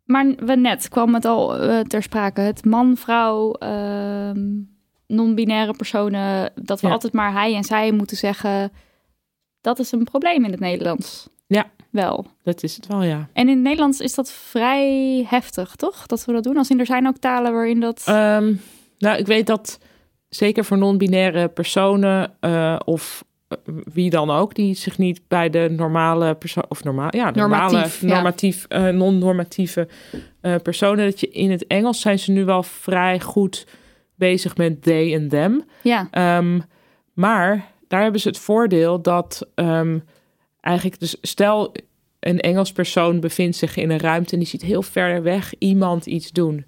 Maar 0.04 0.26
we 0.38 0.54
net 0.56 0.88
kwam 0.88 1.14
het 1.14 1.24
al 1.24 1.48
ter 1.86 2.02
sprake. 2.02 2.40
Het 2.40 2.64
man, 2.64 2.96
vrouw, 2.96 3.52
ehm, 3.52 4.38
non-binaire 5.14 5.72
personen. 5.72 6.52
Dat 6.54 6.80
we 6.80 6.86
Ja. 6.86 6.92
altijd 6.92 7.12
maar 7.12 7.32
hij 7.32 7.54
en 7.54 7.64
zij 7.64 7.92
moeten 7.92 8.16
zeggen. 8.16 8.72
Dat 9.60 9.78
is 9.78 9.92
een 9.92 10.04
probleem 10.04 10.44
in 10.44 10.50
het 10.50 10.60
Nederlands. 10.60 11.28
Ja. 11.46 11.70
Wel. 11.90 12.26
Dat 12.42 12.62
is 12.62 12.76
het 12.76 12.86
wel, 12.86 13.02
ja. 13.02 13.28
En 13.32 13.48
in 13.48 13.54
het 13.54 13.62
Nederlands 13.62 14.00
is 14.00 14.14
dat 14.14 14.32
vrij 14.32 15.24
heftig, 15.28 15.76
toch? 15.76 16.06
Dat 16.06 16.24
we 16.24 16.32
dat 16.32 16.44
doen. 16.44 16.56
Als 16.56 16.70
in 16.70 16.80
er 16.80 16.86
zijn 16.86 17.06
ook 17.06 17.16
talen 17.16 17.52
waarin 17.52 17.80
dat... 17.80 18.02
Ehm, 18.06 18.54
nou, 18.98 19.18
ik 19.18 19.26
weet 19.26 19.46
dat 19.46 19.78
zeker 20.28 20.64
voor 20.64 20.78
non-binaire 20.78 21.48
personen 21.48 22.32
eh, 22.40 22.76
of 22.84 23.24
eh, 23.48 23.58
wie 23.92 24.10
dan 24.10 24.30
ook, 24.30 24.54
die 24.54 24.74
zich 24.74 24.98
niet 24.98 25.20
bij 25.28 25.50
de 25.50 25.74
normale 25.76 26.34
persoon 26.34 26.64
of 26.68 26.84
normaal, 26.84 27.08
ja, 27.10 27.30
normale, 27.30 27.72
Normatief, 27.72 28.00
ja. 28.00 28.06
normatief, 28.06 28.66
eh, 28.68 28.88
non-normatieve 28.88 29.88
personen, 30.62 31.04
dat 31.04 31.20
je 31.20 31.28
in 31.28 31.50
het 31.50 31.66
Engels 31.66 32.00
zijn 32.00 32.18
ze 32.18 32.30
nu 32.30 32.44
wel 32.44 32.62
vrij 32.62 33.20
goed 33.20 33.66
bezig 34.14 34.56
met 34.56 34.82
they 34.82 35.14
en 35.14 35.28
them. 35.28 35.64
ja. 35.82 36.08
Ehm, 36.10 36.60
maar 37.12 37.72
daar 37.88 38.02
hebben 38.02 38.20
ze 38.20 38.28
het 38.28 38.38
voordeel 38.38 39.02
dat 39.02 39.48
ehm, 39.54 39.98
eigenlijk, 40.60 41.00
dus 41.00 41.16
stel 41.20 41.72
een 42.20 42.40
Engels 42.40 42.72
persoon 42.72 43.20
bevindt 43.20 43.56
zich 43.56 43.76
in 43.76 43.90
een 43.90 43.98
ruimte 43.98 44.32
en 44.32 44.38
die 44.38 44.48
ziet 44.48 44.62
heel 44.62 44.82
ver 44.82 45.22
weg 45.22 45.54
iemand 45.58 46.06
iets 46.06 46.30
doen, 46.30 46.64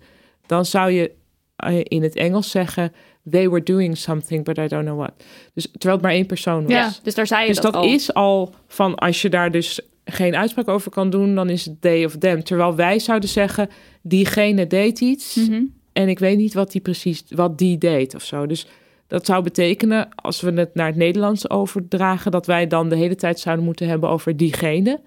dan 0.47 0.65
zou 0.65 0.91
je 0.91 1.11
eh, 1.57 1.81
in 1.83 2.03
het 2.03 2.15
Engels 2.17 2.51
zeggen 2.51 2.93
they 3.31 3.49
were 3.49 3.63
doing 3.63 3.97
something, 3.97 4.45
but 4.45 4.59
I 4.59 4.67
don't 4.67 4.85
know 4.85 4.99
what. 4.99 5.13
Dus 5.55 5.69
terwijl 5.71 5.95
het 5.95 6.03
maar 6.03 6.15
één 6.15 6.27
persoon 6.27 6.63
was. 6.63 6.73
ja, 6.73 6.93
dus 7.03 7.15
daar 7.15 7.27
zei 7.27 7.41
je 7.41 7.47
Dus 7.47 7.57
dat, 7.61 7.73
dat 7.73 7.83
al. 7.83 7.89
is 7.89 8.15
al 8.15 8.55
van 8.67 8.95
als 8.95 9.23
je 9.23 9.29
daar 9.29 9.51
dus 9.51 9.81
geen 10.05 10.37
uitspraak 10.37 10.69
over 10.69 10.91
kan 10.91 11.11
doen, 11.11 11.35
dan 11.35 11.51
is 11.51 11.65
het 11.65 11.81
they 11.81 12.05
of 12.05 12.17
them. 12.17 12.45
Terwijl 12.45 12.75
wij 12.75 12.99
zouden 12.99 13.29
zeggen 13.29 13.69
diegene 14.03 14.67
deed 14.67 15.01
iets. 15.01 15.35
Mhm. 15.35 15.63
En 15.97 16.09
ik 16.09 16.19
weet 16.19 16.37
niet 16.37 16.55
wat 16.55 16.73
die 16.73 16.81
precies, 16.81 17.25
wat 17.29 17.59
die 17.59 17.79
deed 17.79 18.15
of 18.15 18.23
zo. 18.23 18.47
Dus 18.47 18.67
dat 19.07 19.27
zou 19.27 19.43
betekenen, 19.43 20.09
als 20.15 20.41
we 20.41 20.53
het 20.53 20.75
naar 20.75 20.87
het 20.87 20.97
Nederlands 20.97 21.51
overdragen, 21.51 22.31
dat 22.31 22.47
wij 22.47 22.67
dan 22.67 22.89
de 22.89 22.97
hele 22.97 23.15
tijd 23.15 23.39
zouden 23.41 23.65
moeten 23.65 23.89
hebben 23.89 24.09
over 24.09 24.37
diegene. 24.37 25.01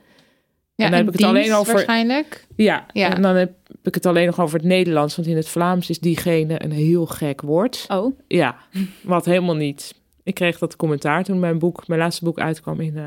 Ja, 0.75 0.89
dan 0.89 0.97
heb 0.97 1.07
ik 1.07 1.13
het 1.13 1.23
alleen 1.23 1.53
over- 1.53 1.73
Waarschijnlijk. 1.73 2.47
Ja, 2.55 2.85
Ja. 2.93 3.15
en 3.15 3.21
dan 3.21 3.35
heb 3.35 3.51
ik 3.83 3.93
het 3.93 4.05
alleen 4.05 4.25
nog 4.25 4.39
over 4.39 4.57
het 4.57 4.67
Nederlands, 4.67 5.15
want 5.15 5.27
in 5.27 5.35
het 5.35 5.47
Vlaams 5.47 5.89
is 5.89 5.99
diegene 5.99 6.63
een 6.63 6.71
heel 6.71 7.05
gek 7.05 7.41
woord. 7.41 7.85
Oh, 7.87 8.19
Ja, 8.27 8.55
wat 9.03 9.25
helemaal 9.25 9.55
niet. 9.55 9.93
Ik 10.23 10.33
kreeg 10.33 10.57
dat 10.57 10.75
commentaar 10.75 11.23
toen 11.23 11.39
mijn 11.39 11.59
boek, 11.59 11.87
mijn 11.87 11.99
laatste 11.99 12.23
boek 12.23 12.39
uitkwam 12.39 12.79
in, 12.79 12.97
eh, 12.97 13.03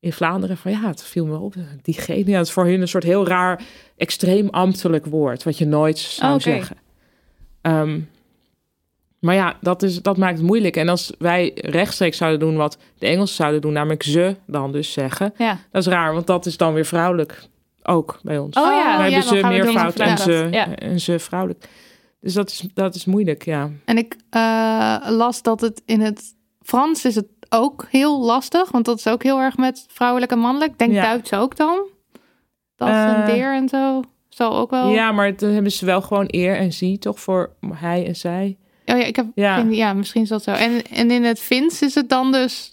in 0.00 0.12
Vlaanderen 0.12 0.56
van 0.56 0.70
ja, 0.70 0.86
het 0.86 1.02
viel 1.02 1.26
me 1.26 1.38
op. 1.38 1.54
Diegene, 1.82 2.30
ja, 2.30 2.36
het 2.38 2.46
is 2.46 2.52
voor 2.52 2.64
hun 2.66 2.80
een 2.80 2.88
soort 2.88 3.04
heel 3.04 3.26
raar, 3.26 3.62
extreem 3.96 4.48
ambtelijk 4.48 5.06
woord, 5.06 5.42
wat 5.42 5.58
je 5.58 5.66
nooit 5.66 5.98
zou 5.98 6.32
Oké. 6.32 6.42
zeggen. 6.42 6.76
Ehm, 7.66 8.00
maar 9.18 9.34
ja, 9.34 9.56
dat, 9.60 9.82
is, 9.82 10.02
dat 10.02 10.16
maakt 10.16 10.36
het 10.38 10.46
moeilijk. 10.46 10.76
En 10.76 10.88
als 10.88 11.12
wij 11.18 11.52
rechtstreeks 11.54 12.16
zouden 12.16 12.40
doen 12.40 12.56
wat 12.56 12.78
de 12.98 13.06
Engelsen 13.06 13.36
zouden 13.36 13.60
doen, 13.60 13.72
namelijk 13.72 14.02
ze 14.02 14.36
dan 14.46 14.72
dus 14.72 14.92
zeggen, 14.92 15.32
Ja. 15.36 15.58
dat 15.70 15.82
is 15.86 15.88
raar, 15.92 16.12
want 16.14 16.26
dat 16.26 16.46
is 16.46 16.56
dan 16.56 16.74
weer 16.74 16.84
vrouwelijk 16.84 17.42
ook 17.82 18.18
bij 18.22 18.38
ons. 18.38 18.56
Oh 18.56 18.62
ja, 18.64 18.96
we 18.96 19.02
ja, 19.04 19.10
hebben 19.10 19.22
ze 19.22 19.40
doen 19.40 19.48
meervoud 19.48 19.98
en 19.98 20.18
ze. 20.18 20.48
Ja. 20.50 20.74
en 20.74 21.00
ze 21.00 21.18
vrouwelijk. 21.18 21.68
Dus 22.20 22.34
dat 22.34 22.50
is, 22.50 22.64
dat 22.74 22.94
is 22.94 23.04
moeilijk, 23.04 23.44
ja. 23.44 23.70
En 23.84 23.98
ik 23.98 24.16
eh, 24.30 24.96
las 25.08 25.42
dat 25.42 25.60
het 25.60 25.82
in 25.86 26.00
het 26.00 26.34
Frans 26.62 27.04
is 27.04 27.14
het 27.14 27.26
ook 27.48 27.86
heel 27.90 28.20
lastig. 28.24 28.70
Want 28.70 28.84
dat 28.84 28.98
is 28.98 29.06
ook 29.06 29.22
heel 29.22 29.40
erg 29.40 29.56
met 29.56 29.86
vrouwelijk 29.88 30.32
en 30.32 30.38
mannelijk. 30.38 30.78
Denk. 30.78 30.92
Duits 30.94 31.32
ook 31.32 31.56
dan? 31.56 31.86
Dat 32.76 32.88
en 32.88 33.16
Eh, 33.16 33.26
deer 33.26 33.54
en 33.54 33.68
zo. 33.68 34.02
Zal 34.36 34.56
ook 34.56 34.70
wel. 34.70 34.88
Ja, 34.88 35.12
maar 35.12 35.36
dan 35.36 35.50
hebben 35.50 35.72
ze 35.72 35.84
wel 35.86 36.02
gewoon 36.02 36.24
eer 36.26 36.56
en 36.56 36.72
zie, 36.72 36.98
toch? 36.98 37.20
Voor 37.20 37.52
hij 37.74 38.06
en 38.06 38.16
zij. 38.16 38.56
Oh 38.84 38.98
ja, 38.98 39.04
ik 39.04 39.16
heb, 39.16 39.26
Ja. 39.34 39.56
ja. 39.56 39.64
ja, 39.70 39.92
misschien 39.92 40.22
is 40.22 40.28
dat 40.28 40.42
zo. 40.42 40.50
En, 40.50 40.82
en 40.92 41.10
in 41.10 41.24
het 41.24 41.40
Fins 41.40 41.82
is 41.82 41.94
het 41.94 42.08
dan 42.08 42.32
dus... 42.32 42.72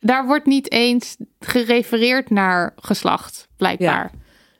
Daar 0.00 0.26
wordt 0.26 0.46
niet 0.46 0.72
eens 0.72 1.16
gerefereerd 1.40 2.30
naar 2.30 2.72
geslacht, 2.76 3.48
blijkbaar. 3.56 4.10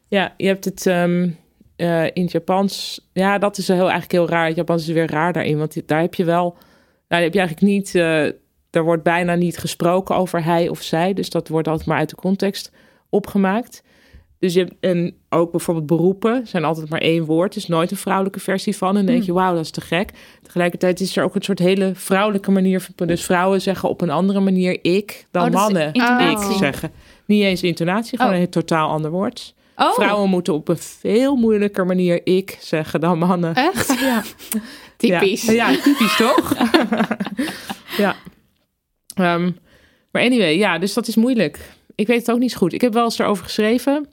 Ja, 0.08 0.34
je 0.36 0.46
hebt 0.46 0.64
het 0.64 0.86
ehm, 0.86 1.30
eh, 1.76 2.04
in 2.04 2.22
het 2.22 2.30
Japans. 2.32 3.00
Ja, 3.12 3.38
dat 3.38 3.58
is 3.58 3.68
heel, 3.68 3.78
eigenlijk 3.80 4.12
heel 4.12 4.28
raar. 4.28 4.46
Het 4.46 4.56
Japans 4.56 4.88
is 4.88 4.94
weer 4.94 5.10
raar 5.10 5.32
daarin, 5.32 5.58
want 5.58 5.88
daar 5.88 6.00
heb 6.00 6.14
je 6.14 6.24
wel. 6.24 6.42
Nou, 6.50 6.60
daar 7.08 7.20
heb 7.20 7.32
je 7.32 7.38
eigenlijk 7.38 7.72
niet. 7.72 7.94
eh 7.94 8.26
er 8.70 8.84
wordt 8.84 9.02
bijna 9.02 9.34
niet 9.34 9.58
gesproken 9.58 10.16
over 10.16 10.44
hij 10.44 10.68
of 10.68 10.82
zij. 10.82 11.12
Dus 11.12 11.30
dat 11.30 11.48
wordt 11.48 11.68
altijd 11.68 11.88
maar 11.88 11.98
uit 11.98 12.08
de 12.10 12.16
context 12.16 12.72
opgemaakt. 13.08 13.82
Dus 14.38 14.54
je 14.54 14.60
hebt, 14.60 14.74
en 14.80 15.16
ook 15.32 15.50
bijvoorbeeld 15.50 15.86
beroepen 15.86 16.46
zijn 16.46 16.64
altijd 16.64 16.88
maar 16.88 17.00
één 17.00 17.24
woord. 17.24 17.56
Is 17.56 17.66
nooit 17.66 17.90
een 17.90 17.96
vrouwelijke 17.96 18.40
versie 18.40 18.76
van. 18.76 18.88
En 18.88 18.94
dan 18.94 19.06
denk 19.06 19.22
je, 19.22 19.32
wauw, 19.32 19.54
dat 19.54 19.64
is 19.64 19.70
te 19.70 19.80
gek. 19.80 20.10
Tegelijkertijd 20.42 21.00
is 21.00 21.16
er 21.16 21.24
ook 21.24 21.34
een 21.34 21.42
soort 21.42 21.58
hele 21.58 21.90
vrouwelijke 21.94 22.50
manier. 22.50 22.80
van- 22.80 23.06
Dus 23.06 23.24
vrouwen 23.24 23.60
zeggen 23.60 23.88
op 23.88 24.00
een 24.00 24.10
andere 24.10 24.40
manier 24.40 24.78
ik 24.82 25.26
dan 25.30 25.46
Oh, 25.46 25.52
mannen 25.52 25.92
ik 25.92 26.38
zeggen. 26.58 26.90
Niet 27.26 27.42
eens 27.42 27.62
intonatie, 27.62 28.18
gewoon 28.18 28.34
Oh. 28.34 28.40
een 28.40 28.48
totaal 28.50 28.90
ander 28.90 29.10
woord. 29.10 29.54
Oh, 29.76 29.92
Vrouwen 29.94 30.30
moeten 30.30 30.54
op 30.54 30.68
een 30.68 30.78
veel 30.78 31.36
moeilijker 31.36 31.86
manier 31.86 32.20
ik 32.24 32.58
zeggen 32.60 33.00
dan 33.00 33.18
mannen. 33.18 33.54
Echt? 33.54 33.94
Ja. 34.00 34.22
Typisch. 34.96 35.42
Ja, 35.44 35.52
ja 35.70 35.80
typisch 35.82 36.16
toch? 36.16 36.54
ja. 37.96 38.16
Ehm, 39.14 39.50
maar 40.10 40.22
anyway, 40.22 40.56
ja, 40.58 40.78
dus 40.78 40.94
dat 40.94 41.08
is 41.08 41.16
moeilijk. 41.16 41.58
Ik 41.94 42.06
weet 42.06 42.18
het 42.18 42.30
ook 42.30 42.38
niet 42.38 42.50
zo 42.52 42.58
goed. 42.58 42.72
Ik 42.72 42.80
heb 42.80 42.92
wel 42.92 43.04
eens 43.04 43.18
erover 43.18 43.44
geschreven. 43.44 44.08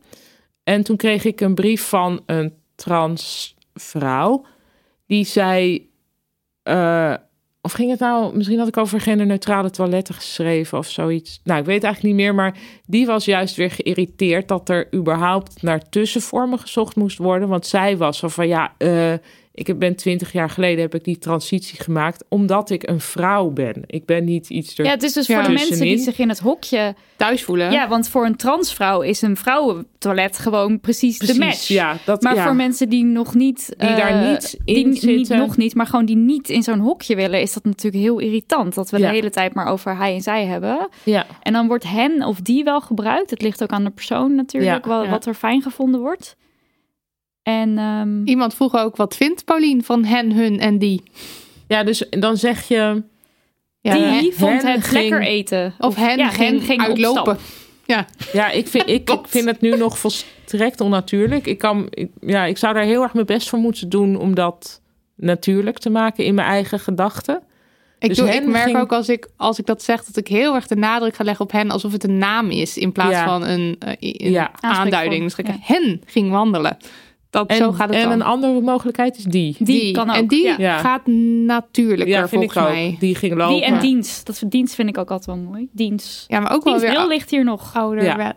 En 0.70 0.84
toen 0.84 0.97
kreeg 0.97 1.24
ik 1.24 1.41
een 1.41 1.55
brief 1.55 1.88
van 1.88 2.22
een 2.26 2.53
trans 2.76 3.55
vrouw. 3.74 4.45
Die 5.07 5.26
zei... 5.26 5.89
eh, 6.63 7.13
of 7.61 7.72
ging 7.72 7.89
het 7.89 7.99
nou... 7.99 8.36
Misschien 8.36 8.57
had 8.57 8.67
ik 8.67 8.78
over 8.78 9.01
genderneutrale 9.01 9.70
toiletten 9.70 10.15
geschreven 10.15 10.78
of 10.78 10.89
zoiets. 10.89 11.41
Nou, 11.43 11.59
ik 11.59 11.65
weet 11.65 11.84
eigenlijk 11.84 12.15
niet 12.15 12.26
meer. 12.26 12.36
Maar 12.36 12.57
die 12.86 13.05
was 13.05 13.26
juist 13.26 13.55
weer 13.55 13.72
geïrriteerd... 13.72 14.47
dat 14.47 14.70
er 14.70 14.93
überhaupt 14.93 15.61
naar 15.61 15.89
tussenvormen 15.89 16.59
gezocht 16.59 16.95
moest 16.95 17.17
worden. 17.17 17.47
Want 17.47 17.65
zij 17.65 17.97
was 17.97 18.20
van... 18.26 18.47
Ja, 18.47 18.74
eh, 18.78 19.13
ik 19.68 19.80
ben 19.80 19.95
twintig 19.95 20.32
jaar 20.32 20.49
geleden 20.49 20.82
heb 20.82 20.95
ik 20.95 21.03
die 21.03 21.18
transitie 21.18 21.82
gemaakt... 21.84 22.24
omdat 22.30 22.70
ik 22.70 22.88
een 22.88 22.99
vrouw 22.99 23.49
ben. 23.49 23.74
Ik 23.86 24.05
ben 24.05 24.24
niet 24.24 24.49
iets... 24.49 24.78
Er... 24.78 24.86
ja, 24.86 24.91
het 24.91 25.03
is 25.03 25.14
dus 25.14 25.28
Ja. 25.28 25.36
voor 25.36 25.43
de 25.43 25.53
mensen 25.53 25.80
die 25.80 25.97
zich 25.97 26.20
in 26.20 26.30
het 26.30 26.39
hokje... 26.39 26.95
Thuis 27.16 27.43
voelen. 27.43 27.72
Ja, 27.72 27.88
want 27.88 28.10
voor 28.10 28.26
een 28.26 28.36
transvrouw 28.36 29.01
is 29.01 29.22
een 29.22 29.38
vrouwentoilet 29.38 30.38
gewoon 30.38 30.80
precies, 30.80 31.18
de 31.18 31.26
Precies, 31.26 31.43
match. 31.45 31.68
ja. 31.68 31.97
Dat, 32.05 32.22
Maar 32.22 32.36
ja. 32.36 32.43
voor 32.43 32.55
mensen 32.55 32.89
die 32.89 33.03
nog 33.05 33.34
niet... 33.36 33.74
Die 33.78 33.88
daar 33.95 34.22
eh, 34.24 34.30
niet 34.30 34.57
die 34.66 34.76
in 34.78 34.89
niet 34.89 34.99
zitten. 35.01 35.38
nog 35.38 35.57
niet, 35.57 35.76
maar 35.76 35.86
gewoon 35.88 36.05
die 36.05 36.16
niet 36.16 36.49
in 36.49 36.64
zo'n 36.64 36.80
hokje 36.80 37.16
willen... 37.16 37.41
is 37.41 37.53
dat 37.53 37.64
natuurlijk 37.64 38.03
heel 38.03 38.20
irritant. 38.20 38.76
Dat 38.76 38.89
we 38.89 38.97
Ja. 38.99 39.07
de 39.07 39.14
hele 39.14 39.30
tijd 39.30 39.53
maar 39.53 39.68
over 39.68 39.97
hij 39.97 40.14
en 40.14 40.22
zij 40.22 40.45
hebben. 40.45 40.89
Ja. 41.03 41.26
En 41.41 41.53
dan 41.53 41.68
wordt 41.68 41.84
hen 41.88 42.24
of 42.24 42.39
die 42.41 42.64
wel 42.64 42.82
gebruikt. 42.82 43.30
Het 43.30 43.41
ligt 43.41 43.64
ook 43.64 43.70
aan 43.72 43.84
de 43.84 43.89
persoon 43.89 44.36
natuurlijk, 44.36 44.86
Ja, 44.86 44.91
wat, 44.91 45.03
ja. 45.05 45.10
wat 45.10 45.26
er 45.26 45.34
fijn 45.34 45.62
gevonden 45.62 45.99
wordt. 46.01 46.36
En 47.50 47.78
ehm, 47.78 48.24
Iemand 48.26 48.54
vroeg 48.54 48.76
ook, 48.78 48.95
wat 48.95 49.16
vindt 49.16 49.45
Paulien 49.45 49.84
van 49.84 50.04
hen, 50.06 50.32
hun 50.32 50.60
en 50.60 50.78
die? 50.78 51.04
ja, 51.68 51.84
dus 51.84 52.06
dan 52.10 52.38
zeg 52.38 52.68
je... 52.68 53.04
Ja, 53.82 53.93
die 53.93 54.04
hè? 54.04 54.30
vond 54.32 54.62
hen 54.64 54.72
het 54.72 54.84
ging- 54.88 55.10
lekker 55.10 55.28
eten. 55.28 55.74
Of 55.80 55.95
hen 55.95 56.18
ja, 56.18 56.30
ging, 56.30 56.64
ging 56.64 56.82
op 56.82 56.88
uitlopen. 56.88 57.38
Ja. 57.86 58.06
Ja, 58.34 58.50
ik 58.50 58.68
vind, 58.68 58.88
ik, 58.89 59.10
vind 59.28 59.45
het 59.45 59.62
nu 59.62 59.78
nog 59.78 59.97
volstrekt 59.97 60.82
onnatuurlijk. 60.82 61.47
Ik, 61.47 61.58
kan, 61.58 61.88
ik, 61.89 62.10
ja, 62.22 62.45
ik 62.45 62.58
zou 62.58 62.74
daar 62.74 62.84
heel 62.84 63.02
erg 63.04 63.14
mijn 63.14 63.26
best 63.26 63.50
voor 63.50 63.60
moeten 63.60 63.89
doen 63.89 64.16
om 64.16 64.36
dat 64.36 64.82
natuurlijk 65.16 65.78
te 65.78 65.89
maken 65.89 66.26
in 66.26 66.34
mijn 66.34 66.47
eigen 66.47 66.80
gedachten. 66.80 67.41
Ik, 68.00 68.08
Dus 68.10 68.18
doe, 68.18 68.30
ik 68.30 68.45
merk 68.45 68.64
ging- 68.64 68.78
ook 68.78 68.91
als 68.91 69.10
ik, 69.10 69.28
als 69.38 69.60
ik 69.60 69.66
dat 69.66 69.84
zeg, 69.84 70.04
dat 70.04 70.18
ik 70.18 70.28
heel 70.28 70.56
erg 70.56 70.68
de 70.68 70.76
nadruk 70.76 71.16
ga 71.16 71.24
leggen 71.24 71.45
op 71.45 71.52
hen 71.52 71.72
alsof 71.72 71.91
het 71.91 72.04
een 72.04 72.18
naam 72.18 72.50
is 72.50 72.78
in 72.78 72.91
plaats 72.91 73.12
Ja. 73.12 73.26
van 73.26 73.43
een, 73.43 73.76
eh, 73.80 73.93
een 74.00 74.32
Ja. 74.32 74.52
aanduiding. 74.60 75.24
Dus 75.24 75.36
ik 75.36 75.47
Ja. 75.47 75.56
hen 75.62 76.02
ging 76.06 76.32
wandelen. 76.32 76.78
Dat, 77.30 77.50
En, 77.50 77.56
zo 77.58 77.72
gaat 77.72 77.88
het 77.90 77.98
en 77.98 78.04
dan. 78.04 78.12
een 78.12 78.22
andere 78.22 78.62
mogelijkheid 78.62 79.18
is 79.18 79.24
die. 79.24 79.56
Die, 79.60 79.94
kan 79.94 80.10
ook. 80.10 80.16
En 80.16 80.28
die 80.28 80.44
ja. 80.46 80.56
Ja. 80.58 80.78
gaat 80.78 81.06
natuurlijker 81.46 82.16
Ja, 82.16 82.28
vind 82.28 82.44
ik 82.44 82.52
volgens 82.52 82.74
ook. 82.74 82.80
mij. 82.80 82.96
Die 83.00 83.16
ging 83.16 83.34
lopen. 83.36 83.56
Die 83.56 83.64
en 83.66 83.80
dienst. 83.80 84.26
Dat 84.26 84.42
dienst 84.48 84.76
vind 84.76 84.90
ik 84.90 84.98
ook 84.98 85.10
altijd 85.12 85.26
wel 85.38 85.46
mooi. 85.46 85.68
Dienst. 85.72 86.26
Ja, 86.28 86.40
maar 86.40 86.54
ook 86.54 86.64
wel 86.64 86.80
weer 86.80 86.90
heel 86.90 87.08
ligt 87.08 87.30
hier 87.30 87.44
nog. 87.44 87.76
ouderwet. 87.76 88.36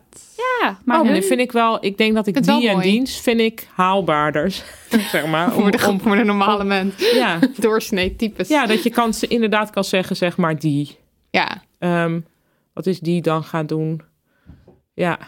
Ja, 0.60 0.78
maar 0.84 1.00
Oh, 1.00 1.06
hun- 1.08 1.22
vind 1.22 1.40
ik 1.40 1.52
wel. 1.52 1.84
Ik 1.84 1.98
denk 1.98 2.14
dat 2.14 2.26
ik 2.26 2.42
die 2.42 2.68
en 2.68 2.74
mooi. 2.76 2.90
dienst 2.90 3.20
vind 3.22 3.40
ik 3.40 3.68
haalbaarder, 3.74 4.50
zeg 5.12 5.26
maar. 5.26 5.54
Om, 5.54 5.62
Voor 5.62 5.70
de, 5.70 5.86
om, 5.88 6.00
voor 6.00 6.16
de 6.16 6.24
normale 6.24 6.64
mens. 6.64 7.12
ja, 7.12 7.38
Doorsnee 7.60 8.16
types. 8.16 8.48
ja, 8.48 8.66
dat 8.66 8.82
je 8.82 8.90
kan, 8.90 9.12
inderdaad 9.28 9.70
kan 9.70 9.84
zeggen, 9.84 10.16
zeg 10.16 10.36
maar 10.36 10.58
die. 10.58 10.96
Ja. 11.30 11.62
Ehm, 11.78 12.20
wat 12.72 12.86
is 12.86 13.00
die 13.00 13.22
dan 13.22 13.44
gaan 13.44 13.66
doen? 13.66 14.00
Ja, 14.94 15.18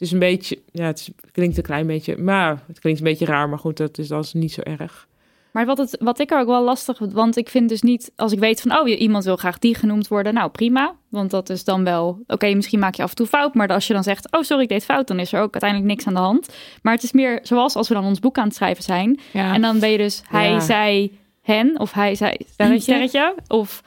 het 0.00 0.08
is 0.08 0.12
een 0.12 0.18
beetje, 0.18 0.58
ja, 0.72 0.84
het, 0.86 0.98
is- 0.98 1.10
het 1.20 1.30
klinkt 1.32 1.56
een 1.56 1.62
klein 1.62 1.86
beetje, 1.86 2.16
maar 2.16 2.62
het 2.66 2.78
klinkt 2.78 2.98
een 3.00 3.06
beetje 3.06 3.24
raar, 3.26 3.48
maar 3.48 3.58
goed, 3.58 3.76
dat 3.76 3.98
is, 3.98 4.10
is 4.10 4.32
niet 4.32 4.52
zo 4.52 4.60
erg. 4.60 5.08
Maar 5.52 5.66
wat, 5.66 5.78
het, 5.78 5.96
wat 6.00 6.18
ik 6.18 6.30
er 6.30 6.38
ook 6.40 6.46
wel 6.46 6.62
lastig, 6.64 6.98
want 6.98 7.36
ik 7.36 7.48
vind 7.48 7.68
dus 7.68 7.82
niet, 7.82 8.12
als 8.16 8.32
ik 8.32 8.38
weet 8.38 8.60
van, 8.60 8.78
oh, 8.78 9.00
iemand 9.00 9.24
wil 9.24 9.36
graag 9.36 9.58
die 9.58 9.74
genoemd 9.74 10.08
worden, 10.08 10.34
nou 10.34 10.50
prima. 10.50 10.94
Want 11.08 11.30
dat 11.30 11.50
is 11.50 11.64
dan 11.64 11.84
wel, 11.84 12.18
oké, 12.26 12.54
misschien 12.54 12.78
maak 12.78 12.94
je 12.94 13.02
af 13.02 13.10
en 13.10 13.16
toe 13.16 13.26
fout, 13.26 13.54
maar 13.54 13.68
als 13.68 13.86
je 13.86 13.92
dan 13.92 14.02
zegt, 14.02 14.32
oh 14.32 14.42
sorry, 14.42 14.62
ik 14.62 14.68
deed 14.68 14.84
fout, 14.84 15.06
dan 15.06 15.18
is 15.18 15.32
er 15.32 15.40
ook 15.40 15.52
uiteindelijk 15.52 15.90
niks 15.90 16.06
aan 16.06 16.14
de 16.14 16.20
hand. 16.20 16.48
Maar 16.82 16.94
het 16.94 17.02
is 17.02 17.12
meer 17.12 17.38
zoals 17.42 17.74
als 17.76 17.88
we 17.88 17.94
dan 17.94 18.04
ons 18.04 18.18
boek 18.20 18.38
aan 18.38 18.46
het 18.46 18.54
schrijven 18.54 18.84
zijn. 18.84 19.20
ja. 19.32 19.54
En 19.54 19.60
dan 19.62 19.78
ben 19.78 19.90
je 19.90 19.98
dus, 19.98 20.22
hij, 20.28 20.50
Ja. 20.50 20.60
zij, 20.60 21.10
hen, 21.42 21.78
of 21.80 21.92
hij, 21.92 22.14
zij, 22.14 22.40
sterretje, 22.52 22.80
sterretje. 22.80 23.34
Of, 23.46 23.82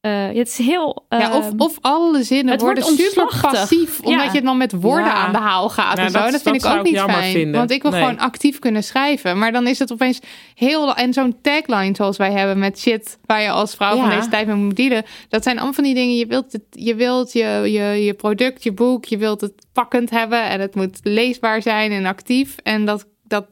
eh, 0.00 0.26
het 0.26 0.48
is 0.48 0.58
heel... 0.58 1.04
Ja, 1.08 1.36
of, 1.36 1.46
ehm, 1.48 1.58
of 1.60 1.78
alle 1.80 2.22
zinnen 2.22 2.52
het 2.52 2.60
worden 2.62 2.82
wordt 2.84 2.98
super 3.00 3.38
passief, 3.40 4.00
omdat 4.00 4.24
Ja. 4.24 4.32
je 4.32 4.42
dan 4.42 4.56
met 4.56 4.72
woorden 4.72 5.04
Ja. 5.04 5.12
aan 5.12 5.32
de 5.32 5.38
haal 5.38 5.68
gaat 5.68 5.96
Ja, 5.96 6.02
en 6.04 6.10
zo. 6.10 6.18
dat- 6.18 6.22
Dat, 6.22 6.32
dat 6.32 6.42
vind 6.52 6.64
ik 6.64 6.70
ook 6.78 6.82
niet 6.84 6.94
jammer 6.94 7.16
fijn, 7.16 7.32
vinden. 7.32 7.58
want 7.58 7.70
ik 7.70 7.82
wil 7.82 7.90
Nee. 7.90 8.00
gewoon 8.00 8.18
actief 8.18 8.58
kunnen 8.58 8.84
schrijven. 8.84 9.38
Maar 9.38 9.52
dan 9.52 9.66
is 9.66 9.78
het 9.78 9.92
opeens 9.92 10.20
heel... 10.54 10.94
En 10.94 11.12
zo'n 11.12 11.36
tagline 11.42 11.94
zoals 11.94 12.16
wij 12.16 12.32
hebben 12.32 12.58
met 12.58 12.78
shit, 12.78 13.18
waar 13.26 13.42
je 13.42 13.50
als 13.50 13.74
vrouw 13.74 13.96
van 13.96 14.10
Ja. 14.10 14.16
deze 14.16 14.28
tijd 14.28 14.46
mee 14.46 14.56
moet 14.56 14.76
dealen. 14.76 15.04
Dat 15.28 15.42
zijn 15.42 15.56
allemaal 15.56 15.74
van 15.74 15.84
die 15.84 15.94
dingen, 15.94 16.16
je 16.16 16.26
wilt, 16.26 16.52
het, 16.52 16.62
je, 16.70 16.94
wilt 16.94 17.32
je, 17.32 17.60
je, 17.64 18.04
je 18.04 18.14
product, 18.14 18.62
je 18.62 18.72
boek, 18.72 19.04
je 19.04 19.16
wilt 19.18 19.40
het 19.40 19.52
pakkend 19.72 20.10
hebben. 20.10 20.42
En 20.42 20.60
het 20.60 20.74
moet 20.74 20.98
leesbaar 21.02 21.62
zijn 21.62 21.92
en 21.92 22.06
actief. 22.06 22.56
En 22.62 22.84
dat, 22.84 23.06
dat, 23.24 23.46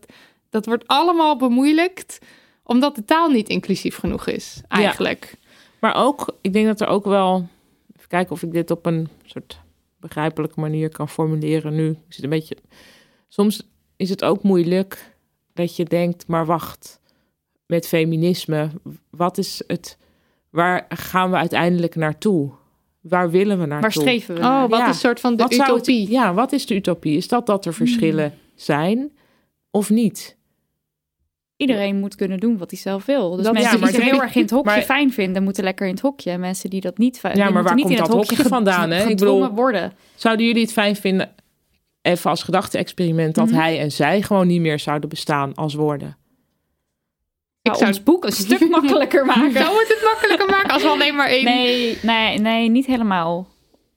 dat 0.50 0.66
wordt 0.66 0.86
allemaal 0.86 1.36
bemoeilijkt, 1.36 2.18
omdat 2.64 2.94
de 2.94 3.04
taal 3.04 3.28
niet 3.30 3.48
inclusief 3.48 3.96
genoeg 3.96 4.26
is, 4.26 4.60
eigenlijk. 4.68 5.34
Maar 5.80 5.94
ook, 5.96 6.36
ik 6.40 6.52
denk 6.52 6.66
dat 6.66 6.80
er 6.80 6.86
ook 6.86 7.04
wel, 7.04 7.46
even 7.96 8.08
kijken 8.08 8.32
of 8.32 8.42
ik 8.42 8.52
dit 8.52 8.70
op 8.70 8.86
een 8.86 9.08
soort 9.24 9.60
begrijpelijke 10.00 10.60
manier 10.60 10.88
kan 10.88 11.08
formuleren 11.08 11.74
nu. 11.74 11.88
Ik 11.90 11.96
zit 12.12 12.24
een 12.24 12.30
beetje, 12.30 12.56
soms 13.28 13.68
is 13.96 14.10
het 14.10 14.24
ook 14.24 14.42
moeilijk 14.42 15.16
dat 15.54 15.76
je 15.76 15.84
denkt, 15.84 16.26
maar 16.26 16.46
wacht, 16.46 17.00
met 17.66 17.86
feminisme, 17.88 18.70
wat 19.10 19.38
is 19.38 19.62
het, 19.66 19.98
waar 20.50 20.86
gaan 20.88 21.30
we 21.30 21.36
uiteindelijk 21.36 21.94
naartoe? 21.94 22.50
Waar 23.00 23.30
willen 23.30 23.58
we 23.58 23.66
naartoe? 23.66 23.80
waar 23.80 23.92
streven 23.92 24.34
we 24.34 24.40
Oh, 24.40 24.46
naar? 24.46 24.68
wat 24.68 24.78
Ja. 24.78 24.88
een 24.88 24.94
soort 24.94 25.20
van 25.20 25.36
de 25.36 25.42
Wat 25.42 25.54
zou 25.54 25.62
het- 25.78 25.88
utopie. 25.88 26.10
ja, 26.10 26.34
wat 26.34 26.52
is 26.52 26.66
de 26.66 26.74
utopie? 26.74 27.16
Is 27.16 27.28
dat 27.28 27.46
dat 27.46 27.64
er 27.66 27.74
verschillen 27.74 28.34
zijn 28.54 29.10
of 29.70 29.90
niet? 29.90 30.36
Iedereen 31.58 31.96
moet 32.00 32.14
kunnen 32.14 32.38
doen 32.40 32.58
wat 32.58 32.70
hij 32.70 32.80
zelf 32.80 33.04
wil. 33.04 33.30
Dus 33.36 33.44
Dat- 33.44 33.52
mensen 33.52 33.62
ja, 33.62 33.70
die 33.70 33.80
maar 33.86 33.92
het- 34.00 34.10
heel 34.10 34.22
erg 34.22 34.34
in 34.34 34.42
het 34.42 34.50
hokje 34.50 34.70
maar- 34.70 34.82
fijn 34.82 35.12
vinden, 35.12 35.42
moeten 35.42 35.64
lekker 35.64 35.86
in 35.86 35.92
het 35.92 36.02
hokje. 36.02 36.30
En 36.30 36.40
mensen 36.40 36.70
die 36.70 36.80
dat 36.80 36.98
niet 36.98 37.18
fijn 37.18 37.36
Ja, 37.36 37.44
die 37.44 37.52
maar 37.54 37.62
waar 37.62 37.72
komt 37.74 37.84
in 37.90 37.96
het 37.96 38.06
dat 38.06 38.14
hokje 38.16 38.36
hokje 38.36 38.48
vandaan, 38.48 38.90
hè? 38.90 39.02
Ik 39.08 39.16
bedoel- 39.16 39.48
worden. 39.50 39.92
Zouden 40.14 40.46
jullie 40.46 40.62
het 40.62 40.72
fijn 40.72 40.96
vinden, 40.96 41.30
even 42.02 42.30
als 42.30 42.42
gedachte-experiment, 42.42 43.34
dat 43.34 43.46
Mhm. 43.46 43.54
hij 43.58 43.78
en 43.80 43.92
zij 43.92 44.22
gewoon 44.22 44.46
niet 44.46 44.60
meer 44.60 44.78
zouden 44.78 45.08
bestaan 45.08 45.54
als 45.54 45.74
woorden? 45.74 46.16
Ik 47.62 47.74
zou- 47.74 47.86
ons 47.86 48.02
boek 48.02 48.24
een 48.24 48.32
stuk 48.46 48.68
makkelijker 48.68 49.26
maken. 49.26 49.52
Zou 49.52 49.78
het 49.78 49.88
het 49.88 50.02
makkelijker 50.04 50.46
maken 50.48 50.70
als 50.70 50.82
we 50.82 50.88
alleen 50.88 51.14
maar 51.14 51.28
één... 51.28 51.44
Nee, 51.44 51.98
nee, 52.02 52.38
nee, 52.38 52.68
niet 52.68 52.86
helemaal. 52.86 53.46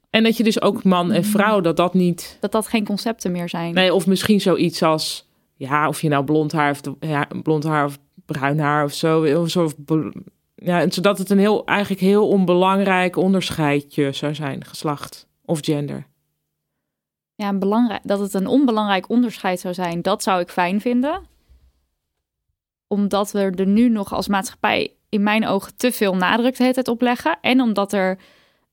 En 0.10 0.24
dat 0.24 0.38
je 0.38 0.44
dus 0.44 0.62
ook 0.62 0.84
man 0.84 1.12
en 1.12 1.24
vrouw, 1.26 1.62
dat 1.62 1.78
dat 1.78 1.94
niet... 1.94 2.38
Dat 2.40 2.52
dat 2.52 2.68
geen 2.68 2.86
concepten 2.86 3.32
meer 3.32 3.50
zijn. 3.50 3.74
Nee, 3.74 3.94
of 3.94 4.08
misschien 4.08 4.42
zoiets 4.42 4.84
als... 4.84 5.30
Ja, 5.62 5.88
of 5.88 6.02
je 6.02 6.10
nou 6.10 6.24
blond 6.24 6.52
haar 6.52 6.72
of 6.72 6.82
ja, 7.00 7.28
blond 7.44 7.64
haar 7.64 7.86
of 7.86 7.98
bruin 8.26 8.60
haar 8.60 8.84
of 8.84 8.94
zo. 8.94 9.42
Of 9.42 9.50
zo 9.50 9.64
of 9.64 9.74
ja, 10.56 10.90
zodat 10.90 11.18
het 11.18 11.30
een 11.30 11.40
heel, 11.40 11.66
eigenlijk 11.66 12.02
heel 12.02 12.28
onbelangrijk 12.28 13.16
onderscheidje 13.16 14.12
zou 14.12 14.36
zijn, 14.36 14.66
geslacht 14.66 15.28
of 15.46 15.60
gender. 15.62 16.08
Ja, 17.36 17.50
een 17.50 17.60
belangrijk, 17.60 18.02
dat 18.04 18.20
het 18.20 18.34
een 18.34 18.48
onbelangrijk 18.48 19.10
onderscheid 19.10 19.60
zou 19.60 19.74
zijn, 19.74 20.02
dat 20.02 20.24
zou 20.24 20.42
ik 20.42 20.50
fijn 20.50 20.82
vinden. 20.82 21.22
Omdat 22.88 23.32
we 23.32 23.40
er 23.40 23.68
nu 23.68 23.90
nog 23.90 24.14
als 24.14 24.28
maatschappij 24.28 24.94
in 25.10 25.24
mijn 25.24 25.48
ogen 25.48 25.76
te 25.76 25.92
veel 25.92 26.16
nadruk 26.16 26.56
de 26.58 26.62
hele 26.64 26.74
tijd 26.74 26.88
op 26.88 27.02
leggen. 27.02 27.38
En 27.42 27.62
omdat 27.62 27.94
er 27.94 28.18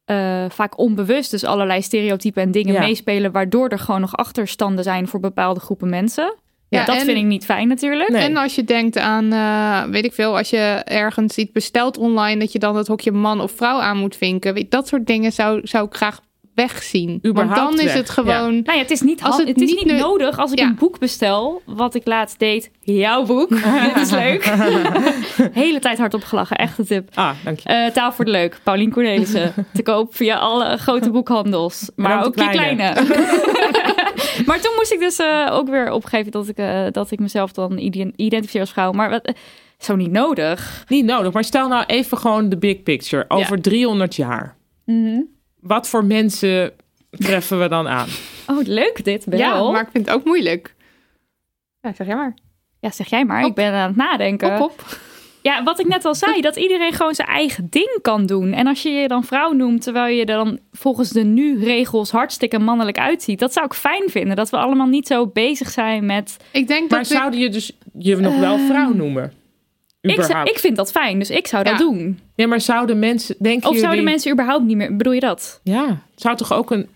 eh, 0.04 0.44
vaak 0.50 0.78
onbewust 0.78 1.30
dus 1.30 1.44
allerlei 1.44 1.82
stereotypen 1.82 2.42
en 2.42 2.50
dingen 2.50 2.74
Ja. 2.74 2.80
meespelen... 2.80 3.32
waardoor 3.32 3.68
er 3.68 3.78
gewoon 3.78 4.00
nog 4.00 4.16
achterstanden 4.16 4.84
zijn 4.84 5.08
voor 5.08 5.20
bepaalde 5.20 5.60
groepen 5.60 5.88
mensen. 5.88 6.34
Ja, 6.70 6.78
Ja, 6.78 6.84
dat 6.84 6.96
en- 6.96 7.04
vind 7.04 7.18
ik 7.18 7.24
niet 7.24 7.44
fijn 7.44 7.68
natuurlijk. 7.68 8.08
Nee. 8.10 8.22
En 8.22 8.36
als 8.36 8.54
je 8.54 8.64
denkt 8.64 8.98
aan, 8.98 9.32
eh, 9.32 9.90
weet 9.92 10.04
ik 10.04 10.12
veel, 10.12 10.36
als 10.36 10.50
je 10.50 10.82
ergens 10.84 11.36
iets 11.36 11.52
bestelt 11.52 11.98
online, 11.98 12.40
dat 12.40 12.52
je 12.52 12.58
dan 12.58 12.76
het 12.76 12.86
hokje 12.86 13.12
man 13.12 13.40
of 13.40 13.52
vrouw 13.56 13.78
aan 13.78 13.96
moet 13.96 14.16
vinken. 14.16 14.54
Weet, 14.54 14.70
dat 14.70 14.88
soort 14.88 15.06
dingen 15.06 15.32
zou, 15.32 15.60
zou 15.62 15.86
ik 15.86 15.94
graag 15.94 16.20
wegzien. 16.54 17.20
Überhaupt 17.26 17.60
Want 17.60 17.76
dan 17.76 17.86
is 17.86 17.92
het 17.92 18.10
gewoon. 18.10 18.52
Nou 18.52 18.72
ja, 18.76 18.78
het 18.78 18.90
is 18.90 19.00
niet, 19.00 19.22
Als 19.22 19.36
het 19.36 19.48
het 19.48 19.60
is 19.60 19.74
niet 19.74 19.96
nodig 19.98 20.38
als 20.38 20.52
ik 20.52 20.58
Ja. 20.58 20.64
een 20.66 20.74
boek 20.74 20.98
bestel, 20.98 21.62
wat 21.66 21.94
ik 21.94 22.06
laatst 22.06 22.38
deed. 22.38 22.70
Jouw 22.80 23.24
boek, 23.24 23.48
dit 23.94 23.96
is 23.96 24.10
leuk. 24.10 24.44
Hele 25.52 25.78
tijd 25.78 25.98
hard 25.98 26.14
opgelachen, 26.14 26.56
echt 26.56 26.78
een 26.78 26.86
tip. 26.86 27.08
Ah, 27.14 27.30
dank 27.44 27.58
je. 27.58 27.68
Eh, 27.68 27.90
Taal 27.90 28.12
voor 28.12 28.24
het 28.24 28.34
Leuk, 28.34 28.60
Paulien 28.62 28.90
Cornelissen. 28.90 29.54
te 29.74 29.82
koop 29.82 30.14
via 30.14 30.36
alle 30.36 30.76
grote 30.76 31.10
boekhandels. 31.10 31.90
Maar 31.96 32.24
ook 32.24 32.36
de 32.36 32.40
die 32.42 32.50
kleine. 32.50 32.94
Maar 34.46 34.60
toen 34.60 34.72
moest 34.76 34.92
ik 34.92 34.98
dus 35.00 35.18
eh, 35.18 35.48
ook 35.50 35.68
weer 35.68 35.92
opgeven 35.92 36.32
dat 36.32 36.48
ik, 36.48 36.56
eh, 36.56 36.86
dat 36.90 37.10
ik 37.10 37.18
mezelf 37.18 37.52
dan 37.52 37.78
ide- 37.78 38.12
identificeer 38.16 38.60
als 38.60 38.72
vrouw. 38.72 38.92
Maar 38.92 39.10
wat, 39.10 39.24
eh, 39.24 39.34
zo 39.78 39.96
niet 39.96 40.10
nodig. 40.10 40.84
Niet 40.88 41.04
nodig, 41.04 41.32
maar 41.32 41.44
stel 41.44 41.68
nou 41.68 41.84
even 41.86 42.18
gewoon 42.18 42.48
de 42.48 42.56
big 42.58 42.82
picture. 42.82 43.24
Over 43.28 43.60
300 43.60 44.14
jaar. 44.16 44.56
Mhm. 44.84 45.20
Wat 45.60 45.88
voor 45.88 46.04
mensen 46.04 46.72
treffen 47.10 47.60
we 47.60 47.68
dan 47.68 47.88
aan? 47.88 48.08
Oh, 48.50 48.66
leuk 48.66 49.04
dit, 49.04 49.24
wel. 49.24 49.38
Ja, 49.38 49.70
maar 49.70 49.82
ik 49.82 49.88
vind 49.92 50.06
het 50.06 50.14
ook 50.14 50.24
moeilijk. 50.24 50.74
Ja, 51.80 51.92
zeg 51.92 52.06
jij 52.06 52.16
maar. 52.16 52.34
Ja, 52.80 52.90
zeg 52.90 53.08
jij 53.08 53.24
maar. 53.24 53.42
Op. 53.42 53.48
Ik 53.48 53.54
ben 53.54 53.72
aan 53.72 53.88
het 53.88 53.96
nadenken. 53.96 54.54
Op, 54.54 54.70
op. 54.70 54.98
Ja, 55.42 55.62
wat 55.62 55.80
ik 55.80 55.86
net 55.86 56.04
al 56.04 56.14
zei, 56.14 56.40
dat 56.40 56.56
iedereen 56.56 56.92
gewoon 56.92 57.14
zijn 57.14 57.28
eigen 57.28 57.66
ding 57.70 57.98
kan 58.02 58.26
doen. 58.26 58.52
En 58.52 58.66
als 58.66 58.82
je 58.82 58.88
je 58.90 59.08
dan 59.08 59.24
vrouw 59.24 59.52
noemt, 59.52 59.82
terwijl 59.82 60.14
je 60.16 60.20
er 60.20 60.26
dan 60.44 60.58
volgens 60.72 61.10
de 61.10 61.22
nu-regels 61.24 62.10
hartstikke 62.10 62.58
mannelijk 62.58 62.98
uitziet, 62.98 63.38
dat 63.38 63.52
zou 63.52 63.66
ik 63.66 63.72
fijn 63.74 64.08
vinden. 64.10 64.36
Dat 64.36 64.50
we 64.50 64.56
allemaal 64.56 64.86
niet 64.86 65.06
zo 65.06 65.26
bezig 65.26 65.70
zijn 65.70 66.06
met. 66.06 66.36
Ik 66.52 66.68
denk 66.68 66.90
Maar 66.90 66.98
dat 67.02 67.10
ik- 67.10 67.16
zouden 67.16 67.40
je 67.40 67.48
dus 67.48 67.72
je 67.98 68.16
nog 68.16 68.38
wel 68.38 68.58
vrouw 68.58 68.92
noemen? 68.92 69.32
Ik, 70.00 70.10
zou- 70.10 70.22
Überhaupt. 70.24 70.50
ik 70.50 70.58
vind 70.58 70.76
dat 70.76 70.90
fijn, 70.90 71.18
dus 71.18 71.30
ik 71.30 71.46
zou 71.46 71.64
dat 71.64 71.72
Ja. 71.72 71.78
doen. 71.78 72.18
Ja, 72.34 72.46
maar 72.46 72.60
zouden 72.60 72.98
mensen, 72.98 73.34
denken 73.38 73.68
Of 73.68 73.74
zouden 73.76 73.90
jullie... 73.98 74.10
mensen 74.12 74.32
überhaupt 74.32 74.64
niet 74.64 74.76
meer. 74.76 74.96
Bedoel 74.96 75.12
je 75.12 75.20
dat? 75.20 75.60
Ja, 75.62 75.86
het 75.86 76.20
zou 76.22 76.36
toch 76.36 76.52
ook 76.52 76.70
een... 76.70 76.88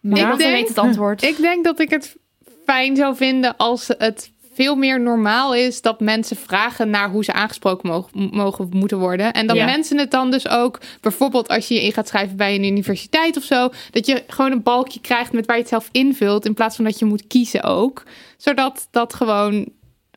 Maar 0.00 0.18
Ik 0.32 0.38
denk- 0.38 0.50
weet 0.52 0.68
het 0.68 0.78
antwoord. 0.78 1.22
Ik 1.22 1.36
denk 1.36 1.64
dat 1.64 1.80
ik 1.80 1.90
het 1.90 2.16
fijn 2.64 2.96
zou 2.96 3.16
vinden 3.16 3.56
als 3.56 3.88
het 3.98 4.30
veel 4.60 4.74
meer 4.76 5.00
normaal 5.00 5.54
is 5.54 5.82
dat 5.82 6.00
mensen 6.00 6.36
vragen 6.36 6.90
naar 6.90 7.10
hoe 7.10 7.24
ze 7.24 7.32
aangesproken 7.32 7.88
mogen, 7.88 8.28
mogen 8.32 8.68
moeten 8.72 8.98
worden. 8.98 9.32
En 9.32 9.46
dat 9.46 9.56
Ja. 9.56 9.64
mensen 9.64 9.98
het 9.98 10.10
dan 10.10 10.30
dus 10.30 10.48
ook, 10.48 10.80
bijvoorbeeld 11.00 11.48
als 11.48 11.68
je 11.68 11.74
je 11.74 11.82
in 11.82 11.92
gaat 11.92 12.08
schrijven 12.08 12.36
bij 12.36 12.54
een 12.54 12.64
universiteit 12.64 13.36
of 13.36 13.42
zo, 13.42 13.68
dat 13.90 14.06
je 14.06 14.22
gewoon 14.26 14.52
een 14.52 14.62
balkje 14.62 15.00
krijgt 15.00 15.32
met 15.32 15.46
waar 15.46 15.56
je 15.56 15.60
het 15.62 15.70
zelf 15.70 15.88
invult, 15.92 16.44
in 16.46 16.54
plaats 16.54 16.76
van 16.76 16.84
dat 16.84 16.98
je 16.98 17.04
moet 17.04 17.26
kiezen 17.26 17.62
ook. 17.62 18.02
Zodat 18.36 18.88
dat 18.90 19.14
gewoon 19.14 19.68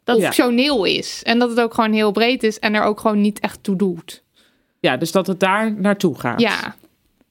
Dat- 0.04 0.18
optioneel 0.18 0.84
is. 0.86 1.22
En 1.24 1.40
dat 1.40 1.50
het 1.50 1.60
ook 1.60 1.74
gewoon 1.74 1.94
heel 1.94 2.12
breed 2.12 2.44
is 2.44 2.60
en 2.60 2.74
er 2.76 2.84
ook 2.84 3.00
gewoon 3.00 3.22
niet 3.22 3.40
echt 3.40 3.64
toe 3.64 3.76
doet. 3.76 4.24
Ja, 4.80 4.98
dus 4.98 5.12
dat 5.12 5.28
het 5.28 5.40
daar 5.40 5.74
naartoe 5.74 6.20
gaat. 6.20 6.40
Ja. 6.42 6.76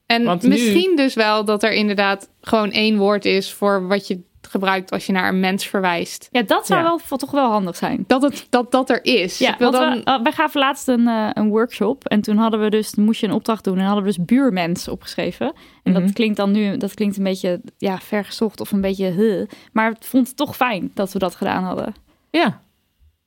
En 0.06 0.24
Want 0.24 0.42
nu- 0.42 0.48
misschien 0.48 0.96
dus 0.96 1.14
wel 1.14 1.44
dat 1.44 1.62
er 1.62 1.72
inderdaad 1.72 2.28
gewoon 2.40 2.70
één 2.70 2.96
woord 2.98 3.24
is 3.24 3.52
voor 3.52 3.86
wat 3.86 4.06
je 4.06 4.20
gebruikt 4.52 4.90
als 4.90 5.06
je 5.06 5.12
naar 5.12 5.28
een 5.28 5.40
mens 5.40 5.66
verwijst. 5.66 6.28
Ja, 6.30 6.42
dat 6.42 6.66
zou 6.66 6.80
Ja. 6.82 6.86
wel 7.08 7.18
toch 7.18 7.30
wel 7.30 7.50
handig 7.50 7.76
zijn. 7.76 8.04
Dat 8.06 8.22
het, 8.22 8.46
dat, 8.50 8.70
dat 8.70 8.90
er 8.90 9.04
is. 9.04 9.38
Ja, 9.38 9.52
Ik 9.52 9.58
wil 9.58 9.70
dan... 9.70 9.90
we, 9.92 10.10
uh, 10.10 10.22
wij 10.22 10.32
gaven 10.32 10.60
laatst 10.60 10.88
een, 10.88 11.08
eh, 11.08 11.28
een 11.32 11.48
workshop 11.48 12.04
en 12.04 12.20
toen 12.20 12.36
hadden 12.36 12.60
we 12.60 12.70
dus, 12.70 12.94
moest 12.94 13.20
je 13.20 13.26
een 13.26 13.32
opdracht 13.32 13.64
doen 13.64 13.78
en 13.78 13.84
hadden 13.84 14.04
we 14.04 14.12
dus 14.14 14.24
buurmens 14.24 14.88
opgeschreven. 14.88 15.52
En 15.82 15.92
Mhm. 15.92 16.00
dat 16.00 16.12
klinkt 16.12 16.36
dan 16.36 16.50
nu, 16.50 16.76
dat 16.76 16.94
klinkt 16.94 17.16
een 17.16 17.24
beetje 17.24 17.60
ja, 17.78 17.98
vergezocht 17.98 18.60
of 18.60 18.72
een 18.72 18.80
beetje 18.80 19.10
huh. 19.10 19.46
Maar 19.72 19.90
ik 19.90 19.96
vond 20.00 20.26
het 20.28 20.36
toch 20.36 20.56
fijn 20.56 20.90
dat 20.94 21.12
we 21.12 21.18
dat 21.18 21.34
gedaan 21.34 21.64
hadden. 21.64 21.94
Ja, 22.30 22.60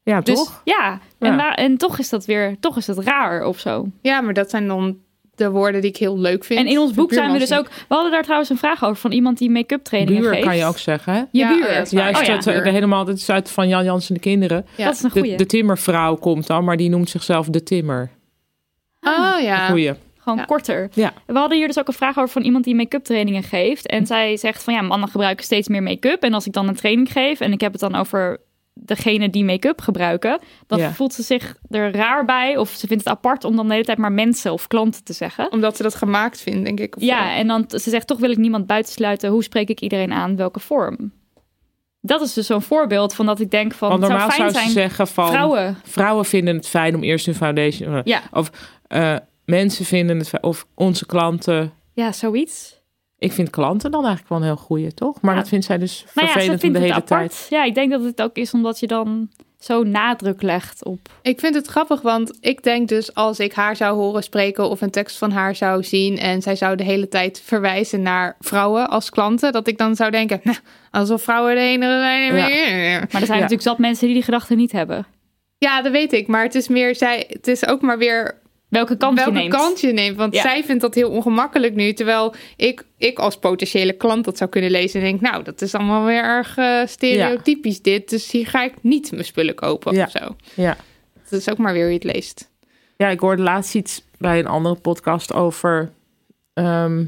ja 0.03 0.21
Dus 0.21 0.35
toch? 0.35 0.61
ja, 0.63 0.99
en, 1.19 1.35
Ja. 1.35 1.55
en 1.55 1.77
toch 1.77 1.99
is 1.99 2.09
dat 2.09 2.25
weer, 2.25 2.59
toch 2.59 2.77
is 2.77 2.87
het 2.87 2.97
raar 2.99 3.45
of 3.45 3.59
zo. 3.59 3.87
Ja, 4.01 4.21
maar 4.21 4.33
dat 4.33 4.49
zijn 4.49 4.67
dan 4.67 4.97
de 5.35 5.49
woorden 5.49 5.81
die 5.81 5.89
ik 5.89 5.97
heel 5.97 6.19
leuk 6.19 6.43
vind. 6.43 6.59
En 6.59 6.67
in 6.67 6.79
ons 6.79 6.93
boek 6.93 7.13
zijn 7.13 7.31
we 7.31 7.37
dus 7.39 7.53
ook, 7.53 7.67
we 7.67 7.93
hadden 7.93 8.11
daar 8.11 8.23
trouwens 8.23 8.49
een 8.49 8.57
vraag 8.57 8.83
over 8.83 8.95
van 8.95 9.11
iemand 9.11 9.37
die 9.37 9.49
make-up 9.49 9.83
trainingen 9.83 10.21
Buur 10.21 10.31
geeft. 10.33 10.45
kan 10.45 10.57
je 10.57 10.65
ook 10.65 10.77
zeggen, 10.77 11.13
hè? 11.13 11.19
Je 11.19 11.27
Ja, 11.31 11.47
buur. 11.47 11.57
ja, 11.71 11.77
dat. 11.77 11.91
Juist 11.91 12.47
Oh 12.47 12.53
ja, 12.53 12.61
helemaal, 12.71 13.05
dat 13.05 13.15
is 13.17 13.29
uit 13.29 13.51
van 13.51 13.67
Jan 13.67 13.83
Jans 13.83 14.07
en 14.07 14.13
de 14.13 14.19
kinderen. 14.21 14.65
Ja. 14.75 14.85
Dat 14.85 14.93
is 14.93 15.03
een 15.03 15.09
De, 15.13 15.19
goeie. 15.19 15.37
de 15.37 15.45
timmervrouw 15.45 16.15
komt 16.15 16.47
dan, 16.47 16.63
maar 16.63 16.77
die 16.77 16.89
noemt 16.89 17.09
zichzelf 17.09 17.47
de 17.47 17.63
timmer. 17.63 18.09
Oh 19.01 19.35
ja. 19.41 19.67
Goeie. 19.67 19.93
Gewoon 20.17 20.37
Ja. 20.37 20.45
korter. 20.45 20.89
Ja. 20.93 21.13
We 21.25 21.37
hadden 21.37 21.57
hier 21.57 21.67
dus 21.67 21.79
ook 21.79 21.87
een 21.87 21.93
vraag 21.93 22.17
over 22.17 22.29
van 22.29 22.41
iemand 22.41 22.63
die 22.63 22.75
make-up 22.75 23.03
trainingen 23.03 23.43
geeft. 23.43 23.89
Hm. 23.91 23.95
En 23.97 24.05
zij 24.05 24.37
zegt 24.37 24.63
van 24.63 24.73
ja, 24.73 24.81
mannen 24.81 25.09
gebruiken 25.09 25.45
steeds 25.45 25.67
meer 25.67 25.83
make-up. 25.83 26.23
En 26.23 26.33
als 26.33 26.45
ik 26.45 26.53
dan 26.53 26.67
een 26.67 26.75
training 26.75 27.11
geef 27.11 27.39
en 27.39 27.51
ik 27.51 27.61
heb 27.61 27.71
het 27.71 27.81
dan 27.81 27.95
over 27.95 28.37
degene 28.77 29.29
die 29.29 29.43
make-up 29.43 29.81
gebruiken, 29.81 30.39
dan 30.67 30.79
Ja. 30.79 30.91
voelt 30.91 31.13
ze 31.13 31.21
zich 31.23 31.55
er 31.69 31.91
raar 31.95 32.25
bij. 32.25 32.57
Of 32.57 32.69
ze 32.69 32.87
vindt 32.87 33.03
het 33.03 33.13
apart 33.13 33.43
om 33.43 33.55
dan 33.55 33.67
de 33.67 33.73
hele 33.73 33.85
tijd 33.85 33.97
maar 33.97 34.11
mensen 34.11 34.51
of 34.53 34.67
klanten 34.67 35.03
te 35.03 35.13
zeggen. 35.13 35.51
Omdat 35.51 35.75
ze 35.77 35.83
dat 35.83 35.95
gemaakt 35.95 36.41
vinden, 36.41 36.63
denk 36.63 36.79
ik. 36.79 36.95
Of 36.95 37.01
Ja, 37.03 37.23
zo. 37.31 37.35
en 37.37 37.47
dan 37.47 37.65
ze 37.67 37.89
zegt 37.89 38.07
toch 38.07 38.19
wil 38.19 38.29
ik 38.31 38.37
niemand 38.37 38.67
buitensluiten. 38.67 39.29
Hoe 39.29 39.43
spreek 39.43 39.69
ik 39.69 39.79
iedereen 39.81 40.13
aan? 40.13 40.35
Welke 40.35 40.59
vorm? 40.59 41.11
Dat 42.01 42.21
is 42.21 42.33
dus 42.33 42.45
zo'n 42.45 42.61
voorbeeld 42.61 43.13
van 43.13 43.25
dat 43.25 43.39
ik 43.39 43.51
denk 43.51 43.73
van 43.73 43.89
Want 43.89 44.01
het 44.01 44.09
zou 44.11 44.19
normaal 44.21 44.37
fijn 44.37 44.51
zou 44.51 44.65
ze 44.65 44.71
zijn. 44.71 44.83
zeggen 44.89 45.07
van... 45.07 45.27
Vrouwen. 45.27 45.77
vrouwen 45.83 46.25
vinden 46.25 46.55
het 46.55 46.67
fijn 46.67 46.95
om 46.95 47.03
eerst 47.03 47.25
hun 47.25 47.35
foundation... 47.35 47.93
eh, 47.95 48.01
Ja. 48.03 48.21
Of 48.31 48.49
eh, 48.87 49.15
mensen 49.45 49.85
vinden 49.85 50.17
het 50.17 50.29
fijn, 50.29 50.43
of 50.43 50.65
onze 50.75 51.05
klanten... 51.05 51.73
Ja, 51.93 52.11
zoiets. 52.11 52.74
Ik 53.25 53.31
vind 53.31 53.49
klanten 53.49 53.91
dan 53.91 54.05
eigenlijk 54.05 54.29
wel 54.29 54.37
een 54.37 54.43
heel 54.55 54.63
goeie, 54.63 54.93
toch? 54.93 55.21
Maar 55.21 55.33
Ja. 55.33 55.39
dat 55.39 55.49
vindt 55.49 55.65
zij 55.65 55.77
dus 55.77 56.05
Nou 56.13 56.27
ja, 56.27 56.33
ze 56.33 56.39
vervelend 56.39 56.61
de 56.61 56.67
het 56.67 56.77
hele 56.77 56.93
apart. 56.93 57.07
tijd. 57.29 57.47
Ja, 57.49 57.63
ik 57.63 57.75
denk 57.75 57.91
dat 57.91 58.03
het 58.03 58.21
ook 58.21 58.35
is 58.35 58.53
omdat 58.53 58.79
je 58.79 58.87
dan 58.87 59.29
zo 59.59 59.83
nadruk 59.83 60.41
legt 60.41 60.83
op 60.85 60.99
Ik 61.21 61.39
vind 61.39 61.55
het 61.55 61.67
grappig, 61.67 62.01
want 62.01 62.37
ik 62.41 62.63
denk 62.63 62.87
dus 62.87 63.13
als 63.13 63.39
ik 63.39 63.53
haar 63.53 63.75
zou 63.75 63.95
horen 63.95 64.23
spreken 64.23 64.69
of 64.69 64.81
een 64.81 64.89
tekst 64.89 65.17
van 65.17 65.31
haar 65.31 65.55
zou 65.55 65.83
zien 65.83 66.17
en 66.17 66.41
zij 66.41 66.55
zou 66.55 66.75
de 66.75 66.83
hele 66.83 67.07
tijd 67.07 67.41
verwijzen 67.45 68.01
naar 68.01 68.35
vrouwen 68.39 68.89
als 68.89 69.09
klanten, 69.09 69.51
dat 69.51 69.67
ik 69.67 69.77
dan 69.77 69.95
zou 69.95 70.11
denken, 70.11 70.39
nou, 70.43 70.57
alsof 70.91 71.21
vrouwen 71.21 71.55
de 71.55 71.61
enige 71.61 71.91
zijn. 71.91 72.21
Ja. 72.35 72.39
Maar 72.99 73.07
er 73.09 73.09
zijn 73.09 73.21
Ja. 73.27 73.33
natuurlijk 73.33 73.61
zat 73.61 73.77
mensen 73.77 74.05
die 74.05 74.15
die 74.15 74.23
gedachten 74.23 74.57
niet 74.57 74.71
hebben. 74.71 75.05
Ja, 75.57 75.81
dat 75.81 75.91
weet 75.91 76.13
ik, 76.13 76.27
maar 76.27 76.43
het 76.43 76.55
is 76.55 76.67
meer 76.67 76.95
zij, 76.95 77.25
het 77.29 77.47
is 77.47 77.67
ook 77.67 77.81
maar 77.81 77.97
weer 77.97 78.41
Welke 78.75 78.97
kant 78.97 79.15
welke 79.17 79.31
je 79.31 79.37
neemt. 79.37 79.53
kant 79.53 79.79
je 79.79 79.93
neemt. 79.93 80.17
Want 80.17 80.33
Ja. 80.35 80.41
zij 80.41 80.63
vindt 80.63 80.81
dat 80.81 80.95
heel 80.95 81.09
ongemakkelijk 81.09 81.75
nu. 81.75 81.93
Terwijl 81.93 82.33
ik, 82.55 82.85
ik 82.97 83.19
als 83.19 83.37
potentiële 83.37 83.93
klant 83.93 84.25
dat 84.25 84.37
zou 84.37 84.49
kunnen 84.49 84.71
lezen 84.71 84.99
en 85.01 85.05
denk, 85.05 85.21
nou, 85.21 85.43
dat 85.43 85.61
is 85.61 85.75
allemaal 85.75 86.05
weer 86.05 86.23
erg 86.23 86.57
eh, 86.57 86.81
stereotypisch 86.85 87.81
dit. 87.81 88.09
Dus 88.09 88.31
hier 88.31 88.47
ga 88.47 88.63
ik 88.63 88.73
niet 88.81 89.11
mijn 89.11 89.25
spullen 89.25 89.55
kopen 89.55 89.93
Ja. 89.95 90.03
of 90.03 90.11
zo. 90.11 90.35
Ja. 90.53 90.77
Dat 91.29 91.39
is 91.39 91.49
ook 91.51 91.57
maar 91.57 91.73
weer 91.73 91.81
hoe 91.81 91.91
je 91.91 91.97
het 92.03 92.13
leest. 92.15 92.51
Ja, 92.97 93.07
ik 93.07 93.19
hoorde 93.19 93.41
laatst 93.43 93.75
iets 93.75 94.03
bij 94.17 94.39
een 94.39 94.47
andere 94.47 94.75
podcast 94.75 95.33
over. 95.33 95.91
ehm, 96.53 97.03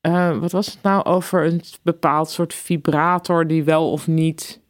eh, 0.00 0.38
wat 0.38 0.52
was 0.52 0.66
het 0.66 0.78
nou? 0.82 1.04
Over 1.04 1.44
een 1.46 1.62
bepaald 1.82 2.30
soort 2.30 2.54
vibrator 2.54 3.46
die 3.46 3.64
wel 3.64 3.90
of 3.90 4.06
niet 4.06 4.60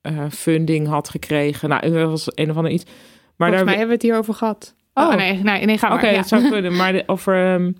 eh, 0.00 0.24
funding 0.30 0.86
had 0.88 1.08
gekregen. 1.08 1.68
Nou, 1.68 1.90
dat 1.90 2.10
was 2.10 2.28
een 2.34 2.50
of 2.50 2.56
ander 2.56 2.72
iets. 2.72 2.84
Maar 2.84 2.94
Volgens 3.36 3.56
daar 3.56 3.64
mij 3.64 3.74
hebben 3.74 3.86
we 3.88 3.94
het 3.94 4.02
hierover 4.02 4.34
gehad. 4.34 4.74
Oh, 5.00 5.08
Oh. 5.08 5.14
nee, 5.16 5.42
nee, 5.42 5.64
nee, 5.64 5.78
ga 5.78 5.88
maar. 5.88 5.96
Oké, 5.96 6.08
ja. 6.08 6.16
dat 6.16 6.28
zou 6.28 6.48
kunnen. 6.48 6.76
Maar 6.76 6.92
de- 6.92 7.02
over. 7.06 7.34
ehm, 7.34 7.64
en 7.64 7.74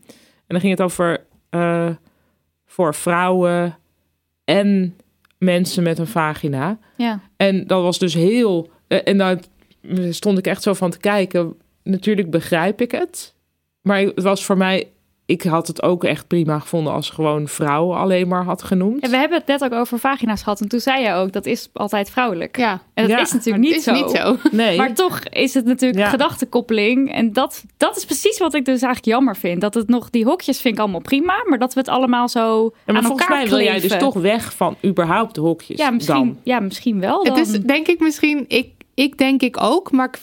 dan 0.47 0.61
ging 0.61 0.73
het 0.73 0.81
over. 0.83 1.25
eh, 1.51 1.89
voor 2.67 2.95
vrouwen 2.95 3.79
en 4.45 4.97
mensen 5.39 5.83
met 5.83 5.99
een 5.99 6.07
vagina. 6.07 6.79
Ja. 6.97 7.21
En 7.37 7.67
dat 7.67 7.83
was 7.83 7.99
dus 7.99 8.15
heel. 8.15 8.71
eh, 8.89 8.99
En 9.05 9.19
daar 9.19 9.39
stond 10.11 10.39
ik 10.39 10.47
echt 10.47 10.63
zo 10.63 10.75
van 10.75 10.91
te 10.91 10.99
kijken. 10.99 11.55
Natuurlijk 11.83 12.31
begrijp 12.31 12.81
ik 12.81 12.91
het. 12.91 13.35
Maar 13.81 14.01
het 14.01 14.23
was 14.23 14.45
voor 14.45 14.57
mij 14.57 14.89
ik 15.31 15.43
had 15.43 15.67
het 15.67 15.83
ook 15.83 16.05
echt 16.05 16.27
prima 16.27 16.59
gevonden 16.59 16.93
als 16.93 17.11
gewoon 17.11 17.49
vrouwen 17.49 17.97
alleen 17.99 18.29
maar 18.29 18.45
had 18.45 18.63
genoemd. 18.63 19.01
En 19.03 19.11
we 19.11 19.17
hebben 19.17 19.39
het 19.39 19.47
net 19.47 19.65
ook 19.65 19.73
over 19.73 19.99
vagina's 19.99 20.43
gehad. 20.43 20.61
En 20.61 20.69
toen 20.69 20.81
zei 20.81 21.03
je 21.03 21.13
ook, 21.13 21.33
dat 21.33 21.47
is 21.47 21.69
altijd 21.73 22.11
vrouwelijk. 22.11 22.57
Ja. 22.57 22.73
En 22.95 23.03
dat 23.09 23.17
Ja, 23.17 23.21
is 23.21 23.33
natuurlijk 23.33 23.65
niet, 23.65 23.85
het 23.85 23.87
is 23.87 23.99
zo. 23.99 24.05
niet 24.07 24.11
zo. 24.17 24.37
Nee, 24.57 24.77
Maar 24.77 24.95
toch 24.95 25.19
is 25.21 25.55
het 25.55 25.65
natuurlijk 25.65 26.01
Ja. 26.01 26.09
gedachtenkoppeling. 26.09 27.13
En 27.13 27.33
dat, 27.33 27.65
dat 27.77 27.97
is 27.97 28.05
precies 28.05 28.39
wat 28.39 28.55
ik 28.55 28.65
dus 28.65 28.83
eigenlijk 28.83 29.05
jammer 29.17 29.37
vind. 29.37 29.61
Dat 29.61 29.75
het 29.75 29.89
nog, 29.89 30.11
die 30.11 30.25
hokjes 30.25 30.61
vind 30.61 30.75
ik 30.75 30.81
allemaal 30.81 31.01
prima. 31.01 31.35
Maar 31.49 31.59
dat 31.59 31.75
we 31.75 31.81
het 31.81 31.89
allemaal 31.89 32.29
zo 32.29 32.63
Ja, 32.65 32.71
maar 32.87 32.97
aan 32.97 33.03
volgens 33.03 33.23
elkaar 33.29 33.39
mij 33.41 33.49
wil 33.49 33.61
jij 33.65 33.81
dus 33.81 33.97
toch 33.99 34.15
weg 34.15 34.55
van 34.55 34.77
überhaupt 34.85 35.35
de 35.35 35.41
hokjes 35.41 35.79
Ja, 35.79 35.91
misschien, 35.91 36.15
dan. 36.15 36.39
ja, 36.43 36.61
misschien 36.61 37.01
wel 37.01 37.25
dan. 37.25 37.39
Het 37.39 37.49
is 37.49 37.61
denk 37.61 37.87
ik 37.89 38.01
misschien, 38.01 38.45
ik, 38.49 38.69
ik 38.95 39.19
denk 39.19 39.43
ik 39.43 39.57
ook, 39.63 39.91
maar 39.93 40.07
ik, 40.07 40.19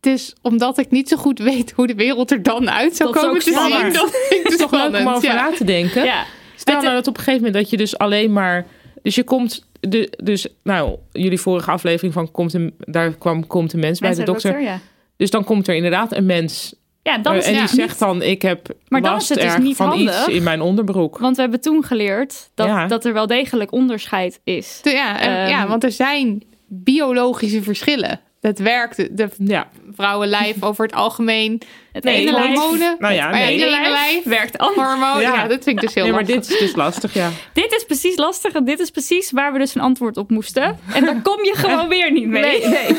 het 0.00 0.12
is 0.12 0.34
omdat 0.42 0.78
ik 0.78 0.90
niet 0.90 1.08
zo 1.08 1.16
goed 1.16 1.38
weet 1.38 1.70
hoe 1.76 1.86
de 1.86 1.94
wereld 1.94 2.30
er 2.30 2.42
dan 2.42 2.70
uit 2.70 2.96
zou 2.96 3.12
Dat 3.12 3.22
komen 3.22 3.38
te 3.40 3.44
zien. 3.70 3.92
Dat 3.92 4.10
vind 4.10 4.32
ik 4.32 4.42
Het 4.42 4.52
is 4.52 4.58
toch 4.58 4.70
leuk 4.72 4.96
om 5.00 5.08
over 5.08 5.28
ja. 5.28 5.34
na 5.34 5.56
te 5.56 5.64
denken. 5.64 6.04
ja. 6.04 6.24
Stel 6.56 6.74
Het- 6.74 6.84
nou 6.84 6.96
dat 6.96 7.06
op 7.06 7.16
een 7.16 7.22
gegeven 7.22 7.44
moment 7.46 7.62
dat 7.62 7.70
je 7.70 7.76
dus 7.76 7.98
alleen 7.98 8.32
maar... 8.32 8.66
Dus 9.02 9.14
je 9.14 9.24
komt... 9.24 9.64
De, 9.80 10.12
dus, 10.22 10.46
nou, 10.62 10.96
jullie 11.12 11.40
vorige 11.40 11.70
aflevering 11.70 12.12
van 12.12 12.30
komt 12.30 12.54
een, 12.54 12.74
daar 12.78 13.12
kwam 13.12 13.46
komt 13.46 13.72
een 13.72 13.80
mens 13.80 13.98
bij 14.00 14.14
de 14.14 14.22
dokter. 14.22 14.60
ja. 14.60 14.78
Dus 15.16 15.30
dan 15.30 15.44
komt 15.44 15.68
er 15.68 15.74
inderdaad 15.74 16.12
een 16.16 16.26
mens 16.26 16.74
Ja, 17.02 17.18
dan 17.18 17.32
eh, 17.32 17.38
is 17.38 17.46
en 17.46 17.52
die 17.58 17.68
zegt 17.68 17.98
dan: 17.98 18.22
ik 18.22 18.42
heb 18.42 18.68
Maar 18.88 19.02
dan 19.02 19.16
is 19.16 19.28
het 19.28 19.40
dus 19.40 19.56
niet 19.58 19.76
van 19.76 19.88
handig. 19.88 20.18
iets 20.26 20.34
in 20.36 20.42
mijn 20.42 20.60
onderbroek. 20.60 21.18
Want 21.18 21.36
we 21.36 21.42
hebben 21.42 21.60
toen 21.60 21.84
geleerd 21.84 22.50
dat, 22.54 22.66
Ja. 22.66 22.86
dat 22.86 23.04
er 23.04 23.12
wel 23.12 23.26
degelijk 23.26 23.72
onderscheid 23.72 24.40
is. 24.44 24.80
Ja, 24.82 25.20
en- 25.20 25.36
Ehm, 25.36 25.48
ja, 25.48 25.66
want 25.66 25.84
er 25.84 25.92
zijn 25.92 26.42
biologische 26.66 27.62
verschillen. 27.62 28.20
Het 28.40 28.58
werkt, 28.58 29.16
de 29.16 29.28
Ja, 29.38 29.68
vrouwenlijf 29.92 30.62
over 30.64 30.84
het 30.84 30.94
algemeen. 30.94 31.60
Het 31.92 32.04
Nee, 32.04 32.14
ene 32.16 32.32
lijf 32.32 32.54
nou 32.98 33.14
ja, 33.14 33.30
nee. 33.30 33.42
het 33.42 33.50
ene 33.50 33.90
lijf 33.90 34.24
werkt 34.24 34.58
anders. 34.58 34.88
Hormoon, 34.88 35.20
Ja. 35.20 35.34
ja. 35.34 35.46
dat 35.46 35.62
vind 35.64 35.66
ik 35.76 35.80
dus 35.80 35.94
heel 35.94 36.04
nee, 36.04 36.12
maar 36.12 36.24
dit 36.24 36.50
is 36.50 36.58
dus 36.58 36.74
lastig, 36.74 37.14
ja. 37.14 37.30
Dit 37.52 37.72
is 37.72 37.84
precies 37.84 38.16
lastig 38.16 38.52
en 38.52 38.64
dit 38.64 38.78
is 38.80 38.90
precies 38.90 39.30
waar 39.30 39.52
we 39.52 39.58
dus 39.58 39.74
een 39.74 39.80
antwoord 39.80 40.16
op 40.16 40.30
moesten. 40.30 40.78
En 40.94 41.04
daar 41.04 41.22
kom 41.22 41.44
je 41.44 41.52
gewoon 41.56 41.88
weer 41.98 42.12
niet 42.12 42.26
mee. 42.26 42.42
Nee, 42.42 42.68
nee. 42.68 42.96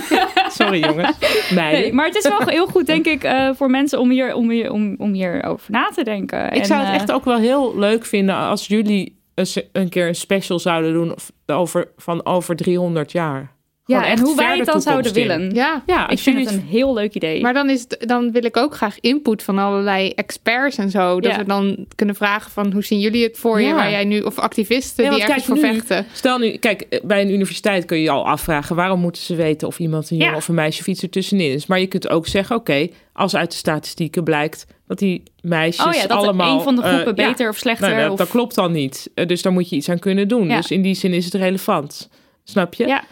Sorry 0.50 0.80
jongens. 0.86 1.18
Meiden. 1.54 1.82
Nee, 1.82 1.94
maar 1.94 2.06
het 2.06 2.16
is 2.16 2.28
wel 2.28 2.48
heel 2.48 2.68
goed, 2.68 2.86
denk 2.86 3.06
ik, 3.06 3.24
eh, 3.24 3.50
voor 3.56 3.70
mensen 3.70 4.00
om 4.00 4.10
hier, 4.10 4.34
om, 4.36 4.50
hier, 4.50 4.72
om, 4.72 4.96
om 4.98 5.14
hier 5.14 5.44
over 5.44 5.72
na 5.72 5.90
te 5.96 6.04
denken. 6.04 6.52
Ik 6.52 6.66
zou 6.66 6.80
het 6.80 6.90
eh, 6.90 6.96
echt 6.96 7.12
ook 7.12 7.26
wel 7.26 7.38
heel 7.38 7.78
leuk 7.78 8.06
vinden 8.06 8.36
als 8.36 8.68
jullie 8.68 9.20
eens 9.36 9.60
een 9.72 9.90
keer 9.90 10.08
een 10.08 10.16
special 10.16 10.60
zouden 10.60 10.94
doen 10.94 11.14
of- 11.14 11.32
over, 11.46 11.92
van 11.98 12.26
over 12.26 12.56
300 12.56 13.12
jaar. 13.12 13.52
Ja, 13.86 14.06
en 14.08 14.20
hoe 14.20 14.36
wij 14.36 14.58
het 14.58 14.66
dan 14.66 14.82
zouden 14.82 15.14
in. 15.14 15.28
willen. 15.28 15.50
Ja, 15.54 15.84
Ja, 15.86 16.10
Ik 16.10 16.20
vind 16.20 16.40
het 16.40 16.52
een 16.54 16.66
heel 16.68 16.94
leuk 16.94 17.14
idee. 17.14 17.42
maar 17.42 17.54
dan, 17.54 17.70
is 17.70 17.82
het, 17.82 17.98
dan 18.08 18.32
wil 18.32 18.46
ik 18.46 18.58
ook 18.58 18.76
graag 18.76 19.00
input 19.00 19.44
van 19.44 19.58
allerlei 19.58 20.10
experts 20.10 20.78
en 20.78 20.90
zo. 20.90 21.20
Dat 21.20 21.32
Ja. 21.32 21.38
we 21.38 21.44
dan 21.44 21.86
kunnen 21.96 22.16
vragen 22.16 22.52
van 22.52 22.72
hoe 22.72 22.84
zien 22.84 23.00
jullie 23.00 23.24
het 23.24 23.38
voor 23.38 23.62
je, 23.62 23.74
waar 23.74 23.92
jij 23.92 24.06
nu, 24.06 24.20
of 24.22 24.40
activisten 24.40 25.10
die 25.10 25.22
ergens 25.22 25.46
voor 25.46 25.56
nu- 25.56 25.62
vechten. 25.62 26.06
Stel 26.14 26.38
nu, 26.38 26.58
kijk, 26.58 27.00
bij 27.04 27.22
een 27.22 27.32
universiteit 27.34 27.86
kun 27.86 27.98
je 27.98 28.04
je 28.04 28.10
al 28.10 28.28
afvragen 28.28 28.76
waarom 28.76 29.00
moeten 29.00 29.22
ze 29.22 29.36
weten 29.36 29.68
of 29.68 29.80
iemand 29.80 30.10
een 30.12 30.18
jongen 30.18 30.36
of 30.36 30.48
een 30.48 30.56
meisje 30.56 30.84
fiets 30.84 31.02
er 31.04 31.10
tussenin 31.10 31.52
is. 31.54 31.66
Maar 31.66 31.80
je 31.80 31.88
kunt 31.88 32.10
ook 32.10 32.28
zeggen, 32.28 32.56
oké, 32.56 32.88
als 33.14 33.36
uit 33.36 33.52
de 33.52 33.58
statistieken 33.58 34.24
blijkt 34.24 34.66
dat 34.88 35.00
die 35.00 35.24
meisjes 35.42 35.86
oh 35.86 35.94
ja, 35.94 36.02
dat 36.08 36.18
allemaal 36.18 36.58
een 36.58 36.64
van 36.64 36.76
de 36.76 36.82
eh, 36.82 36.94
groepen 36.94 37.16
beter 37.16 37.50
of 37.50 37.58
slechter. 37.58 37.90
Nou, 37.90 38.02
dat, 38.02 38.12
of... 38.12 38.18
dat 38.18 38.30
klopt 38.30 38.56
dan 38.56 38.72
niet. 38.72 39.10
Eh, 39.16 39.28
Dus 39.28 39.42
daar 39.42 39.54
moet 39.54 39.70
je 39.70 39.76
iets 39.76 39.90
aan 39.90 40.00
kunnen 40.00 40.28
doen. 40.28 40.48
Dus 40.48 40.72
in 40.72 40.82
die 40.82 40.96
zin 40.96 41.14
is 41.14 41.26
het 41.26 41.34
relevant. 41.34 42.10
Snap 42.44 42.74
je? 42.74 42.88
Ja. 42.88 43.04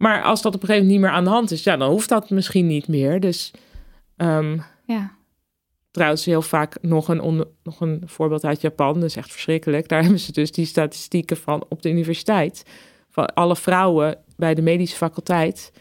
Maar 0.00 0.22
als 0.22 0.42
dat 0.42 0.54
op 0.54 0.60
een 0.62 0.66
gegeven 0.68 0.86
moment 0.86 1.02
niet 1.02 1.10
meer 1.10 1.18
aan 1.18 1.24
de 1.24 1.30
hand 1.30 1.50
is, 1.50 1.62
ja, 1.62 1.76
dan 1.76 1.90
hoeft 1.90 2.08
dat 2.08 2.30
misschien 2.30 2.66
niet 2.66 2.88
meer. 2.88 3.20
Dus 3.20 3.50
ehm, 4.16 4.58
Ja. 4.86 5.10
trouwens 5.90 6.24
heel 6.24 6.42
vaak 6.42 6.76
nog 6.82 7.08
een, 7.08 7.44
nog 7.62 7.80
een 7.80 8.02
voorbeeld 8.04 8.44
uit 8.44 8.60
Japan. 8.60 8.94
Dat 8.94 9.02
is 9.04 9.16
echt 9.16 9.30
verschrikkelijk. 9.32 9.88
Daar 9.88 10.00
hebben 10.02 10.20
ze 10.20 10.32
dus 10.32 10.52
die 10.52 10.66
statistieken 10.66 11.36
van 11.36 11.64
op 11.68 11.82
de 11.82 11.90
universiteit. 11.90 12.62
Van 13.10 13.34
alle 13.34 13.56
vrouwen 13.56 14.18
bij 14.36 14.54
de 14.54 14.62
medische 14.62 14.96
faculteit 14.96 15.72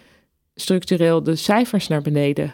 structureel 0.55 1.23
de 1.23 1.35
cijfers 1.35 1.87
naar 1.87 2.01
beneden. 2.01 2.53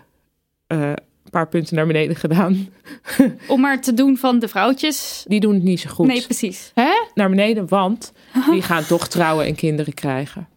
eh, 0.67 0.89
een 0.89 1.31
paar 1.31 1.47
punten 1.49 1.75
naar 1.75 1.87
beneden 1.87 2.15
gedaan. 2.15 2.67
Om 3.47 3.61
maar 3.61 3.81
te 3.81 3.93
doen 3.93 4.17
van 4.17 4.39
de 4.39 4.47
vrouwtjes. 4.47 5.25
Die 5.27 5.39
doen 5.39 5.53
het 5.53 5.63
niet 5.63 5.79
zo 5.79 5.89
goed. 5.89 6.07
Nee, 6.07 6.23
precies. 6.23 6.71
Naar 7.13 7.29
beneden, 7.29 7.67
want 7.67 8.11
die 8.49 8.61
gaan 8.61 8.85
toch 8.85 9.07
trouwen 9.07 9.45
en 9.45 9.55
kinderen 9.55 9.93
krijgen. 9.93 10.47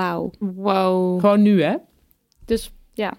Wauw. 0.00 0.30
Wow. 0.38 1.20
Gewoon 1.20 1.42
nu, 1.42 1.62
hè? 1.62 1.74
Dus 2.44 2.70
ja, 2.94 3.12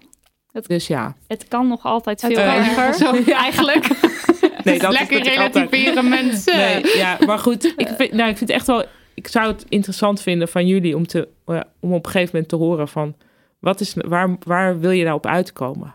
Dus 0.66 0.86
ja. 0.86 1.16
het 1.26 1.48
kan 1.48 1.68
nog 1.68 1.84
altijd 1.84 2.20
veel 2.20 2.38
erger. 2.38 2.94
zo. 2.94 3.12
Eigenlijk. 3.32 3.86
Nee, 4.64 4.78
dat 4.78 4.92
Lekker 4.92 5.20
is 5.20 5.38
altijd- 5.38 5.54
relativeren 5.54 6.08
mensen. 6.18 6.56
Nee, 6.56 6.96
ja, 6.96 7.18
maar 7.26 7.38
goed. 7.38 7.64
Ik 7.76 7.88
vind, 7.96 8.12
nou, 8.12 8.30
ik 8.30 8.36
vind 8.36 8.50
het 8.50 8.58
echt 8.58 8.66
wel. 8.66 8.84
Ik 9.14 9.28
zou 9.28 9.46
het 9.52 9.64
interessant 9.68 10.20
vinden 10.22 10.48
van 10.48 10.66
jullie 10.66 10.96
om, 10.96 11.06
te, 11.06 11.28
eh, 11.46 11.60
om 11.80 11.92
op 11.92 12.04
een 12.04 12.10
gegeven 12.10 12.30
moment 12.32 12.48
te 12.48 12.56
horen 12.56 12.88
van. 12.88 13.14
Wat 13.58 13.80
is, 13.80 13.94
waar, 13.96 14.36
waar 14.44 14.78
wil 14.80 14.90
je 14.90 15.04
nou 15.04 15.16
op 15.16 15.26
uitkomen? 15.26 15.94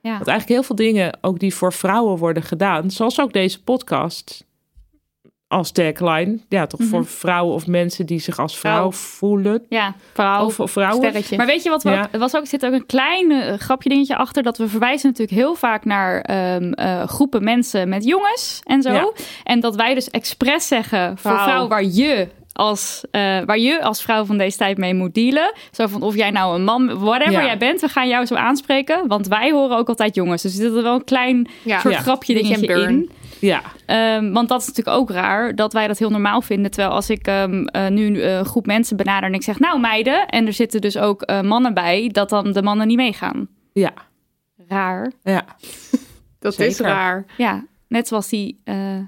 Ja. 0.00 0.10
Want 0.14 0.26
eigenlijk 0.26 0.48
heel 0.48 0.62
veel 0.62 0.76
dingen, 0.76 1.18
ook 1.20 1.38
die 1.38 1.54
voor 1.54 1.72
vrouwen 1.72 2.18
worden 2.18 2.42
gedaan, 2.42 2.90
zoals 2.90 3.20
ook 3.20 3.32
deze 3.32 3.62
podcast 3.62 4.44
als 5.48 5.70
tagline. 5.72 6.38
Ja, 6.48 6.66
toch 6.66 6.80
voor 6.82 7.06
vrouwen 7.06 7.54
of 7.54 7.66
mensen 7.66 8.06
die 8.06 8.18
zich 8.20 8.38
als 8.38 8.58
vrouw, 8.58 8.74
Vrouw. 8.76 8.92
voelen. 8.92 9.62
Ja, 9.68 9.94
vrouw. 10.12 10.44
Of, 10.44 10.60
of 10.60 10.70
vrouwen. 10.70 10.96
Sterretje. 11.08 11.36
Maar 11.36 11.46
weet 11.46 11.62
je 11.62 11.70
wat 11.70 11.82
we 11.82 11.90
Ja. 11.90 12.00
ook, 12.02 12.08
er 12.10 12.18
was 12.18 12.34
ook, 12.36 12.40
er 12.42 12.46
zit 12.48 12.66
ook 12.66 12.72
een 12.72 12.86
klein 12.86 13.30
eh, 13.30 13.54
grapje 13.58 13.88
dingetje 13.88 14.16
achter. 14.16 14.42
Dat 14.42 14.58
we 14.58 14.68
verwijzen 14.68 15.08
natuurlijk 15.10 15.38
heel 15.38 15.54
vaak 15.54 15.84
naar 15.84 16.20
ehm, 16.20 16.72
eh, 16.72 17.02
groepen 17.08 17.44
mensen 17.44 17.88
met 17.88 18.04
jongens 18.04 18.60
en 18.64 18.82
zo. 18.82 18.92
Ja. 18.92 19.10
En 19.44 19.60
dat 19.60 19.76
wij 19.76 19.94
dus 19.94 20.10
expres 20.10 20.68
zeggen 20.68 21.18
voor 21.18 21.30
Vrouw. 21.30 21.44
vrouw 21.44 21.68
waar 21.68 21.84
je 21.84 22.28
als, 22.52 23.04
eh, 23.10 23.20
waar 23.46 23.58
je 23.58 23.82
als 23.82 24.02
vrouw 24.02 24.24
van 24.24 24.38
deze 24.38 24.56
tijd 24.56 24.78
mee 24.78 24.94
moet 24.94 25.14
dealen. 25.14 25.52
Zo 25.72 25.86
van 25.86 26.02
of 26.02 26.14
jij 26.16 26.30
nou 26.30 26.54
een 26.54 26.64
man, 26.64 26.98
whatever 26.98 27.32
Ja. 27.32 27.44
jij 27.44 27.58
bent, 27.58 27.80
we 27.80 27.88
gaan 27.88 28.08
jou 28.08 28.26
zo 28.26 28.34
aanspreken. 28.34 29.06
Want 29.06 29.26
wij 29.28 29.50
horen 29.50 29.76
ook 29.76 29.88
altijd 29.88 30.14
jongens. 30.14 30.42
Dus 30.42 30.56
er 30.58 30.62
zit 30.64 30.74
er 30.76 30.82
wel 30.82 30.94
een 30.94 31.04
klein 31.04 31.48
Ja. 31.62 31.80
soort 31.80 31.94
Ja. 31.94 32.00
grapje 32.00 32.34
dingetje 32.34 32.66
in. 32.88 33.10
Ja, 33.40 33.62
Ehm, 33.86 34.32
want 34.32 34.48
dat 34.48 34.60
is 34.60 34.66
natuurlijk 34.66 34.96
ook 34.96 35.10
raar 35.10 35.54
dat 35.54 35.72
wij 35.72 35.86
dat 35.86 35.98
heel 35.98 36.10
normaal 36.10 36.40
vinden. 36.42 36.70
Terwijl 36.70 36.94
als 36.94 37.10
ik 37.10 37.26
ehm, 37.26 37.64
eh, 37.64 37.88
nu 37.88 38.22
een 38.22 38.44
groep 38.44 38.66
mensen 38.66 38.96
benader 38.96 39.28
en 39.28 39.34
ik 39.34 39.42
zeg, 39.42 39.58
nou 39.58 39.80
meiden, 39.80 40.26
en 40.26 40.46
er 40.46 40.52
zitten 40.52 40.80
dus 40.80 40.98
ook 40.98 41.22
eh, 41.22 41.40
mannen 41.40 41.74
bij, 41.74 42.08
dat 42.12 42.28
dan 42.28 42.52
de 42.52 42.62
mannen 42.62 42.86
niet 42.86 42.96
meegaan. 42.96 43.48
ja, 43.72 43.92
Raar. 44.68 45.12
ja. 45.22 45.44
Dat 46.40 46.58
is 46.58 46.78
raar. 46.80 47.24
Ja, 47.36 47.64
net 47.88 48.08
zoals 48.08 48.28
die 48.28 48.60
eh, 48.64 48.98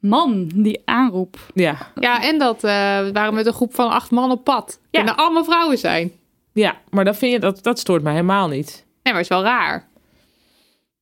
man 0.00 0.50
die 0.54 0.82
aanroep. 0.84 1.38
ja. 1.54 1.76
Ja, 1.94 2.22
en 2.22 2.38
dat 2.38 2.64
eh, 2.64 2.70
we 3.00 3.10
waren 3.12 3.34
met 3.34 3.46
een 3.46 3.52
groep 3.52 3.74
van 3.74 3.90
acht 3.90 4.10
man 4.10 4.30
op 4.30 4.44
pad. 4.44 4.78
Ja. 4.90 4.98
Kunnen 4.98 5.16
allemaal 5.16 5.44
vrouwen 5.44 5.78
zijn. 5.78 6.12
Ja, 6.52 6.76
maar 6.90 7.04
dat, 7.04 7.16
vind 7.16 7.32
je, 7.32 7.38
dat, 7.38 7.62
dat 7.62 7.78
stoort 7.78 8.02
mij 8.02 8.12
helemaal 8.12 8.48
niet. 8.48 8.84
Nee, 9.02 9.12
maar 9.14 9.22
het 9.22 9.22
is 9.22 9.28
wel 9.36 9.42
raar. 9.42 9.88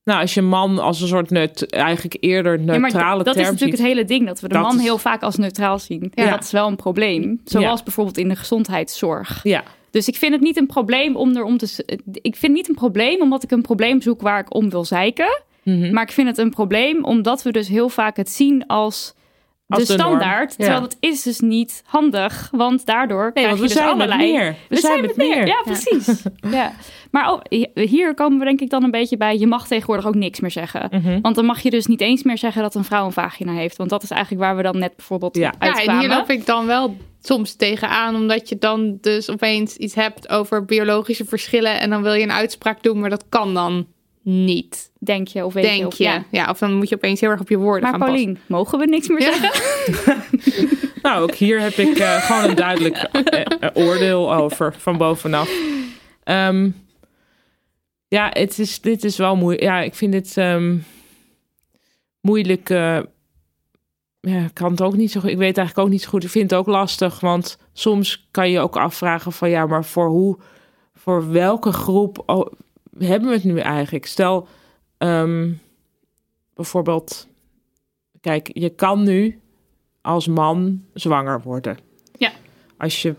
Nou, 0.09 0.21
als 0.21 0.35
je 0.35 0.43
man 0.43 0.79
als 0.79 1.01
een 1.01 1.09
soort 1.09 1.31
neut, 1.31 1.71
eigenlijk 1.71 2.17
eerder 2.21 2.59
Ja, 2.59 2.65
maar 2.65 2.81
neutrale 2.81 3.23
dat 3.25 3.37
is 3.37 3.43
natuurlijk 3.43 3.63
ziet. 3.71 3.79
het 3.79 3.87
hele 3.87 4.05
ding, 4.05 4.27
dat 4.27 4.41
we 4.41 4.49
de 4.49 4.55
Dat 4.55 4.63
man 4.63 4.77
is- 4.77 4.83
heel 4.83 4.99
vaak 4.99 5.23
als 5.23 5.37
neutraal 5.37 5.79
zien. 5.79 6.13
Ja. 6.15 6.25
En 6.25 6.31
dat 6.31 6.43
is 6.45 6.51
wel 6.51 6.67
een 6.67 6.77
probleem. 6.77 7.41
Zoals 7.45 7.79
Ja. 7.79 7.85
bijvoorbeeld 7.85 8.19
in 8.19 8.29
de 8.29 8.37
gezondheidszorg. 8.37 9.41
Ja, 9.43 9.63
Dus 9.91 10.09
ik 10.09 10.17
vind 10.17 10.33
het 10.33 10.41
niet 10.41 10.57
een 10.57 10.67
probleem 10.67 11.17
om 11.17 11.37
er 11.37 11.43
om 11.45 11.57
te. 11.57 11.83
Ik 12.13 12.37
vind 12.37 12.43
het 12.43 12.51
niet 12.53 12.69
een 12.69 12.75
probleem 12.75 13.21
omdat 13.23 13.43
ik 13.43 13.51
een 13.51 13.63
probleem 13.63 14.01
zoek 14.03 14.21
waar 14.21 14.41
ik 14.41 14.55
om 14.55 14.71
wil 14.71 14.85
zeiken. 14.85 15.43
Mhm. 15.63 15.93
Maar 15.93 16.03
ik 16.03 16.13
vind 16.13 16.29
het 16.29 16.39
een 16.39 16.51
probleem 16.51 17.05
omdat 17.05 17.43
we 17.43 17.53
dus 17.53 17.69
heel 17.69 17.89
vaak 17.89 18.17
het 18.17 18.31
zien 18.31 18.67
als 18.67 19.15
de, 19.77 19.85
standaard. 19.85 20.51
Ja. 20.51 20.57
Terwijl 20.57 20.81
dat 20.81 20.97
is 21.01 21.23
dus 21.23 21.41
niet 21.41 21.83
handig. 21.87 22.49
Want 22.53 22.87
daardoor 22.87 23.23
nee, 23.23 23.33
krijg 23.33 23.47
want 23.47 23.59
je 23.59 23.63
we 23.63 23.69
dus 23.69 23.77
zijn 23.77 23.89
allerlei... 23.89 24.33
meer. 24.33 24.57
We, 24.69 24.77
zijn 24.77 25.01
met 25.01 25.17
meer. 25.17 25.47
Ja, 25.47 25.63
precies. 25.65 26.23
Ja. 26.51 26.73
Maar 27.11 27.31
ook, 27.31 27.43
hier 27.75 28.15
komen 28.15 28.39
we 28.39 28.45
denk 28.45 28.61
ik 28.61 28.71
dan 28.71 28.85
een 28.85 28.91
beetje 28.91 29.17
bij... 29.17 29.39
je 29.39 29.47
mag 29.47 29.67
tegenwoordig 29.67 30.07
ook 30.07 30.15
niks 30.15 30.41
meer 30.41 30.51
zeggen. 30.51 30.89
Mhm. 30.91 31.21
Want 31.21 31.35
dan 31.35 31.45
mag 31.45 31.61
je 31.61 31.71
dus 31.71 31.87
niet 31.87 32.01
eens 32.01 32.23
meer 32.23 32.39
zeggen 32.39 32.63
dat 32.63 32.75
een 32.75 32.85
vrouw 32.85 33.05
een 33.05 33.13
vagina 33.13 33.53
heeft. 33.53 33.77
Want 33.77 33.91
dat 33.91 34.03
is 34.03 34.11
eigenlijk 34.11 34.43
waar 34.43 34.57
we 34.57 34.63
dan 34.63 34.79
net 34.79 34.97
bijvoorbeeld 34.97 35.37
Ja. 35.37 35.49
op 35.49 35.63
Ja, 35.63 35.69
en 35.69 35.75
uitkwamen. 35.75 36.01
hier 36.01 36.17
loop 36.17 36.31
ik 36.31 36.47
dan 36.47 36.67
wel 36.67 36.97
soms 37.21 37.55
tegenaan, 37.55 38.15
omdat 38.15 38.49
je 38.49 38.59
dan 38.59 38.99
dus 39.01 39.31
opeens 39.31 39.77
iets 39.77 39.95
hebt 39.95 40.29
over 40.29 40.65
biologische 40.65 41.25
verschillen 41.25 41.81
en 41.81 41.91
dan 41.91 42.03
wil 42.03 42.13
je 42.13 42.23
een 42.23 42.33
uitspraak 42.33 42.83
doen, 42.83 43.01
maar 43.01 43.11
dat 43.11 43.25
kan 43.29 43.55
dan 43.55 43.87
niet, 44.31 44.91
Denk 44.99 45.29
je 45.29 45.45
of 45.45 45.53
weet 45.53 45.65
je. 45.65 45.71
denk 45.71 45.87
Of, 45.87 45.97
je. 45.99 46.05
ja. 46.05 46.25
Ja. 46.31 46.51
of 46.51 46.59
dan 46.59 46.75
moet 46.75 46.89
je 46.89 46.95
opeens 46.95 47.21
heel 47.21 47.31
erg 47.31 47.41
op 47.41 47.49
je 47.49 47.57
woorden 47.57 47.83
Maar 47.83 47.91
gaan 47.91 48.01
passen. 48.01 48.17
Paulien, 48.17 48.39
mogen 48.47 48.79
we 48.79 48.87
niks 48.87 49.09
meer 49.09 49.21
Ja. 49.21 49.33
zeggen? 49.33 50.17
Nou, 51.03 51.23
ook 51.23 51.35
hier 51.35 51.61
heb 51.61 51.73
ik 51.73 51.99
eh, 51.99 52.17
gewoon 52.17 52.51
een 52.51 52.57
duidelijk 52.57 52.97
eh, 53.13 53.41
eh, 53.61 53.71
oordeel 53.75 54.35
over 54.35 54.75
van 54.79 54.97
bovenaf. 54.97 55.51
Ehm, 56.25 56.71
ja, 58.09 58.29
het 58.33 58.59
is, 58.59 58.81
dit 58.81 59.05
is 59.05 59.17
wel 59.17 59.37
moeilijk. 59.37 59.63
Ja, 59.63 59.81
ik 59.81 59.95
vind 59.95 60.15
het 60.15 60.37
ehm, 60.37 60.77
moeilijk. 62.21 62.71
eh, 62.71 62.99
ja, 64.21 64.45
ik 64.45 64.55
kan 64.55 64.71
het 64.71 64.83
ook 64.83 64.97
niet 64.97 65.11
zo 65.11 65.21
goed. 65.21 65.31
Ik 65.31 65.37
weet 65.37 65.57
eigenlijk 65.59 65.87
ook 65.87 65.93
niet 65.93 66.03
zo 66.03 66.09
goed. 66.09 66.25
Ik 66.25 66.31
vind 66.31 66.51
het 66.51 66.59
ook 66.61 66.67
lastig, 66.67 67.21
want 67.21 67.59
soms 67.73 68.29
kan 68.31 68.51
je 68.51 68.61
ook 68.61 68.77
afvragen 68.77 69.33
van 69.33 69.51
ja, 69.51 69.67
maar 69.67 69.85
voor 69.85 70.09
hoe, 70.09 70.39
voor 70.95 71.31
welke 71.33 71.73
groep 71.73 72.23
hebben 72.99 73.29
we 73.29 73.35
het 73.35 73.45
nu 73.45 73.59
eigenlijk? 73.59 74.07
Stel, 74.07 74.49
ehm, 74.99 75.53
bijvoorbeeld 76.55 77.29
kijk, 78.21 78.51
je 78.53 78.69
kan 78.69 79.03
nu 79.03 79.41
als 80.01 80.27
man 80.27 80.85
zwanger 80.95 81.41
worden. 81.43 81.79
Ja. 82.17 82.33
Als 82.77 83.03
je 83.03 83.15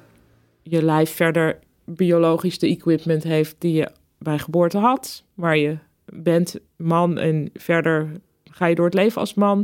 je 0.61 0.84
lijf 0.84 1.11
verder 1.11 1.60
biologisch 1.85 2.60
de 2.60 2.68
equipment 2.68 3.23
heeft 3.23 3.56
die 3.60 3.73
je 3.73 3.91
bij 4.18 4.39
geboorte 4.39 4.77
had, 4.77 5.23
waar 5.34 5.57
je 5.57 5.77
bent 6.06 6.56
man 6.76 7.18
en 7.18 7.49
verder 7.53 8.11
ga 8.43 8.65
je 8.65 8.76
door 8.76 8.85
het 8.85 8.93
leven 8.93 9.19
als 9.19 9.34
man, 9.34 9.64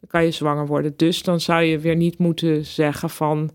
dan 0.00 0.08
kan 0.08 0.24
je 0.24 0.30
zwanger 0.30 0.66
worden. 0.66 0.94
Dus 0.96 1.22
dan 1.22 1.40
zou 1.40 1.62
je 1.62 1.78
weer 1.78 1.96
niet 1.96 2.18
moeten 2.18 2.64
zeggen 2.64 3.10
van 3.10 3.50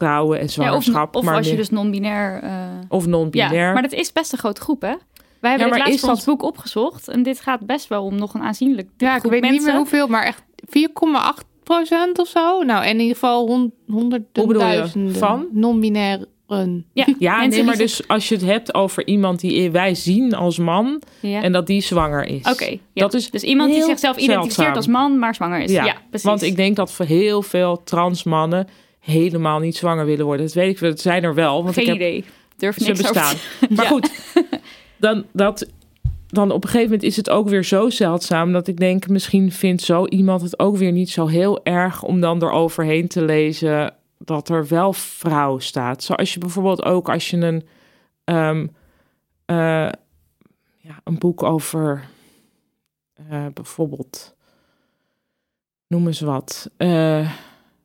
vrouwen 0.00 0.36
en 0.38 0.42
Ja, 0.42 0.46
of 0.48 0.52
zwangerschap, 0.52 1.16
of 1.16 1.24
maar 1.24 1.36
als 1.36 1.48
je 1.50 1.56
dus 1.56 1.70
non-binair... 1.70 2.42
eh, 2.42 2.50
of 2.88 3.06
non-binair. 3.06 3.54
Ja, 3.54 3.72
maar 3.72 3.82
dat 3.82 3.92
is 3.92 4.12
best 4.12 4.32
een 4.32 4.38
grote 4.38 4.60
groep, 4.60 4.80
hè? 4.82 4.94
Wij 5.40 5.50
hebben 5.50 5.68
Ja, 5.68 5.72
dit 5.74 5.82
maar 5.82 5.88
laatst 5.92 6.08
ons 6.08 6.24
dat- 6.24 6.38
boek 6.38 6.42
opgezocht. 6.48 7.08
En 7.08 7.22
dit 7.22 7.40
gaat 7.40 7.66
best 7.66 7.88
wel 7.88 8.04
om 8.04 8.14
nog 8.14 8.34
een 8.34 8.42
aanzienlijk 8.42 8.88
Ja, 8.96 9.14
ik 9.14 9.20
groep 9.20 9.30
weet 9.32 9.50
niet 9.50 9.62
meer 9.64 9.76
hoeveel, 9.76 10.06
maar 10.06 10.24
echt 10.24 10.42
4,8 10.64 11.44
procent 11.62 12.18
of 12.18 12.28
zo. 12.28 12.62
Nou, 12.62 12.84
in 12.86 12.98
ieder 13.00 13.14
geval 13.14 13.46
hon- 13.46 13.72
honderden 13.88 15.14
Van? 15.16 15.46
non-binairen. 15.52 16.28
Ja, 16.92 17.06
Ja, 17.18 17.44
nee, 17.46 17.64
maar 17.64 17.76
dus 17.76 18.08
als 18.08 18.28
je 18.28 18.34
het 18.34 18.44
hebt 18.44 18.74
over 18.74 19.06
iemand 19.06 19.40
die 19.40 19.70
wij 19.70 19.94
zien 19.94 20.34
als 20.34 20.58
man 20.58 21.02
Ja. 21.20 21.42
en 21.42 21.52
dat 21.52 21.66
die 21.66 21.80
zwanger 21.80 22.24
is. 22.26 22.46
Oké, 22.52 22.64
ja. 22.68 22.78
dat 22.94 23.14
is 23.14 23.30
dus 23.30 23.42
iemand 23.42 23.72
die 23.72 23.82
zichzelf 23.82 24.16
identificeert 24.16 24.54
zeldzaam. 24.74 24.76
als 24.76 24.86
man, 25.10 25.18
maar 25.18 25.34
zwanger 25.34 25.60
is. 25.60 25.70
Ja, 25.72 25.96
precies. 26.08 26.26
want 26.28 26.42
ik 26.42 26.56
denk 26.56 26.76
dat 26.76 26.92
voor 26.92 27.06
heel 27.06 27.42
veel 27.42 27.82
trans 27.84 28.22
mannen 28.24 28.68
helemaal 29.10 29.58
niet 29.58 29.76
zwanger 29.76 30.04
willen 30.04 30.24
worden. 30.24 30.46
Dat 30.46 30.54
weet 30.54 30.70
ik 30.70 30.78
wel. 30.78 30.90
Het 30.90 31.00
zijn 31.00 31.24
er 31.24 31.34
wel. 31.34 31.62
Want 31.62 31.74
Geen 31.74 31.82
ik 31.84 31.88
heb, 31.88 31.96
idee. 32.00 32.24
Durf 32.56 32.76
Ze 32.78 32.84
niks 32.84 33.00
bestaan. 33.00 33.36
Maar 33.76 33.84
Ja. 33.84 33.90
goed, 33.90 34.10
dan, 34.98 35.24
dat, 35.32 35.66
dan 36.26 36.50
op 36.50 36.62
een 36.64 36.68
gegeven 36.70 36.90
moment 36.90 37.08
is 37.08 37.16
het 37.16 37.30
ook 37.30 37.48
weer 37.48 37.64
zo 37.64 37.90
zeldzaam 37.90 38.52
dat 38.52 38.66
ik 38.68 38.76
denk, 38.76 39.08
misschien 39.08 39.52
vindt 39.52 39.82
zo 39.82 40.06
iemand 40.06 40.42
het 40.42 40.58
ook 40.58 40.76
weer 40.76 40.92
niet 40.92 41.10
zo 41.10 41.26
heel 41.26 41.64
erg 41.64 42.02
om 42.02 42.20
dan 42.20 42.42
eroverheen 42.42 43.08
te 43.08 43.24
lezen 43.24 43.94
dat 44.18 44.48
er 44.48 44.68
wel 44.68 44.92
vrouw 44.92 45.58
staat. 45.58 46.02
Zoals 46.02 46.32
je 46.34 46.38
bijvoorbeeld 46.40 46.84
ook 46.84 47.08
als 47.08 47.30
je 47.30 47.36
een, 47.36 47.66
ehm, 48.24 48.66
eh, 49.44 49.88
ja, 50.76 51.00
een 51.04 51.18
boek 51.18 51.42
over 51.42 52.08
eh, 53.28 53.46
bijvoorbeeld, 53.54 54.34
noem 55.86 56.06
eens 56.06 56.20
wat. 56.20 56.70
Eh, 56.76 57.30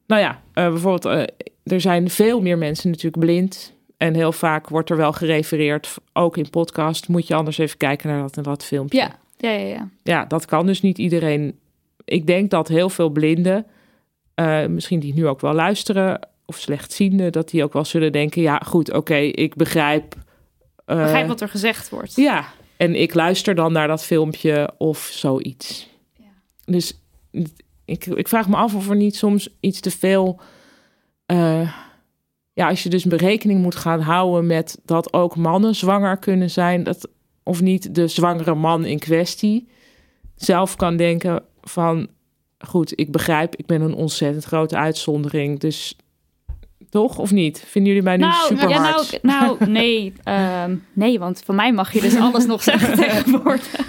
nou 0.07 0.21
ja, 0.21 0.41
eh, 0.53 0.69
bijvoorbeeld, 0.69 1.05
eh, 1.05 1.47
er 1.63 1.81
zijn 1.81 2.09
veel 2.09 2.41
meer 2.41 2.57
mensen 2.57 2.89
natuurlijk 2.89 3.25
blind. 3.25 3.73
En 3.97 4.13
heel 4.13 4.31
vaak 4.31 4.69
wordt 4.69 4.89
er 4.89 4.97
wel 4.97 5.13
gerefereerd, 5.13 5.95
ook 6.13 6.37
in 6.37 6.49
podcast. 6.49 7.07
Moet 7.07 7.27
je 7.27 7.35
anders 7.35 7.57
even 7.57 7.77
kijken 7.77 8.09
naar 8.09 8.21
dat 8.21 8.37
en 8.37 8.43
dat 8.43 8.63
filmpje. 8.63 8.97
Ja, 8.97 9.15
ja, 9.37 9.49
ja. 9.49 9.67
ja. 9.67 9.89
Ja, 10.03 10.25
dat 10.25 10.45
kan 10.45 10.65
dus 10.65 10.81
niet 10.81 10.97
iedereen. 10.97 11.59
Ik 12.05 12.27
denk 12.27 12.49
dat 12.49 12.67
heel 12.67 12.89
veel 12.89 13.09
blinden, 13.09 13.65
eh, 14.35 14.65
misschien 14.65 14.99
die 14.99 15.13
nu 15.13 15.27
ook 15.27 15.41
wel 15.41 15.53
luisteren 15.53 16.27
of 16.45 16.57
slechtzienden, 16.57 17.31
dat 17.31 17.49
die 17.49 17.63
ook 17.63 17.73
wel 17.73 17.85
zullen 17.85 18.11
denken: 18.11 18.41
ja, 18.41 18.57
goed, 18.57 18.93
oké, 18.93 19.15
ik 19.15 19.55
begrijp. 19.55 20.15
Begrijp 20.85 21.27
wat 21.27 21.41
er 21.41 21.49
gezegd 21.49 21.89
wordt. 21.89 22.15
ja, 22.15 22.45
en 22.77 22.95
ik 22.95 23.13
luister 23.13 23.55
dan 23.55 23.71
naar 23.71 23.87
dat 23.87 24.03
filmpje 24.03 24.69
of 24.77 25.09
zoiets. 25.11 25.89
Dus 26.65 26.99
ik, 27.85 28.05
ik 28.05 28.27
vraag 28.27 28.47
me 28.47 28.55
af 28.55 28.75
of 28.75 28.89
er 28.89 28.95
niet 28.95 29.15
soms 29.15 29.49
iets 29.59 29.79
te 29.79 29.91
veel. 29.91 30.39
eh, 31.25 31.71
ja, 32.53 32.69
als 32.69 32.83
je 32.83 32.89
dus 32.89 33.05
berekening 33.05 33.61
moet 33.61 33.75
gaan 33.75 34.01
houden 34.01 34.47
met 34.47 34.79
dat 34.85 35.13
ook 35.13 35.35
mannen 35.35 35.75
zwanger 35.75 36.17
kunnen 36.17 36.49
zijn, 36.49 36.83
dat, 36.83 37.09
of 37.43 37.61
niet 37.61 37.95
de 37.95 38.07
zwangere 38.07 38.55
man 38.55 38.85
in 38.85 38.99
kwestie 38.99 39.67
zelf 40.35 40.75
kan 40.75 40.97
denken 40.97 41.43
van, 41.61 42.07
goed, 42.59 42.99
ik 42.99 43.11
begrijp, 43.11 43.55
ik 43.55 43.65
ben 43.65 43.81
een 43.81 43.93
ontzettend 43.93 44.43
grote 44.43 44.75
uitzondering, 44.75 45.59
dus 45.59 45.97
toch 46.95 47.17
of 47.17 47.31
niet? 47.31 47.63
Vinden 47.67 47.91
jullie 47.93 48.07
mij 48.07 48.17
nu 48.17 48.23
Nou, 48.23 48.47
super 48.47 48.69
ja, 48.69 48.77
hard? 48.91 49.19
nou, 49.21 49.55
nou, 49.59 49.71
nee. 49.71 50.13
ehm, 50.23 50.75
nee, 50.93 51.19
want 51.19 51.41
van 51.45 51.55
mij 51.55 51.71
mag 51.73 51.93
je 51.93 52.01
dus 52.01 52.15
alles 52.15 52.45
nog 52.45 52.63
zeggen 52.63 52.95
tegenwoordig. 53.03 53.79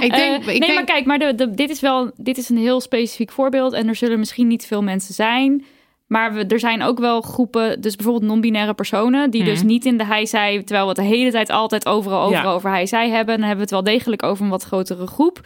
Ik 0.00 0.10
denk, 0.10 0.12
Eh, 0.12 0.34
ik 0.38 0.46
nee, 0.46 0.60
denk, 0.60 0.74
maar 0.74 0.84
kijk, 0.84 1.04
maar 1.04 1.18
de, 1.18 1.34
de, 1.34 1.50
dit 1.54 1.70
is 1.70 1.80
wel 1.80 2.10
dit 2.16 2.36
is 2.38 2.48
een 2.48 2.58
heel 2.58 2.80
specifiek 2.80 3.30
voorbeeld. 3.32 3.72
En 3.72 3.88
er 3.88 3.94
zullen 3.96 4.18
misschien 4.18 4.46
niet 4.46 4.66
veel 4.66 4.82
mensen 4.82 5.14
zijn. 5.14 5.64
Maar 6.06 6.32
we, 6.34 6.46
er 6.46 6.58
zijn 6.60 6.82
ook 6.82 6.98
wel 6.98 7.20
groepen, 7.20 7.80
dus 7.80 7.96
bijvoorbeeld 7.96 8.30
non-binaire 8.30 8.74
personen, 8.74 9.30
die 9.30 9.44
dus 9.44 9.62
niet 9.62 9.84
in 9.84 9.98
de 9.98 10.04
hij-zij, 10.04 10.56
terwijl 10.62 10.82
we 10.82 10.88
het 10.88 10.96
de 11.08 11.16
hele 11.16 11.30
tijd 11.30 11.50
altijd 11.50 11.86
overal, 11.86 12.22
overal 12.22 12.44
Ja. 12.50 12.52
over 12.52 12.70
hij-zij 12.70 13.08
hebben, 13.08 13.38
dan 13.38 13.46
hebben 13.48 13.66
we 13.68 13.74
het 13.74 13.84
wel 13.84 13.94
degelijk 13.94 14.22
over 14.22 14.44
een 14.44 14.50
wat 14.50 14.62
grotere 14.62 15.06
groep. 15.06 15.40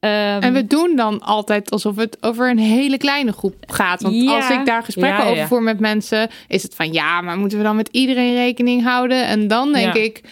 Ehm, 0.00 0.40
En 0.42 0.52
we 0.52 0.66
doen 0.66 0.96
dan 0.96 1.20
altijd 1.20 1.70
alsof 1.70 1.96
het 1.96 2.16
over 2.20 2.50
een 2.50 2.58
hele 2.58 2.96
kleine 2.98 3.32
groep 3.32 3.54
gaat. 3.66 4.02
Want 4.02 4.14
Ja. 4.14 4.36
als 4.36 4.50
ik 4.50 4.66
daar 4.66 4.82
gesprekken 4.82 5.18
Ja, 5.18 5.24
ja, 5.24 5.30
ja. 5.30 5.36
over 5.36 5.48
voer 5.48 5.62
met 5.62 5.80
mensen, 5.80 6.28
is 6.48 6.62
het 6.62 6.74
van 6.74 6.92
ja, 6.92 7.20
maar 7.20 7.38
moeten 7.38 7.58
we 7.58 7.64
dan 7.64 7.76
met 7.76 7.88
iedereen 7.92 8.34
rekening 8.34 8.82
houden? 8.82 9.26
En 9.26 9.48
dan 9.48 9.72
denk 9.72 9.94
Ja. 9.94 10.02
ik, 10.02 10.22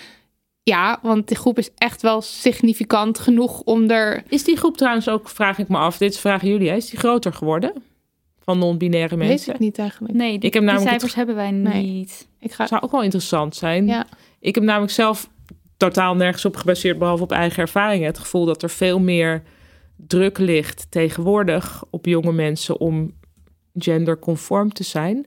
ja, 0.62 0.98
want 1.02 1.28
die 1.28 1.36
groep 1.36 1.58
is 1.58 1.70
echt 1.76 2.02
wel 2.02 2.20
significant 2.22 3.18
genoeg 3.18 3.60
om 3.60 3.90
er. 3.90 4.22
Is 4.28 4.44
die 4.44 4.56
groep 4.56 4.76
trouwens 4.76 5.08
ook, 5.08 5.28
vraag 5.28 5.58
ik 5.58 5.68
me 5.68 5.76
af, 5.76 5.96
dit 5.98 6.18
vragen 6.18 6.48
jullie, 6.48 6.68
hè? 6.68 6.76
is 6.76 6.90
die 6.90 6.98
groter 6.98 7.32
geworden? 7.32 7.72
Van 8.44 8.58
non-binaire 8.58 9.16
Weet 9.16 9.28
mensen? 9.28 9.54
ik 9.54 9.58
niet 9.60 9.78
eigenlijk. 9.78 10.14
nee, 10.14 10.28
die, 10.28 10.36
Ik 10.36 10.42
heb 10.42 10.52
die 10.52 10.62
namelijk 10.62 10.88
cijfers 10.90 11.14
hebben 11.14 11.34
wij 11.34 11.50
Nee. 11.50 11.82
niet. 11.84 12.28
Ik 12.40 12.50
ga. 12.50 12.56
Dat 12.58 12.68
zou 12.68 12.82
ook 12.82 12.90
wel 12.90 13.02
interessant 13.02 13.56
zijn. 13.56 13.86
Ja. 13.86 14.06
Ik 14.40 14.54
heb 14.54 14.64
namelijk 14.64 14.92
zelf 14.92 15.28
totaal 15.76 16.14
nergens 16.14 16.44
op 16.44 16.56
gebaseerd, 16.56 16.98
behalve 16.98 17.22
op 17.22 17.32
eigen 17.32 17.62
ervaringen, 17.62 18.06
het 18.06 18.18
gevoel 18.18 18.44
dat 18.44 18.62
er 18.62 18.70
veel 18.70 19.00
meer 19.00 19.42
druk 20.06 20.38
ligt 20.38 20.86
tegenwoordig 20.90 21.84
op 21.90 22.06
jonge 22.06 22.32
mensen 22.32 22.80
om 22.80 23.16
genderconform 23.74 24.72
te 24.72 24.82
zijn 24.82 25.26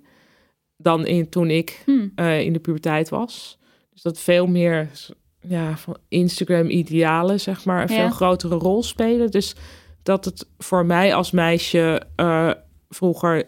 dan 0.78 1.06
in, 1.06 1.30
toen 1.30 1.50
ik 1.50 1.82
Hmm. 1.86 2.12
eh, 2.16 2.42
in 2.42 2.54
de 2.54 2.60
puberteit 2.60 3.10
was. 3.10 3.58
Dus 3.92 4.02
dat 4.02 4.20
veel 4.20 4.48
meer 4.48 4.90
ja, 5.42 5.78
van 5.78 5.98
Instagram-idealen, 6.08 7.40
zeg 7.40 7.66
maar, 7.66 7.82
een 7.90 7.96
Ja. 7.96 8.02
veel 8.02 8.10
grotere 8.16 8.56
rol 8.56 8.84
spelen. 8.84 9.32
Dus 9.32 9.56
dat 10.04 10.26
het 10.26 10.48
voor 10.58 10.86
mij 10.86 11.16
als 11.16 11.32
meisje 11.32 12.02
eh, 12.16 12.52
vroeger, 12.90 13.48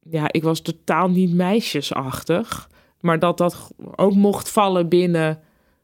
ja, 0.00 0.32
ik 0.32 0.42
was 0.42 0.60
totaal 0.60 1.08
niet 1.10 1.34
meisjesachtig, 1.34 2.68
maar 3.00 3.18
dat 3.18 3.38
dat 3.38 3.70
ook 3.96 4.14
mocht 4.14 4.48
vallen 4.50 4.88
binnen 4.88 5.40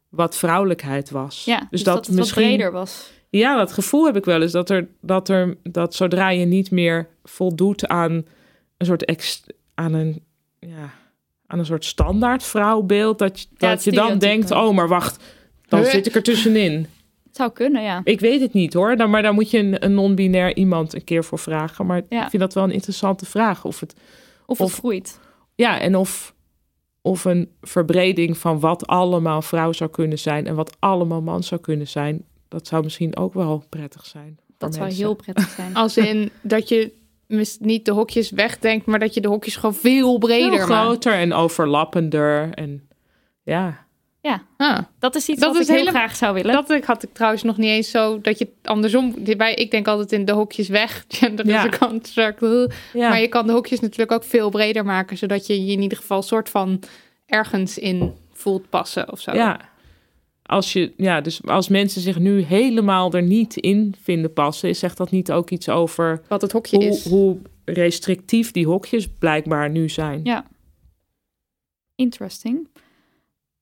wat 0.09 0.37
vrouwelijkheid 0.37 1.11
was. 1.11 1.45
Ja, 1.45 1.67
dus, 1.71 1.83
dat, 1.83 2.07
het 2.07 2.17
misschien 2.17 2.43
wat 2.43 2.53
breder 2.55 2.73
was. 2.73 3.11
Ja, 3.31 3.57
dat 3.57 3.73
gevoel 3.73 4.05
heb 4.07 4.17
ik 4.17 4.25
wel 4.25 4.43
eens. 4.43 4.53
Dat 4.53 4.71
er, 4.71 4.89
dat 5.01 5.29
er, 5.29 5.57
dat 5.63 5.95
zodra 5.95 6.29
je 6.31 6.45
niet 6.45 6.71
meer 6.71 7.09
voldoet 7.25 7.87
aan 7.89 8.13
een 8.77 8.87
soort 8.87 9.05
ex, 9.05 9.43
aan 9.75 9.93
een, 9.93 10.23
ja, 10.59 10.93
aan 11.47 11.59
een 11.59 11.67
soort 11.67 11.85
standaard 11.85 12.43
vrouwbeeld, 12.43 13.19
dat 13.19 13.41
je, 13.41 13.47
Ja, 13.59 13.69
dat 13.71 13.85
je 13.85 13.93
dan 13.93 14.19
denkt, 14.19 14.51
oh, 14.51 14.75
maar 14.75 14.89
wacht, 14.89 15.25
dan 15.69 15.85
zit 15.85 16.07
ik 16.07 16.15
er 16.15 16.23
tussenin. 16.23 16.87
Het 17.27 17.37
zou 17.39 17.51
kunnen, 17.51 17.83
ja. 17.83 18.01
Ik 18.05 18.21
weet 18.21 18.41
het 18.41 18.53
niet 18.53 18.75
hoor, 18.75 18.97
dan, 18.97 19.11
maar 19.11 19.23
daar 19.23 19.35
moet 19.35 19.51
je 19.51 19.59
een, 19.59 19.85
een 19.85 19.95
non-binair 19.95 20.57
iemand 20.57 20.95
een 20.95 21.05
keer 21.05 21.25
voor 21.25 21.39
vragen. 21.39 21.87
Maar 21.87 22.03
Ja. 22.09 22.23
ik 22.25 22.31
vind 22.31 22.43
dat 22.43 22.55
wel 22.55 22.65
een 22.65 22.71
interessante 22.71 23.27
vraag. 23.27 23.65
Of 23.65 23.81
het, 23.81 23.95
Of 24.47 24.59
het 24.59 24.67
Of- 24.67 24.75
groeit. 24.79 25.21
ja, 25.55 25.81
en 25.81 25.97
of, 25.97 26.35
of 27.03 27.25
een 27.25 27.51
verbreding 27.61 28.39
van 28.39 28.61
wat 28.61 28.87
allemaal 28.87 29.43
vrouw 29.43 29.73
zou 29.73 29.91
kunnen 29.91 30.19
zijn 30.19 30.47
en 30.47 30.55
wat 30.55 30.77
allemaal 30.79 31.23
man 31.23 31.43
zou 31.43 31.61
kunnen 31.61 31.89
zijn, 31.89 32.25
dat 32.51 32.67
zou 32.67 32.83
misschien 32.83 33.17
ook 33.17 33.35
wel 33.35 33.65
prettig 33.69 34.07
zijn. 34.07 34.39
Dat 34.59 34.75
zou 34.75 34.93
heel 34.93 35.15
prettig 35.15 35.49
zijn. 35.49 35.75
Als 35.83 35.97
in 35.97 36.31
dat 36.43 36.69
je 36.69 36.93
niet 37.61 37.85
de 37.85 37.93
hokjes 37.93 38.31
wegdenkt, 38.31 38.87
maar 38.87 38.99
dat 38.99 39.15
je 39.15 39.21
de 39.21 39.29
hokjes 39.29 39.57
gewoon 39.57 39.75
veel 39.75 40.19
breder 40.19 40.59
Veel 40.59 40.67
maakt. 40.69 40.83
groter 40.85 41.13
en 41.13 41.33
overlappender. 41.33 42.51
En 42.55 42.89
ja, 43.43 43.85
Ah. 44.57 44.79
Dat 44.99 45.15
is 45.15 45.29
iets 45.29 45.41
Dat 45.41 45.53
wat 45.53 45.61
is 45.63 45.69
ik 45.69 45.75
heel 45.75 45.85
hele- 45.85 45.97
graag 45.99 46.17
zou 46.17 46.35
willen. 46.35 46.53
Dat 46.53 46.71
ik- 46.71 46.85
had 46.85 47.03
ik 47.03 47.13
trouwens 47.13 47.43
nog 47.43 47.57
niet 47.57 47.69
eens 47.69 47.91
zo 47.91 48.21
dat 48.21 48.39
je 48.39 48.49
andersom. 48.63 49.15
Bij, 49.37 49.55
ik 49.55 49.71
denk 49.71 49.89
altijd 49.89 50.13
in 50.13 50.25
de 50.25 50.33
hokjes 50.33 50.69
weg. 50.69 51.05
Gender 51.09 51.45
is 51.47 51.53
Ja. 51.53 51.65
a 51.65 51.69
construct. 51.79 52.41
ja. 52.93 53.09
Maar 53.09 53.21
je 53.21 53.29
kan 53.29 53.47
de 53.47 53.53
hokjes 53.53 53.81
natuurlijk 53.81 54.13
ook 54.13 54.25
veel 54.25 54.51
breder 54.51 54.85
maken, 54.85 55.17
zodat 55.19 55.47
je 55.47 55.65
je 55.67 55.73
in 55.73 55.83
ieder 55.83 55.99
geval 55.99 56.23
soort 56.23 56.49
van 56.49 56.81
ergens 57.27 57.79
in 57.79 58.13
voelt 58.33 58.69
passen 58.69 59.13
of 59.13 59.21
zo. 59.21 59.33
ja. 59.33 59.61
Als, 60.51 60.73
je, 60.73 60.93
ja, 60.97 61.21
dus 61.21 61.47
als 61.47 61.69
mensen 61.69 62.01
zich 62.01 62.19
nu 62.19 62.41
helemaal 62.41 63.13
er 63.13 63.23
niet 63.23 63.57
in 63.57 63.95
vinden 64.03 64.33
passen, 64.33 64.77
zegt 64.77 64.97
dat 64.97 65.11
niet 65.11 65.33
ook 65.33 65.51
iets 65.51 65.69
over 65.69 66.23
Wat 66.29 66.43
het 66.43 66.53
hokje 66.53 66.77
hoe, 66.77 66.87
is. 66.87 67.09
hoe 67.09 67.39
restrictief 67.65 68.51
die 68.51 68.67
hokjes 68.67 69.09
blijkbaar 69.09 69.71
nu 69.71 69.89
zijn? 69.89 70.21
Ja. 70.25 70.47
Interesting. 71.95 72.69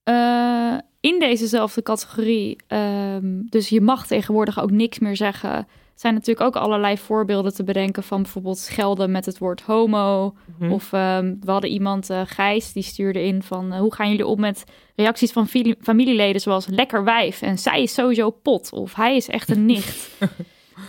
Eh, 0.02 0.78
in 1.00 1.18
dezezelfde 1.18 1.82
categorie, 1.82 2.56
ehm, 2.66 3.40
dus 3.48 3.68
je 3.68 3.80
mag 3.80 4.06
tegenwoordig 4.06 4.60
ook 4.60 4.70
niks 4.70 4.98
meer 4.98 5.16
zeggen, 5.16 5.66
zijn 6.00 6.14
natuurlijk 6.14 6.46
ook 6.46 6.62
allerlei 6.62 6.98
voorbeelden 6.98 7.54
te 7.54 7.64
bedenken 7.64 8.02
van 8.02 8.22
bijvoorbeeld 8.22 8.58
schelden 8.58 9.10
met 9.10 9.26
het 9.26 9.38
woord 9.38 9.60
homo. 9.60 10.34
Mhm. 10.58 10.72
Of 10.72 10.92
ehm, 10.92 11.34
we 11.40 11.50
hadden 11.50 11.70
iemand, 11.70 12.10
eh, 12.10 12.20
Gijs, 12.24 12.72
die 12.72 12.82
stuurde 12.82 13.22
in 13.24 13.42
van 13.42 13.72
eh, 13.72 13.78
hoe 13.78 13.94
gaan 13.94 14.08
jullie 14.08 14.26
om 14.26 14.40
met 14.40 14.64
reacties 14.96 15.32
van 15.32 15.48
familieleden 15.80 16.40
zoals 16.40 16.66
lekker 16.66 17.04
wijf 17.04 17.42
en 17.42 17.58
zij 17.58 17.82
is 17.82 17.94
sowieso 17.94 18.30
pot 18.30 18.72
of 18.72 18.94
hij 18.94 19.16
is 19.16 19.28
echt 19.28 19.48
een 19.50 19.66
nicht. 19.66 20.08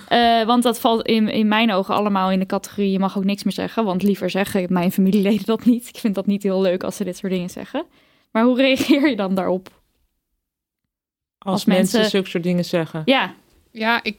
Eh, 0.07 0.45
want 0.45 0.63
dat 0.63 0.79
valt 0.79 1.05
in, 1.05 1.27
in 1.29 1.47
mijn 1.47 1.71
ogen 1.71 1.95
allemaal 1.95 2.31
in 2.31 2.39
de 2.39 2.45
categorie... 2.45 2.91
je 2.91 2.99
mag 2.99 3.17
ook 3.17 3.23
niks 3.23 3.43
meer 3.43 3.53
zeggen, 3.53 3.85
want 3.85 4.03
liever 4.03 4.29
zeggen 4.29 4.65
mijn 4.73 4.91
familieleden 4.91 5.45
dat 5.45 5.65
niet. 5.65 5.87
Ik 5.87 5.97
vind 5.97 6.15
dat 6.15 6.25
niet 6.25 6.43
heel 6.43 6.61
leuk 6.61 6.83
als 6.83 6.95
ze 6.95 7.03
dit 7.03 7.17
soort 7.17 7.31
dingen 7.31 7.49
zeggen. 7.49 7.85
Maar 8.31 8.43
hoe 8.43 8.57
reageer 8.57 9.09
je 9.09 9.15
dan 9.15 9.35
daarop? 9.35 9.69
Als, 11.37 11.53
Als 11.53 11.65
mensen, 11.65 11.81
mensen- 11.93 12.09
zulke 12.09 12.29
soort 12.29 12.43
dingen 12.43 12.65
zeggen. 12.65 13.01
Ja, 13.05 13.33
Ja, 13.71 14.03
ik, 14.03 14.17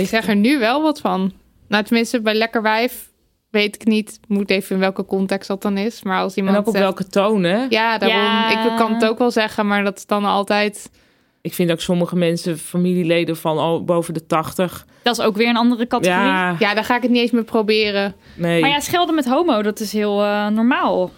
ik 0.00 0.08
zeg 0.08 0.28
er 0.28 0.36
nu 0.36 0.58
wel 0.58 0.82
wat 0.82 1.00
van. 1.00 1.32
Nou, 1.68 1.84
tenminste, 1.84 2.20
bij 2.20 2.34
Lekker 2.34 2.62
Wijf 2.62 3.10
weet 3.50 3.74
ik 3.74 3.84
niet. 3.86 4.20
Moet 4.28 4.50
even 4.50 4.74
in 4.74 4.80
welke 4.80 5.04
context 5.04 5.48
dat 5.48 5.62
dan 5.62 5.76
is. 5.78 6.02
Maar 6.02 6.20
als 6.20 6.32
En 6.34 6.38
iemand 6.38 6.56
ook 6.58 6.66
op 6.66 6.72
zegt- 6.72 6.84
welke 6.84 7.06
toon, 7.06 7.42
hè? 7.42 7.66
Ja, 7.68 7.98
daarom. 7.98 8.18
Ja. 8.18 8.70
Ik 8.70 8.76
kan 8.76 8.94
het 8.94 9.04
ook 9.04 9.18
wel 9.18 9.30
zeggen, 9.30 9.66
maar 9.66 9.84
dat 9.84 9.96
is 9.96 10.06
dan 10.06 10.24
altijd... 10.24 10.90
Ik 11.40 11.54
vind 11.54 11.70
ook 11.70 11.80
sommige 11.80 12.16
mensen, 12.16 12.58
familieleden 12.58 13.36
van 13.36 13.58
al 13.58 13.84
boven 13.84 14.14
de 14.14 14.26
80. 14.26 14.86
dat 15.02 15.18
is 15.18 15.24
ook 15.24 15.36
weer 15.36 15.48
een 15.48 15.56
andere 15.56 15.86
categorie. 15.86 16.24
Ja, 16.26 16.56
Ja, 16.58 16.74
daar 16.74 16.84
ga 16.84 16.96
ik 16.96 17.02
het 17.02 17.10
niet 17.10 17.20
eens 17.20 17.30
meer 17.30 17.44
proberen. 17.44 18.14
nee. 18.34 18.60
Maar 18.60 18.70
ja, 18.70 18.80
schelden 18.80 19.14
met 19.14 19.24
homo, 19.24 19.62
dat 19.62 19.80
is 19.80 19.92
heel 19.92 20.22
eh, 20.22 20.46
normaal 20.48 21.10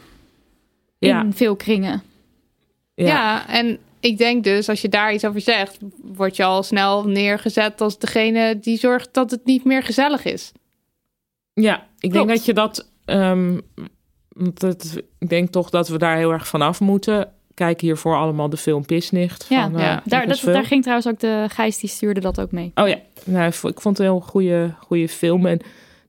in 0.98 1.08
Ja. 1.08 1.26
veel 1.30 1.56
kringen. 1.56 2.02
Ja. 2.94 3.48
en 3.48 3.78
ik 4.00 4.18
denk 4.18 4.44
dus, 4.44 4.68
als 4.68 4.80
je 4.80 4.88
daar 4.88 5.14
iets 5.14 5.24
over 5.24 5.40
zegt... 5.40 5.78
word 6.02 6.36
je 6.36 6.44
al 6.44 6.62
snel 6.62 7.04
neergezet 7.08 7.80
als 7.80 7.98
degene 7.98 8.58
die 8.58 8.78
zorgt 8.78 9.14
dat 9.14 9.30
het 9.30 9.44
niet 9.44 9.64
meer 9.64 9.82
gezellig 9.82 10.24
is. 10.24 10.52
Ja, 11.52 11.86
ik 11.98 12.12
denk 12.12 12.28
dat 12.28 12.44
je 12.44 12.52
dat. 12.54 12.90
ehm, 13.04 13.58
ik 15.18 15.28
denk 15.28 15.48
toch 15.50 15.70
dat 15.70 15.88
we 15.88 15.98
daar 15.98 16.16
heel 16.16 16.32
erg 16.32 16.48
vanaf 16.48 16.80
moeten. 16.80 17.32
Kijk 17.54 17.80
hiervoor 17.80 18.16
allemaal 18.16 18.48
de 18.48 18.56
film 18.56 18.86
Pisnicht. 18.86 19.46
Ja, 19.48 19.62
van, 19.62 19.76
eh, 19.76 19.82
ja. 19.84 20.02
Daar, 20.04 20.26
dat, 20.26 20.40
daar 20.44 20.64
ging 20.64 20.82
trouwens 20.82 21.08
ook 21.08 21.20
de 21.20 21.46
Gijs, 21.48 21.78
die 21.78 21.90
stuurde 21.90 22.20
dat 22.20 22.40
ook 22.40 22.52
mee. 22.52 22.72
Oh 22.74 22.88
ja, 22.88 22.98
nou, 23.24 23.46
ik 23.46 23.52
vond 23.54 23.74
ik 23.74 23.80
vond 23.80 23.98
het 23.98 24.06
een 24.06 24.12
heel 24.12 24.22
goede, 24.22 24.74
goede 24.80 25.08
film. 25.08 25.46
En 25.46 25.60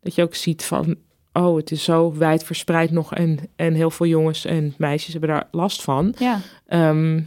dat 0.01 0.15
je 0.15 0.21
ook 0.23 0.35
ziet 0.35 0.63
van. 0.63 0.95
Oh, 1.33 1.55
het 1.55 1.71
is 1.71 1.83
zo 1.83 2.13
wijd 2.17 2.43
verspreid 2.43 2.91
nog. 2.91 3.13
En, 3.13 3.39
en 3.55 3.73
heel 3.73 3.91
veel 3.91 4.05
jongens 4.05 4.45
en 4.45 4.73
meisjes 4.77 5.11
hebben 5.11 5.29
daar 5.29 5.47
last 5.51 5.81
van. 5.81 6.15
Ja, 6.17 6.39
Ehm, 6.67 7.21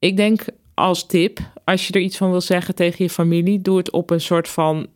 ik 0.00 0.16
denk 0.16 0.44
als 0.74 1.06
tip, 1.06 1.38
als 1.64 1.86
je 1.86 1.92
er 1.92 2.00
iets 2.00 2.16
van 2.16 2.30
wil 2.30 2.40
zeggen 2.40 2.74
tegen 2.74 3.04
je 3.04 3.10
familie, 3.10 3.60
doe 3.60 3.76
het 3.76 3.90
op 3.90 4.10
een 4.10 4.20
soort 4.20 4.48
van. 4.48 4.86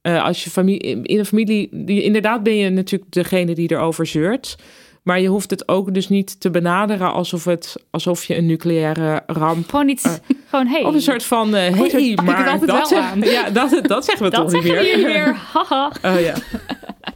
eh, 0.00 0.24
als 0.24 0.44
je 0.44 0.50
familie 0.50 1.02
in 1.02 1.18
een 1.18 1.24
familie, 1.24 1.68
inderdaad 1.86 2.42
ben 2.42 2.56
je 2.56 2.70
natuurlijk 2.70 3.12
degene 3.12 3.54
die 3.54 3.72
erover 3.72 4.06
zeurt. 4.06 4.56
Maar 5.02 5.20
je 5.20 5.28
hoeft 5.28 5.50
het 5.50 5.68
ook 5.68 5.94
dus 5.94 6.08
niet 6.08 6.40
te 6.40 6.50
benaderen 6.50 7.12
alsof, 7.12 7.44
het, 7.44 7.76
alsof 7.90 8.24
je 8.24 8.36
een 8.36 8.46
nucleaire 8.46 9.22
ramp. 9.26 9.68
gewoon 9.70 9.88
iets, 9.88 10.18
gewoon 10.50 10.66
hey. 10.66 10.82
Of 10.84 10.94
een 10.94 11.00
soort 11.02 11.22
van. 11.24 11.54
eh 11.54 11.74
Goed, 11.74 11.92
hey, 11.92 12.18
maar 12.24 12.44
dat, 12.44 12.64
wel 12.76 12.86
zeg- 12.86 12.98
aan. 12.98 13.20
ja, 13.20 13.50
dat, 13.50 13.78
dat 13.82 14.04
zeggen 14.04 14.24
we 14.24 14.30
dat 14.36 14.40
toch 14.44 14.52
niet 14.52 14.62
zeggen 14.62 14.82
meer. 14.82 14.90
jullie 14.90 15.06
weer, 15.06 15.34
haha. 15.52 15.92
Oh 16.02 16.20
ja. 16.20 16.34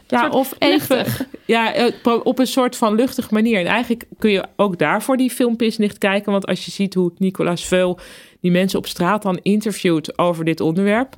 Ja, 0.09 0.29
of 0.29 0.55
luchtig. 0.59 1.25
ja, 1.45 1.73
eh, 1.73 1.93
op 2.23 2.39
een 2.39 2.47
soort 2.47 2.77
van 2.77 2.95
luchtige 2.95 3.35
manier. 3.35 3.61
En 3.61 3.67
eigenlijk 3.67 4.05
kun 4.19 4.31
je 4.31 4.45
ook 4.57 4.79
daarvoor 4.79 5.17
die 5.17 5.31
film 5.31 5.57
Pisnicht 5.57 5.99
kijken. 5.99 6.33
Want 6.33 6.47
als 6.47 6.65
je 6.65 6.71
ziet 6.71 6.95
hoe 6.95 7.13
Nicolaas 7.19 7.65
Veul 7.65 7.99
die 8.41 8.51
mensen 8.51 8.79
op 8.79 8.87
straat 8.87 9.23
dan 9.23 9.39
interviewt 9.43 10.19
over 10.19 10.45
dit 10.45 10.61
onderwerp. 10.61 11.15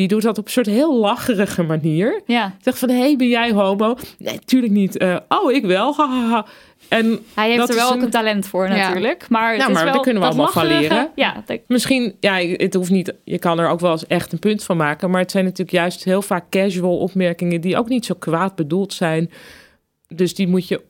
Die 0.00 0.08
doet 0.08 0.22
dat 0.22 0.38
op 0.38 0.44
een 0.44 0.50
soort 0.50 0.66
heel 0.66 0.96
lacherige 0.98 1.62
manier. 1.62 2.20
Ja, 2.26 2.56
Zegt 2.60 2.78
van, 2.78 2.88
hey, 2.88 3.16
ben 3.16 3.28
jij 3.28 3.52
homo? 3.52 3.96
Nee, 4.18 4.38
tuurlijk 4.44 4.72
niet. 4.72 4.96
Eh, 4.96 5.16
oh, 5.28 5.52
ik 5.52 5.64
wel. 5.64 5.94
hahaha. 5.96 6.46
En 6.88 7.18
hij 7.34 7.46
heeft 7.46 7.58
dat 7.58 7.68
er 7.68 7.74
is 7.74 7.80
wel 7.80 7.90
ook 7.90 7.96
een- 7.96 8.02
een 8.04 8.10
talent 8.10 8.46
voor 8.46 8.68
Ja. 8.68 8.76
natuurlijk. 8.76 9.26
Maar, 9.28 9.48
het 9.48 9.58
Nou, 9.58 9.68
is 9.70 9.74
maar 9.76 9.84
wel 9.84 9.94
daar 9.94 10.02
kunnen 10.02 10.22
we 10.22 10.28
allemaal 10.28 10.48
van 10.48 10.66
leren. 10.66 11.10
Ja, 11.14 11.42
dat- 11.46 11.58
Misschien, 11.66 12.16
ja, 12.20 12.34
het 12.36 12.74
hoeft 12.74 12.90
niet, 12.90 13.14
je 13.24 13.38
kan 13.38 13.58
er 13.60 13.68
ook 13.68 13.80
wel 13.80 13.90
eens 13.92 14.06
echt 14.06 14.32
een 14.32 14.38
punt 14.38 14.64
van 14.64 14.76
maken. 14.76 15.10
Maar 15.10 15.20
het 15.20 15.30
zijn 15.30 15.44
natuurlijk 15.44 15.70
juist 15.76 16.04
heel 16.04 16.22
vaak 16.22 16.44
casual 16.50 16.98
opmerkingen 16.98 17.60
die 17.60 17.76
ook 17.78 17.88
niet 17.88 18.04
zo 18.04 18.14
kwaad 18.18 18.54
bedoeld 18.56 18.92
zijn. 18.92 19.30
Dus 20.08 20.34
die 20.34 20.48
moet 20.48 20.68
je, 20.68 20.82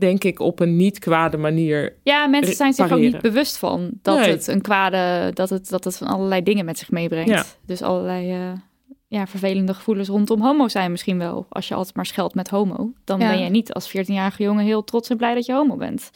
denk 0.00 0.24
ik, 0.24 0.40
op 0.40 0.60
een 0.60 0.76
niet 0.76 0.98
kwade 0.98 1.36
manier. 1.36 1.96
ja 2.02 2.26
mensen 2.26 2.54
zijn 2.54 2.72
zich 2.72 2.92
ook 2.92 2.98
niet 2.98 3.20
bewust 3.20 3.58
van 3.58 3.90
dat 4.02 4.18
Nee. 4.18 4.30
het 4.30 4.46
een 4.46 4.60
kwade, 4.60 5.30
dat 5.34 5.50
het, 5.50 5.68
dat 5.68 5.84
het 5.84 5.96
van 5.96 6.06
allerlei 6.06 6.42
dingen 6.42 6.64
met 6.64 6.78
zich 6.78 6.90
meebrengt. 6.90 7.30
Ja. 7.30 7.44
Dus 7.66 7.82
allerlei 7.82 8.30
eh, 8.32 8.52
ja, 9.08 9.26
vervelende 9.26 9.74
gevoelens 9.74 10.08
rondom 10.08 10.42
homo 10.42 10.68
zijn 10.68 10.90
misschien 10.90 11.18
wel. 11.18 11.46
Als 11.48 11.68
je 11.68 11.74
altijd 11.74 11.96
maar 11.96 12.06
scheldt 12.06 12.34
met 12.34 12.48
homo, 12.48 12.92
dan 13.04 13.20
Ja. 13.20 13.30
ben 13.30 13.42
je 13.42 13.50
niet 13.50 13.72
als 13.72 13.88
14-jarige 13.96 14.42
jongen 14.42 14.64
heel 14.64 14.84
trots 14.84 15.08
en 15.08 15.16
blij 15.16 15.34
dat 15.34 15.46
je 15.46 15.52
homo 15.52 15.76
bent. 15.76 16.10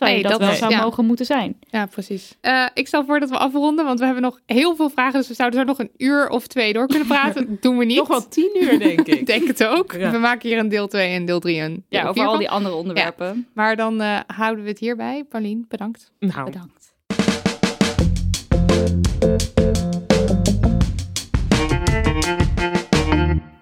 Terwijl 0.00 0.20
Nee, 0.20 0.30
je 0.32 0.38
dat, 0.38 0.40
dat 0.48 0.58
wel 0.58 0.68
zou 0.68 0.80
ja. 0.80 0.82
mogen 0.84 1.06
moeten 1.06 1.26
zijn. 1.26 1.56
Ja, 1.70 1.86
precies. 1.86 2.36
Eh, 2.40 2.66
ik 2.74 2.86
stel 2.86 3.04
voor 3.04 3.20
dat 3.20 3.30
we 3.30 3.38
afronden, 3.38 3.84
want 3.84 3.98
we 3.98 4.04
hebben 4.04 4.22
nog 4.22 4.40
heel 4.46 4.76
veel 4.76 4.90
vragen. 4.90 5.18
Dus 5.18 5.28
we 5.28 5.34
zouden 5.34 5.58
zo 5.60 5.64
nog 5.66 5.78
een 5.78 5.90
uur 5.96 6.28
of 6.28 6.46
twee 6.46 6.72
door 6.72 6.86
kunnen 6.86 7.06
praten. 7.06 7.46
Dat 7.50 7.62
doen 7.62 7.78
we 7.78 7.84
niet. 7.84 7.96
Nog 7.96 8.08
wel 8.08 8.28
tien 8.28 8.50
uur, 8.60 8.78
denk 8.78 9.00
Ik 9.00 9.06
ik. 9.08 9.26
denk 9.32 9.46
het 9.46 9.64
ook. 9.64 9.92
Ja. 9.92 10.10
We 10.10 10.18
maken 10.18 10.48
hier 10.48 10.58
een 10.58 10.68
deel 10.68 10.86
2 10.88 11.12
en 11.14 11.24
deel 11.24 11.40
3 11.40 11.60
en 11.60 11.84
Ja, 11.88 12.06
over 12.08 12.22
al 12.22 12.30
van. 12.30 12.38
die 12.38 12.50
andere 12.50 12.74
onderwerpen. 12.74 13.48
Maar 13.54 13.76
dan 13.76 14.00
eh, 14.00 14.18
houden 14.26 14.64
we 14.64 14.70
het 14.70 14.78
hierbij. 14.78 15.24
Paulien, 15.28 15.64
bedankt. 15.68 16.10
Nou, 16.18 16.44
Bedankt. 16.44 16.88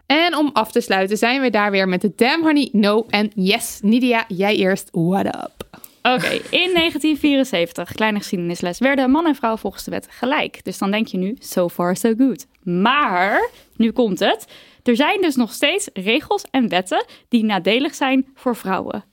En 0.06 0.36
om 0.36 0.51
af 0.52 0.73
te 0.73 0.81
sluiten 0.81 1.16
zijn 1.19 1.40
we 1.40 1.51
daar 1.51 1.70
weer 1.70 1.89
met 1.89 2.01
de 2.01 2.12
Damn 2.16 2.43
Honey 2.43 2.69
No 2.73 3.06
en 3.09 3.31
Yes. 3.35 3.78
Nidia, 3.82 4.24
jij 4.28 4.56
eerst. 4.56 4.89
What 4.93 5.27
up? 5.27 5.67
Oké, 6.14 6.28
in 6.51 6.74
1974, 6.74 7.93
kleine 7.93 8.18
geschiedenisles, 8.18 8.78
werden 8.78 9.10
man 9.10 9.26
en 9.26 9.35
vrouw 9.35 9.56
volgens 9.56 9.85
de 9.85 9.90
wet 9.90 10.06
gelijk. 10.10 10.64
Dus 10.64 10.78
dan 10.78 10.90
denk 10.90 11.06
je 11.06 11.18
nu, 11.18 11.36
so 11.39 11.68
far 11.68 11.97
so 11.97 12.14
good. 12.16 12.47
Maar, 12.62 13.51
nu 13.76 13.90
komt 13.93 14.18
het, 14.18 14.47
er 14.82 14.97
zijn 14.97 15.20
dus 15.20 15.36
nog 15.36 15.52
steeds 15.52 15.89
regels 15.93 16.44
en 16.51 16.68
wetten 16.68 17.05
die 17.28 17.44
nadelig 17.44 17.94
zijn 17.94 18.26
voor 18.35 18.56
vrouwen. 18.56 19.05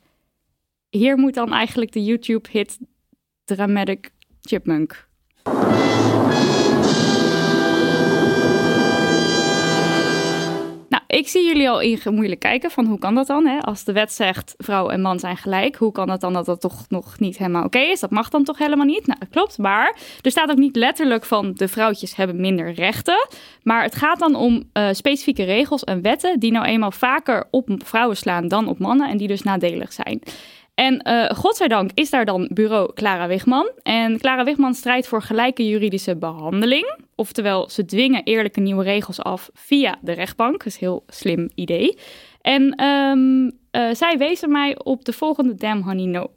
Hier 0.90 1.18
moet 1.18 1.34
dan 1.34 1.54
eigenlijk 1.54 1.92
de 1.92 2.04
YouTube-hit 2.04 2.78
Dramatic 3.46 4.12
Chipmunk. 4.42 5.08
Ik 11.16 11.28
zie 11.28 11.46
jullie 11.46 11.70
al 11.70 11.82
in 11.82 12.00
moeilijk 12.06 12.40
kijken 12.40 12.72
van 12.72 12.86
hoe 12.86 13.00
kan 13.00 13.16
dat 13.16 13.28
dan? 13.28 13.46
Hè? 13.46 13.60
Als 13.60 13.84
de 13.84 13.92
wet 13.92 14.14
zegt 14.14 14.54
vrouw 14.58 14.90
en 14.90 15.02
man 15.02 15.20
zijn 15.20 15.38
gelijk, 15.38 15.76
hoe 15.76 15.92
kan 15.92 16.10
het 16.10 16.22
dan 16.22 16.34
dat 16.34 16.46
dat 16.46 16.62
toch 16.62 16.86
nog 16.90 17.20
niet 17.20 17.38
helemaal 17.38 17.64
oké 17.64 17.80
is? 17.80 18.00
Dat 18.00 18.10
mag 18.12 18.30
dan 18.30 18.44
toch 18.44 18.58
helemaal 18.58 18.86
niet? 18.86 19.08
Nou, 19.08 19.20
dat 19.20 19.30
klopt. 19.30 19.58
Maar 19.58 19.98
er 20.22 20.32
staat 20.32 20.50
ook 20.50 20.58
niet 20.58 20.76
letterlijk 20.76 21.26
van 21.26 21.54
de 21.54 21.68
vrouwtjes 21.68 22.16
hebben 22.16 22.42
minder 22.42 22.72
rechten. 22.72 23.28
Maar 23.64 23.84
het 23.84 23.96
gaat 23.96 24.20
dan 24.20 24.36
om 24.36 24.70
eh, 24.74 24.88
specifieke 24.92 25.44
regels 25.44 25.84
en 25.84 26.02
wetten 26.02 26.40
die 26.40 26.52
nou 26.52 26.66
eenmaal 26.66 26.92
vaker 26.92 27.48
op 27.52 27.70
vrouwen 27.78 28.18
slaan 28.18 28.48
dan 28.48 28.68
op 28.68 28.80
mannen 28.80 29.10
en 29.10 29.18
die 29.18 29.28
dus 29.28 29.42
nadelig 29.42 29.94
zijn. 29.94 30.22
En 30.76 31.02
eh 31.02 31.30
godzijdank 31.38 31.92
is 31.94 32.10
daar 32.10 32.26
dan 32.26 32.50
bureau 32.54 32.94
Clara 32.94 33.28
Wigman. 33.28 33.72
En 33.84 34.20
Clara 34.20 34.44
Wigman 34.44 34.74
strijdt 34.74 35.08
voor 35.08 35.22
gelijke 35.22 35.68
juridische 35.68 36.16
behandeling. 36.16 36.98
Oftewel, 37.16 37.70
ze 37.70 37.86
dwingen 37.86 38.24
eerlijke 38.24 38.60
nieuwe 38.60 38.84
regels 38.84 39.22
af 39.22 39.50
via 39.54 39.98
de 40.02 40.12
rechtbank. 40.12 40.58
Dat 40.58 40.66
is 40.66 40.74
een 40.74 40.88
heel 40.88 41.04
slim 41.08 41.50
idee. 41.56 41.98
En 42.42 42.76
ehm, 42.76 43.52
eh, 43.72 43.96
zij 43.96 44.18
wezen 44.18 44.52
mij 44.52 44.78
op 44.84 45.06
de 45.06 45.14
volgende 45.14 45.56
Damn 45.56 45.84
Honey 45.84 46.06
No. 46.06 46.32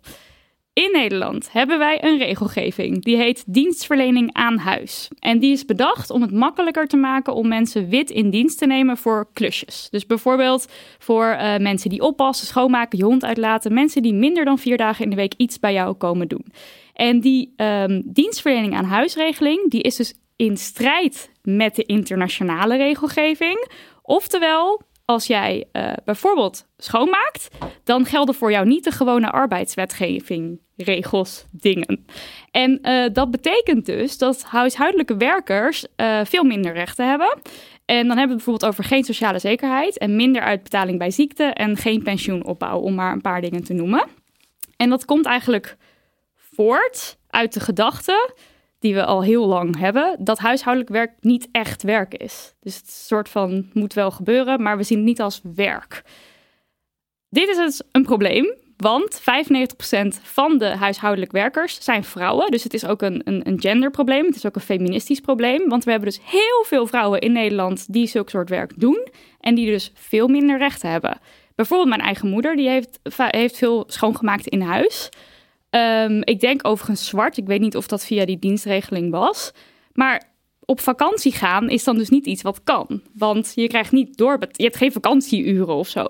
In 0.79 0.91
Nederland 0.93 1.53
hebben 1.53 1.79
wij 1.79 2.05
een 2.05 2.19
regelgeving 2.19 3.05
die 3.05 3.17
heet 3.17 3.45
dienstverlening 3.47 4.33
aan 4.33 4.57
huis. 4.59 5.09
En 5.19 5.39
die 5.39 5.53
is 5.53 5.65
bedacht 5.65 6.11
om 6.11 6.23
het 6.23 6.33
makkelijker 6.33 6.87
te 6.87 6.97
maken 6.97 7.35
om 7.35 7.49
mensen 7.49 7.89
wit 7.89 8.11
in 8.11 8.31
dienst 8.31 8.59
te 8.59 8.67
nemen 8.67 8.97
voor 8.97 9.29
klusjes. 9.33 9.89
Dus 9.91 10.07
bijvoorbeeld 10.07 10.67
voor 10.99 11.27
eh, 11.27 11.57
mensen 11.57 11.91
die 11.91 12.01
oppassen, 12.01 12.47
schoonmaken, 12.47 12.99
je 12.99 13.05
hond 13.05 13.25
uitlaten, 13.25 13.75
mensen 13.75 14.03
die 14.03 14.15
minder 14.15 14.45
dan 14.45 14.59
vier 14.59 14.77
dagen 14.77 15.05
in 15.05 15.11
de 15.11 15.17
week 15.17 15.35
iets 15.37 15.59
bij 15.59 15.73
jou 15.73 15.95
komen 15.95 16.29
doen. 16.29 16.45
En 16.93 17.21
die 17.21 17.53
ehm, 17.57 18.03
dienstverlening 18.05 18.75
aan 18.75 18.85
huisregeling, 18.85 19.71
die 19.71 19.83
is 19.83 19.97
dus 19.97 20.15
in 20.37 20.57
strijd 20.57 21.31
met 21.43 21.75
de 21.75 21.85
internationale 21.85 22.77
regelgeving. 22.77 23.67
Oftewel, 24.03 24.83
als 25.09 25.27
jij 25.27 25.65
eh, 25.73 25.93
bijvoorbeeld 26.05 26.67
schoonmaakt, 26.77 27.49
dan 27.85 28.05
gelden 28.05 28.35
voor 28.35 28.51
jou 28.51 28.67
niet 28.67 28.85
de 28.85 28.91
gewone 28.91 29.31
arbeidswetgeving, 29.31 30.61
regels, 30.77 31.45
dingen. 31.51 32.07
En 32.51 32.81
eh, 32.83 33.13
dat 33.13 33.31
betekent 33.31 33.87
dus 33.87 34.19
dat 34.19 34.43
huishoudelijke 34.45 35.17
werkers 35.17 35.87
eh, 35.97 36.21
veel 36.25 36.45
minder 36.45 36.73
rechten 36.73 37.09
hebben. 37.09 37.39
En 37.85 38.07
dan 38.07 38.17
hebben 38.17 38.37
we 38.37 38.45
bijvoorbeeld 38.45 38.73
over 38.73 38.85
geen 38.85 39.05
sociale 39.05 39.39
zekerheid 39.39 39.99
en 39.99 40.17
minder 40.17 40.43
uitbetaling 40.43 40.99
bij 40.99 41.11
ziekte 41.11 41.45
en 41.45 41.77
geen 41.77 42.03
pensioenopbouw, 42.03 42.79
om 42.79 42.95
maar 42.95 43.13
een 43.13 43.21
paar 43.21 43.41
dingen 43.41 43.65
te 43.65 43.73
noemen. 43.73 44.07
En 44.77 44.91
dat 44.91 45.05
komt 45.05 45.27
eigenlijk 45.27 45.77
voort 46.35 47.19
uit 47.31 47.53
de 47.53 47.61
gedachte 47.61 48.35
die 48.79 48.95
we 48.95 49.05
al 49.05 49.23
heel 49.23 49.47
lang 49.47 49.79
hebben, 49.79 50.17
dat 50.19 50.39
huishoudelijk 50.39 50.93
werk 50.93 51.13
niet 51.21 51.49
echt 51.53 51.83
werk 51.83 52.15
is. 52.15 52.55
Dus 52.61 52.77
het 52.77 52.91
soort 52.91 53.29
van 53.29 53.71
moet 53.73 53.95
wel 53.95 54.11
gebeuren, 54.11 54.63
maar 54.63 54.77
we 54.77 54.83
zien 54.83 54.99
het 54.99 55.07
niet 55.07 55.21
als 55.21 55.41
werk. 55.55 56.03
Dit 57.29 57.49
is 57.49 57.57
dus 57.57 57.83
een 57.93 58.03
probleem, 58.03 58.57
Want 58.77 59.21
95% 59.21 59.23
van 60.23 60.59
de 60.59 60.67
huishoudelijk 60.67 61.33
werkers 61.33 61.85
zijn 61.85 62.05
vrouwen. 62.05 62.51
Dus 62.51 62.63
het 62.63 62.75
is 62.75 62.87
ook 62.87 63.03
een, 63.03 63.21
een, 63.25 63.49
een 63.49 63.61
genderprobleem. 63.61 64.25
Het 64.25 64.37
is 64.37 64.47
ook 64.47 64.55
een 64.55 64.61
feministisch 64.61 65.21
probleem. 65.21 65.69
Want 65.69 65.85
we 65.85 65.91
hebben 65.91 66.09
dus 66.09 66.21
heel 66.25 66.65
veel 66.67 66.87
vrouwen 66.87 67.21
in 67.21 67.33
Nederland 67.33 67.93
die 67.93 68.07
zulk 68.07 68.31
soort 68.31 68.49
werk 68.49 68.73
doen. 68.77 69.09
En 69.41 69.55
die 69.55 69.67
dus 69.67 69.93
veel 69.95 70.29
minder 70.29 70.59
rechten 70.59 70.91
hebben. 70.91 71.19
Bijvoorbeeld 71.55 71.89
mijn 71.89 72.01
eigen 72.01 72.29
moeder, 72.29 72.57
die 72.57 72.69
heeft, 72.69 72.99
heeft 73.17 73.57
veel 73.57 73.85
schoongemaakt 73.87 74.47
in 74.47 74.61
huis. 74.61 75.09
Ehm, 75.71 76.21
ik 76.25 76.41
denk 76.41 76.67
overigens 76.67 77.07
zwart. 77.07 77.37
Ik 77.37 77.47
weet 77.47 77.61
niet 77.61 77.77
of 77.77 77.87
dat 77.87 78.05
via 78.05 78.25
die 78.25 78.39
dienstregeling 78.39 79.11
was. 79.11 79.53
Maar 79.93 80.23
op 80.65 80.81
vakantie 80.81 81.33
gaan 81.33 81.69
is 81.69 81.85
dan 81.85 81.97
dus 81.99 82.09
niet 82.09 82.27
iets 82.27 82.43
wat 82.43 82.61
kan. 82.65 83.03
Want 83.15 83.53
je 83.55 83.67
krijgt 83.69 83.93
niet 83.93 84.17
door, 84.17 84.39
je 84.53 84.63
hebt 84.65 84.77
geen 84.77 84.93
vakantieuren 84.93 85.75
of 85.75 85.89
zo. 85.89 86.07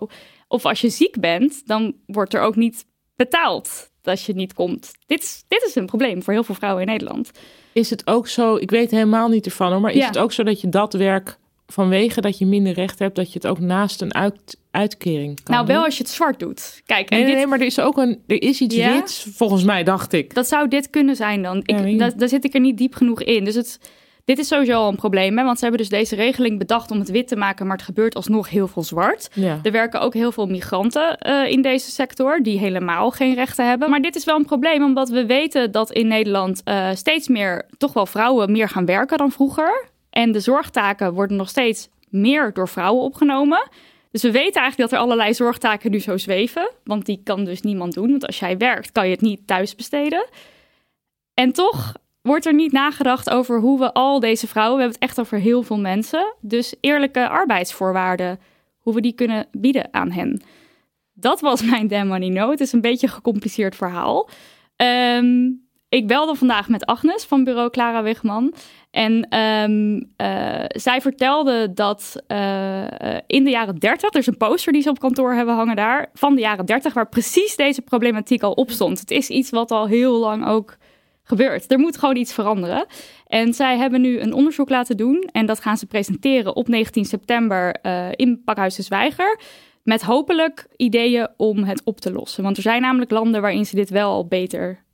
Of 0.49 0.65
als 0.65 0.81
je 0.81 0.89
ziek 0.89 1.21
bent, 1.21 1.67
dan 1.67 1.95
wordt 2.07 2.35
er 2.35 2.41
ook 2.41 2.57
niet 2.57 2.85
betaald 3.17 3.91
dat 4.03 4.23
je 4.23 4.33
niet 4.35 4.55
komt. 4.55 4.93
Dit 5.07 5.23
is, 5.23 5.45
dit 5.49 5.63
is 5.69 5.75
een 5.75 5.87
probleem 5.87 6.23
voor 6.23 6.33
heel 6.33 6.45
veel 6.45 6.55
vrouwen 6.55 6.83
in 6.83 6.89
Nederland. 6.89 7.31
Is 7.73 7.91
het 7.91 8.07
ook 8.07 8.29
zo, 8.29 8.57
ik 8.57 8.71
weet 8.71 8.91
helemaal 8.91 9.29
niet 9.29 9.47
ervan 9.47 9.73
hoor, 9.73 9.81
maar 9.81 9.91
is 9.91 9.97
Ja. 9.99 10.07
het 10.07 10.19
ook 10.19 10.33
zo 10.33 10.43
dat 10.43 10.61
je 10.61 10.69
dat 10.69 10.93
werk 10.93 11.39
vanwege 11.73 12.21
dat 12.21 12.39
je 12.39 12.47
minder 12.47 12.73
recht 12.73 12.99
hebt, 12.99 13.17
dat 13.17 13.33
je 13.33 13.39
het 13.39 13.47
ook 13.47 13.59
naast 13.59 14.01
een 14.01 14.15
uit, 14.15 14.59
uitkering 14.71 15.43
kan 15.43 15.55
nou, 15.55 15.67
wel 15.67 15.77
doen? 15.77 15.85
als 15.85 15.97
je 15.97 16.03
het 16.03 16.13
zwart 16.13 16.39
doet. 16.39 16.83
Kijk, 16.87 17.11
en 17.11 17.17
Nee, 17.17 17.19
nee, 17.19 17.29
dit, 17.29 17.37
nee, 17.37 17.47
maar 17.47 17.61
er 17.61 17.67
is 17.67 17.81
ook 17.81 17.97
een, 17.97 18.23
er 18.27 18.43
is 18.43 18.61
iets 18.61 18.75
Ja? 18.75 18.93
wits, 18.93 19.27
volgens 19.33 19.65
mij 19.65 19.85
dacht 19.85 20.13
ik. 20.13 20.35
dat 20.35 20.49
zou 20.49 20.69
dit 20.69 20.91
kunnen 20.91 21.17
zijn 21.17 21.43
dan. 21.43 21.63
Ik, 21.65 21.99
daar, 21.99 22.17
daar 22.17 22.29
zit 22.29 22.45
ik 22.45 22.55
er 22.55 22.61
niet 22.61 22.79
diep 22.79 22.95
genoeg 22.95 23.23
in. 23.23 23.45
Dus 23.45 23.55
het, 23.55 23.79
dit 24.25 24.39
is 24.39 24.49
sowieso 24.49 24.73
al 24.73 24.89
een 24.89 24.97
probleem. 24.97 25.39
Hè? 25.39 25.45
Want 25.45 25.59
ze 25.59 25.65
hebben 25.65 25.81
dus 25.81 25.91
deze 25.91 26.15
regeling 26.15 26.59
bedacht 26.59 26.91
om 26.91 26.99
het 26.99 27.11
wit 27.11 27.29
te 27.29 27.37
maken, 27.37 27.67
maar 27.67 27.77
het 27.77 27.87
gebeurt 27.87 28.15
alsnog 28.15 28.51
heel 28.51 28.69
veel 28.69 28.83
zwart. 28.83 29.29
Ja. 29.35 29.61
Er 29.63 29.73
werken 29.73 30.01
ook 30.01 30.15
heel 30.15 30.33
veel 30.33 30.47
migranten 30.47 31.19
eh, 31.19 31.51
in 31.51 31.63
deze 31.63 31.91
sector 31.91 32.43
die 32.43 32.59
helemaal 32.59 33.11
geen 33.11 33.35
rechten 33.35 33.69
hebben. 33.69 33.91
Maar 33.91 34.01
dit 34.01 34.17
is 34.17 34.25
wel 34.25 34.37
een 34.37 34.45
probleem, 34.45 34.85
omdat 34.85 35.09
we 35.09 35.27
weten 35.27 35.73
dat 35.73 35.93
in 35.93 36.07
Nederland 36.07 36.61
eh, 36.65 36.89
steeds 36.95 37.29
meer 37.29 37.67
toch 37.79 37.93
wel 37.93 38.07
vrouwen 38.07 38.53
meer 38.53 38.69
gaan 38.69 38.87
werken 38.87 39.19
dan 39.19 39.31
vroeger. 39.31 39.89
En 40.19 40.33
de 40.33 40.41
zorgtaken 40.41 41.15
worden 41.15 41.37
nog 41.37 41.49
steeds 41.49 41.89
meer 42.09 42.53
door 42.53 42.69
vrouwen 42.69 43.03
opgenomen. 43.03 43.69
Dus 44.11 44.23
we 44.23 44.31
weten 44.31 44.61
eigenlijk 44.61 44.91
dat 44.91 44.93
er 44.93 45.05
allerlei 45.05 45.35
zorgtaken 45.35 45.91
nu 45.91 45.99
zo 45.99 46.17
zweven. 46.17 46.71
Want 46.85 47.07
die 47.07 47.21
kan 47.25 47.45
dus 47.45 47.61
niemand 47.61 47.95
doen. 47.95 48.11
Want 48.11 48.27
als 48.27 48.39
jij 48.39 48.57
werkt, 48.57 48.93
kan 48.93 49.05
je 49.05 49.13
het 49.13 49.21
niet 49.21 49.47
thuis 49.47 49.75
besteden. 49.75 50.27
En 51.35 51.53
toch 51.53 51.95
wordt 52.23 52.47
er 52.47 52.55
niet 52.55 52.73
nagedacht 52.73 53.31
over 53.31 53.61
hoe 53.61 53.79
we 53.79 53.93
al 53.93 54.21
deze 54.21 54.47
vrouwen, 54.47 54.77
we 54.77 54.83
hebben 54.83 55.01
het 55.01 55.11
echt 55.11 55.21
over 55.21 55.39
heel 55.39 55.63
veel 55.63 55.79
mensen, 55.79 56.35
dus 56.41 56.75
eerlijke 56.81 57.29
arbeidsvoorwaarden, 57.29 58.41
hoe 58.79 58.95
we 58.95 59.01
die 59.01 59.13
kunnen 59.13 59.47
bieden 59.53 59.89
aan 59.91 60.11
hen. 60.11 60.43
Dat 61.13 61.41
was 61.41 61.63
mijn 61.63 61.89
Damn 61.89 62.09
Money. 62.09 62.51
Het 62.51 62.61
is 62.61 62.73
een 62.73 62.81
beetje 62.81 63.07
een 63.07 63.13
gecompliceerd 63.13 63.77
verhaal. 63.77 64.29
Ehm, 64.77 65.51
ik 65.89 66.07
belde 66.07 66.35
vandaag 66.35 66.69
met 66.69 66.87
Agnes 66.87 67.25
van 67.25 67.45
bureau 67.45 67.71
Clara 67.71 68.03
Wigman. 68.03 68.55
En 68.99 69.29
ehm, 69.29 70.03
eh, 70.17 70.65
zij 70.69 71.01
vertelde 71.01 71.73
dat 71.75 72.23
eh, 72.27 72.85
in 73.27 73.45
de 73.45 73.51
jaren 73.51 73.79
30, 73.79 74.13
er 74.13 74.19
is 74.19 74.27
een 74.27 74.37
poster 74.37 74.73
die 74.73 74.83
ze 74.83 74.91
op 74.91 74.99
kantoor 74.99 75.35
hebben 75.35 75.55
hangen 75.55 75.77
daar, 75.77 76.11
van 76.15 76.35
de 76.35 76.41
jaren 76.41 76.67
30, 76.67 76.95
waar 76.95 77.09
precies 77.09 77.57
deze 77.57 77.83
problematiek 77.83 78.43
al 78.43 78.53
op 78.53 78.71
stond. 78.71 79.01
Het 79.01 79.11
is 79.11 79.29
iets 79.29 79.51
wat 79.51 79.71
al 79.71 79.87
heel 79.87 80.19
lang 80.19 80.47
ook 80.47 80.77
gebeurt. 81.23 81.73
Er 81.73 81.79
moet 81.79 81.99
gewoon 81.99 82.17
iets 82.17 82.33
veranderen. 82.33 82.87
En 83.27 83.55
zij 83.55 83.77
hebben 83.77 84.01
nu 84.01 84.21
een 84.21 84.33
onderzoek 84.33 84.69
laten 84.69 84.97
doen. 84.97 85.29
En 85.33 85.47
dat 85.47 85.61
gaan 85.61 85.77
ze 85.77 85.87
presenteren 85.87 86.57
op 86.57 86.69
19 86.69 87.05
september 87.05 87.73
eh, 87.73 88.09
in 88.11 88.43
Pakhuis 88.45 88.75
de 88.75 88.83
Zwijger. 88.83 89.41
Met 89.83 90.03
hopelijk 90.03 90.67
ideeën 90.77 91.29
om 91.37 91.65
het 91.65 91.83
op 91.85 92.01
te 92.01 92.13
lossen. 92.13 92.43
Want 92.43 92.57
er 92.57 92.63
zijn 92.63 92.83
namelijk 92.83 93.11
landen 93.11 93.41
waarin 93.41 93.67
ze 93.67 93.75
dit 93.75 93.91
wel 93.91 94.11
al 94.11 94.27
beter 94.27 94.85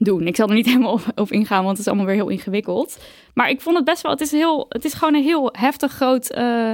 doen. 0.00 0.26
Ik 0.26 0.36
zal 0.36 0.48
er 0.48 0.54
niet 0.54 0.66
helemaal 0.72 0.92
op, 0.92 1.04
op 1.14 1.30
ingaan, 1.30 1.64
want 1.64 1.70
het 1.70 1.78
is 1.78 1.86
allemaal 1.86 2.06
weer 2.06 2.14
heel 2.14 2.28
ingewikkeld. 2.28 2.98
Maar 3.34 3.50
ik 3.50 3.60
vond 3.60 3.76
het 3.76 3.84
best 3.84 4.02
wel... 4.02 4.12
Het 4.12 4.20
is, 4.20 4.30
heel, 4.30 4.66
het 4.68 4.84
is 4.84 4.94
gewoon 4.94 5.14
een 5.14 5.22
heel 5.22 5.48
heftig 5.52 5.92
groot... 5.92 6.30
eh 6.30 6.72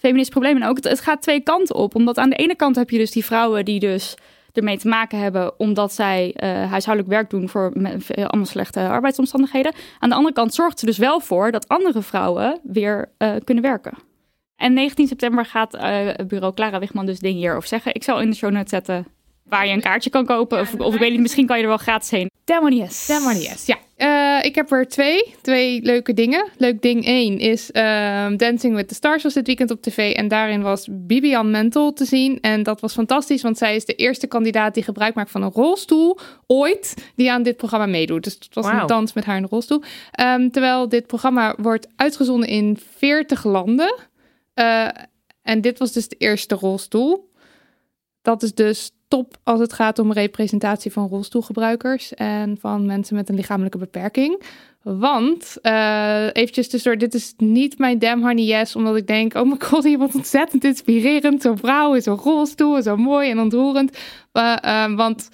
feminist 0.00 0.30
probleem. 0.30 0.56
En 0.56 0.68
ook 0.68 0.84
het, 0.84 1.00
gaat 1.00 1.22
twee 1.22 1.40
kanten 1.40 1.74
op. 1.74 1.94
Omdat 1.94 2.18
aan 2.18 2.30
de 2.30 2.36
ene 2.36 2.54
kant 2.54 2.76
heb 2.76 2.90
je 2.90 2.98
dus 2.98 3.10
die 3.10 3.24
vrouwen 3.24 3.64
die 3.64 3.80
dus 3.80 4.14
ermee 4.52 4.78
te 4.78 4.88
maken 4.88 5.18
hebben 5.18 5.58
omdat 5.58 5.92
zij 5.92 6.32
eh, 6.34 6.70
huishoudelijk 6.70 7.14
werk 7.14 7.30
doen 7.30 7.48
voor 7.48 7.72
veel- 7.98 8.26
allemaal 8.26 8.46
slechte 8.46 8.88
arbeidsomstandigheden. 8.88 9.72
Aan 9.98 10.08
de 10.08 10.14
andere 10.14 10.34
kant 10.34 10.54
zorgt 10.54 10.78
ze 10.78 10.86
dus 10.86 10.98
wel 10.98 11.20
voor 11.20 11.50
dat 11.50 11.68
andere 11.68 12.02
vrouwen 12.02 12.60
weer 12.62 13.12
eh, 13.18 13.34
kunnen 13.44 13.64
werken. 13.64 13.92
En 14.56 14.72
19 14.72 15.06
september 15.06 15.44
gaat 15.44 15.74
eh, 15.74 16.08
bureau 16.26 16.54
Clara 16.54 16.78
Wigman 16.78 17.06
dus 17.06 17.18
dingen 17.18 17.38
hierover 17.38 17.68
zeggen. 17.68 17.94
Ik 17.94 18.02
zal 18.02 18.20
in 18.20 18.30
de 18.30 18.36
show 18.36 18.50
notes 18.50 18.70
zetten 18.70 19.06
waar 19.50 19.66
je 19.66 19.72
een 19.72 19.80
kaartje 19.80 20.10
kan 20.10 20.24
kopen. 20.24 20.60
Of, 20.60 20.74
of 20.74 20.94
ik 20.94 21.00
weet 21.00 21.10
niet, 21.10 21.20
misschien 21.20 21.46
kan 21.46 21.56
je 21.56 21.62
er 21.62 21.68
wel 21.68 21.76
gratis 21.78 22.10
heen. 22.10 22.30
On 23.26 23.36
yes. 23.40 23.66
Ja, 23.66 23.76
Eh, 23.96 24.44
ik 24.44 24.54
heb 24.54 24.72
er 24.72 24.88
twee. 24.88 25.34
Twee 25.42 25.82
leuke 25.82 26.14
dingen. 26.14 26.48
Leuk 26.56 26.82
ding 26.82 27.04
één 27.04 27.38
is 27.38 27.70
ehm, 27.70 28.36
Dancing 28.36 28.74
with 28.74 28.88
the 28.88 28.94
Stars 28.94 29.22
was 29.22 29.34
dit 29.34 29.46
weekend 29.46 29.70
op 29.70 29.82
tv. 29.82 30.14
En 30.14 30.28
daarin 30.28 30.62
was 30.62 30.88
Bibian 30.90 31.50
Mentel 31.50 31.92
te 31.92 32.04
zien. 32.04 32.40
En 32.40 32.62
dat 32.62 32.80
was 32.80 32.92
fantastisch, 32.92 33.42
want 33.42 33.58
zij 33.58 33.74
is 33.76 33.84
de 33.84 33.94
eerste 33.94 34.26
kandidaat 34.26 34.74
die 34.74 34.82
gebruik 34.82 35.14
maakt 35.14 35.30
van 35.30 35.42
een 35.42 35.50
rolstoel 35.50 36.18
ooit 36.46 36.94
die 37.16 37.30
aan 37.32 37.42
dit 37.42 37.56
programma 37.56 37.86
meedoet. 37.86 38.24
Dus 38.24 38.32
het 38.34 38.54
was 38.54 38.64
Wauw. 38.66 38.80
een 38.80 38.86
dans 38.86 39.12
met 39.12 39.24
haar 39.24 39.36
in 39.36 39.42
een 39.42 39.48
rolstoel. 39.48 39.82
Ehm, 40.12 40.48
terwijl 40.50 40.88
dit 40.88 41.06
programma 41.06 41.54
wordt 41.58 41.88
uitgezonden 41.96 42.48
in 42.48 42.78
40 42.96 43.44
landen. 43.44 43.94
Eh, 44.54 44.88
en 45.42 45.60
dit 45.60 45.78
was 45.78 45.92
dus 45.92 46.08
de 46.08 46.16
eerste 46.18 46.54
rolstoel. 46.54 47.30
Dat 48.22 48.42
is 48.42 48.54
dus 48.54 48.90
top 49.10 49.36
als 49.44 49.60
het 49.60 49.72
gaat 49.72 49.98
om 49.98 50.12
representatie 50.12 50.92
van 50.92 51.08
rolstoelgebruikers 51.08 52.14
en 52.14 52.56
van 52.60 52.86
mensen 52.86 53.16
met 53.16 53.28
een 53.28 53.34
lichamelijke 53.34 53.78
beperking. 53.78 54.42
Want, 54.82 55.58
eh 55.62 56.26
eventjes 56.32 56.68
tussendoor, 56.68 57.00
dit 57.00 57.14
is 57.14 57.34
niet 57.36 57.78
mijn 57.78 57.98
damn 57.98 58.22
honey 58.22 58.44
yes, 58.44 58.76
omdat 58.76 58.96
ik 58.96 59.06
denk, 59.06 59.34
oh 59.34 59.46
mijn 59.46 59.62
god, 59.62 59.96
wat 59.96 60.14
ontzettend 60.14 60.64
inspirerend. 60.64 61.42
Zo'n 61.42 61.58
vrouw 61.58 61.94
in 61.94 62.02
zo'n 62.02 62.16
rolstoel, 62.16 62.82
zo 62.82 62.96
mooi 62.96 63.30
en 63.30 63.38
ontroerend. 63.38 63.98
Eh, 64.32 64.94
want 64.94 65.28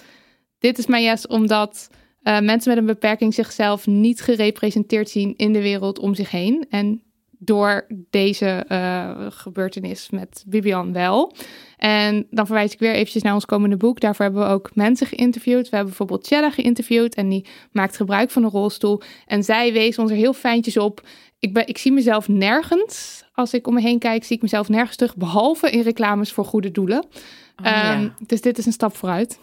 dit 0.59 0.77
is 0.77 0.87
mijn 0.87 1.03
yes, 1.03 1.27
omdat 1.27 1.89
mensen 2.21 2.69
met 2.69 2.77
een 2.77 2.85
beperking 2.85 3.33
zichzelf 3.33 3.87
niet 3.87 4.21
gerepresenteerd 4.21 5.09
zien 5.09 5.33
in 5.35 5.53
de 5.53 5.61
wereld 5.61 5.99
om 5.99 6.15
zich 6.15 6.31
heen. 6.31 6.65
En 6.69 7.01
door 7.37 7.87
deze 8.09 8.65
eh, 8.67 9.25
gebeurtenis 9.29 10.09
met 10.09 10.43
Bibian 10.47 10.93
wel. 10.93 11.33
En 11.77 12.27
dan 12.29 12.45
verwijs 12.45 12.73
ik 12.73 12.79
weer 12.79 12.93
eventjes 12.93 13.23
naar 13.23 13.33
ons 13.33 13.45
komende 13.45 13.77
boek. 13.77 13.99
Daarvoor 13.99 14.25
hebben 14.25 14.43
we 14.43 14.49
ook 14.49 14.75
mensen 14.75 15.07
geïnterviewd. 15.07 15.69
We 15.69 15.75
hebben 15.75 15.87
bijvoorbeeld 15.87 16.27
Chella 16.27 16.49
geïnterviewd 16.49 17.15
en 17.15 17.29
die 17.29 17.45
maakt 17.71 17.95
gebruik 17.95 18.29
van 18.29 18.43
een 18.43 18.49
rolstoel. 18.49 19.01
En 19.25 19.43
zij 19.43 19.73
wees 19.73 19.97
ons 19.97 20.11
er 20.11 20.17
heel 20.17 20.33
fijntjes 20.33 20.77
op. 20.77 21.01
Ik, 21.39 21.53
ben, 21.53 21.67
ik 21.67 21.77
zie 21.77 21.91
mezelf 21.91 22.27
nergens, 22.27 23.23
als 23.33 23.53
ik 23.53 23.67
om 23.67 23.73
me 23.73 23.81
heen 23.81 23.99
kijk, 23.99 24.23
zie 24.23 24.35
ik 24.35 24.41
mezelf 24.41 24.69
nergens 24.69 24.95
terug, 24.95 25.15
behalve 25.15 25.69
in 25.69 25.81
reclames 25.81 26.31
voor 26.31 26.45
goede 26.45 26.71
doelen. 26.71 27.05
ja. 27.63 27.93
Ehm, 27.93 28.09
dus 28.25 28.41
dit 28.41 28.57
is 28.57 28.65
een 28.65 28.71
stap 28.71 28.95
vooruit. 28.95 29.39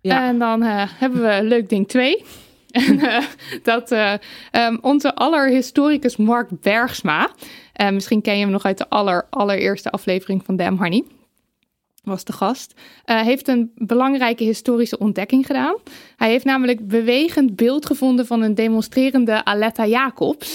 Ja. 0.00 0.28
En 0.28 0.38
dan 0.38 0.62
eh, 0.62 0.84
hebben 0.88 1.22
we 1.22 1.42
leuk 1.42 1.68
ding 1.68 1.88
2. 1.88 2.24
En 2.74 3.00
eh, 3.00 3.24
dat 3.62 3.90
eh, 3.90 4.12
ehm, 4.50 4.76
onze 4.80 5.14
allerhistoricus 5.14 6.16
Mark 6.16 6.48
Bergsma, 6.60 7.30
eh, 7.72 7.90
misschien 7.90 8.22
ken 8.22 8.34
je 8.34 8.42
hem 8.42 8.50
nog 8.50 8.64
uit 8.64 8.78
de 8.78 8.88
aller, 8.88 9.26
allereerste 9.30 9.90
aflevering 9.90 10.44
van 10.44 10.56
Damn 10.56 10.78
Honey, 10.78 11.04
was 12.02 12.24
de 12.24 12.32
gast, 12.32 12.74
heeft 13.04 13.48
een 13.48 13.72
belangrijke 13.74 14.44
historische 14.44 14.98
ontdekking 14.98 15.46
gedaan. 15.46 15.74
Hij 16.16 16.30
heeft 16.30 16.44
namelijk 16.44 16.88
bewegend 16.88 17.56
beeld 17.56 17.86
gevonden 17.86 18.26
van 18.26 18.42
een 18.42 18.54
demonstrerende 18.54 19.44
Aletta 19.44 19.86
Jacobs. 19.86 20.52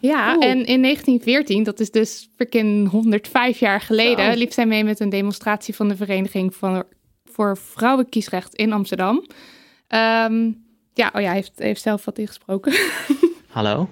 Ja, 0.00 0.38
en 0.38 0.64
in 0.64 0.82
1914, 0.82 1.62
dat 1.62 1.80
is 1.80 1.90
dus 1.90 2.28
freaking 2.36 2.90
105 2.90 3.58
jaar 3.58 3.80
geleden, 3.80 4.32
Zo. 4.32 4.38
liep 4.38 4.52
zij 4.52 4.66
mee 4.66 4.84
met 4.84 5.00
een 5.00 5.08
demonstratie 5.08 5.74
van 5.74 5.88
de 5.88 5.96
Vereniging 5.96 6.54
van, 6.54 6.84
voor 7.24 7.56
Vrouwenkiesrecht 7.56 8.54
in 8.54 8.72
Amsterdam. 8.72 9.26
Ehm, 9.88 10.50
ja, 10.96 11.10
oh 11.14 11.20
ja, 11.20 11.26
hij 11.26 11.36
heeft, 11.36 11.52
heeft 11.56 11.82
zelf 11.82 12.04
wat 12.04 12.18
ingesproken. 12.18 12.72
Hallo. 13.56 13.88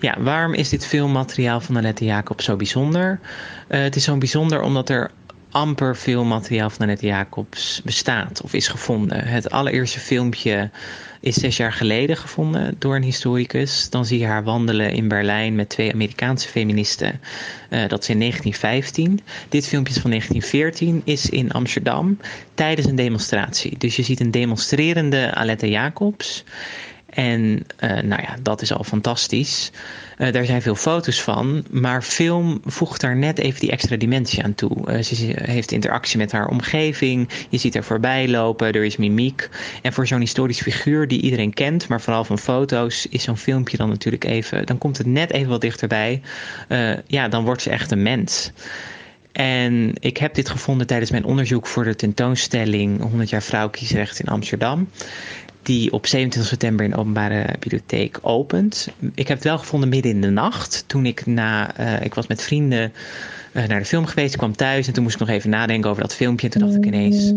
Ja, 0.00 0.20
waarom 0.20 0.54
is 0.54 0.68
dit 0.68 0.86
filmmateriaal 0.86 1.60
van 1.60 1.76
Annette 1.76 2.04
Jacob 2.04 2.40
zo 2.40 2.56
bijzonder? 2.56 3.20
Eh, 3.68 3.80
het 3.80 3.96
is 3.96 4.04
zo 4.04 4.18
bijzonder 4.18 4.62
omdat 4.62 4.88
er 4.88 5.10
amper 5.52 5.96
veel 5.96 6.24
materiaal 6.24 6.70
van 6.70 6.80
Annette 6.80 7.06
Jacobs 7.06 7.80
bestaat 7.84 8.42
of 8.42 8.52
is 8.52 8.68
gevonden. 8.68 9.26
Het 9.26 9.50
allereerste 9.50 10.00
filmpje 10.00 10.70
is 11.20 11.34
zes 11.34 11.56
jaar 11.56 11.72
geleden 11.72 12.16
gevonden 12.16 12.76
door 12.78 12.96
een 12.96 13.02
historicus. 13.02 13.90
Dan 13.90 14.04
zie 14.04 14.18
je 14.18 14.26
haar 14.26 14.44
wandelen 14.44 14.92
in 14.92 15.08
Berlijn 15.08 15.54
met 15.54 15.68
twee 15.68 15.92
Amerikaanse 15.92 16.48
feministen. 16.48 17.20
Eh, 17.68 17.88
dat 17.88 18.02
is 18.02 18.08
in 18.08 18.18
1915. 18.18 19.20
Dit 19.48 19.68
filmpje 19.68 19.94
is 19.94 20.00
van 20.00 20.10
1914, 20.10 21.02
is 21.04 21.30
in 21.30 21.50
Amsterdam 21.50 22.18
tijdens 22.54 22.86
een 22.86 22.96
demonstratie. 22.96 23.78
Dus 23.78 23.96
je 23.96 24.02
ziet 24.02 24.20
een 24.20 24.30
demonstrerende 24.30 25.34
Aletta 25.34 25.66
Jacobs. 25.66 26.44
En 27.06 27.66
uh, 27.80 27.90
nou 27.90 28.22
ja, 28.22 28.36
dat 28.42 28.62
is 28.62 28.72
al 28.72 28.84
fantastisch. 28.84 29.70
Uh, 30.18 30.32
daar 30.32 30.44
zijn 30.44 30.62
veel 30.62 30.74
foto's 30.74 31.22
van, 31.22 31.64
maar 31.70 32.02
film 32.02 32.60
voegt 32.64 33.00
daar 33.00 33.16
net 33.16 33.38
even 33.38 33.60
die 33.60 33.70
extra 33.70 33.96
dimensie 33.96 34.44
aan 34.44 34.54
toe. 34.54 34.76
Uh, 34.86 35.02
ze 35.02 35.34
heeft 35.42 35.72
interactie 35.72 36.18
met 36.18 36.32
haar 36.32 36.48
omgeving, 36.48 37.28
je 37.48 37.58
ziet 37.58 37.74
haar 37.74 37.84
voorbij 37.84 38.28
lopen, 38.28 38.72
er 38.72 38.84
is 38.84 38.96
mimiek. 38.96 39.48
En 39.82 39.92
voor 39.92 40.06
zo'n 40.06 40.20
historisch 40.20 40.60
figuur 40.60 41.08
die 41.08 41.20
iedereen 41.20 41.54
kent, 41.54 41.88
maar 41.88 42.00
vooral 42.00 42.24
van 42.24 42.38
foto's, 42.38 43.06
is 43.06 43.22
zo'n 43.22 43.36
filmpje 43.36 43.76
dan 43.76 43.88
natuurlijk 43.88 44.24
even, 44.24 44.66
dan 44.66 44.78
komt 44.78 44.98
het 44.98 45.06
net 45.06 45.32
even 45.32 45.48
wat 45.48 45.60
dichterbij. 45.60 46.20
ja, 47.06 47.28
dan 47.28 47.44
wordt 47.44 47.62
ze 47.62 47.70
echt 47.70 47.90
een 47.90 48.02
mens. 48.02 48.52
En 49.32 49.92
ik 50.00 50.16
heb 50.16 50.34
dit 50.34 50.48
gevonden 50.48 50.86
tijdens 50.86 51.10
mijn 51.10 51.24
onderzoek 51.24 51.66
voor 51.66 51.84
de 51.84 51.94
tentoonstelling 51.94 53.00
100 53.00 53.30
jaar 53.30 53.42
vrouwkiesrecht 53.42 54.20
in 54.20 54.26
Amsterdam 54.26 54.88
die 55.62 55.92
op 55.92 56.06
27 56.06 56.50
september 56.50 56.84
in 56.84 56.90
de 56.90 56.96
openbare 56.96 57.46
bibliotheek 57.58 58.18
opent. 58.22 58.88
Ik 59.14 59.28
heb 59.28 59.36
het 59.36 59.46
wel 59.46 59.58
gevonden 59.58 59.88
midden 59.88 60.12
in 60.12 60.20
de 60.20 60.30
nacht. 60.30 60.84
Toen 60.86 61.06
ik 61.06 61.26
na, 61.26 61.80
uh, 61.80 62.04
ik 62.04 62.14
was 62.14 62.26
met 62.26 62.42
vrienden 62.42 62.92
uh, 63.52 63.66
naar 63.66 63.78
de 63.78 63.84
film 63.84 64.06
geweest, 64.06 64.36
kwam 64.36 64.56
thuis 64.56 64.86
en 64.86 64.92
toen 64.92 65.02
moest 65.02 65.14
ik 65.14 65.20
nog 65.20 65.28
even 65.28 65.50
nadenken 65.50 65.90
over 65.90 66.02
dat 66.02 66.14
filmpje. 66.14 66.46
En 66.46 66.52
toen 66.52 66.62
dacht 66.62 66.76
ik 66.76 66.84
ineens, 66.84 67.32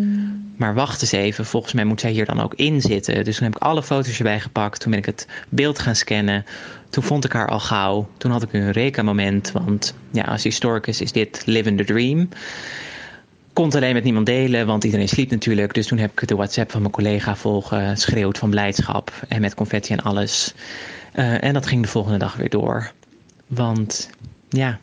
maar 0.58 0.74
wacht 0.74 1.02
eens 1.02 1.12
even, 1.12 1.46
volgens 1.46 1.74
mij 1.74 1.86
moet 1.86 2.00
zij 2.00 2.12
hier 2.12 2.26
dan 2.26 2.42
ook 2.42 2.54
in 2.54 2.82
zitten. 2.82 3.24
Dus 3.24 3.36
toen 3.36 3.46
heb 3.46 3.56
ik 3.56 3.62
alle 3.62 3.84
foto's 3.84 4.18
erbij 4.18 4.40
gepakt. 4.40 4.80
Toen 4.80 4.92
ben 4.92 5.00
ik 5.00 5.06
het 5.06 5.28
beeld 5.50 5.80
gaan 5.80 5.96
scannen. 5.96 6.46
Toen 6.90 7.04
vond 7.04 7.26
ik 7.26 7.32
haar 7.32 7.48
al 7.48 7.60
gauw. 7.60 8.08
Toen 8.18 8.32
had 8.32 8.44
ik 8.44 8.54
een 8.54 8.62
Eureka-moment, 8.62 9.52
want 9.52 9.94
ja, 10.12 10.24
als 10.24 10.44
historicus 10.44 11.02
is 11.02 11.12
dit 11.12 11.42
living 11.46 11.78
the 11.78 11.84
dream 11.84 12.30
kon 13.56 13.72
alleen 13.72 13.94
met 13.94 14.04
niemand 14.04 14.26
delen, 14.26 14.68
want 14.68 14.84
iedereen 14.84 15.08
sliep 15.08 15.30
natuurlijk. 15.30 15.74
Dus 15.74 15.88
toen 15.88 15.98
heb 15.98 16.22
ik 16.22 16.28
de 16.28 16.36
WhatsApp 16.36 16.72
van 16.72 16.82
mijn 16.82 16.94
collega 16.94 17.36
volgen, 17.36 17.98
schreeuwd 17.98 18.38
van 18.38 18.50
blijdschap 18.50 19.12
en 19.28 19.42
met 19.42 19.56
confetti 19.56 19.94
en 19.94 20.02
alles. 20.02 20.54
Uh, 21.16 21.44
en 21.44 21.54
dat 21.54 21.66
ging 21.66 21.82
de 21.82 21.88
volgende 21.88 22.18
dag 22.18 22.36
weer 22.36 22.50
door. 22.50 22.92
Want 23.48 24.10
ja, 24.50 24.80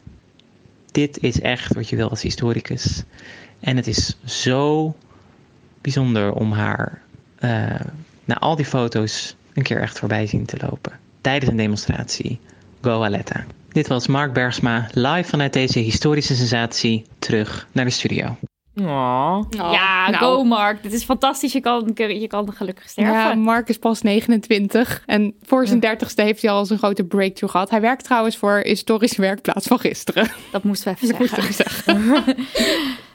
dit 0.92 1.18
is 1.22 1.40
echt 1.40 1.74
wat 1.74 1.88
je 1.88 1.96
wil 1.96 2.10
als 2.10 2.22
historicus. 2.22 3.02
En 3.60 3.76
het 3.76 3.86
is 3.86 4.16
zo 4.24 4.94
bijzonder 5.80 6.32
om 6.32 6.52
haar 6.52 7.02
uh, 7.40 7.80
na 8.24 8.38
al 8.38 8.56
die 8.56 8.64
foto's 8.64 9.36
een 9.54 9.62
keer 9.62 9.80
echt 9.80 9.98
voorbij 9.98 10.26
zien 10.26 10.44
te 10.44 10.56
lopen. 10.60 10.92
Tijdens 11.20 11.50
een 11.50 11.56
demonstratie. 11.56 12.40
Go 12.80 13.02
Aletta. 13.02 13.44
Dit 13.68 13.88
was 13.88 14.06
Mark 14.06 14.32
Bergsma 14.32 14.88
live 14.92 15.28
vanuit 15.28 15.52
deze 15.52 15.78
historische 15.78 16.34
sensatie 16.34 17.04
terug 17.18 17.68
naar 17.72 17.84
de 17.84 17.90
studio. 17.90 18.36
Oh. 18.74 19.40
ja, 19.50 20.10
nou. 20.10 20.16
go 20.24 20.44
Mark. 20.44 20.82
Dit 20.82 20.92
is 20.92 21.04
fantastisch. 21.04 21.52
Je 21.52 21.60
kan, 21.60 21.92
je 21.94 22.26
kan 22.26 22.52
gelukkig 22.52 22.88
sterven. 22.88 23.14
Ja, 23.14 23.34
Mark 23.34 23.68
is 23.68 23.78
pas 23.78 24.02
29 24.02 25.02
en 25.06 25.34
voor 25.42 25.66
zijn 25.66 25.80
dertigste 25.80 26.22
heeft 26.22 26.42
hij 26.42 26.50
al 26.50 26.66
zijn 26.66 26.78
grote 26.78 27.04
breakthrough 27.04 27.52
gehad. 27.52 27.70
Hij 27.70 27.80
werkt 27.80 28.04
trouwens 28.04 28.36
voor 28.36 28.60
historische 28.62 29.20
werkplaats 29.20 29.66
van 29.66 29.78
gisteren. 29.78 30.30
Dat 30.50 30.64
moesten 30.64 30.94
we 30.94 31.00
even 31.00 31.18
Dat 31.18 31.28
zeggen. 31.28 31.44
moest 31.44 31.60
ik 31.60 31.66
zeggen. 31.66 32.34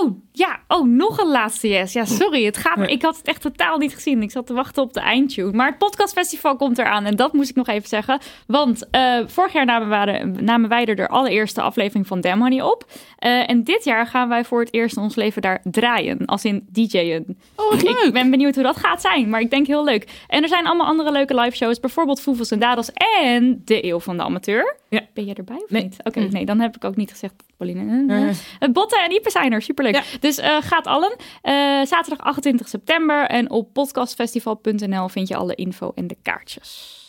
Oh, 0.00 0.10
ja. 0.32 0.60
Oh, 0.68 0.86
nog 0.86 1.18
een 1.18 1.30
laatste 1.30 1.68
yes. 1.68 1.92
Ja, 1.92 2.04
sorry. 2.04 2.44
Het 2.44 2.56
gaat, 2.56 2.78
ik 2.90 3.02
had 3.02 3.16
het 3.16 3.26
echt 3.26 3.40
totaal 3.40 3.78
niet 3.78 3.94
gezien. 3.94 4.22
Ik 4.22 4.30
zat 4.30 4.46
te 4.46 4.52
wachten 4.54 4.82
op 4.82 4.92
de 4.92 5.00
eindtune. 5.00 5.52
Maar 5.52 5.66
het 5.68 5.78
podcastfestival 5.78 6.56
komt 6.56 6.78
eraan. 6.78 7.04
En 7.04 7.16
dat 7.16 7.32
moest 7.32 7.50
ik 7.50 7.56
nog 7.56 7.68
even 7.68 7.88
zeggen. 7.88 8.20
Want 8.46 8.86
uh, 8.96 9.18
vorig 9.26 9.52
jaar 9.52 9.64
namen 9.64 9.88
wij, 9.88 10.24
namen 10.24 10.68
wij 10.68 10.84
er 10.84 10.96
de 10.96 11.08
allereerste 11.08 11.60
aflevering 11.60 12.06
van 12.06 12.20
Damn 12.20 12.40
Honey 12.42 12.62
op. 12.62 12.84
Uh, 13.26 13.50
en 13.50 13.64
dit 13.64 13.84
jaar 13.84 14.06
gaan 14.06 14.28
wij 14.28 14.44
voor 14.44 14.60
het 14.60 14.74
eerst 14.74 14.96
in 14.96 15.02
ons 15.02 15.14
leven 15.14 15.42
daar 15.42 15.60
draaien. 15.64 16.24
Als 16.26 16.44
in 16.44 16.66
DJ'en. 16.72 17.38
Oh, 17.56 17.70
leuk. 17.82 17.98
Ik 17.98 18.12
ben 18.12 18.30
benieuwd 18.30 18.54
hoe 18.54 18.64
dat 18.64 18.76
gaat 18.76 19.00
zijn. 19.00 19.28
Maar 19.28 19.40
ik 19.40 19.50
denk 19.50 19.66
heel 19.66 19.84
leuk. 19.84 20.24
En 20.28 20.42
er 20.42 20.48
zijn 20.48 20.66
allemaal 20.66 20.86
andere 20.86 21.12
leuke 21.12 21.34
live 21.40 21.56
shows. 21.56 21.80
Bijvoorbeeld 21.80 22.20
Foefels 22.20 22.50
en 22.50 22.58
Dadels 22.58 22.90
en 22.92 23.62
De 23.64 23.84
Eeuw 23.86 24.00
van 24.00 24.16
de 24.16 24.22
Amateur. 24.22 24.76
Ja. 24.88 25.00
Ben 25.14 25.26
je 25.26 25.34
erbij 25.34 25.56
of 25.56 25.70
Nee. 25.70 25.82
niet? 25.82 25.96
Oké, 26.04 26.20
nee. 26.20 26.44
Dan 26.44 26.60
heb 26.60 26.76
ik 26.76 26.84
ook 26.84 26.96
niet 26.96 27.10
gezegd 27.10 27.34
Pauline. 27.56 28.34
Uh, 28.60 28.68
Botten 28.72 29.02
en 29.02 29.12
Ipe 29.12 29.30
zijn 29.30 29.52
er, 29.52 29.62
superleuk. 29.62 29.94
Ja. 29.94 30.02
Dus 30.22 30.38
uh, 30.38 30.56
gaat 30.60 30.86
allen. 30.86 31.16
Uh, 31.42 31.84
zaterdag 31.84 32.18
28 32.18 32.68
september 32.68 33.26
en 33.26 33.50
op 33.50 33.72
podcastfestival.nl 33.72 35.08
vind 35.08 35.28
je 35.28 35.36
alle 35.36 35.54
info 35.54 35.92
en 35.94 36.06
de 36.06 36.16
kaartjes. 36.22 37.00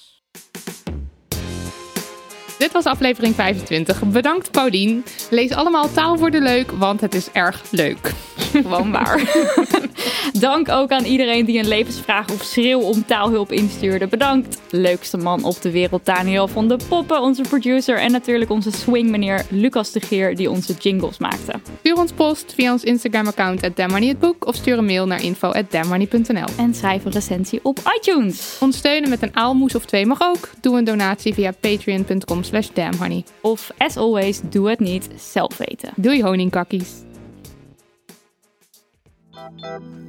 Dit 2.63 2.71
was 2.71 2.85
aflevering 2.85 3.35
25. 3.35 4.01
Bedankt 4.03 4.51
Paulien. 4.51 5.03
Lees 5.29 5.51
allemaal 5.51 5.91
Taal 5.91 6.17
voor 6.17 6.31
de 6.31 6.41
Leuk, 6.41 6.71
want 6.71 7.01
het 7.01 7.13
is 7.13 7.31
erg 7.31 7.63
leuk. 7.71 8.13
Gewoon 8.51 8.91
waar. 8.91 9.21
Dank 10.39 10.69
ook 10.69 10.91
aan 10.91 11.03
iedereen 11.03 11.45
die 11.45 11.59
een 11.59 11.67
levensvraag 11.67 12.29
of 12.29 12.43
schreeuw 12.43 12.79
om 12.79 13.05
taalhulp 13.05 13.51
instuurde. 13.51 14.07
Bedankt. 14.07 14.61
Leukste 14.69 15.17
man 15.17 15.43
op 15.43 15.61
de 15.61 15.71
wereld, 15.71 16.05
Daniel 16.05 16.47
van 16.47 16.67
de 16.67 16.77
Poppen, 16.87 17.21
onze 17.21 17.41
producer. 17.41 17.99
En 17.99 18.11
natuurlijk 18.11 18.49
onze 18.49 18.71
swingmeneer 18.71 19.45
Lucas 19.49 19.91
de 19.91 20.01
Geer, 20.01 20.35
die 20.35 20.49
onze 20.49 20.73
jingles 20.73 21.17
maakte. 21.17 21.53
Stuur 21.79 21.97
ons 21.97 22.11
post 22.11 22.53
via 22.55 22.71
ons 22.71 22.83
Instagram-account 22.83 23.63
at 23.63 23.71
of 24.39 24.55
stuur 24.55 24.77
een 24.77 24.85
mail 24.85 25.07
naar 25.07 25.23
info 25.23 25.47
at 25.47 25.65
En 26.57 26.73
schrijf 26.73 27.05
een 27.05 27.11
recensie 27.11 27.59
op 27.63 27.79
iTunes. 27.97 28.57
Ons 28.59 28.77
steunen 28.77 29.09
met 29.09 29.21
een 29.21 29.35
aalmoes 29.35 29.75
of 29.75 29.85
twee 29.85 30.05
mag 30.05 30.21
ook. 30.21 30.49
Doe 30.61 30.77
een 30.77 30.83
donatie 30.83 31.33
via 31.33 31.51
patreon.com 31.59 32.43
slash 32.53 32.69
damnhoney. 32.73 33.23
Of, 33.41 33.71
as 33.77 33.97
always, 33.97 34.41
doe 34.49 34.69
het 34.69 34.79
niet 34.79 35.09
zelf 35.15 35.57
weten. 35.57 35.89
Doei 35.95 36.23
honingkakkies. 36.23 37.03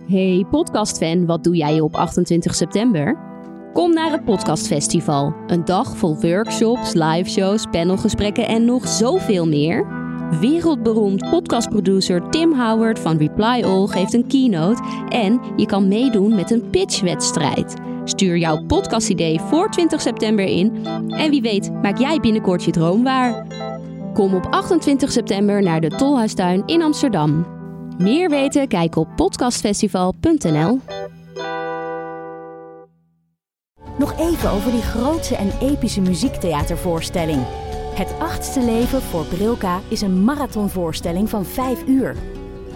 Hey 0.09 0.47
podcastfan, 0.51 1.27
wat 1.27 1.45
doe 1.45 1.57
jij 1.57 1.81
op 1.81 1.95
28 1.95 2.55
september? 2.55 3.19
Kom 3.73 3.95
naar 3.95 4.11
het 4.11 4.25
Podcastfestival. 4.25 5.35
Een 5.47 5.65
dag 5.65 5.97
vol 5.97 6.21
workshops, 6.21 6.93
liveshows, 6.93 7.65
panelgesprekken 7.71 8.49
en 8.49 8.65
nog 8.65 8.89
zoveel 8.89 9.49
meer. 9.49 10.03
Wereldberoemd 10.41 11.31
podcastproducer 11.31 12.31
Tim 12.31 12.53
Howard 12.53 12.99
van 12.99 13.17
Reply 13.17 13.63
All 13.63 13.87
geeft 13.87 14.15
een 14.15 14.27
keynote 14.27 14.83
en 15.09 15.41
je 15.57 15.67
kan 15.67 15.89
meedoen 15.89 16.35
met 16.35 16.51
een 16.51 16.71
pitchwedstrijd. 16.71 17.75
Stuur 18.05 18.37
jouw 18.37 18.65
podcastidee 18.67 19.41
voor 19.41 19.71
20 19.71 20.01
september 20.01 20.45
in 20.45 20.87
en 21.09 21.31
wie 21.31 21.43
weet 21.43 21.73
maak 21.83 21.99
jij 21.99 22.21
binnenkort 22.21 22.65
je 22.65 22.71
droom 22.71 23.03
waar. 23.03 23.47
Kom 24.15 24.35
op 24.35 24.47
28 24.51 25.13
september 25.13 25.63
naar 25.63 25.81
de 25.81 25.89
Tolhuistuin 25.89 26.63
in 26.67 26.83
Amsterdam. 26.83 27.47
Meer 27.99 28.31
weten? 28.31 28.69
Kijk 28.69 28.97
op 28.97 29.09
podcastfestival.nl. 29.17 30.81
Nog 33.99 34.19
even 34.19 34.51
over 34.51 34.71
die 34.71 34.83
grootse 34.83 35.37
en 35.37 35.51
epische 35.61 36.01
muziektheatervoorstelling. 36.01 37.43
Het 37.95 38.15
achtste 38.19 38.61
leven 38.61 39.03
voor 39.03 39.25
Brilka 39.25 39.81
is 39.89 40.01
een 40.01 40.25
marathonvoorstelling 40.25 41.29
van 41.29 41.45
5 41.45 41.87
uur. 41.87 42.17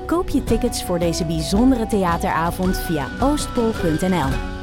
Koop 0.06 0.28
je 0.28 0.44
tickets 0.44 0.84
voor 0.84 0.98
deze 0.98 1.24
bijzondere 1.24 1.86
theateravond 1.86 2.78
via 2.78 3.08
oostpol.nl. 3.20 4.57